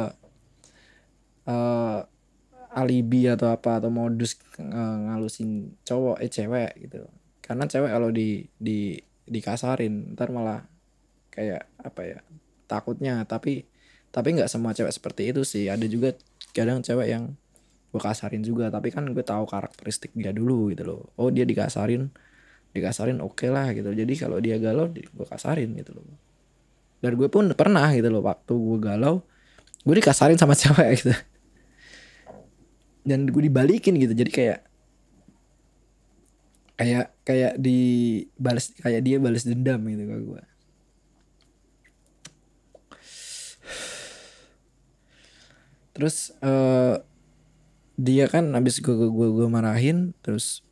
eh 1.41 1.99
alibi 2.71 3.27
atau 3.27 3.51
apa 3.51 3.83
atau 3.83 3.91
modus 3.91 4.39
eh, 4.57 4.97
ngalusin 5.05 5.75
cowok 5.85 6.17
eh 6.23 6.31
cewek 6.33 6.71
gitu. 6.81 7.05
Karena 7.45 7.69
cewek 7.69 7.91
kalau 7.93 8.09
di 8.09 8.47
di 8.57 8.97
dikasarin 9.27 10.17
ntar 10.17 10.33
malah 10.33 10.70
kayak 11.31 11.65
apa 11.79 12.01
ya 12.03 12.19
takutnya. 12.67 13.23
Tapi 13.25 13.65
tapi 14.11 14.27
nggak 14.35 14.51
semua 14.51 14.75
cewek 14.75 14.91
seperti 14.91 15.31
itu 15.31 15.41
sih. 15.47 15.71
Ada 15.71 15.87
juga 15.87 16.13
kadang 16.51 16.83
cewek 16.83 17.07
yang 17.07 17.33
gue 17.91 18.01
kasarin 18.03 18.43
juga. 18.43 18.67
Tapi 18.67 18.91
kan 18.91 19.07
gue 19.07 19.23
tahu 19.23 19.47
karakteristik 19.47 20.11
dia 20.13 20.35
dulu 20.35 20.69
gitu 20.75 20.83
loh. 20.85 21.01
Oh 21.15 21.31
dia 21.31 21.47
dikasarin 21.47 22.11
dikasarin 22.75 23.23
oke 23.23 23.47
lah 23.47 23.71
gitu. 23.71 23.91
Jadi 23.91 24.13
kalau 24.19 24.37
dia 24.43 24.59
galau 24.59 24.91
gue 24.91 25.25
kasarin 25.27 25.71
gitu 25.79 25.95
loh. 25.95 26.03
Dan 27.01 27.17
gue 27.17 27.31
pun 27.31 27.49
pernah 27.55 27.89
gitu 27.95 28.11
loh 28.11 28.21
waktu 28.21 28.53
gue 28.53 28.79
galau 28.83 29.23
gue 29.81 29.95
dikasarin 29.97 30.35
sama 30.35 30.53
cewek 30.61 30.89
gitu. 30.99 31.15
Dan 33.01 33.31
gue 33.31 33.41
dibalikin 33.47 33.95
gitu. 33.97 34.13
Jadi 34.13 34.31
kayak 34.31 34.59
kayak 36.81 37.13
kayak 37.21 37.53
dibalas 37.61 38.73
kayak 38.81 39.01
dia 39.05 39.21
balas 39.21 39.45
dendam 39.45 39.85
gitu 39.85 40.01
ke 40.01 40.17
gue 40.17 40.41
terus 45.91 46.31
eh 46.39 46.95
dia 48.01 48.25
kan 48.25 48.49
abis 48.57 48.81
gue 48.81 48.95
gue 48.95 49.27
gue 49.29 49.47
marahin 49.51 50.15
terus 50.25 50.65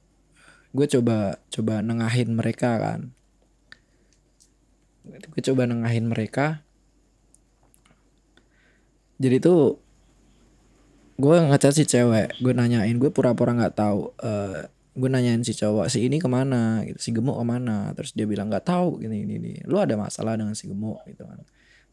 gue 0.74 0.86
coba 0.86 1.42
coba 1.50 1.82
nengahin 1.82 2.34
mereka 2.34 2.78
kan. 2.78 3.14
Gue 5.06 5.42
coba 5.42 5.66
nengahin 5.66 6.10
mereka. 6.10 6.62
Jadi 9.20 9.42
tuh 9.42 9.82
gue 11.20 11.36
ngechat 11.36 11.76
si 11.76 11.84
cewek 11.84 12.40
gue 12.40 12.54
nanyain 12.56 12.96
gue 12.96 13.12
pura-pura 13.12 13.52
nggak 13.52 13.76
tahu 13.76 14.16
eh 14.24 14.72
gue 14.96 15.10
nanyain 15.12 15.44
si 15.44 15.52
cowok 15.52 15.92
si 15.92 16.06
ini 16.08 16.22
ke 16.22 16.30
mana? 16.30 16.86
Gitu 16.88 17.00
si 17.02 17.10
gemuk 17.12 17.38
ke 17.38 17.46
mana? 17.46 17.92
Terus 17.98 18.14
dia 18.16 18.30
bilang 18.30 18.48
nggak 18.48 18.66
tahu 18.66 19.02
gini 19.04 19.26
gini 19.26 19.34
gini. 19.38 19.62
Lu 19.68 19.82
ada 19.82 19.98
masalah 20.00 20.38
dengan 20.40 20.54
si 20.56 20.70
gemuk 20.70 21.02
gitu 21.10 21.26
kan. 21.26 21.42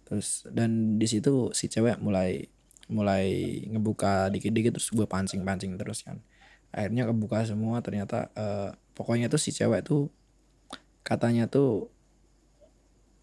Terus 0.07 0.47
dan 0.53 1.01
di 1.01 1.07
situ 1.09 1.51
si 1.57 1.67
cewek 1.67 1.99
mulai 1.99 2.47
mulai 2.87 3.59
ngebuka 3.67 4.31
dikit-dikit 4.31 4.79
terus 4.79 4.91
gue 4.95 5.07
pancing-pancing 5.07 5.75
terus 5.79 6.07
kan. 6.07 6.23
Akhirnya 6.71 7.09
kebuka 7.11 7.43
semua 7.47 7.83
ternyata 7.83 8.31
eh, 8.39 8.71
pokoknya 8.95 9.27
tuh 9.27 9.41
si 9.43 9.51
cewek 9.51 9.87
tuh 9.87 10.11
katanya 11.03 11.47
tuh 11.51 11.91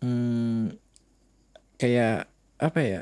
hmm, 0.04 0.76
kayak 1.80 2.28
apa 2.60 2.80
ya 2.80 3.02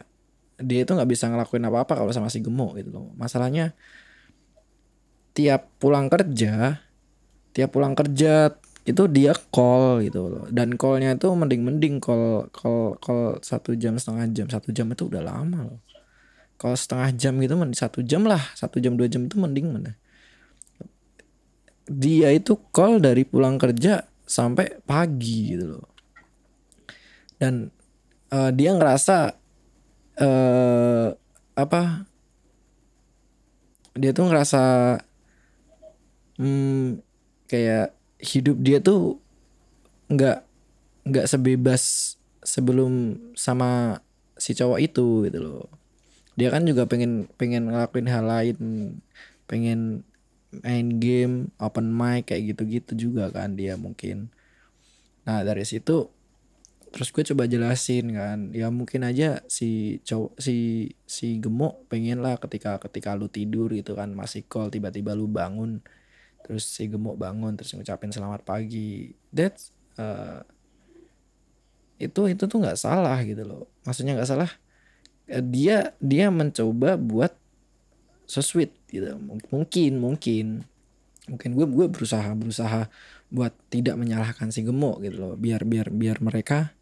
dia 0.61 0.85
itu 0.85 0.91
nggak 0.93 1.09
bisa 1.09 1.29
ngelakuin 1.29 1.65
apa-apa 1.65 1.93
kalau 1.97 2.11
sama 2.13 2.29
si 2.29 2.41
gemuk 2.45 2.77
gitu 2.77 2.93
loh. 2.93 3.09
Masalahnya 3.17 3.73
tiap 5.33 5.71
pulang 5.81 6.11
kerja 6.11 6.81
tiap 7.51 7.75
pulang 7.75 7.95
kerja 7.99 8.55
itu 8.85 9.03
dia 9.09 9.33
call 9.49 10.05
gitu 10.05 10.29
loh. 10.29 10.45
Dan 10.53 10.77
callnya 10.77 11.17
itu 11.17 11.29
mending-mending 11.33 11.97
call 11.97 12.49
call 12.53 12.97
call 13.01 13.41
satu 13.41 13.73
jam 13.73 13.97
setengah 13.97 14.29
jam. 14.33 14.47
Satu 14.49 14.69
jam 14.69 14.89
itu 14.93 15.09
udah 15.09 15.21
lama 15.25 15.65
loh 15.65 15.81
kalau 16.61 16.77
setengah 16.77 17.09
jam 17.17 17.33
gitu 17.41 17.57
mending 17.57 17.73
satu 17.73 18.05
jam 18.05 18.21
lah 18.29 18.41
satu 18.53 18.77
jam 18.77 18.93
dua 18.93 19.09
jam 19.09 19.25
itu 19.25 19.41
mending 19.41 19.73
mana 19.73 19.97
dia 21.91 22.31
itu 22.31 22.55
call 22.71 23.03
dari 23.03 23.27
pulang 23.27 23.59
kerja 23.59 24.07
sampai 24.23 24.79
pagi 24.87 25.57
gitu 25.57 25.75
loh. 25.75 25.87
Dan 27.35 27.67
eh, 28.31 28.51
dia 28.55 28.71
ngerasa 28.71 29.35
eh 30.21 31.07
apa 31.51 32.07
dia 33.91 34.11
tuh 34.15 34.31
ngerasa 34.31 34.63
hmm, 36.39 37.01
kayak 37.51 37.91
hidup 38.23 38.57
dia 38.63 38.79
tuh 38.79 39.19
nggak 40.07 40.47
nggak 41.11 41.27
sebebas 41.27 42.15
sebelum 42.45 43.17
sama 43.35 43.99
si 44.37 44.55
cowok 44.55 44.79
itu 44.79 45.27
gitu 45.27 45.39
loh 45.41 45.80
dia 46.41 46.49
kan 46.49 46.65
juga 46.65 46.89
pengen 46.89 47.29
pengen 47.37 47.69
ngelakuin 47.69 48.09
hal 48.09 48.25
lain. 48.25 48.57
Pengen 49.45 50.01
main 50.65 50.97
game 50.97 51.53
open 51.61 51.93
mic 51.93 52.33
kayak 52.33 52.57
gitu-gitu 52.57 52.97
juga 52.97 53.29
kan 53.29 53.53
dia 53.53 53.77
mungkin. 53.77 54.33
Nah 55.21 55.45
dari 55.45 55.61
situ 55.69 56.09
terus 56.91 57.13
gue 57.13 57.23
coba 57.29 57.45
jelasin 57.45 58.09
kan. 58.17 58.49
Ya 58.57 58.73
mungkin 58.73 59.05
aja 59.05 59.45
si 59.45 60.01
cowok 60.01 60.41
si 60.41 60.89
si 61.05 61.37
gemuk 61.37 61.85
pengen 61.93 62.25
lah 62.25 62.41
ketika 62.41 62.81
ketika 62.81 63.13
lu 63.13 63.29
tidur 63.29 63.69
gitu 63.69 63.93
kan 63.93 64.09
masih 64.17 64.41
call 64.49 64.73
tiba-tiba 64.73 65.13
lu 65.13 65.29
bangun. 65.29 65.77
Terus 66.41 66.65
si 66.65 66.89
gemuk 66.89 67.21
bangun 67.21 67.53
terus 67.53 67.77
ngucapin 67.77 68.09
selamat 68.09 68.41
pagi. 68.41 69.13
That's 69.29 69.69
uh, 70.01 70.41
itu 72.01 72.33
itu 72.33 72.43
tuh 72.49 72.57
nggak 72.57 72.81
salah 72.81 73.21
gitu 73.21 73.45
loh. 73.45 73.69
Maksudnya 73.85 74.17
nggak 74.17 74.25
salah 74.25 74.51
dia 75.29 75.93
dia 76.01 76.27
mencoba 76.33 76.97
buat 76.97 77.33
so 78.25 78.39
sweet 78.39 78.71
gitu 78.87 79.19
mungkin 79.51 79.99
mungkin. 79.99 80.47
Mungkin 81.29 81.49
gue 81.55 81.65
gue 81.69 81.87
berusaha 81.87 82.33
berusaha 82.33 82.89
buat 83.31 83.53
tidak 83.71 83.95
menyalahkan 83.95 84.51
si 84.51 84.63
gemuk 84.65 84.99
gitu 85.05 85.17
loh. 85.21 85.33
Biar 85.39 85.63
biar 85.67 85.91
biar 85.93 86.17
mereka 86.23 86.75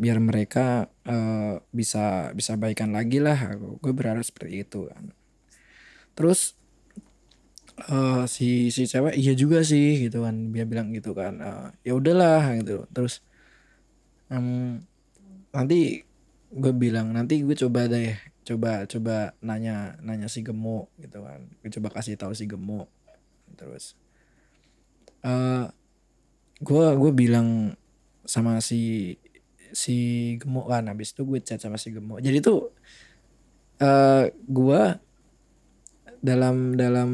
biar 0.00 0.16
mereka 0.16 0.88
eh, 1.04 1.60
bisa 1.72 2.32
bisa 2.32 2.56
baikan 2.56 2.92
lagi 2.96 3.20
lah. 3.20 3.56
Gue 3.80 3.92
berharap 3.92 4.24
seperti 4.24 4.64
itu 4.64 4.88
kan. 4.88 5.12
Terus 6.16 6.56
eh, 7.88 8.24
si 8.28 8.72
si 8.74 8.82
cewek 8.88 9.14
iya 9.16 9.32
juga 9.36 9.60
sih 9.64 10.08
gitu 10.08 10.24
kan. 10.24 10.52
Dia 10.54 10.64
bilang 10.68 10.92
gitu 10.96 11.12
kan 11.16 11.34
Eh, 11.40 11.68
ya 11.88 11.92
udahlah 11.96 12.56
gitu. 12.60 12.88
Terus 12.94 13.20
em, 14.30 14.80
nanti 15.54 16.06
gue 16.50 16.72
bilang 16.74 17.14
nanti 17.14 17.46
gue 17.46 17.54
coba 17.54 17.86
deh 17.86 18.18
coba 18.42 18.82
coba 18.90 19.14
nanya 19.38 19.94
nanya 20.02 20.26
si 20.26 20.42
gemuk 20.42 20.90
gitu 20.98 21.22
kan. 21.22 21.46
Gue 21.62 21.70
coba 21.78 21.88
kasih 21.94 22.18
tahu 22.18 22.32
si 22.34 22.44
gemuk 22.50 22.90
terus 23.58 23.94
eh 25.24 25.64
gue 26.60 26.84
gue 27.00 27.12
bilang 27.12 27.48
sama 28.26 28.60
si 28.60 29.14
si 29.72 29.96
gemuk 30.40 30.66
kan. 30.72 30.84
Habis 30.90 31.14
itu 31.14 31.22
gue 31.26 31.38
chat 31.42 31.60
sama 31.62 31.78
si 31.80 31.94
gemuk 31.94 32.18
jadi 32.24 32.38
tuh 32.42 32.74
eh 33.80 34.24
gue 34.48 34.82
dalam 36.20 36.76
dalam 36.76 37.10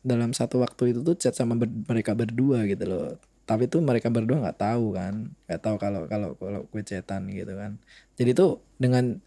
dalam 0.00 0.30
satu 0.32 0.64
waktu 0.64 0.96
itu 0.96 1.00
tuh 1.04 1.16
chat 1.20 1.34
sama 1.36 1.54
ber- 1.60 1.72
mereka 1.90 2.12
berdua 2.16 2.64
gitu 2.68 2.84
loh. 2.88 3.04
Tapi 3.46 3.68
tuh 3.70 3.80
mereka 3.84 4.08
berdua 4.10 4.42
nggak 4.42 4.58
tahu 4.58 4.96
kan. 4.96 5.14
Nggak 5.46 5.60
tahu 5.62 5.76
kalau 5.78 6.00
kalau 6.10 6.28
kalau 6.40 6.60
gue 6.72 6.82
chatan 6.82 7.28
gitu 7.30 7.52
kan. 7.54 7.78
Jadi 8.18 8.30
tuh 8.32 8.65
dengan 8.76 9.20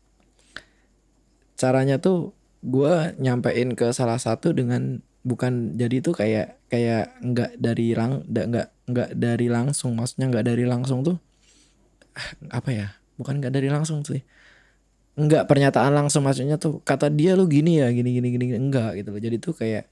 caranya 1.59 1.99
tuh 1.99 2.31
gue 2.63 3.15
nyampein 3.19 3.75
ke 3.75 3.91
salah 3.95 4.19
satu 4.19 4.51
dengan 4.55 5.03
bukan 5.23 5.75
jadi 5.75 5.99
tuh 5.99 6.15
kayak 6.15 6.59
kayak 6.71 7.11
nggak 7.19 7.59
dari 7.59 7.91
lang 7.91 8.23
nggak 8.27 8.45
nggak 8.51 8.67
nggak 8.89 9.09
dari 9.19 9.47
langsung 9.51 9.95
maksudnya 9.99 10.31
nggak 10.31 10.45
dari 10.47 10.63
langsung 10.63 11.03
tuh 11.03 11.17
ah, 12.15 12.29
apa 12.55 12.69
ya 12.71 12.87
bukan 13.19 13.43
nggak 13.43 13.51
dari 13.51 13.67
langsung 13.67 13.99
sih. 14.07 14.23
Enggak 15.19 15.51
pernyataan 15.51 15.91
langsung 15.91 16.23
maksudnya 16.23 16.55
tuh 16.55 16.79
kata 16.87 17.11
dia 17.11 17.35
lu 17.35 17.51
gini 17.51 17.83
ya 17.83 17.91
gini 17.91 18.15
gini 18.15 18.27
gini 18.31 18.55
enggak 18.55 18.95
gitu 19.03 19.11
loh. 19.11 19.19
Jadi 19.19 19.37
tuh 19.43 19.51
kayak 19.51 19.91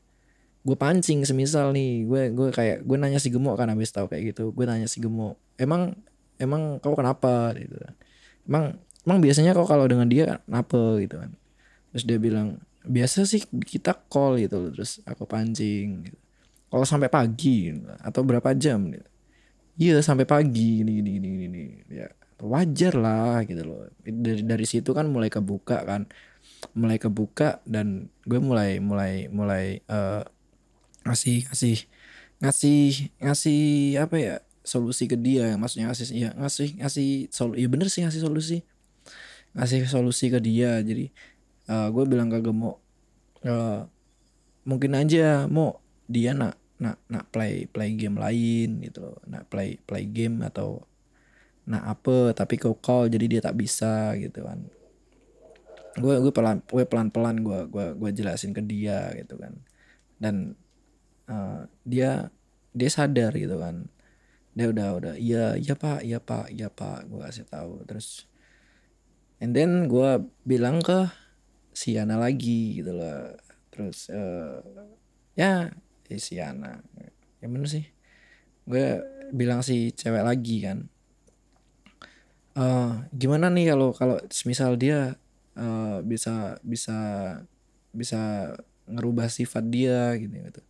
gue 0.64 0.78
pancing 0.80 1.28
semisal 1.28 1.76
nih 1.76 2.08
gue 2.08 2.22
gue 2.32 2.48
kayak 2.56 2.88
gue 2.88 2.98
nanya 3.00 3.20
si 3.20 3.32
gemuk 3.32 3.56
kan 3.60 3.68
habis 3.72 3.92
tahu 3.92 4.12
kayak 4.12 4.36
gitu 4.36 4.52
gue 4.52 4.66
nanya 4.68 4.88
si 4.88 5.00
gemuk 5.00 5.40
emang 5.60 6.00
emang 6.40 6.80
kau 6.80 6.96
kenapa? 6.96 7.52
Gitu 7.60 7.76
kan. 7.76 7.94
Emang 8.48 8.64
emang 9.08 9.24
biasanya 9.24 9.56
kau 9.56 9.64
kalau 9.64 9.88
dengan 9.88 10.12
dia 10.12 10.44
kenapa 10.44 11.00
gitu 11.00 11.16
kan. 11.24 11.32
Terus 11.96 12.04
dia 12.04 12.20
bilang 12.20 12.60
biasa 12.84 13.24
sih 13.24 13.48
kita 13.48 13.96
call 14.12 14.44
gitu 14.44 14.60
loh 14.60 14.72
terus 14.76 15.00
aku 15.08 15.24
pancing 15.28 16.08
gitu. 16.08 16.20
kalau 16.68 16.84
sampai 16.88 17.08
pagi 17.12 17.72
gitu, 17.72 17.84
atau 18.00 18.22
berapa 18.24 18.52
jam 18.56 18.80
gitu. 18.92 19.08
iya 19.76 20.00
sampai 20.00 20.24
pagi 20.24 20.84
gini 20.84 21.00
gini 21.00 21.10
gini 21.20 21.30
gini 21.48 21.64
ya 21.92 22.08
wajar 22.44 22.94
lah 23.00 23.42
gitu 23.48 23.64
loh. 23.66 23.90
Dari 24.04 24.46
dari 24.46 24.66
situ 24.68 24.94
kan 24.94 25.10
mulai 25.10 25.32
kebuka 25.32 25.82
kan. 25.88 26.06
Mulai 26.78 27.02
kebuka 27.02 27.62
dan 27.66 28.10
gue 28.30 28.38
mulai 28.38 28.78
mulai 28.78 29.26
mulai 29.32 29.82
eh, 29.82 30.22
ngasih 31.08 31.50
ngasih 31.50 31.78
ngasih 32.44 32.86
ngasih 33.24 33.62
apa 33.98 34.16
ya 34.20 34.36
solusi 34.62 35.10
ke 35.10 35.18
dia. 35.18 35.58
Maksudnya 35.58 35.90
ngasih 35.90 36.06
ya 36.14 36.30
ngasih 36.38 36.70
ngasih 36.78 37.10
sol 37.34 37.58
ya 37.58 37.68
bener 37.72 37.90
sih 37.90 38.06
ngasih 38.06 38.22
solusi 38.22 38.62
ngasih 39.58 39.90
solusi 39.90 40.30
ke 40.30 40.38
dia. 40.38 40.78
Jadi 40.86 41.10
eh, 41.68 41.88
gue 41.90 42.04
bilang 42.06 42.30
ke 42.30 42.40
Gemo 42.46 42.78
eh, 43.42 43.82
mungkin 44.68 44.92
aja 44.94 45.50
mau 45.50 45.82
dia 46.08 46.38
nak 46.38 46.56
nak 46.78 47.02
nak 47.10 47.26
play 47.34 47.66
play 47.66 47.98
game 47.98 48.22
lain 48.22 48.86
gitu 48.86 49.18
nak 49.26 49.50
play 49.50 49.82
play 49.82 50.06
game 50.06 50.46
atau 50.46 50.86
nak 51.68 51.84
apa 51.84 52.32
tapi 52.38 52.56
kau 52.62 52.78
call 52.78 53.10
jadi 53.10 53.26
dia 53.28 53.42
tak 53.44 53.58
bisa 53.58 54.14
gitu 54.16 54.46
kan. 54.46 54.70
Gue 55.98 56.22
gue 56.22 56.30
pelan 56.32 56.62
gue 56.62 56.86
pelan 56.86 57.10
pelan 57.10 57.42
gue 57.42 57.60
gue 57.68 57.86
gue 57.98 58.10
jelasin 58.14 58.54
ke 58.54 58.62
dia 58.62 59.12
gitu 59.18 59.36
kan. 59.42 59.58
Dan 60.22 60.54
eh, 61.28 61.66
dia 61.84 62.30
dia 62.78 62.90
sadar 62.94 63.34
gitu 63.34 63.58
kan. 63.58 63.90
Dia 64.54 64.70
udah 64.70 64.90
udah 65.02 65.14
iya 65.18 65.58
iya 65.58 65.74
pak 65.74 66.06
iya 66.06 66.22
pak 66.22 66.54
iya 66.54 66.70
pak 66.70 67.10
gue 67.10 67.20
kasih 67.26 67.46
tahu. 67.50 67.84
Terus 67.90 68.30
and 69.38 69.54
then 69.54 69.86
gue 69.86 70.26
bilang 70.46 70.82
ke 70.82 71.06
si 71.78 71.94
Yana 71.94 72.18
lagi 72.18 72.82
gitu 72.82 72.98
loh. 72.98 73.38
Terus 73.70 74.10
eh, 74.10 74.58
ya 75.38 75.70
eh, 76.10 76.20
si 76.22 76.42
Yana 76.42 76.82
yang 77.42 77.52
bener 77.54 77.70
sih. 77.70 77.86
Gue 78.66 79.02
bilang 79.30 79.62
si 79.62 79.94
cewek 79.94 80.26
lagi 80.26 80.66
kan. 80.66 80.90
Eh 82.58 82.92
gimana 83.14 83.54
nih 83.54 83.78
kalau 83.78 83.94
kalau 83.94 84.18
misal 84.50 84.74
dia 84.74 85.14
eh, 85.54 85.98
bisa 86.02 86.58
bisa 86.66 86.98
bisa 87.94 88.54
ngerubah 88.90 89.30
sifat 89.30 89.64
dia 89.70 90.18
gitu 90.18 90.34
gitu. 90.34 90.62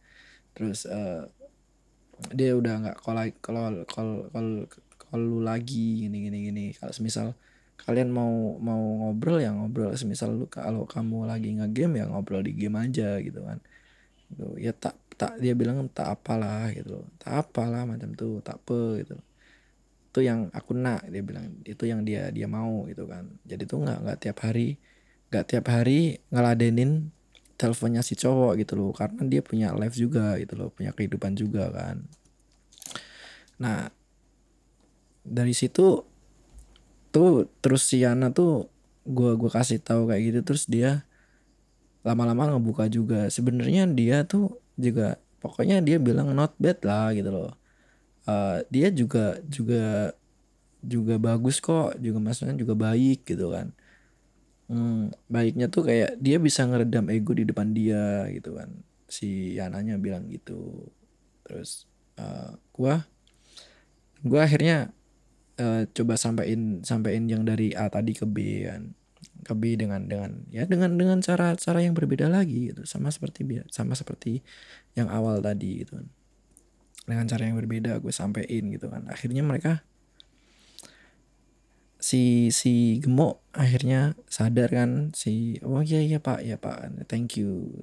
Terus 0.52 0.84
eh, 0.84 1.24
dia 2.36 2.52
udah 2.58 2.74
nggak 2.84 2.98
kalau 3.00 3.24
kalau 3.40 3.64
kalau 3.88 4.18
kalau 4.34 4.56
kalau 5.00 5.40
lagi 5.40 6.04
gini 6.04 6.28
gini 6.28 6.38
gini. 6.52 6.66
Kalau 6.76 6.92
semisal 6.92 7.32
kalian 7.78 8.10
mau 8.10 8.58
mau 8.58 8.82
ngobrol 9.06 9.38
ya 9.42 9.54
ngobrol. 9.54 9.94
Semisal 9.94 10.34
lu 10.34 10.46
kalau 10.50 10.90
kamu 10.90 11.30
lagi 11.30 11.54
ngegame 11.58 12.02
ya 12.02 12.06
ngobrol 12.10 12.42
di 12.42 12.54
game 12.58 12.78
aja 12.82 13.22
gitu 13.22 13.44
kan. 13.46 13.62
Gitu. 14.32 14.48
Ya 14.62 14.72
tak 14.74 14.98
tak 15.18 15.42
dia 15.42 15.54
bilang 15.58 15.86
tak 15.94 16.14
apalah 16.18 16.70
gitu 16.74 17.02
loh. 17.02 17.08
Tak 17.22 17.50
apalah 17.50 17.86
macam 17.86 18.14
tuh 18.18 18.42
tak 18.42 18.62
apa 18.62 19.02
gitu 19.02 19.18
itu 20.18 20.26
yang 20.26 20.50
aku 20.50 20.74
nak 20.74 21.06
dia 21.14 21.22
bilang. 21.22 21.62
Itu 21.62 21.86
yang 21.86 22.02
dia 22.02 22.34
dia 22.34 22.50
mau 22.50 22.90
gitu 22.90 23.06
kan. 23.06 23.30
Jadi 23.46 23.70
tuh 23.70 23.86
nggak 23.86 24.00
nggak 24.02 24.18
tiap 24.18 24.38
hari 24.42 24.82
nggak 25.30 25.46
tiap 25.46 25.66
hari 25.70 26.18
ngeladenin 26.34 27.14
teleponnya 27.54 28.02
si 28.02 28.18
cowok 28.18 28.58
gitu 28.58 28.74
loh. 28.82 28.90
Karena 28.98 29.22
dia 29.30 29.46
punya 29.46 29.78
live 29.78 29.94
juga 29.94 30.34
gitu 30.42 30.58
loh 30.58 30.74
punya 30.74 30.90
kehidupan 30.90 31.38
juga 31.38 31.70
kan. 31.70 32.02
Nah 33.62 33.94
dari 35.22 35.54
situ 35.54 36.02
tuh 37.18 37.50
terus 37.64 37.82
si 37.90 38.06
Yana 38.06 38.30
tuh 38.30 38.70
gua 39.10 39.34
gua 39.40 39.50
kasih 39.58 39.82
tahu 39.82 40.10
kayak 40.10 40.22
gitu 40.30 40.40
terus 40.54 40.64
dia 40.70 41.08
lama-lama 42.08 42.56
ngebuka 42.56 42.88
juga. 42.88 43.28
Sebenarnya 43.28 43.84
dia 43.92 44.24
tuh 44.24 44.62
juga 44.80 45.20
pokoknya 45.44 45.84
dia 45.84 45.98
bilang 46.00 46.32
not 46.38 46.56
bad 46.62 46.80
lah 46.86 47.12
gitu 47.18 47.30
loh. 47.34 47.52
Eh, 48.28 48.58
dia 48.72 48.88
juga 48.94 49.40
juga 49.48 50.14
juga 50.84 51.16
bagus 51.20 51.58
kok 51.60 51.98
juga 52.00 52.20
maksudnya 52.24 52.56
juga 52.56 52.76
baik 52.78 53.28
gitu 53.28 53.52
kan. 53.52 53.74
Hmm, 54.68 55.16
baiknya 55.32 55.72
tuh 55.72 55.88
kayak 55.88 56.20
dia 56.20 56.38
bisa 56.44 56.68
ngeredam 56.68 57.08
ego 57.12 57.32
di 57.36 57.48
depan 57.48 57.72
dia 57.72 58.28
gitu 58.36 58.56
kan. 58.60 58.70
Si 59.08 59.56
Yananya 59.60 59.96
bilang 60.00 60.28
gitu. 60.32 60.88
Terus 61.48 61.88
eh, 62.20 62.52
gua 62.76 63.04
gua 64.24 64.48
akhirnya 64.48 64.92
eh, 65.58 65.84
coba 65.92 66.14
sampein 66.16 66.86
sampein 66.86 67.26
yang 67.28 67.44
dari 67.44 67.74
A 67.74 67.90
tadi 67.90 68.14
ke 68.14 68.26
B 68.30 68.66
kan. 68.66 68.94
Ke 69.44 69.54
B 69.58 69.78
dengan 69.78 70.06
dengan 70.06 70.46
ya 70.54 70.70
dengan 70.70 70.96
dengan 70.98 71.20
cara 71.22 71.58
cara 71.58 71.80
yang 71.82 71.98
berbeda 71.98 72.30
lagi 72.30 72.74
gitu. 72.74 72.86
Sama 72.86 73.10
seperti 73.10 73.46
sama 73.74 73.98
seperti 73.98 74.46
yang 74.94 75.10
awal 75.10 75.42
tadi 75.42 75.84
gitu 75.86 75.98
kan. 76.00 76.08
Dengan 77.08 77.26
cara 77.26 77.44
yang 77.50 77.58
berbeda 77.58 78.00
gue 78.00 78.14
sampein 78.14 78.70
gitu 78.72 78.88
kan. 78.88 79.10
Akhirnya 79.10 79.42
mereka 79.42 79.82
si 81.98 82.54
si 82.54 83.02
gemuk 83.02 83.42
akhirnya 83.52 84.14
sadar 84.30 84.70
kan. 84.70 85.12
Si 85.18 85.58
oh 85.66 85.82
iya 85.82 86.00
iya 86.06 86.20
pak 86.22 86.46
ya 86.46 86.62
pak 86.62 87.10
thank 87.10 87.40
you. 87.40 87.74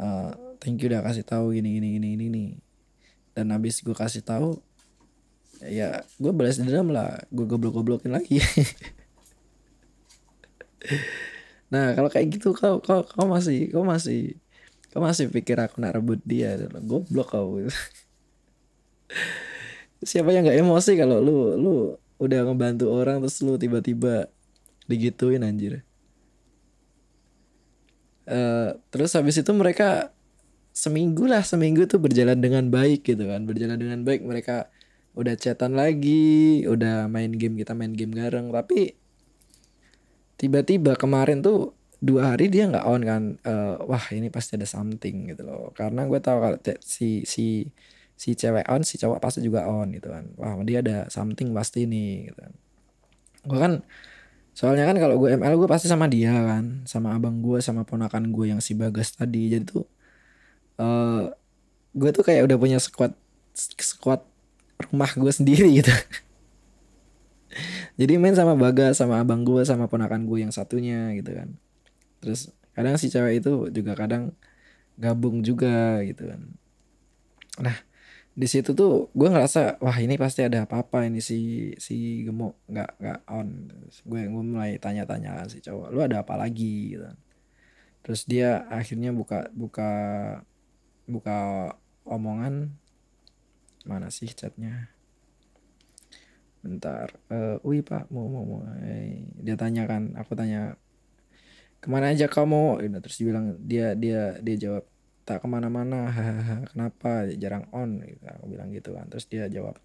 Eh, 0.00 0.32
thank 0.62 0.80
you 0.80 0.88
udah 0.88 1.04
kasih 1.04 1.24
tahu 1.28 1.52
gini 1.52 1.76
gini 1.76 1.98
gini 2.00 2.08
gini. 2.16 2.44
Dan 3.36 3.52
habis 3.52 3.84
gue 3.84 3.92
kasih 3.92 4.24
tahu 4.24 4.64
ya 5.64 6.04
gue 6.16 6.32
balas 6.32 6.56
dendam 6.60 6.88
lah. 6.92 7.20
Gue 7.28 7.44
goblok 7.44 7.80
goblokin 7.80 8.12
lagi. 8.12 8.40
Nah 11.70 11.94
kalau 11.94 12.10
kayak 12.10 12.34
gitu 12.34 12.50
kau 12.50 12.82
kau 12.82 13.06
kau 13.06 13.30
masih 13.30 13.70
kau 13.70 13.86
masih 13.86 14.34
kau 14.90 14.98
masih 14.98 15.30
pikir 15.30 15.54
aku 15.54 15.78
nak 15.78 15.94
rebut 15.94 16.18
dia? 16.26 16.58
Goblok 16.82 17.30
kau. 17.30 17.62
Siapa 20.02 20.34
yang 20.34 20.42
nggak 20.48 20.58
emosi 20.58 20.98
kalau 20.98 21.22
lu 21.22 21.54
lu 21.54 21.74
udah 22.18 22.42
ngebantu 22.42 22.90
orang 22.90 23.22
terus 23.22 23.38
lu 23.46 23.54
tiba-tiba 23.54 24.26
digituin 24.90 25.46
anjir? 25.46 25.86
Eh, 28.30 28.68
terus 28.90 29.14
habis 29.14 29.38
itu 29.38 29.50
mereka 29.54 30.14
seminggu 30.70 31.26
lah 31.26 31.42
seminggu 31.42 31.86
tuh 31.90 31.98
berjalan 31.98 32.38
dengan 32.38 32.66
baik 32.70 33.06
gitu 33.06 33.26
kan. 33.26 33.46
Berjalan 33.46 33.78
dengan 33.78 34.00
baik 34.06 34.22
mereka 34.26 34.70
udah 35.18 35.34
chatan 35.34 35.74
lagi 35.74 36.62
udah 36.66 37.10
main 37.10 37.34
game 37.34 37.58
kita 37.58 37.74
main 37.74 37.92
game 37.94 38.14
bareng. 38.14 38.50
Tapi 38.54 38.94
tiba-tiba 40.40 40.96
kemarin 40.96 41.44
tuh 41.44 41.74
dua 42.00 42.32
hari 42.32 42.48
dia 42.48 42.64
nggak 42.64 42.86
on 42.88 43.02
kan 43.04 43.22
Eh, 43.44 43.76
wah 43.84 44.04
ini 44.16 44.32
pasti 44.32 44.56
ada 44.56 44.64
something 44.64 45.30
gitu 45.34 45.42
loh. 45.44 45.70
Karena 45.76 46.08
gue 46.08 46.20
tahu 46.22 46.38
kalau 46.40 46.58
si 46.80 47.28
si 47.28 47.68
si 48.16 48.36
cewek 48.36 48.68
on 48.68 48.84
si 48.84 48.96
cowok 49.00 49.20
pasti 49.20 49.40
juga 49.44 49.68
on 49.68 49.92
gitu 49.92 50.08
kan. 50.12 50.32
Wah 50.40 50.56
dia 50.64 50.80
ada 50.84 51.08
something 51.12 51.52
pasti 51.52 51.84
nih 51.88 52.32
gitu 52.32 52.38
kan. 52.40 52.52
Gue 53.48 53.58
kan 53.60 53.72
soalnya 54.50 54.84
kan 54.90 54.98
kalau 54.98 55.16
gue 55.16 55.30
ML 55.40 55.56
gue 55.56 55.68
pasti 55.68 55.86
sama 55.92 56.06
dia 56.08 56.32
kan. 56.32 56.84
Sama 56.88 57.16
abang 57.16 57.40
gue 57.44 57.58
sama 57.60 57.84
ponakan 57.84 58.32
gue 58.32 58.52
yang 58.56 58.60
si 58.64 58.72
bagas 58.78 59.16
tadi. 59.16 59.52
Jadi 59.52 59.64
tuh 59.68 59.84
eh 60.80 61.24
gue 61.90 62.10
tuh 62.14 62.22
kayak 62.24 62.46
udah 62.46 62.56
punya 62.56 62.78
squad 62.78 63.12
squad 63.56 64.29
rumah 64.88 65.10
gue 65.12 65.32
sendiri 65.32 65.68
gitu. 65.82 65.92
Jadi 68.00 68.12
main 68.16 68.32
sama 68.32 68.54
bagas 68.56 68.96
sama 69.00 69.20
abang 69.20 69.42
gue 69.44 69.60
sama 69.66 69.84
ponakan 69.90 70.24
gue 70.24 70.38
yang 70.46 70.52
satunya 70.54 71.12
gitu 71.18 71.36
kan. 71.36 71.48
Terus 72.22 72.52
kadang 72.72 72.96
si 72.96 73.12
cewek 73.12 73.44
itu 73.44 73.68
juga 73.74 73.92
kadang 73.98 74.32
gabung 74.96 75.42
juga 75.44 76.00
gitu 76.06 76.28
kan. 76.30 76.40
Nah 77.60 77.76
di 78.32 78.46
situ 78.48 78.72
tuh 78.78 79.10
gue 79.12 79.28
ngerasa 79.28 79.82
wah 79.84 79.96
ini 80.00 80.14
pasti 80.16 80.40
ada 80.46 80.64
apa-apa 80.64 81.04
ini 81.04 81.20
si 81.20 81.72
si 81.76 82.24
gemuk 82.24 82.56
nggak 82.70 82.90
nggak 83.02 83.20
on. 83.28 83.48
Gue 84.06 84.20
gue 84.30 84.44
mulai 84.44 84.78
tanya-tanya 84.80 85.44
si 85.52 85.58
cowok 85.60 85.88
lu 85.92 86.00
ada 86.00 86.22
apa 86.24 86.34
lagi? 86.40 86.96
Gitu 86.96 87.04
kan. 87.04 87.18
terus 88.00 88.24
dia 88.24 88.64
akhirnya 88.72 89.12
buka 89.12 89.52
buka 89.52 89.90
buka 91.04 91.38
omongan 92.06 92.72
mana 93.88 94.12
sih 94.12 94.28
chatnya? 94.28 94.92
Bentar. 96.60 97.16
Eh 97.32 97.56
wih 97.64 97.80
pak. 97.80 98.08
Mau 98.12 98.28
mau 98.28 98.44
mau. 98.44 98.60
Eh, 98.84 99.24
dia 99.40 99.56
tanya 99.56 99.88
kan 99.88 100.12
aku 100.16 100.36
tanya 100.36 100.76
ke 101.80 101.88
mana 101.88 102.12
aja 102.12 102.28
kamu? 102.28 102.84
Gitu. 102.84 102.96
terus 103.00 103.16
dia 103.16 103.26
bilang 103.32 103.46
dia 103.64 103.86
dia 103.96 104.20
dia 104.44 104.56
jawab 104.60 104.84
tak 105.24 105.40
ke 105.44 105.46
mana-mana. 105.48 106.08
Hahaha 106.16 106.56
kenapa? 106.68 107.28
Jarang 107.36 107.64
on. 107.72 108.04
Gitu. 108.04 108.24
aku 108.28 108.46
bilang 108.52 108.68
gitu 108.72 108.92
kan. 108.92 109.08
Terus 109.08 109.26
dia 109.28 109.48
jawab 109.48 109.80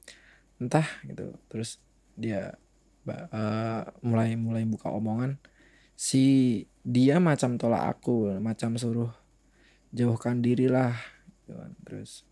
entah. 0.59 0.87
Gitu. 1.07 1.31
Terus 1.47 1.79
dia 2.19 2.59
eh, 3.07 3.83
mulai 4.03 4.35
mulai 4.35 4.63
buka 4.67 4.91
omongan 4.91 5.39
si 5.95 6.67
dia 6.83 7.23
macam 7.23 7.55
tolak 7.55 7.87
aku 7.87 8.35
macam 8.43 8.75
suruh 8.75 9.15
jauhkan 9.95 10.43
diri 10.43 10.67
lah. 10.67 10.91
Gitu 11.47 11.55
kan. 11.55 11.71
terus 11.87 12.27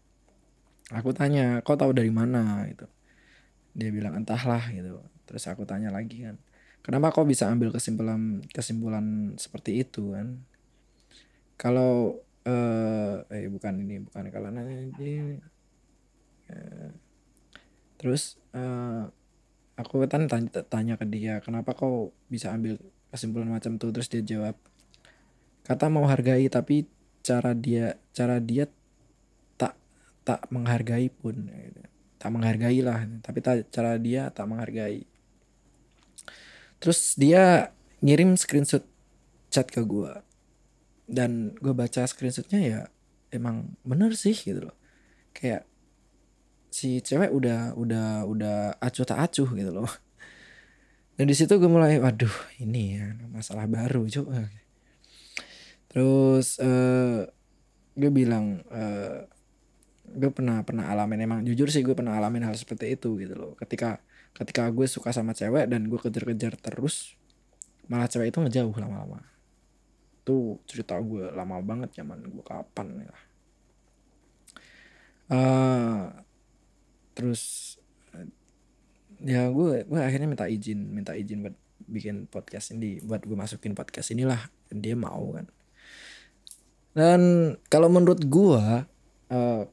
aku 0.91 1.15
tanya 1.15 1.61
kau 1.63 1.77
tahu 1.79 1.95
dari 1.95 2.11
mana? 2.11 2.65
Gitu. 2.67 2.87
Dia 3.77 3.89
bilang 3.93 4.19
entahlah 4.19 4.63
gitu. 4.73 4.99
Terus 5.23 5.43
aku 5.47 5.63
tanya 5.63 5.93
lagi 5.93 6.27
kan 6.27 6.35
kenapa 6.83 7.15
kau 7.15 7.23
bisa 7.23 7.47
ambil 7.47 7.71
kesimpulan 7.71 8.43
kesimpulan 8.51 9.33
seperti 9.39 9.81
itu 9.81 10.13
kan? 10.13 10.43
Kalau 11.55 12.19
eh 12.43 13.23
eh 13.31 13.47
bukan 13.47 13.73
ini 13.87 14.03
bukan 14.03 14.27
kalau 14.27 14.51
nanti 14.51 15.39
eh, 16.51 16.91
terus 17.95 18.35
eh, 18.51 19.03
aku 19.79 20.03
kan 20.11 20.27
tanya, 20.27 20.51
tanya 20.67 20.93
ke 20.99 21.07
dia 21.07 21.39
kenapa 21.39 21.71
kau 21.71 22.11
bisa 22.27 22.51
ambil 22.51 22.77
kesimpulan 23.09 23.47
macam 23.47 23.79
itu? 23.79 23.87
Terus 23.95 24.11
dia 24.11 24.21
jawab 24.21 24.59
kata 25.63 25.87
mau 25.87 26.03
hargai 26.11 26.51
tapi 26.51 26.91
cara 27.23 27.55
dia 27.55 27.95
cara 28.11 28.43
dia 28.43 28.67
tak 30.23 30.39
tak 30.39 30.49
menghargai 30.51 31.11
pun 31.11 31.51
gitu. 31.51 31.81
tak 32.19 32.29
menghargai 32.31 32.79
lah 32.79 33.03
tapi 33.19 33.39
ta- 33.43 33.67
cara 33.67 33.99
dia 33.99 34.31
tak 34.31 34.47
menghargai. 34.47 35.03
Terus 36.79 37.15
dia 37.15 37.71
ngirim 38.03 38.35
screenshot 38.39 38.83
chat 39.51 39.67
ke 39.67 39.83
gua. 39.83 40.23
Dan 41.07 41.55
gue 41.59 41.75
baca 41.75 42.07
screenshotnya 42.07 42.59
ya 42.63 42.79
emang 43.31 43.75
bener 43.83 44.15
sih 44.15 44.35
gitu 44.35 44.71
loh. 44.71 44.77
Kayak 45.35 45.67
si 46.71 47.03
cewek 47.03 47.31
udah 47.31 47.75
udah 47.75 48.23
udah 48.25 48.57
acuh 48.79 49.05
tak 49.05 49.19
acuh 49.19 49.47
gitu 49.51 49.71
loh. 49.71 49.91
Dan 51.13 51.29
di 51.29 51.35
situ 51.37 51.53
gue 51.61 51.69
mulai 51.69 52.01
waduh 52.01 52.31
ini 52.57 52.97
ya 52.97 53.13
masalah 53.29 53.69
baru 53.69 54.09
coba 54.09 54.49
terus 55.93 56.57
eh 56.57 57.29
gue 57.93 58.09
bilang 58.09 58.65
eh 58.73 59.29
gue 60.13 60.31
pernah 60.31 60.61
pernah 60.61 60.89
alamin 60.93 61.19
emang 61.25 61.39
jujur 61.41 61.67
sih 61.73 61.81
gue 61.81 61.97
pernah 61.97 62.15
alamin 62.15 62.45
hal 62.45 62.55
seperti 62.55 62.93
itu 62.93 63.17
gitu 63.17 63.33
loh. 63.33 63.53
Ketika 63.57 63.99
ketika 64.33 64.69
gue 64.69 64.85
suka 64.89 65.13
sama 65.13 65.33
cewek 65.33 65.69
dan 65.69 65.89
gue 65.89 65.99
kejar-kejar 65.99 66.57
terus 66.57 67.17
malah 67.89 68.09
cewek 68.09 68.33
itu 68.33 68.39
ngejauh 68.41 68.75
lama-lama. 68.77 69.21
Tuh 70.23 70.61
cerita 70.69 70.97
gue 71.01 71.33
lama 71.33 71.59
banget 71.59 71.93
zaman 71.97 72.21
gue 72.25 72.43
kapan 72.45 73.05
ya. 73.09 73.15
Eh, 75.33 76.03
terus 77.17 77.75
eh, 78.13 78.27
ya 79.23 79.49
gue 79.49 79.85
gue 79.87 79.99
akhirnya 79.99 80.27
minta 80.29 80.45
izin 80.45 80.79
minta 80.93 81.17
izin 81.17 81.45
buat 81.45 81.57
bikin 81.83 82.31
podcast 82.31 82.71
ini 82.71 83.03
buat 83.03 83.27
gue 83.27 83.35
masukin 83.35 83.75
podcast 83.75 84.13
inilah 84.13 84.39
dia 84.69 84.95
mau 84.97 85.33
kan. 85.33 85.47
Dan 86.93 87.21
kalau 87.69 87.89
menurut 87.89 88.21
gue 88.25 88.63
eh, 89.33 89.63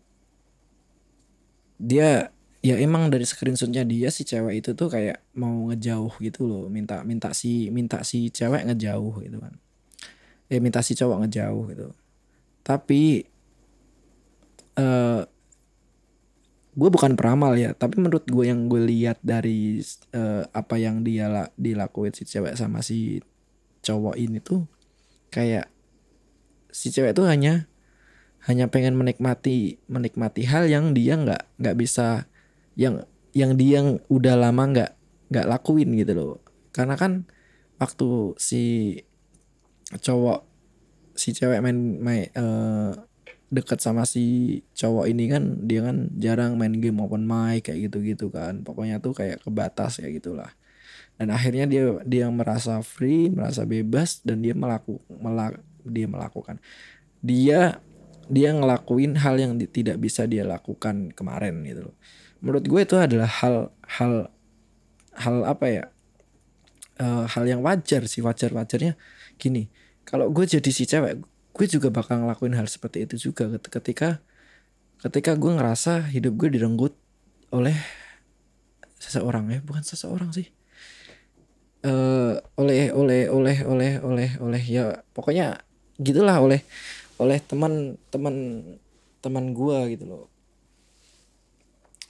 dia 1.81 2.28
ya 2.61 2.77
emang 2.77 3.09
dari 3.09 3.24
screenshotnya 3.24 3.89
dia 3.89 4.12
si 4.12 4.28
cewek 4.28 4.61
itu 4.61 4.77
tuh 4.77 4.93
kayak 4.93 5.24
mau 5.32 5.73
ngejauh 5.73 6.12
gitu 6.20 6.44
loh. 6.44 6.65
Minta 6.69 7.01
minta 7.09 7.32
si 7.32 7.73
minta 7.73 8.05
si 8.05 8.28
cewek 8.28 8.69
ngejauh 8.69 9.24
gitu 9.24 9.40
kan. 9.40 9.57
Ya 10.52 10.61
minta 10.61 10.85
si 10.85 10.93
cowok 10.93 11.24
ngejauh 11.24 11.65
gitu. 11.73 11.89
Tapi 12.61 13.24
eh 14.77 15.23
gue 16.70 16.89
bukan 16.93 17.16
peramal 17.16 17.57
ya. 17.57 17.73
Tapi 17.73 17.97
menurut 17.97 18.28
gue 18.28 18.44
yang 18.44 18.69
gue 18.69 18.85
lihat 18.85 19.19
dari 19.24 19.81
eh, 20.12 20.44
apa 20.52 20.77
yang 20.77 21.01
dia 21.01 21.27
la- 21.32 21.52
dilakuin 21.57 22.12
si 22.12 22.28
cewek 22.28 22.55
sama 22.61 22.85
si 22.85 23.24
cowok 23.81 24.20
ini 24.20 24.39
tuh 24.44 24.69
kayak 25.32 25.73
si 26.69 26.93
cewek 26.93 27.16
tuh 27.16 27.24
hanya 27.24 27.69
hanya 28.49 28.73
pengen 28.73 28.97
menikmati 28.97 29.77
menikmati 29.85 30.49
hal 30.49 30.65
yang 30.65 30.97
dia 30.97 31.17
nggak 31.21 31.43
nggak 31.61 31.77
bisa 31.77 32.25
yang 32.73 33.05
yang 33.37 33.55
dia 33.61 33.85
yang 33.85 34.01
udah 34.09 34.35
lama 34.39 34.62
nggak 34.73 34.91
nggak 35.31 35.47
lakuin 35.47 35.93
gitu 35.95 36.12
loh. 36.17 36.41
Karena 36.73 36.97
kan 36.97 37.29
waktu 37.77 38.35
si 38.41 38.62
cowok 39.91 40.47
si 41.15 41.37
cewek 41.37 41.61
main 41.61 42.01
main 42.01 42.25
eh, 42.33 42.93
deket 43.51 43.83
sama 43.83 44.07
si 44.07 44.59
cowok 44.79 45.11
ini 45.11 45.27
kan 45.27 45.67
dia 45.67 45.83
kan 45.83 46.07
jarang 46.17 46.55
main 46.55 46.71
game 46.79 47.03
open 47.03 47.27
mic 47.27 47.69
kayak 47.69 47.91
gitu-gitu 47.91 48.33
kan. 48.33 48.65
Pokoknya 48.65 49.03
tuh 49.03 49.12
kayak 49.12 49.45
kebatas 49.45 50.01
kayak 50.01 50.23
gitulah. 50.23 50.51
Dan 51.21 51.29
akhirnya 51.29 51.69
dia 51.69 51.85
dia 52.09 52.27
merasa 52.33 52.81
free 52.81 53.29
merasa 53.29 53.69
bebas 53.69 54.25
dan 54.25 54.41
dia 54.41 54.57
melaku 54.57 54.97
melak, 55.12 55.61
dia 55.85 56.09
melakukan. 56.09 56.57
Dia 57.21 57.77
dia 58.31 58.55
ngelakuin 58.55 59.19
hal 59.19 59.36
yang 59.43 59.52
di- 59.59 59.66
tidak 59.66 59.98
bisa 59.98 60.24
dia 60.31 60.47
lakukan 60.47 61.11
kemarin 61.11 61.66
gitu 61.66 61.90
loh. 61.90 61.97
Menurut 62.40 62.65
gue 62.65 62.81
itu 62.86 62.97
adalah 62.97 63.28
hal 63.28 63.74
hal 63.98 64.31
hal 65.19 65.36
apa 65.44 65.66
ya? 65.66 65.85
Eh, 67.01 67.24
hal 67.27 67.44
yang 67.44 67.61
wajar 67.66 68.07
sih 68.07 68.23
wajar 68.23 68.55
wajarnya 68.55 68.94
gini. 69.36 69.66
Kalau 70.07 70.31
gue 70.31 70.47
jadi 70.47 70.70
si 70.70 70.86
cewek 70.86 71.20
gue 71.51 71.66
juga 71.66 71.90
bakal 71.90 72.23
ngelakuin 72.23 72.55
hal 72.55 72.70
seperti 72.70 73.05
itu 73.05 73.31
juga 73.31 73.51
ket- 73.51 73.69
ketika 73.69 74.09
ketika 75.02 75.35
gue 75.35 75.51
ngerasa 75.59 76.09
hidup 76.15 76.39
gue 76.39 76.48
direnggut 76.55 76.94
oleh 77.51 77.74
seseorang 79.01 79.51
ya 79.51 79.59
bukan 79.65 79.82
seseorang 79.82 80.31
sih. 80.31 80.48
Eh 81.81 82.35
oleh 82.61 82.93
oleh 82.93 83.32
oleh 83.32 83.57
oleh 83.65 83.93
oleh 84.05 84.31
oleh 84.39 84.62
ya 84.62 85.01
pokoknya 85.16 85.65
gitulah 85.97 86.36
oleh 86.40 86.61
oleh 87.20 87.36
teman 87.44 88.01
teman 89.20 89.44
gue 89.52 89.78
gitu 89.92 90.05
loh. 90.09 90.26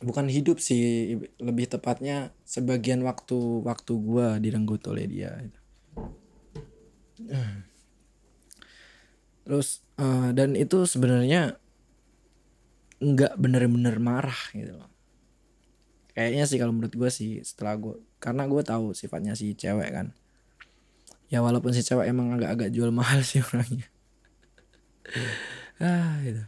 Bukan 0.01 0.31
hidup 0.31 0.63
sih 0.63 1.19
lebih 1.43 1.69
tepatnya 1.69 2.33
sebagian 2.47 3.03
waktu 3.03 3.37
waktu 3.67 3.93
gue 4.01 4.27
direnggut 4.41 4.81
oleh 4.87 5.05
dia 5.11 5.35
gitu. 5.43 5.59
terus 9.45 9.83
eh, 9.99 10.31
dan 10.33 10.57
itu 10.57 10.87
sebenarnya 10.89 11.59
nggak 13.03 13.35
bener-bener 13.37 13.99
marah 13.99 14.41
gitu 14.55 14.79
loh. 14.79 14.89
Kayaknya 16.15 16.45
sih 16.47 16.57
kalau 16.57 16.73
menurut 16.73 16.95
gue 16.95 17.11
sih 17.11 17.43
setelah 17.43 17.77
gue 17.77 17.99
karena 18.23 18.47
gue 18.47 18.63
tahu 18.63 18.97
sifatnya 18.97 19.35
si 19.35 19.53
cewek 19.59 19.91
kan. 19.91 20.15
Ya 21.29 21.43
walaupun 21.45 21.75
si 21.75 21.83
cewek 21.83 22.09
emang 22.09 22.39
agak-agak 22.39 22.71
jual 22.73 22.95
mahal 22.95 23.21
sih 23.29 23.43
orangnya 23.43 23.91
ah 25.83 26.19
gitu. 26.25 26.43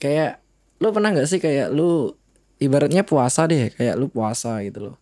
Kayak 0.00 0.40
lu 0.80 0.92
pernah 0.92 1.10
nggak 1.12 1.28
sih 1.28 1.40
kayak 1.40 1.72
lu 1.72 2.12
ibaratnya 2.60 3.02
puasa 3.04 3.44
deh 3.48 3.72
kayak 3.72 3.96
lu 4.00 4.06
puasa 4.12 4.60
gitu 4.64 4.92
loh. 4.92 4.96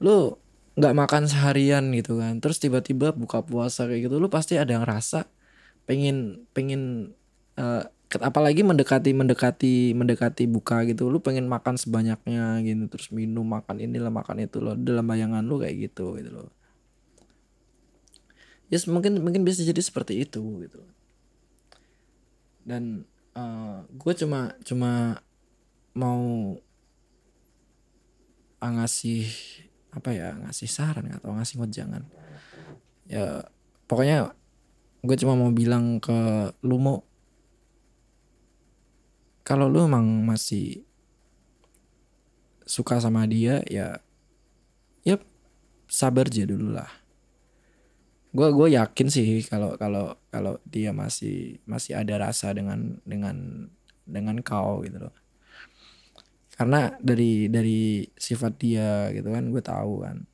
Lu 0.00 0.36
nggak 0.74 0.94
makan 0.94 1.22
seharian 1.30 1.86
gitu 1.94 2.18
kan 2.18 2.42
terus 2.42 2.58
tiba-tiba 2.58 3.14
buka 3.14 3.46
puasa 3.46 3.86
kayak 3.86 4.10
gitu 4.10 4.18
lu 4.18 4.26
pasti 4.26 4.58
ada 4.58 4.74
yang 4.74 4.82
rasa 4.82 5.22
pengen 5.86 6.42
pengen 6.50 7.14
ket- 8.10 8.22
apalagi 8.22 8.66
mendekati 8.66 9.10
mendekati 9.14 9.94
mendekati 9.94 10.50
buka 10.50 10.82
gitu 10.86 11.10
lu 11.10 11.18
pengen 11.22 11.46
makan 11.46 11.74
sebanyaknya 11.78 12.62
gitu 12.66 12.90
terus 12.90 13.10
minum 13.14 13.46
makan 13.46 13.82
inilah 13.82 14.10
makan 14.10 14.46
itu 14.46 14.58
loh 14.62 14.74
dalam 14.74 15.06
bayangan 15.06 15.42
lu 15.42 15.58
kayak 15.62 15.90
gitu 15.90 16.14
gitu 16.18 16.30
loh. 16.30 16.50
Yes 18.70 18.86
mungkin 18.90 19.22
mungkin 19.22 19.42
bisa 19.46 19.62
jadi 19.62 19.78
seperti 19.78 20.26
itu 20.26 20.40
gitu 20.62 20.80
dan 22.64 23.04
gue 23.94 24.12
cuma 24.16 24.56
cuma 24.64 25.20
mau 25.94 26.56
ngasih 28.64 29.28
apa 29.94 30.10
ya 30.10 30.34
ngasih 30.40 30.66
saran 30.66 31.12
atau 31.12 31.36
ngasih 31.36 31.60
wejangan 31.60 32.02
ya 33.06 33.44
pokoknya 33.86 34.32
gue 35.04 35.16
cuma 35.20 35.36
mau 35.36 35.52
bilang 35.52 36.00
ke 36.00 36.50
lu 36.64 36.80
mau 36.80 37.04
kalau 39.44 39.68
lu 39.68 39.84
emang 39.84 40.24
masih 40.24 40.88
suka 42.64 42.96
sama 42.96 43.28
dia 43.28 43.60
ya 43.68 44.00
ya 45.04 45.20
sabar 45.84 46.32
aja 46.32 46.48
dulu 46.48 46.72
lah 46.72 46.88
gue 48.34 48.48
gue 48.50 48.68
yakin 48.74 49.06
sih 49.06 49.46
kalau 49.46 49.78
kalau 49.78 50.18
kalau 50.26 50.58
dia 50.66 50.90
masih 50.90 51.62
masih 51.70 51.94
ada 51.94 52.18
rasa 52.18 52.50
dengan 52.50 52.98
dengan 53.06 53.70
dengan 54.02 54.42
kau 54.42 54.82
gitu 54.82 54.98
loh. 55.06 55.14
Karena 56.58 56.90
dari 56.98 57.46
dari 57.46 58.02
sifat 58.18 58.58
dia 58.58 59.14
gitu 59.14 59.30
kan 59.30 59.54
gue 59.54 59.62
tahu 59.62 60.02
kan. 60.02 60.26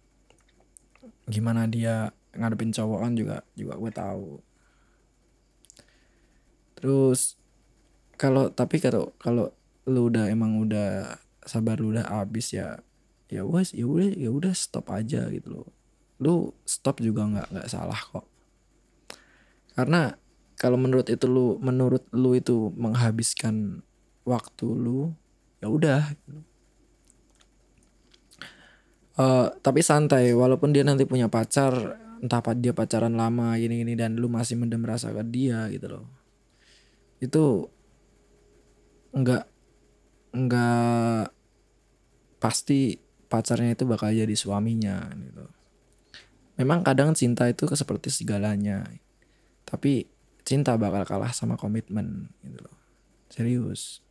Gimana 1.28 1.68
dia 1.68 2.09
ngadepin 2.32 2.72
cowok 2.72 2.98
kan 3.05 3.12
juga 3.12 3.36
juga 3.52 3.74
gue 3.77 3.93
tahu. 3.93 4.28
Terus 6.81 7.36
kalau 8.16 8.48
tapi 8.48 8.81
kalau 8.81 9.12
kalau 9.20 9.52
lu 9.85 10.09
udah 10.09 10.32
emang 10.32 10.56
udah 10.56 11.20
sabar 11.44 11.77
lu 11.77 11.93
udah 11.93 12.09
habis 12.09 12.56
ya 12.56 12.81
ya 13.28 13.44
wes 13.44 13.77
ya 13.77 13.85
udah 13.85 14.09
ya 14.16 14.28
udah 14.32 14.52
stop 14.56 14.89
aja 14.93 15.28
gitu 15.28 15.48
loh 15.52 15.68
lu 16.21 16.53
stop 16.69 17.01
juga 17.01 17.25
nggak 17.25 17.49
nggak 17.49 17.69
salah 17.73 17.97
kok. 17.97 18.29
Karena 19.73 20.13
kalau 20.61 20.77
menurut 20.77 21.09
itu 21.09 21.25
lu 21.25 21.57
menurut 21.65 22.05
lu 22.13 22.37
itu 22.37 22.69
menghabiskan 22.77 23.81
waktu 24.29 24.67
lu 24.69 25.17
ya 25.65 25.73
udah. 25.73 26.03
Eh, 29.21 29.49
tapi 29.65 29.81
santai 29.81 30.37
walaupun 30.37 30.73
dia 30.77 30.85
nanti 30.85 31.09
punya 31.09 31.33
pacar 31.33 31.97
entah 32.21 32.45
apa 32.45 32.53
dia 32.53 32.77
pacaran 32.77 33.17
lama 33.17 33.57
gini 33.57 33.81
gini 33.81 33.97
dan 33.97 34.21
lu 34.21 34.29
masih 34.29 34.61
mendem 34.61 34.85
rasa 34.85 35.13
ke 35.17 35.25
dia 35.25 35.73
gitu 35.73 35.89
loh. 35.89 36.07
Itu 37.17 37.73
nggak 39.17 39.45
nggak 40.37 41.25
pasti 42.41 43.01
pacarnya 43.29 43.75
itu 43.75 43.85
bakal 43.89 44.13
jadi 44.13 44.37
suaminya 44.37 45.09
gitu 45.17 45.60
memang 46.61 46.85
kadang 46.85 47.16
cinta 47.16 47.49
itu 47.49 47.65
seperti 47.73 48.12
segalanya. 48.12 48.85
Tapi 49.65 50.05
cinta 50.45 50.77
bakal 50.77 51.09
kalah 51.09 51.32
sama 51.32 51.57
komitmen 51.57 52.28
gitu 52.45 52.61
loh. 52.61 52.77
Serius. 53.32 54.05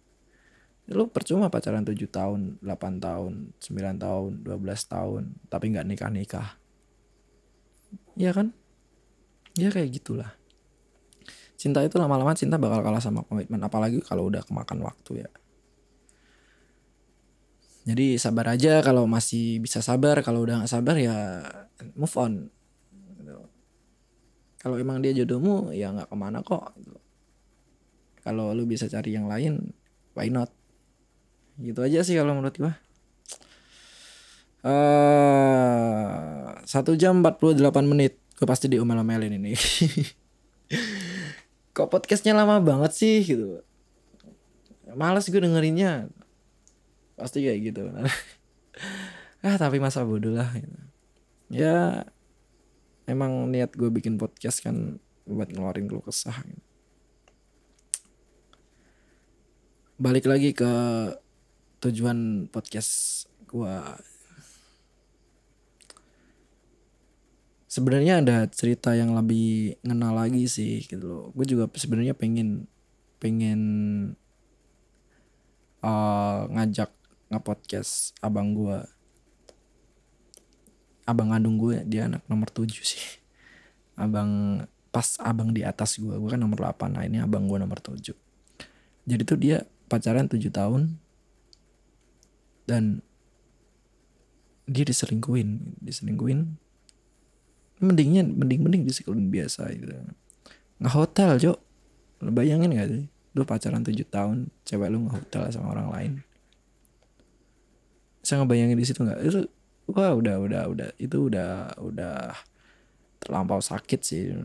Lu 0.90 1.06
percuma 1.14 1.54
pacaran 1.54 1.86
7 1.86 1.94
tahun 2.10 2.58
8 2.66 2.98
tahun 2.98 3.54
9 3.62 4.02
tahun 4.02 4.32
12 4.42 4.66
tahun 4.90 5.24
tapi 5.46 5.66
nggak 5.70 5.86
nikah 5.86 6.10
nikah 6.10 6.50
Iya 8.18 8.34
kan? 8.34 8.52
Ya 9.54 9.70
kayak 9.70 10.02
gitulah. 10.02 10.34
Cinta 11.56 11.86
itu 11.86 11.96
lama-lama 12.02 12.34
cinta 12.34 12.58
bakal 12.58 12.82
kalah 12.82 13.00
sama 13.00 13.22
komitmen 13.24 13.62
apalagi 13.62 14.02
kalau 14.02 14.28
udah 14.28 14.42
kemakan 14.44 14.82
waktu 14.82 15.24
ya 15.24 15.30
jadi 17.90 18.22
sabar 18.22 18.54
aja 18.54 18.86
kalau 18.86 19.10
masih 19.10 19.58
bisa 19.58 19.82
sabar 19.82 20.22
kalau 20.22 20.46
udah 20.46 20.62
nggak 20.62 20.72
sabar 20.72 20.96
ya 21.00 21.42
move 21.98 22.16
on. 22.20 22.34
Gitu. 23.18 23.36
kalau 24.62 24.76
emang 24.78 25.02
dia 25.02 25.16
jodohmu 25.18 25.74
ya 25.74 25.90
nggak 25.90 26.12
ke 26.12 26.16
mana 26.20 26.46
kok 26.46 26.70
gitu. 26.78 27.00
kalau 28.22 28.54
lu 28.54 28.70
bisa 28.70 28.86
cari 28.86 29.18
yang 29.18 29.26
lain 29.26 29.74
why 30.14 30.30
not? 30.30 30.54
Gitu 31.58 31.82
aja 31.82 32.06
sih 32.06 32.16
kalau 32.16 32.38
menurut 32.38 32.56
gua. 32.56 32.74
Eh 34.64 36.20
satu 36.70 36.94
jam 36.94 37.26
48 37.26 37.58
menit. 37.90 38.22
Gue 38.38 38.48
pasti 38.48 38.72
diomel-omelin 38.72 39.36
ini. 39.36 39.58
Kok 41.76 41.90
podcastnya 41.90 42.38
lama 42.38 42.62
banget 42.62 42.94
sih 42.94 43.26
gitu. 43.26 43.66
Males 44.94 45.28
gue 45.28 45.42
dengerinnya 45.42 46.08
pasti 47.20 47.44
kayak 47.44 47.60
gitu 47.72 47.82
ah 49.46 49.56
tapi 49.56 49.80
masa 49.80 50.04
bodoh 50.08 50.36
lah 50.36 50.50
gitu. 50.56 50.80
ya 51.52 52.04
emang 53.08 53.52
niat 53.52 53.76
gue 53.76 53.92
bikin 53.92 54.16
podcast 54.16 54.64
kan 54.64 55.00
buat 55.30 55.52
ngeluarin 55.52 55.86
keluh 55.86 56.04
kesah 56.04 56.36
gitu. 56.44 56.64
balik 60.00 60.26
lagi 60.32 60.56
ke 60.56 60.72
tujuan 61.84 62.48
podcast 62.48 63.28
gua 63.48 64.00
sebenarnya 67.70 68.24
ada 68.24 68.38
cerita 68.48 68.96
yang 68.96 69.16
lebih 69.16 69.78
ngena 69.84 70.12
lagi 70.12 70.48
sih 70.50 70.84
gitu 70.84 71.06
loh 71.06 71.26
gue 71.36 71.46
juga 71.46 71.70
sebenarnya 71.72 72.16
pengen 72.16 72.66
pengen 73.20 73.62
eh, 75.84 76.42
ngajak 76.50 76.99
ngepodcast 77.30 78.18
abang 78.22 78.54
gua. 78.54 78.86
Abang 81.10 81.34
kandung 81.34 81.58
gue 81.58 81.82
dia 81.90 82.06
anak 82.06 82.22
nomor 82.30 82.54
7 82.54 82.70
sih. 82.70 83.02
Abang 83.98 84.62
pas 84.90 85.18
abang 85.22 85.54
di 85.54 85.62
atas 85.62 86.02
gua 86.02 86.18
gue 86.18 86.30
kan 86.34 86.42
nomor 86.42 86.58
8 86.66 86.90
nah 86.90 87.06
ini 87.06 87.22
abang 87.22 87.46
gua 87.46 87.62
nomor 87.62 87.78
7 87.78 88.10
jadi 89.06 89.22
tuh 89.26 89.38
dia 89.38 89.66
pacaran 89.90 90.30
7 90.30 90.38
tahun 90.50 90.98
dan 92.70 93.02
dia 94.70 94.86
diselingkuin 94.86 95.82
diselingkuin 95.82 96.58
mendingnya 97.82 98.22
mending 98.22 98.62
mending 98.62 98.84
diselingkuin 98.86 99.34
biasa 99.34 99.74
gitu. 99.74 99.98
Nggak 100.78 100.94
hotel 100.94 101.30
jo 101.42 101.54
lu 102.22 102.30
bayangin 102.30 102.78
gak 102.78 102.90
sih? 102.94 103.06
Lu 103.34 103.42
pacaran 103.50 103.82
7 103.82 103.98
tahun 104.06 104.54
cewek 104.62 104.94
lu 104.94 105.10
nggak 105.10 105.16
hotel 105.26 105.42
sama 105.50 105.74
orang 105.74 105.90
lain 105.90 106.14
bisa 108.30 108.38
ngebayangin 108.46 108.78
di 108.78 108.86
situ 108.86 109.02
nggak? 109.02 109.26
Itu 109.26 109.50
wah 109.90 110.14
udah 110.14 110.38
udah 110.38 110.62
udah. 110.70 110.90
Itu 111.02 111.34
udah 111.34 111.74
udah 111.82 112.38
terlampau 113.18 113.58
sakit 113.58 114.00
sih. 114.06 114.38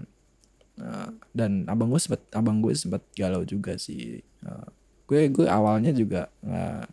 Nah, 0.80 1.12
dan 1.36 1.68
abang 1.68 1.92
gue 1.92 2.00
sempet 2.00 2.24
abang 2.32 2.64
gue 2.64 2.72
sempet 2.72 3.04
galau 3.12 3.44
juga 3.44 3.76
sih. 3.76 4.24
Nah, 4.40 4.64
gue 5.04 5.28
gue 5.28 5.44
awalnya 5.44 5.92
juga 5.92 6.32
nggak 6.40 6.88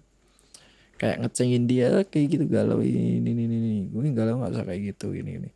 kayak 0.99 1.18
ngecengin 1.23 1.63
dia 1.63 2.03
"Eh, 2.03 2.05
kayak 2.05 2.27
gitu 2.27 2.45
galau 2.51 2.84
ini 2.84 3.23
ini 3.23 3.31
ini, 3.31 3.55
ini. 3.55 3.72
gue 3.88 4.11
galau 4.11 4.43
nggak 4.43 4.51
usah 4.51 4.68
kayak 4.68 4.81
gitu 4.91 5.15
ini 5.15 5.39
ini. 5.39 5.49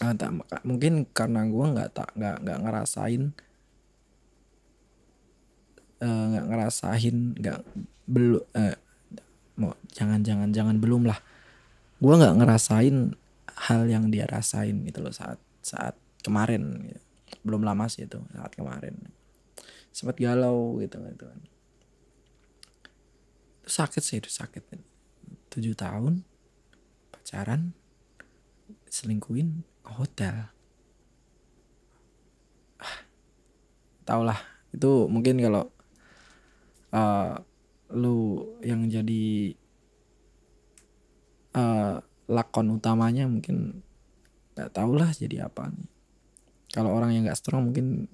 Ah, 0.00 0.16
tak- 0.16 0.64
mungkin 0.64 1.04
karena 1.12 1.44
gue 1.44 1.66
nggak 1.76 1.90
tak 1.92 2.08
nggak 2.16 2.40
nggak 2.40 2.58
ngerasain 2.64 3.36
eh, 6.00 6.24
nggak 6.32 6.46
ngerasain 6.48 7.16
nggak 7.36 7.60
belum 8.08 8.42
eh, 8.56 8.74
mau 9.54 9.74
jangan 9.94 10.20
jangan 10.22 10.50
jangan 10.50 10.76
belum 10.82 11.06
lah. 11.06 11.18
Gue 12.02 12.14
nggak 12.18 12.42
ngerasain 12.42 13.14
hal 13.70 13.82
yang 13.86 14.10
dia 14.10 14.26
rasain 14.26 14.82
gitu 14.82 14.98
loh 14.98 15.14
saat 15.14 15.38
saat 15.62 15.94
kemarin 16.26 16.90
gitu. 16.90 17.02
belum 17.44 17.60
lama 17.66 17.86
sih 17.86 18.08
itu 18.08 18.18
saat 18.32 18.52
kemarin. 18.56 18.96
Sempat 19.94 20.18
galau 20.18 20.80
gitu 20.82 20.98
gitu 20.98 21.24
kan. 21.28 21.40
Itu 23.62 23.68
sakit 23.70 24.02
sih 24.02 24.18
itu 24.18 24.30
sakit. 24.32 24.62
Tujuh 25.52 25.76
tahun 25.76 26.26
pacaran 27.14 27.76
selingkuhin 28.90 29.62
hotel. 29.84 30.50
Ah, 32.80 32.98
tau 34.08 34.22
lah. 34.24 34.40
Itu 34.74 35.06
mungkin 35.06 35.38
kalau 35.38 35.70
eh, 36.90 37.34
lu 37.94 38.42
yang 38.60 38.90
jadi 38.90 39.54
eh, 41.54 41.94
lakon 42.28 42.66
utamanya 42.74 43.24
mungkin 43.30 43.82
nggak 44.54 44.70
tau 44.74 44.92
lah 44.94 45.10
jadi 45.14 45.46
apa 45.46 45.70
nih. 45.70 45.88
Kalau 46.74 46.90
orang 46.90 47.14
yang 47.14 47.26
nggak 47.26 47.38
strong 47.38 47.70
mungkin 47.70 48.10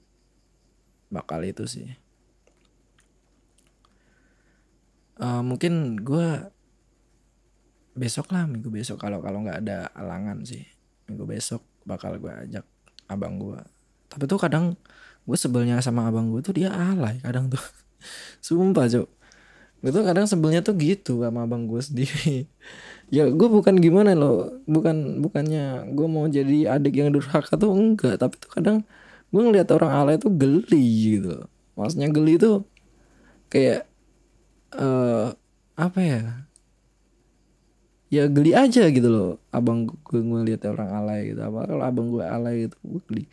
bakal 1.08 1.40
itu 1.42 1.64
sih. 1.64 1.88
Eh, 5.20 5.42
mungkin 5.44 6.00
gue 6.00 6.28
besok 7.96 8.32
lah 8.32 8.44
minggu 8.44 8.68
besok. 8.68 9.00
Kalau 9.00 9.20
kalau 9.24 9.44
nggak 9.44 9.64
ada 9.64 9.88
alangan 9.96 10.44
sih 10.44 10.64
minggu 11.10 11.24
besok 11.26 11.66
bakal 11.82 12.14
gue 12.22 12.30
ajak 12.30 12.62
abang 13.10 13.34
gue 13.42 13.58
tapi 14.10 14.26
tuh 14.26 14.38
kadang 14.42 14.74
gue 15.22 15.38
sebelnya 15.38 15.78
sama 15.78 16.10
abang 16.10 16.34
gue 16.34 16.42
tuh 16.42 16.50
dia 16.50 16.74
alay 16.74 17.22
kadang 17.22 17.46
tuh. 17.46 17.62
Sumpah 18.44 18.90
cok 18.90 19.08
gue 19.80 19.90
tuh 19.90 20.04
kadang 20.04 20.26
sebelnya 20.28 20.60
tuh 20.60 20.76
gitu 20.76 21.24
sama 21.24 21.44
abang 21.48 21.64
gue 21.68 21.80
sendiri. 21.82 22.46
Ya 23.10 23.26
gue 23.26 23.48
bukan 23.50 23.74
gimana 23.82 24.14
loh. 24.14 24.62
Bukan 24.70 25.18
bukannya 25.18 25.90
gue 25.98 26.06
mau 26.06 26.30
jadi 26.30 26.78
adik 26.78 26.94
yang 26.94 27.10
durhaka 27.10 27.58
tuh 27.58 27.74
enggak. 27.74 28.22
Tapi 28.22 28.38
tuh 28.38 28.50
kadang 28.54 28.86
gue 29.34 29.42
ngeliat 29.42 29.66
orang 29.74 29.90
alay 29.90 30.14
tuh 30.14 30.30
geli 30.30 31.18
gitu 31.18 31.42
maksudnya 31.78 32.12
geli 32.12 32.36
tuh 32.36 32.66
kayak 33.48 33.88
eh 34.76 35.28
apa 35.80 36.00
ya? 36.04 36.22
Ya 38.10 38.26
geli 38.26 38.52
aja 38.52 38.90
gitu 38.90 39.08
loh. 39.08 39.30
Abang 39.54 39.86
gue 39.86 40.20
ngeliat 40.20 40.62
orang 40.68 40.90
alay 40.92 41.20
gitu. 41.32 41.40
Apa 41.40 41.66
kalau 41.66 41.84
abang 41.86 42.06
gue 42.12 42.24
alay 42.26 42.68
gitu 42.68 42.76
gue 42.84 43.02
geli. 43.08 43.24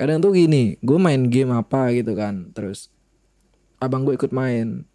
Kadang 0.00 0.18
tuh 0.24 0.32
gini 0.34 0.80
gue 0.80 0.98
main 0.98 1.22
game 1.28 1.52
apa 1.52 1.92
gitu 1.94 2.16
kan. 2.16 2.50
Terus 2.56 2.88
abang 3.82 4.06
gue 4.06 4.14
ikut 4.16 4.32
main 4.32 4.86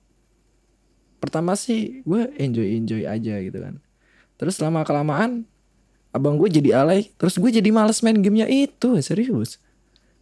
pertama 1.18 1.58
sih 1.58 2.06
gue 2.06 2.30
enjoy 2.38 2.68
enjoy 2.78 3.04
aja 3.06 3.36
gitu 3.42 3.58
kan. 3.58 3.82
Terus 4.38 4.62
lama 4.62 4.86
kelamaan 4.86 5.50
abang 6.14 6.38
gue 6.38 6.50
jadi 6.50 6.86
alay. 6.86 7.10
Terus 7.18 7.38
gue 7.42 7.50
jadi 7.50 7.70
males 7.74 8.00
main 8.06 8.18
gamenya 8.18 8.48
itu 8.50 8.98
serius. 9.02 9.58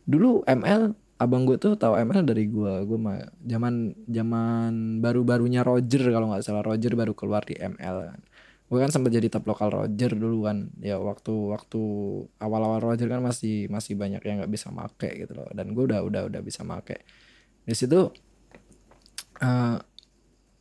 Dulu 0.08 0.44
ML 0.48 0.96
abang 1.16 1.48
gue 1.48 1.56
tuh 1.56 1.76
tahu 1.76 2.00
ML 2.00 2.24
dari 2.24 2.48
gue. 2.48 2.74
Gue 2.88 3.00
mah 3.00 3.24
zaman 3.44 3.96
zaman 4.08 5.00
baru 5.04 5.24
barunya 5.28 5.62
Roger 5.64 6.04
kalau 6.12 6.32
nggak 6.32 6.44
salah. 6.44 6.64
Roger 6.64 6.96
baru 6.96 7.12
keluar 7.16 7.44
di 7.44 7.56
ML 7.60 7.96
kan. 8.12 8.22
Gue 8.66 8.82
kan 8.82 8.90
sempat 8.90 9.14
jadi 9.14 9.30
top 9.30 9.46
lokal 9.46 9.70
Roger 9.70 10.12
dulu 10.18 10.50
kan 10.50 10.74
ya 10.82 10.98
waktu 10.98 11.32
waktu 11.54 11.82
awal-awal 12.42 12.82
Roger 12.82 13.12
kan 13.12 13.22
masih 13.22 13.70
masih 13.70 13.94
banyak 13.94 14.26
yang 14.26 14.42
nggak 14.42 14.52
bisa 14.52 14.72
make 14.72 15.12
gitu 15.12 15.32
loh. 15.36 15.48
Dan 15.52 15.76
gue 15.76 15.84
udah 15.86 16.02
udah 16.02 16.32
udah 16.32 16.42
bisa 16.42 16.64
make. 16.66 17.04
Di 17.68 17.76
situ 17.76 18.10
eh 19.44 19.78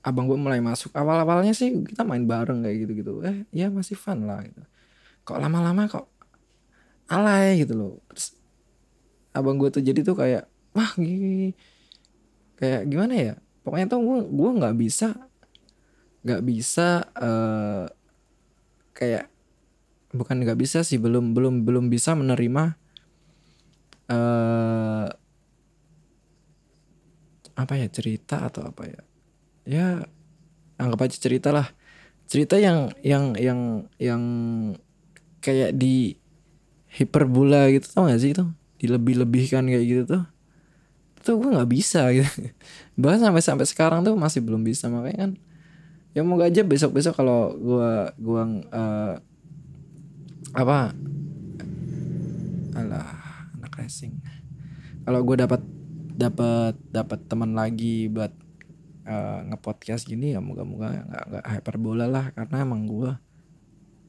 abang 0.05 0.28
gue 0.28 0.36
mulai 0.36 0.60
masuk. 0.60 0.93
Awal-awalnya 0.93 1.56
sih 1.56 1.72
kita 1.72 2.05
main 2.05 2.28
bareng 2.28 2.60
kayak 2.60 2.76
gitu 2.85 2.93
gitu 3.01 3.12
eh 3.24 3.48
ya 3.51 3.72
masih 3.72 3.97
fun 3.97 4.28
lah 4.28 4.44
gitu. 4.44 4.60
Kok 5.24 5.40
lama-lama 5.40 5.89
kok 5.89 6.06
alay 7.09 7.64
gitu 7.64 7.72
loh. 7.72 7.93
Terus 8.12 8.36
abang 9.32 9.56
gue 9.56 9.72
tuh 9.72 9.81
jadi 9.81 10.05
tuh 10.05 10.14
kayak 10.14 10.44
wah 10.76 10.93
gini 11.01 11.56
kayak 12.60 12.85
gimana 12.86 13.14
ya? 13.16 13.35
Pokoknya 13.64 13.89
tuh 13.89 14.01
gue 14.05 14.18
gue 14.28 14.51
nggak 14.60 14.76
bisa 14.76 15.16
nggak 16.24 16.43
bisa 16.44 17.05
eh 17.20 17.85
kayak 18.94 19.26
bukan 20.14 20.36
nggak 20.47 20.60
bisa 20.60 20.86
sih 20.86 21.01
belum 21.01 21.35
belum 21.35 21.66
belum 21.66 21.89
bisa 21.89 22.14
menerima 22.14 22.76
eh 24.12 25.09
apa 27.55 27.74
ya 27.78 27.86
cerita 27.89 28.43
atau 28.44 28.66
apa 28.66 28.82
ya 28.85 29.02
ya 29.65 30.05
anggap 30.81 31.09
aja 31.09 31.16
cerita 31.16 31.51
lah. 31.51 31.69
Cerita 32.24 32.57
yang 32.57 32.93
yang 33.05 33.36
yang 33.36 33.61
yang 34.01 34.23
kayak 35.45 35.77
di 35.77 36.16
hiperbola 36.95 37.69
gitu 37.74 37.91
tau 37.91 38.07
gak 38.09 38.20
sih 38.23 38.32
itu? 38.32 38.45
Dilebih-lebihkan 38.81 39.66
kayak 39.69 39.85
gitu 39.85 40.03
tuh. 40.09 40.24
Tuh 41.24 41.41
gue 41.41 41.51
nggak 41.57 41.70
bisa 41.73 42.12
gitu. 42.12 42.28
Bahkan 43.01 43.20
sampai 43.28 43.43
sampai 43.43 43.66
sekarang 43.69 44.01
tuh 44.05 44.15
masih 44.16 44.45
belum 44.45 44.61
bisa 44.65 44.93
makanya 44.93 45.28
kan. 45.28 45.32
Ya 46.15 46.23
moga 46.23 46.47
aja 46.47 46.62
besok 46.62 46.95
besok 46.95 47.19
kalau 47.19 47.57
gue 47.59 47.91
gua 48.23 48.43
eh, 48.47 49.15
apa? 50.55 50.95
Alah 52.77 53.09
anak 53.59 53.73
racing. 53.74 54.20
Kalau 55.03 55.20
gue 55.27 55.36
dapat 55.36 55.61
dapat 56.15 56.78
dapat 56.95 57.19
teman 57.27 57.59
lagi 57.59 58.07
buat 58.07 58.31
eh, 59.05 59.39
ngepodcast 59.52 60.05
gini 60.09 60.35
ya 60.35 60.40
moga-moga 60.40 60.86
nggak 61.05 61.24
nggak 61.31 61.44
hyperbola 61.52 62.06
lah. 62.09 62.24
Karena 62.36 62.56
emang 62.64 62.89
gue 62.89 63.12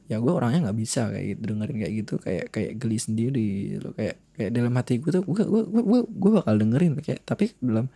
ya 0.06 0.22
gue 0.22 0.30
orangnya 0.30 0.70
nggak 0.70 0.78
bisa 0.78 1.10
kayak 1.10 1.26
gitu 1.34 1.42
dengerin 1.50 1.76
kayak 1.82 1.94
gitu 1.98 2.14
kayak 2.22 2.44
kayak 2.54 2.72
geli 2.80 2.98
sendiri 3.00 3.48
gitu. 3.78 3.88
Kayak 3.96 4.16
kayak 4.36 4.50
dalam 4.54 4.72
hati 4.78 4.92
gue 5.02 5.10
tuh 5.12 5.22
gue 5.24 5.44
gue 5.44 5.62
gue 5.66 6.00
gue, 6.06 6.30
bakal 6.32 6.54
dengerin 6.60 6.92
kayak 7.02 7.20
tapi 7.26 7.52
dalam 7.58 7.86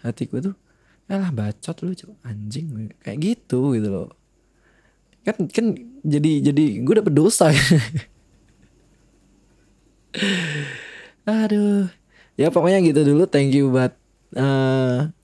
hati 0.00 0.24
gue 0.30 0.40
tuh 0.52 0.54
alah 1.08 1.32
bacot 1.32 1.76
lu 1.84 1.92
cok 1.96 2.12
anjing. 2.24 2.92
Kayak 3.00 3.18
gitu 3.22 3.76
gitu 3.76 3.88
loh. 3.88 4.08
Kan 5.26 5.48
kan 5.50 5.66
jadi 6.04 6.52
jadi 6.52 6.64
gue 6.84 6.94
dapet 7.04 7.14
dosa. 7.14 7.52
Aduh. 11.28 11.88
Ya 12.38 12.48
pokoknya 12.54 12.80
gitu 12.86 13.02
dulu. 13.04 13.26
Thank 13.28 13.52
you 13.52 13.68
buat 13.74 13.92
eh 14.36 15.17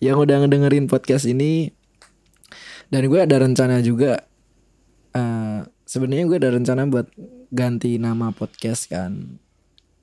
yang 0.00 0.16
udah 0.18 0.44
ngedengerin 0.44 0.88
podcast 0.88 1.28
ini. 1.28 1.70
Dan 2.90 3.06
gue 3.06 3.20
ada 3.22 3.38
rencana 3.38 3.78
juga 3.84 4.26
eh 5.14 5.60
sebenarnya 5.86 6.24
gue 6.26 6.38
ada 6.40 6.50
rencana 6.50 6.88
buat 6.90 7.06
ganti 7.54 8.00
nama 8.00 8.34
podcast 8.34 8.90
kan. 8.90 9.38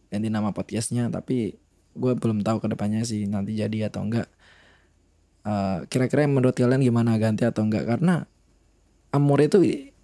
Ganti 0.08 0.28
nama 0.32 0.56
podcastnya 0.56 1.12
tapi 1.12 1.58
gue 1.98 2.14
belum 2.14 2.46
tahu 2.46 2.64
ke 2.64 2.68
depannya 2.72 3.04
sih 3.04 3.26
nanti 3.28 3.58
jadi 3.58 3.92
atau 3.92 4.06
enggak. 4.06 4.30
Eh, 5.48 5.80
kira-kira 5.88 6.28
menurut 6.28 6.56
kalian 6.56 6.84
gimana 6.84 7.18
ganti 7.18 7.44
atau 7.44 7.66
enggak? 7.66 7.88
Karena 7.88 8.24
amore 9.16 9.48
itu 9.50 9.60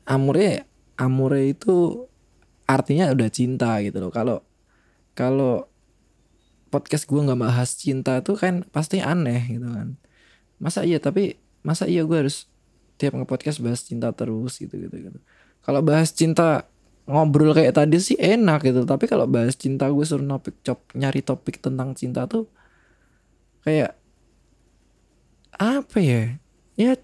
amore 0.07 0.65
amore 0.97 1.41
itu 1.51 2.07
artinya 2.67 3.11
udah 3.11 3.29
cinta 3.29 3.79
gitu 3.83 3.99
loh. 3.99 4.11
Kalau 4.11 4.39
kalau 5.13 5.67
podcast 6.73 7.05
gue 7.05 7.21
nggak 7.21 7.37
bahas 7.37 7.77
cinta 7.77 8.17
tuh 8.25 8.33
kan 8.33 8.65
pasti 8.73 8.97
aneh 8.97 9.45
gitu 9.45 9.69
kan. 9.69 9.93
Masa 10.57 10.81
iya 10.81 10.97
tapi 10.97 11.37
masa 11.61 11.85
iya 11.85 12.01
gue 12.01 12.17
harus 12.17 12.49
tiap 12.97 13.13
nge-podcast 13.13 13.61
bahas 13.61 13.85
cinta 13.85 14.09
terus 14.17 14.57
gitu 14.57 14.73
gitu 14.73 14.95
gitu. 14.97 15.19
Kalau 15.61 15.85
bahas 15.85 16.09
cinta 16.09 16.65
ngobrol 17.05 17.53
kayak 17.53 17.77
tadi 17.77 17.99
sih 17.99 18.17
enak 18.17 18.63
gitu 18.63 18.87
tapi 18.87 19.05
kalau 19.11 19.27
bahas 19.27 19.53
cinta 19.59 19.91
gue 19.91 20.05
suruh 20.07 20.23
topik 20.23 20.55
cop 20.63 20.79
nyari 20.95 21.19
topik 21.19 21.59
tentang 21.59 21.91
cinta 21.93 22.25
tuh 22.25 22.49
kayak 23.61 23.93
apa 25.61 25.97
ya? 26.01 26.41
Ya 26.73 26.97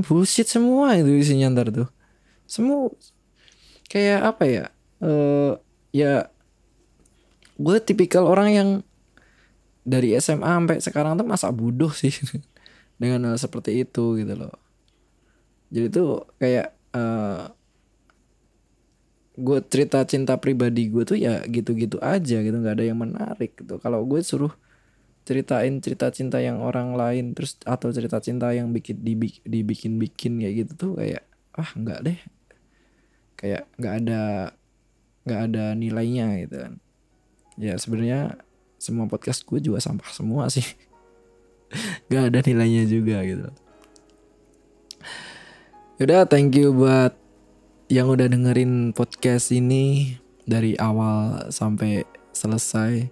bullshit 0.00 0.48
semua 0.48 0.96
itu 0.96 1.12
isinya 1.20 1.52
ntar 1.52 1.68
tuh. 1.68 1.88
Semua 2.48 2.88
kayak 3.92 4.20
apa 4.24 4.44
ya? 4.48 4.64
Eh 5.04 5.52
ya 5.92 6.32
gue 7.60 7.76
tipikal 7.84 8.24
orang 8.24 8.48
yang 8.50 8.68
dari 9.82 10.14
SMA 10.18 10.46
sampai 10.46 10.78
sekarang 10.78 11.18
tuh 11.18 11.26
masa 11.26 11.50
bodoh 11.50 11.90
sih. 11.90 12.14
Dengan 13.00 13.34
hal 13.34 13.36
seperti 13.38 13.82
itu 13.82 14.18
gitu 14.18 14.34
loh. 14.38 14.54
Jadi 15.72 15.86
tuh 15.90 16.28
kayak 16.38 16.76
eh 16.92 17.42
gue 19.32 19.58
cerita 19.64 20.04
cinta 20.04 20.36
pribadi 20.36 20.92
gue 20.92 21.08
tuh 21.08 21.16
ya 21.16 21.40
gitu-gitu 21.48 21.96
aja 22.04 22.44
gitu 22.44 22.52
nggak 22.52 22.76
ada 22.76 22.84
yang 22.84 23.00
menarik 23.00 23.56
gitu. 23.56 23.80
Kalau 23.80 24.04
gue 24.04 24.20
suruh 24.20 24.52
ceritain 25.24 25.78
cerita 25.80 26.10
cinta 26.12 26.42
yang 26.42 26.60
orang 26.60 26.98
lain 26.98 27.32
terus 27.32 27.56
atau 27.64 27.88
cerita 27.94 28.18
cinta 28.20 28.50
yang 28.52 28.74
bikin 28.74 29.00
dibikin 29.46 29.96
bikin 29.96 30.42
kayak 30.42 30.54
gitu 30.66 30.72
tuh 30.76 30.92
kayak 31.00 31.24
ah 31.56 31.70
nggak 31.72 32.00
deh. 32.04 32.18
Kayak 33.40 33.64
nggak 33.80 33.94
ada 34.04 34.22
nggak 35.24 35.40
ada 35.48 35.64
nilainya 35.74 36.26
gitu 36.44 36.56
kan. 36.60 36.74
Ya 37.56 37.74
sebenarnya 37.80 38.36
semua 38.82 39.06
podcast 39.06 39.46
gue 39.46 39.62
juga 39.62 39.78
sampah 39.78 40.10
semua 40.10 40.50
sih 40.50 40.66
nggak 42.10 42.34
ada 42.34 42.38
nilainya 42.42 42.84
juga 42.90 43.22
gitu 43.22 43.48
Yaudah 46.02 46.26
thank 46.26 46.58
you 46.58 46.74
buat 46.74 47.14
yang 47.86 48.10
udah 48.10 48.26
dengerin 48.26 48.90
podcast 48.90 49.54
ini 49.54 50.16
dari 50.42 50.74
awal 50.74 51.46
sampai 51.54 52.02
selesai. 52.34 53.06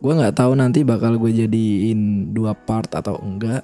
Gue 0.00 0.12
nggak 0.16 0.40
tahu 0.40 0.56
nanti 0.56 0.80
bakal 0.80 1.20
gue 1.20 1.36
jadiin 1.36 2.32
dua 2.32 2.56
part 2.56 2.88
atau 2.96 3.20
enggak. 3.20 3.60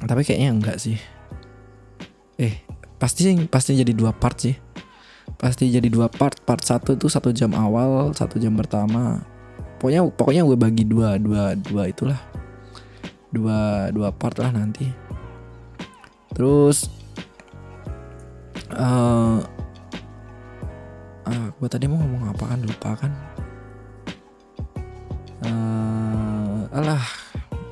Tapi 0.00 0.24
kayaknya 0.24 0.56
enggak 0.56 0.80
sih. 0.80 0.96
Eh 2.40 2.64
pasti 2.96 3.34
pasti 3.44 3.76
jadi 3.76 3.92
dua 3.92 4.16
part 4.16 4.38
sih. 4.48 4.56
Pasti 5.36 5.68
jadi 5.68 5.92
dua 5.92 6.08
part. 6.08 6.40
Part 6.48 6.64
satu 6.64 6.96
itu 6.96 7.12
satu 7.12 7.28
jam 7.28 7.52
awal, 7.52 8.16
satu 8.16 8.40
jam 8.40 8.56
pertama. 8.56 9.20
Pokoknya 9.82 10.06
pokoknya 10.14 10.46
gue 10.46 10.54
bagi 10.54 10.86
dua 10.86 11.18
dua 11.18 11.58
dua 11.58 11.90
itulah. 11.90 12.22
Dua 13.34 13.90
dua 13.90 14.14
part 14.14 14.38
lah 14.38 14.54
nanti. 14.54 14.86
Terus 16.30 16.86
eh 18.70 19.38
ah, 21.26 21.46
gue 21.50 21.66
tadi 21.68 21.90
mau 21.90 21.98
ngomong 21.98 22.30
apa 22.30 22.44
kan 22.46 22.58
lupa 22.62 22.90
kan. 22.94 23.12
eh 25.42 26.58
alah, 26.70 27.02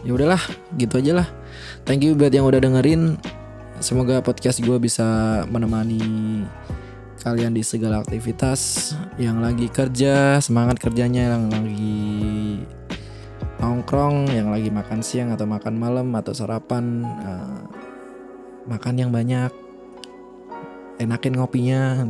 ya 0.02 0.10
udahlah, 0.10 0.42
gitu 0.74 0.98
aja 0.98 1.22
lah. 1.22 1.28
Thank 1.86 2.02
you 2.02 2.18
buat 2.18 2.34
yang 2.34 2.42
udah 2.50 2.58
dengerin. 2.58 3.22
Semoga 3.78 4.18
podcast 4.18 4.58
gue 4.58 4.76
bisa 4.82 5.40
menemani 5.46 6.02
kalian 7.20 7.52
di 7.52 7.60
segala 7.60 8.00
aktivitas. 8.00 8.92
Yang 9.20 9.36
lagi 9.38 9.66
kerja, 9.68 10.40
semangat 10.40 10.80
kerjanya. 10.80 11.36
Yang 11.36 11.44
lagi 11.52 12.00
nongkrong, 13.60 14.32
yang 14.32 14.48
lagi 14.48 14.72
makan 14.72 15.04
siang 15.04 15.36
atau 15.36 15.44
makan 15.44 15.76
malam 15.76 16.08
atau 16.16 16.32
sarapan, 16.32 17.04
eh, 17.04 17.60
makan 18.64 18.94
yang 18.96 19.12
banyak, 19.12 19.52
enakin 20.96 21.36
ngopinya, 21.36 22.08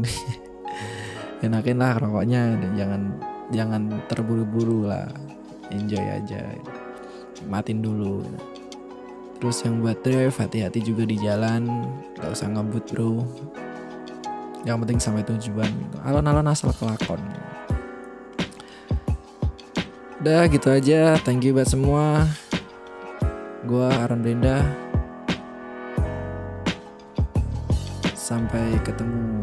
enakin 1.46 1.76
lah 1.82 1.98
rokoknya, 1.98 2.54
dan 2.54 2.70
jangan 2.78 3.02
jangan 3.50 3.82
terburu-buru 4.06 4.86
lah, 4.86 5.10
enjoy 5.74 6.06
aja, 6.06 6.54
matiin 7.50 7.82
dulu. 7.82 8.22
Terus 9.42 9.64
yang 9.64 9.80
buat 9.80 9.98
drive 10.04 10.36
hati-hati 10.36 10.84
juga 10.84 11.02
di 11.08 11.16
jalan, 11.18 11.66
gak 12.20 12.30
usah 12.30 12.46
ngebut 12.52 12.84
bro. 12.92 13.24
Yang 14.64 14.76
penting 14.84 14.98
sampai 15.00 15.22
tujuan. 15.24 15.70
gitu. 15.70 15.96
Alon-alon 16.04 16.48
asal 16.50 16.72
kelakon. 16.76 17.20
Udah 20.20 20.44
gitu 20.52 20.68
aja. 20.68 21.16
Thank 21.24 21.48
you 21.48 21.56
buat 21.56 21.64
semua. 21.64 22.28
Gua 23.64 23.88
Aaron 24.04 24.20
Brenda. 24.20 24.60
Sampai 28.12 28.76
ketemu 28.84 29.40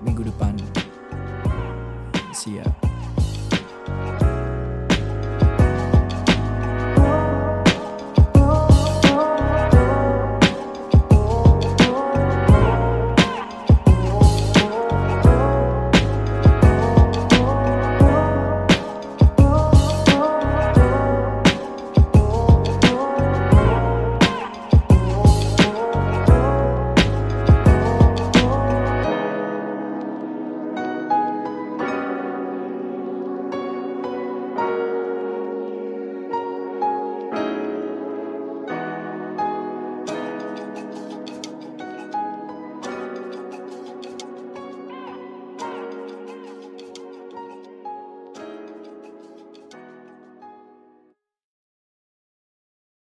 minggu 0.00 0.24
depan. 0.24 0.56
Siap. 2.32 2.85